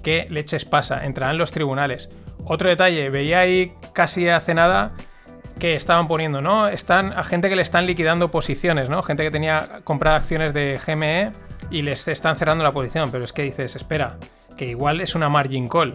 qué 0.03 0.27
leches 0.29 0.65
pasa. 0.65 1.05
Entrarán 1.05 1.37
los 1.37 1.51
tribunales. 1.51 2.09
Otro 2.45 2.69
detalle, 2.69 3.09
veía 3.09 3.39
ahí 3.39 3.73
casi 3.93 4.27
hace 4.29 4.53
nada 4.53 4.91
que 5.59 5.75
estaban 5.75 6.07
poniendo, 6.07 6.41
¿no? 6.41 6.67
Están 6.67 7.11
a 7.13 7.23
gente 7.23 7.49
que 7.49 7.55
le 7.55 7.61
están 7.61 7.85
liquidando 7.85 8.31
posiciones, 8.31 8.89
¿no? 8.89 9.03
Gente 9.03 9.23
que 9.23 9.31
tenía 9.31 9.81
comprado 9.83 10.15
acciones 10.15 10.53
de 10.53 10.79
GME 10.85 11.31
y 11.69 11.81
les 11.81 12.07
están 12.07 12.35
cerrando 12.35 12.63
la 12.63 12.71
posición. 12.71 13.11
Pero 13.11 13.23
es 13.23 13.33
que 13.33 13.43
dices, 13.43 13.75
espera, 13.75 14.17
que 14.57 14.65
igual 14.65 15.01
es 15.01 15.15
una 15.15 15.29
margin 15.29 15.67
call. 15.67 15.93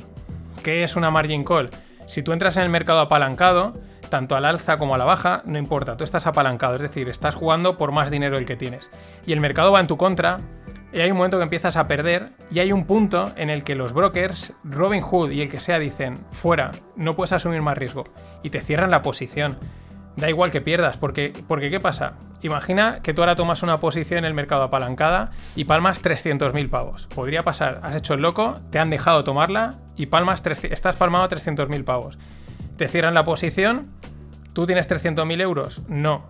¿Qué 0.62 0.84
es 0.84 0.96
una 0.96 1.10
margin 1.10 1.44
call? 1.44 1.70
Si 2.06 2.22
tú 2.22 2.32
entras 2.32 2.56
en 2.56 2.64
el 2.64 2.68
mercado 2.68 3.00
apalancado, 3.00 3.74
tanto 4.08 4.36
al 4.36 4.44
alza 4.44 4.78
como 4.78 4.94
a 4.94 4.98
la 4.98 5.04
baja, 5.04 5.42
no 5.44 5.58
importa, 5.58 5.96
tú 5.96 6.04
estás 6.04 6.26
apalancado, 6.26 6.76
es 6.76 6.82
decir, 6.82 7.08
estás 7.08 7.34
jugando 7.34 7.76
por 7.76 7.92
más 7.92 8.10
dinero 8.10 8.38
el 8.38 8.46
que 8.46 8.56
tienes. 8.56 8.90
Y 9.26 9.32
el 9.32 9.40
mercado 9.40 9.72
va 9.72 9.80
en 9.80 9.86
tu 9.86 9.96
contra, 9.96 10.38
y 10.92 11.00
hay 11.00 11.10
un 11.10 11.16
momento 11.16 11.38
que 11.38 11.44
empiezas 11.44 11.76
a 11.76 11.88
perder, 11.88 12.30
y 12.50 12.60
hay 12.60 12.72
un 12.72 12.84
punto 12.84 13.32
en 13.36 13.50
el 13.50 13.64
que 13.64 13.74
los 13.74 13.92
brokers, 13.92 14.52
Robinhood 14.62 15.30
y 15.30 15.42
el 15.42 15.50
que 15.50 15.60
sea, 15.60 15.78
dicen, 15.78 16.16
fuera, 16.30 16.70
no 16.94 17.16
puedes 17.16 17.32
asumir 17.32 17.62
más 17.62 17.76
riesgo, 17.76 18.04
y 18.42 18.50
te 18.50 18.60
cierran 18.60 18.90
la 18.90 19.02
posición. 19.02 19.58
Da 20.16 20.28
igual 20.28 20.52
que 20.52 20.60
pierdas, 20.60 20.96
porque, 20.96 21.32
porque 21.48 21.70
¿qué 21.70 21.80
pasa? 21.80 22.14
Imagina 22.42 23.00
que 23.02 23.14
tú 23.14 23.22
ahora 23.22 23.36
tomas 23.36 23.62
una 23.62 23.80
posición 23.80 24.18
en 24.18 24.24
el 24.26 24.34
mercado 24.34 24.62
apalancada 24.62 25.32
y 25.56 25.64
palmas 25.64 26.04
300.000 26.04 26.70
pavos. 26.70 27.06
Podría 27.06 27.42
pasar, 27.42 27.80
has 27.82 27.96
hecho 27.96 28.14
el 28.14 28.22
loco, 28.22 28.60
te 28.70 28.78
han 28.78 28.90
dejado 28.90 29.24
tomarla 29.24 29.74
y 29.96 30.06
palmas 30.06 30.42
estás 30.46 30.96
palmado 30.96 31.28
300.000 31.28 31.84
pavos. 31.84 32.18
Te 32.76 32.86
cierran 32.86 33.14
la 33.14 33.24
posición, 33.24 33.88
¿tú 34.52 34.66
tienes 34.66 34.88
300.000 34.88 35.40
euros? 35.40 35.82
No. 35.88 36.26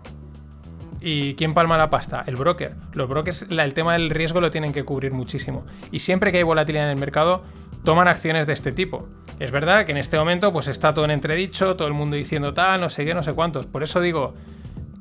¿Y 1.01 1.35
quién 1.35 1.53
palma 1.53 1.77
la 1.77 1.91
pasta? 1.91 2.23
El 2.25 2.35
broker. 2.35 2.73
Los 2.93 3.07
brokers, 3.07 3.45
el 3.49 3.73
tema 3.75 3.93
del 3.93 4.09
riesgo 4.09 4.41
lo 4.41 4.49
tienen 4.49 4.73
que 4.73 4.83
cubrir 4.83 5.11
muchísimo. 5.11 5.63
Y 5.91 5.99
siempre 5.99 6.31
que 6.31 6.37
hay 6.37 6.43
volatilidad 6.43 6.85
en 6.85 6.91
el 6.91 6.99
mercado, 6.99 7.43
toman 7.85 8.09
acciones 8.09 8.47
de 8.47 8.53
este 8.53 8.73
tipo. 8.73 9.07
Es 9.39 9.51
verdad 9.51 9.85
que 9.85 9.93
en 9.93 9.97
este 9.97 10.17
momento 10.17 10.51
pues 10.51 10.67
está 10.67 10.93
todo 10.93 11.05
en 11.05 11.11
entredicho, 11.11 11.77
todo 11.77 11.87
el 11.87 11.93
mundo 11.93 12.17
diciendo 12.17 12.53
tal, 12.53 12.81
no 12.81 12.89
sé 12.89 13.05
qué, 13.05 13.13
no 13.13 13.23
sé 13.23 13.33
cuántos. 13.33 13.65
Por 13.65 13.83
eso 13.83 14.01
digo, 14.01 14.33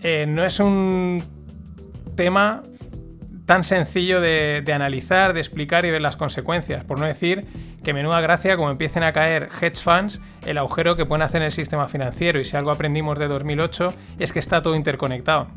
eh, 0.01 0.27
no 0.28 0.44
es 0.44 0.61
un 0.61 1.24
tema 2.15 2.62
tan 3.47 3.65
sencillo 3.65 4.20
de, 4.20 4.65
analizar, 4.73 5.35
de 5.35 5.40
explicar 5.40 5.85
y 5.85 5.90
ver 5.90 6.01
las 6.01 6.16
consecuencias. 6.16 6.85
Por 6.85 6.98
no 6.98 7.06
decir 7.06 7.47
que 7.82 7.93
menuda 7.93 8.20
gracia 8.20 8.56
como 8.56 8.70
empiecen 8.70 9.02
a 9.02 9.12
caer 9.12 9.48
hedge 9.61 9.77
funds, 9.77 10.20
el 10.47 10.59
agujero 10.59 10.97
que 10.97 11.05
pueden 11.05 11.23
hacer 11.23 11.43
en 11.43 11.47
el 11.47 11.52
sistema 11.52 11.89
financiero. 11.89 12.40
Y 12.40 12.44
si 12.44 12.56
algo 12.56 12.70
aprendimos 12.70 13.19
de 13.19 13.28
2008 13.28 13.89
es 14.19 14.32
que 14.32 14.39
está 14.39 14.62
todo 14.62 14.77
interconectado. 14.77 15.48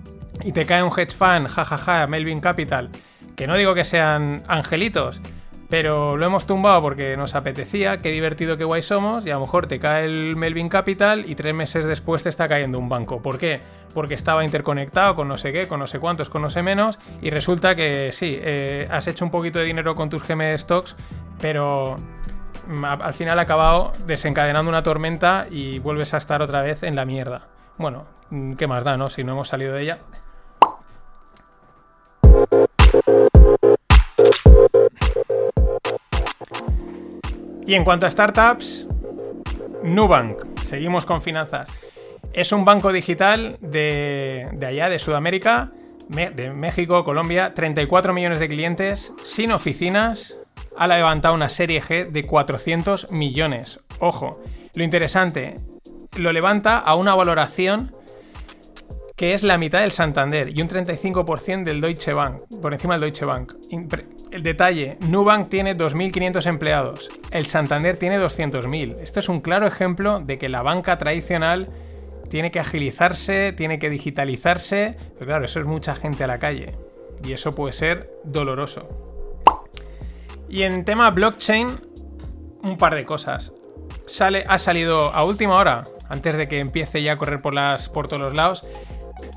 Y 0.44 0.52
te 0.52 0.66
cae 0.66 0.84
un 0.84 0.92
hedge 0.92 1.16
fund, 1.16 1.48
jajaja, 1.48 2.06
Melvin 2.08 2.42
Capital, 2.42 2.90
que 3.36 3.48
no 3.48 3.56
digo 3.56 3.74
que 3.74 3.86
sean 3.86 4.44
angelitos, 4.48 5.22
pero 5.70 6.16
lo 6.16 6.26
hemos 6.26 6.46
tumbado 6.46 6.82
porque 6.82 7.18
nos 7.18 7.36
apetecía, 7.36 8.02
qué 8.02 8.10
divertido, 8.12 8.58
qué 8.58 8.64
guay 8.64 8.82
somos, 8.82 9.26
y 9.26 9.32
a 9.32 9.36
lo 9.36 9.42
mejor 9.42 9.68
te 9.68 9.80
cae 9.80 10.06
el 10.06 10.36
Melvin 10.36 10.70
Capital 10.70 11.30
y 11.30 11.36
tres 11.36 11.54
meses 11.54 11.86
después 11.86 12.24
te 12.24 12.30
está 12.30 12.48
cayendo 12.48 12.80
un 12.80 12.88
banco. 12.88 13.22
¿Por 13.22 13.38
qué? 13.38 13.60
Porque 13.94 14.14
estaba 14.14 14.46
interconectado 14.46 15.16
con 15.16 15.28
no 15.28 15.38
sé 15.38 15.52
qué, 15.52 15.68
con 15.68 15.80
no 15.80 15.88
sé 15.88 16.00
cuántos, 16.00 16.30
con 16.30 16.42
no 16.42 16.50
sé 16.50 16.64
menos, 16.64 17.00
y 17.22 17.30
resulta 17.30 17.76
que 17.76 18.12
sí, 18.12 18.38
eh, 18.42 18.88
has 18.90 19.08
hecho 19.08 19.26
un 19.26 19.32
poquito 19.32 19.60
de 19.60 19.66
dinero 19.66 19.96
con 19.96 20.10
tus 20.10 20.26
GM 20.26 20.58
stocks, 20.58 20.96
pero 21.42 21.98
mm, 22.68 22.86
al 22.86 23.14
final 23.14 23.38
ha 23.40 23.42
acabado 23.42 23.92
desencadenando 24.06 24.70
una 24.70 24.84
tormenta 24.84 25.48
y 25.52 25.80
vuelves 25.80 26.14
a 26.14 26.18
estar 26.18 26.42
otra 26.42 26.62
vez 26.62 26.84
en 26.84 26.96
la 26.96 27.04
mierda. 27.04 27.48
Bueno, 27.78 28.06
mm, 28.30 28.54
¿qué 28.54 28.68
más 28.68 28.86
da, 28.86 28.96
no? 28.96 29.10
Si 29.10 29.24
no 29.24 29.34
hemos 29.34 29.50
salido 29.50 29.74
de 29.74 29.84
ella. 29.84 30.00
Y 37.68 37.76
en 37.76 37.84
cuanto 37.84 38.06
a 38.06 38.12
startups, 38.12 38.88
Nubank, 39.84 40.58
seguimos 40.64 41.06
con 41.06 41.22
finanzas. 41.22 41.70
Es 42.32 42.54
un 42.54 42.64
banco 42.64 42.94
digital 42.94 43.58
de, 43.60 44.48
allá, 44.66 44.90
de 44.90 45.00
Sudamérica, 45.00 45.74
de 46.08 46.52
México, 46.52 47.04
Colombia, 47.04 47.54
34 47.54 48.14
millones 48.14 48.40
de 48.40 48.48
clientes, 48.48 49.12
sin 49.22 49.52
oficinas, 49.52 50.38
ha 50.78 50.88
levantado 50.88 51.34
una 51.34 51.50
serie 51.50 51.82
G 51.82 52.10
de 52.10 52.24
400 52.26 53.12
millones. 53.12 53.82
Ojo, 54.00 54.42
lo 54.74 54.86
interesante, 54.86 55.58
lo 56.16 56.32
levanta 56.32 56.80
a 56.80 56.96
una 56.96 57.16
valoración 57.16 57.94
que 59.18 59.34
es 59.34 59.42
la 59.42 59.58
mitad 59.58 59.82
del 59.82 59.92
Santander 59.92 60.56
y 60.56 60.62
un 60.62 60.70
35% 60.70 61.64
del 61.64 61.82
Deutsche 61.82 62.14
Bank, 62.14 62.44
por 62.62 62.72
encima 62.72 62.94
del 62.94 63.02
Deutsche 63.02 63.26
Bank. 63.26 63.56
El 64.32 64.44
detalle, 64.44 64.98
Nubank 65.10 65.50
tiene 65.50 65.76
2.500 65.76 66.46
empleados, 66.46 67.10
el 67.32 67.48
Santander 67.48 67.98
tiene 67.98 68.20
200.000. 68.20 69.00
Esto 69.02 69.20
es 69.20 69.28
un 69.28 69.42
claro 69.42 69.66
ejemplo 69.66 70.20
de 70.20 70.38
que 70.38 70.50
la 70.50 70.62
banca 70.62 71.00
tradicional 71.00 71.68
tiene 72.30 72.52
que 72.52 72.60
agilizarse, 72.60 73.54
tiene 73.54 73.80
que 73.80 73.90
digitalizarse, 73.90 74.96
pero 75.16 75.26
claro, 75.26 75.46
eso 75.46 75.60
es 75.60 75.66
mucha 75.66 75.96
gente 75.96 76.24
a 76.24 76.28
la 76.28 76.38
calle 76.38 76.76
y 77.26 77.34
eso 77.34 77.56
puede 77.56 77.74
ser 77.74 78.12
doloroso. 78.24 78.88
Y 80.48 80.62
en 80.62 80.86
tema 80.86 81.10
blockchain, 81.10 81.68
un 82.62 82.78
par 82.78 82.94
de 82.94 83.04
cosas. 83.04 83.52
Sale, 84.06 84.46
ha 84.48 84.60
salido 84.60 85.12
a 85.12 85.24
última 85.24 85.56
hora, 85.56 85.86
antes 86.08 86.38
de 86.38 86.48
que 86.48 86.60
empiece 86.60 87.02
ya 87.02 87.14
a 87.14 87.18
correr 87.18 87.42
por, 87.42 87.56
las, 87.56 87.90
por 87.90 88.08
todos 88.08 88.22
los 88.22 88.36
lados, 88.36 88.70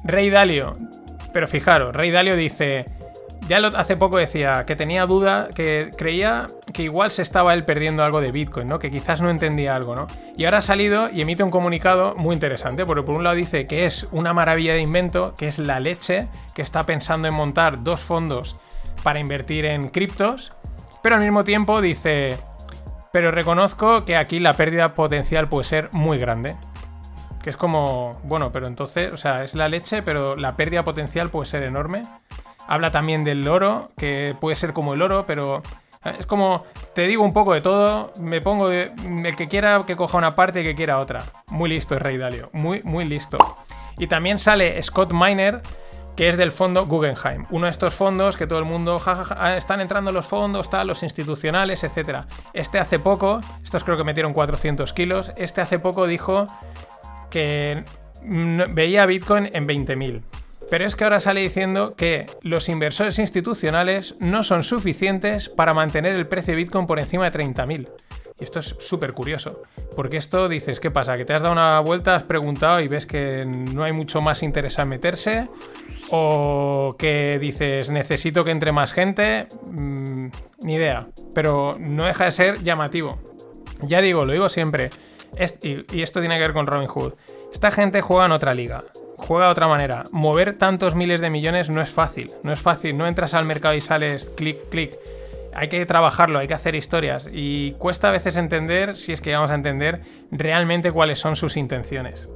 Rey 0.05 0.31
Dalio. 0.31 0.77
Pero 1.33 1.49
fijaros, 1.49 1.95
Rey 1.95 2.11
Dalio 2.11 2.37
dice. 2.37 2.85
Ya 3.49 3.59
hace 3.59 3.97
poco 3.97 4.19
decía 4.19 4.65
que 4.65 4.77
tenía 4.77 5.07
duda, 5.07 5.49
que 5.53 5.91
creía 5.97 6.47
que 6.73 6.85
igual 6.85 7.11
se 7.11 7.23
estaba 7.23 7.53
él 7.53 7.65
perdiendo 7.65 8.05
algo 8.05 8.21
de 8.21 8.31
Bitcoin, 8.31 8.69
¿no? 8.69 8.79
Que 8.79 8.93
quizás 8.93 9.21
no 9.23 9.29
entendía 9.29 9.75
algo, 9.75 9.97
¿no? 9.97 10.07
Y 10.37 10.45
ahora 10.45 10.59
ha 10.59 10.63
salido 10.63 11.11
y 11.11 11.23
emite 11.23 11.43
un 11.43 11.51
comunicado 11.51 12.15
muy 12.15 12.35
interesante, 12.35 12.87
porque 12.87 13.03
por 13.03 13.17
un 13.17 13.25
lado 13.25 13.35
dice 13.35 13.67
que 13.67 13.87
es 13.87 14.07
una 14.13 14.33
maravilla 14.33 14.75
de 14.75 14.83
invento, 14.83 15.35
que 15.37 15.49
es 15.49 15.59
la 15.59 15.81
leche, 15.81 16.29
que 16.55 16.63
está 16.63 16.87
pensando 16.87 17.27
en 17.27 17.35
montar 17.35 17.83
dos 17.83 18.01
fondos 18.01 18.57
para 19.03 19.19
invertir 19.19 19.65
en 19.65 19.89
criptos, 19.89 20.53
pero 21.03 21.17
al 21.17 21.23
mismo 21.23 21.43
tiempo 21.43 21.81
dice, 21.81 22.37
pero 23.13 23.31
reconozco 23.31 24.05
que 24.05 24.17
aquí 24.17 24.39
la 24.39 24.55
pérdida 24.55 24.95
potencial 24.95 25.49
puede 25.49 25.65
ser 25.65 25.89
muy 25.93 26.19
grande. 26.19 26.57
Que 27.43 27.51
es 27.51 27.57
como, 27.57 28.21
bueno, 28.25 28.53
pero 28.53 28.67
entonces, 28.67 29.13
o 29.13 29.17
sea, 29.17 29.43
es 29.45 29.55
la 29.55 29.69
leche, 29.69 30.03
pero 30.03 30.37
la 30.37 30.57
pérdida 30.57 30.85
potencial 30.85 31.31
puede 31.31 31.47
ser 31.47 31.63
enorme. 31.63 32.03
Habla 32.67 32.91
también 32.91 33.25
del 33.25 33.47
oro, 33.49 33.91
que 33.97 34.37
puede 34.41 34.57
ser 34.57 34.73
como 34.73 34.95
el 34.95 35.03
oro, 35.03 35.25
pero 35.27 35.63
eh, 36.05 36.17
es 36.19 36.27
como, 36.27 36.65
te 36.95 37.07
digo 37.07 37.23
un 37.23 37.33
poco 37.33 37.53
de 37.53 37.61
todo, 37.61 38.13
me 38.21 38.41
pongo 38.41 38.69
de, 38.69 38.93
el 39.25 39.37
que 39.37 39.49
quiera 39.49 39.83
que 39.87 39.97
coja 39.97 40.17
una 40.19 40.35
parte 40.35 40.61
y 40.61 40.65
que 40.65 40.75
quiera 40.75 40.99
otra. 40.99 41.25
Muy 41.49 41.69
listo 41.69 41.95
es 41.95 42.03
Rey 42.03 42.17
Dalio, 42.17 42.49
muy, 42.53 42.83
muy 42.85 43.05
listo. 43.05 43.39
Y 43.99 44.07
también 44.07 44.39
sale 44.39 44.83
Scott 44.83 45.13
Miner, 45.13 45.61
que 46.17 46.29
es 46.29 46.37
del 46.37 46.51
fondo 46.51 46.87
Guggenheim. 46.87 47.47
Uno 47.51 47.67
de 47.67 47.71
estos 47.71 47.95
fondos 47.95 48.37
que 48.37 48.47
todo 48.47 48.59
el 48.59 48.65
mundo, 48.65 48.99
jajaja, 48.99 49.37
ah, 49.39 49.57
están 49.57 49.81
entrando 49.81 50.11
los 50.11 50.27
fondos, 50.27 50.71
tal, 50.71 50.87
los 50.87 51.03
institucionales, 51.03 51.85
etc. 51.85 52.25
Este 52.55 52.79
hace 52.79 52.99
poco, 52.99 53.41
estos 53.63 53.85
creo 53.85 53.97
que 53.97 54.05
metieron 54.05 54.33
400 54.33 54.93
kilos, 54.93 55.33
este 55.37 55.61
hace 55.61 55.79
poco 55.79 56.07
dijo 56.07 56.47
que 57.31 57.85
veía 58.71 59.07
Bitcoin 59.07 59.49
en 59.53 59.67
20.000. 59.67 60.23
Pero 60.71 60.87
es 60.87 60.95
que 60.95 61.05
ahora 61.05 61.19
sale 61.19 61.41
diciendo 61.41 61.95
que 61.97 62.27
los 62.43 62.69
inversores 62.69 63.19
institucionales 63.19 64.15
no 64.21 64.45
son 64.45 64.63
suficientes 64.63 65.49
para 65.49 65.75
mantener 65.75 66.15
el 66.15 66.29
precio 66.29 66.53
de 66.53 66.59
Bitcoin 66.59 66.87
por 66.87 67.01
encima 67.01 67.29
de 67.29 67.39
30.000. 67.39 67.89
Y 68.39 68.45
esto 68.45 68.61
es 68.61 68.77
súper 68.79 69.13
curioso, 69.13 69.63
porque 69.95 70.17
esto 70.17 70.49
dices, 70.49 70.81
¿qué 70.81 70.91
pasa? 70.91 71.19
¿Que 71.19 71.27
te 71.27 71.35
has 71.35 71.43
dado 71.43 71.53
una 71.53 71.81
vuelta, 71.81 72.15
has 72.15 72.23
preguntado 72.23 72.81
y 72.81 72.89
ves 72.89 73.05
que 73.05 73.45
no 73.45 73.85
hay 73.85 73.93
mucho 73.93 74.23
más 74.23 74.43
interés 74.43 74.79
en 74.79 74.89
meterse? 74.89 75.49
¿O 76.11 76.97
que 76.99 77.39
dices, 77.39 77.91
necesito 77.91 78.45
que 78.45 78.51
entre 78.53 78.73
más 78.73 78.93
gente? 78.93 79.47
Mm, 79.67 80.29
ni 80.63 80.75
idea, 80.75 81.09
pero 81.35 81.77
no 81.79 82.07
deja 82.07 82.25
de 82.25 82.31
ser 82.31 82.63
llamativo. 82.63 83.19
Ya 83.83 84.01
digo, 84.01 84.25
lo 84.25 84.33
digo 84.33 84.49
siempre, 84.49 84.91
y 85.63 86.03
esto 86.03 86.21
tiene 86.21 86.37
que 86.37 86.43
ver 86.43 86.53
con 86.53 86.67
Robin 86.67 86.89
Hood. 86.89 87.15
Esta 87.53 87.71
gente 87.71 88.01
juega 88.01 88.27
en 88.27 88.33
otra 88.33 88.55
liga 88.55 88.85
juega 89.21 89.47
de 89.47 89.53
otra 89.53 89.69
manera. 89.69 90.05
Mover 90.11 90.57
tantos 90.57 90.95
miles 90.95 91.21
de 91.21 91.31
millones 91.31 91.71
no 91.71 91.81
es 91.81 91.91
fácil. 91.91 92.33
No 92.43 92.53
es 92.53 92.61
fácil. 92.61 92.97
No 92.97 93.07
entras 93.07 93.35
al 93.35 93.47
mercado 93.47 93.75
y 93.75 93.81
sales 93.81 94.33
clic, 94.37 94.69
clic. 94.71 94.99
Hay 95.53 95.69
que 95.69 95.85
trabajarlo, 95.85 96.39
hay 96.39 96.49
que 96.49 96.55
hacer 96.55 96.75
historias. 96.75 97.29
Y 97.33 97.73
cuesta 97.73 98.09
a 98.09 98.13
veces 98.13 98.37
entender, 98.37 98.97
si 98.97 99.13
es 99.13 99.21
que 99.21 99.35
vamos 99.35 99.51
a 99.51 99.55
entender, 99.55 100.01
realmente 100.31 100.93
cuáles 100.93 101.19
son 101.19 101.37
sus 101.37 101.57
intenciones. 101.57 102.29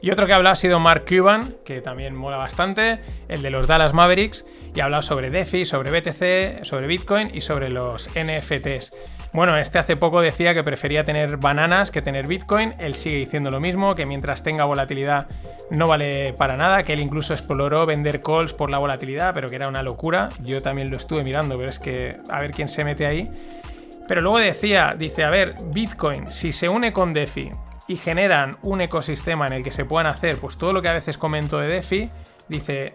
Y 0.00 0.10
otro 0.10 0.26
que 0.26 0.32
ha 0.32 0.36
hablado 0.36 0.52
ha 0.52 0.56
sido 0.56 0.78
Mark 0.80 1.04
Cuban, 1.08 1.56
que 1.64 1.80
también 1.80 2.14
mola 2.14 2.36
bastante, 2.36 3.00
el 3.28 3.42
de 3.42 3.50
los 3.50 3.66
Dallas 3.66 3.94
Mavericks, 3.94 4.44
y 4.74 4.80
ha 4.80 4.84
hablado 4.84 5.02
sobre 5.02 5.30
DeFi, 5.30 5.64
sobre 5.64 5.90
BTC, 5.90 6.64
sobre 6.64 6.86
Bitcoin 6.86 7.30
y 7.34 7.40
sobre 7.40 7.68
los 7.70 8.10
NFTs. 8.10 8.92
Bueno, 9.34 9.56
este 9.56 9.80
hace 9.80 9.96
poco 9.96 10.20
decía 10.20 10.54
que 10.54 10.62
prefería 10.62 11.04
tener 11.04 11.38
bananas 11.38 11.90
que 11.90 12.00
tener 12.00 12.28
Bitcoin. 12.28 12.72
Él 12.78 12.94
sigue 12.94 13.16
diciendo 13.16 13.50
lo 13.50 13.58
mismo, 13.58 13.96
que 13.96 14.06
mientras 14.06 14.44
tenga 14.44 14.64
volatilidad 14.64 15.26
no 15.70 15.88
vale 15.88 16.34
para 16.34 16.56
nada, 16.56 16.84
que 16.84 16.92
él 16.92 17.00
incluso 17.00 17.34
exploró 17.34 17.84
vender 17.84 18.22
calls 18.22 18.54
por 18.54 18.70
la 18.70 18.78
volatilidad, 18.78 19.34
pero 19.34 19.50
que 19.50 19.56
era 19.56 19.66
una 19.66 19.82
locura. 19.82 20.28
Yo 20.40 20.62
también 20.62 20.88
lo 20.88 20.96
estuve 20.96 21.24
mirando, 21.24 21.56
pero 21.56 21.68
es 21.68 21.80
que 21.80 22.18
a 22.30 22.38
ver 22.38 22.52
quién 22.52 22.68
se 22.68 22.84
mete 22.84 23.06
ahí. 23.06 23.28
Pero 24.06 24.20
luego 24.20 24.38
decía, 24.38 24.94
dice, 24.96 25.24
a 25.24 25.30
ver, 25.30 25.56
Bitcoin, 25.72 26.30
si 26.30 26.52
se 26.52 26.68
une 26.68 26.92
con 26.92 27.12
DeFi 27.12 27.50
y 27.88 27.96
generan 27.96 28.58
un 28.62 28.82
ecosistema 28.82 29.48
en 29.48 29.54
el 29.54 29.64
que 29.64 29.72
se 29.72 29.84
puedan 29.84 30.06
hacer 30.06 30.36
pues 30.36 30.56
todo 30.56 30.72
lo 30.72 30.80
que 30.80 30.90
a 30.90 30.92
veces 30.92 31.18
comento 31.18 31.58
de 31.58 31.66
DeFi, 31.66 32.08
dice, 32.46 32.92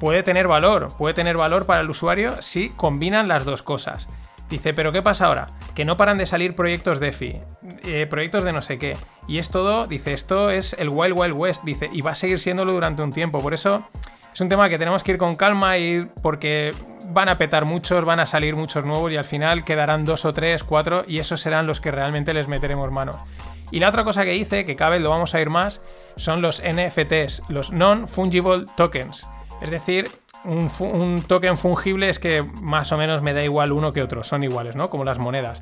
puede 0.00 0.22
tener 0.22 0.48
valor, 0.48 0.88
puede 0.96 1.12
tener 1.12 1.36
valor 1.36 1.66
para 1.66 1.82
el 1.82 1.90
usuario 1.90 2.40
si 2.40 2.70
combinan 2.70 3.28
las 3.28 3.44
dos 3.44 3.62
cosas. 3.62 4.08
Dice, 4.48 4.74
pero 4.74 4.92
¿qué 4.92 5.02
pasa 5.02 5.26
ahora? 5.26 5.46
Que 5.74 5.84
no 5.84 5.96
paran 5.96 6.18
de 6.18 6.26
salir 6.26 6.54
proyectos 6.54 7.00
DeFi, 7.00 7.40
eh, 7.82 8.06
proyectos 8.08 8.44
de 8.44 8.52
no 8.52 8.62
sé 8.62 8.78
qué. 8.78 8.96
Y 9.26 9.38
es 9.38 9.50
todo, 9.50 9.86
dice, 9.86 10.12
esto 10.12 10.50
es 10.50 10.74
el 10.78 10.88
Wild 10.88 11.14
Wild 11.16 11.34
West, 11.34 11.64
dice, 11.64 11.90
y 11.92 12.00
va 12.00 12.12
a 12.12 12.14
seguir 12.14 12.38
siéndolo 12.38 12.72
durante 12.72 13.02
un 13.02 13.10
tiempo. 13.12 13.40
Por 13.40 13.54
eso 13.54 13.88
es 14.32 14.40
un 14.40 14.48
tema 14.48 14.68
que 14.68 14.78
tenemos 14.78 15.02
que 15.02 15.12
ir 15.12 15.18
con 15.18 15.34
calma 15.34 15.78
y 15.78 16.08
porque 16.22 16.72
van 17.08 17.28
a 17.28 17.38
petar 17.38 17.64
muchos, 17.64 18.04
van 18.04 18.20
a 18.20 18.26
salir 18.26 18.54
muchos 18.54 18.84
nuevos 18.84 19.10
y 19.10 19.16
al 19.16 19.24
final 19.24 19.64
quedarán 19.64 20.04
dos 20.04 20.24
o 20.24 20.32
tres, 20.32 20.62
cuatro 20.62 21.04
y 21.08 21.18
esos 21.18 21.40
serán 21.40 21.66
los 21.66 21.80
que 21.80 21.90
realmente 21.90 22.32
les 22.34 22.46
meteremos 22.46 22.92
mano. 22.92 23.24
Y 23.72 23.80
la 23.80 23.88
otra 23.88 24.04
cosa 24.04 24.24
que 24.24 24.30
dice, 24.30 24.64
que 24.64 24.76
cada 24.76 24.90
vez 24.90 25.00
lo 25.00 25.10
vamos 25.10 25.34
a 25.34 25.40
ir 25.40 25.50
más, 25.50 25.80
son 26.16 26.40
los 26.40 26.62
NFTs, 26.62 27.42
los 27.48 27.72
Non-Fungible 27.72 28.66
Tokens. 28.76 29.26
Es 29.60 29.70
decir, 29.70 30.10
un, 30.44 31.22
token 31.26 31.56
fungible 31.56 32.08
es 32.08 32.18
que 32.18 32.42
más 32.42 32.92
o 32.92 32.96
menos 32.96 33.22
me 33.22 33.32
da 33.32 33.42
igual 33.42 33.72
uno 33.72 33.92
que 33.92 34.02
otro, 34.02 34.22
son 34.22 34.44
iguales, 34.44 34.76
¿no? 34.76 34.90
Como 34.90 35.04
las 35.04 35.18
monedas. 35.18 35.60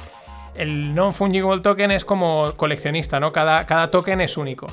El 0.54 0.94
non-fungible 0.94 1.60
token 1.60 1.90
es 1.90 2.04
como 2.04 2.52
coleccionista, 2.56 3.18
¿no? 3.18 3.32
Cada, 3.32 3.66
cada 3.66 3.90
token 3.90 4.20
es 4.20 4.36
único. 4.36 4.66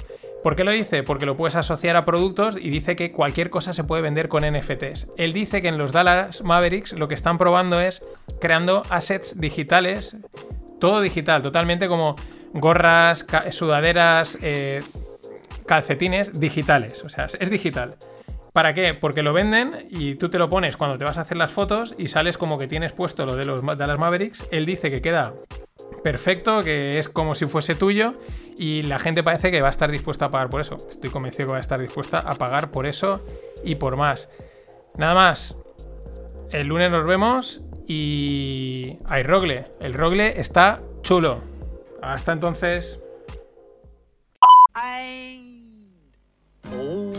¿Por 0.44 0.56
qué 0.56 0.64
lo 0.64 0.72
dice? 0.72 1.03
Porque 1.03 1.26
lo 1.26 1.38
puedes 1.38 1.56
asociar 1.56 1.95
a 1.95 2.03
productos 2.03 2.57
y 2.60 2.69
dice 2.69 2.95
que 2.95 3.11
cualquier 3.11 3.49
cosa 3.49 3.73
se 3.73 3.84
puede 3.84 4.02
vender 4.02 4.28
con 4.28 4.44
NFTs. 4.44 5.07
Él 5.18 5.34
dice 5.34 5.61
que 5.61 5.68
en 5.68 5.78
los 5.78 5.91
Dallas 5.91 6.44
Mavericks 6.44 6.94
lo 6.94 7.07
que 7.07 7.14
están 7.14 7.38
probando 7.38 7.80
es 7.80 8.03
creando 8.40 8.82
assets 8.90 9.40
digitales, 9.40 10.18
todo 10.80 11.02
digital, 11.02 11.44
totalmente 11.44 11.88
como 11.88 12.15
gorras, 12.53 13.26
sudaderas, 13.52 14.38
eh, 14.41 14.82
calcetines 15.68 16.40
digitales. 16.40 17.03
O 17.03 17.10
sea, 17.10 17.26
es 17.26 17.49
digital. 17.49 17.95
¿Para 18.53 18.73
qué? 18.73 18.94
Porque 18.94 19.23
lo 19.23 19.32
venden 19.32 19.88
y 19.90 20.15
tú 20.15 20.30
te 20.30 20.38
lo 20.38 20.49
pones 20.49 20.76
cuando 20.76 20.98
te 20.98 21.06
vas 21.06 21.18
a 21.18 21.22
hacer 21.22 21.38
las 21.38 21.52
fotos 21.52 21.95
y 21.98 22.10
sales 22.10 22.38
como 22.38 22.57
que 22.57 22.68
tienes 22.68 22.91
puesto 22.91 23.26
lo 23.26 23.36
de 23.36 23.45
los 23.45 23.65
Dallas 23.65 23.98
Mavericks. 23.98 24.48
Él 24.52 24.65
dice 24.65 24.91
que 24.91 25.02
queda 25.02 25.34
perfecto, 26.03 26.64
que 26.64 26.99
es 26.99 27.07
como 27.07 27.34
si 27.36 27.45
fuese 27.45 27.76
tuyo 27.76 28.15
y 28.57 28.82
la 28.84 28.99
gente 28.99 29.23
parece 29.23 29.52
que 29.52 29.61
va 29.61 29.69
a 29.69 29.72
estar 29.72 29.90
dispuesta 29.90 30.26
a 30.26 30.32
pagar 30.32 30.49
por 30.49 30.60
eso. 30.60 30.76
Estoy 30.90 31.10
convencido 31.10 31.48
que 31.48 31.52
va 31.52 31.57
a 31.57 31.61
estar 31.61 31.80
dispuesta 31.80 32.19
a 32.19 32.36
pagar 32.36 32.72
por 32.72 32.86
eso 32.86 33.26
y 33.64 33.76
por 33.76 33.95
más. 33.95 34.30
Nada 34.98 35.14
más. 35.14 35.56
El 36.52 36.68
lunes 36.68 36.91
nos 36.91 37.06
vemos 37.06 37.61
y 37.88 38.98
hay 39.06 39.23
Rogle. 39.23 39.72
El 39.80 39.94
Rogle 39.94 40.40
está 40.41 40.82
chulo. 41.02 41.41
Hasta 42.02 42.34
entonces. 42.34 43.02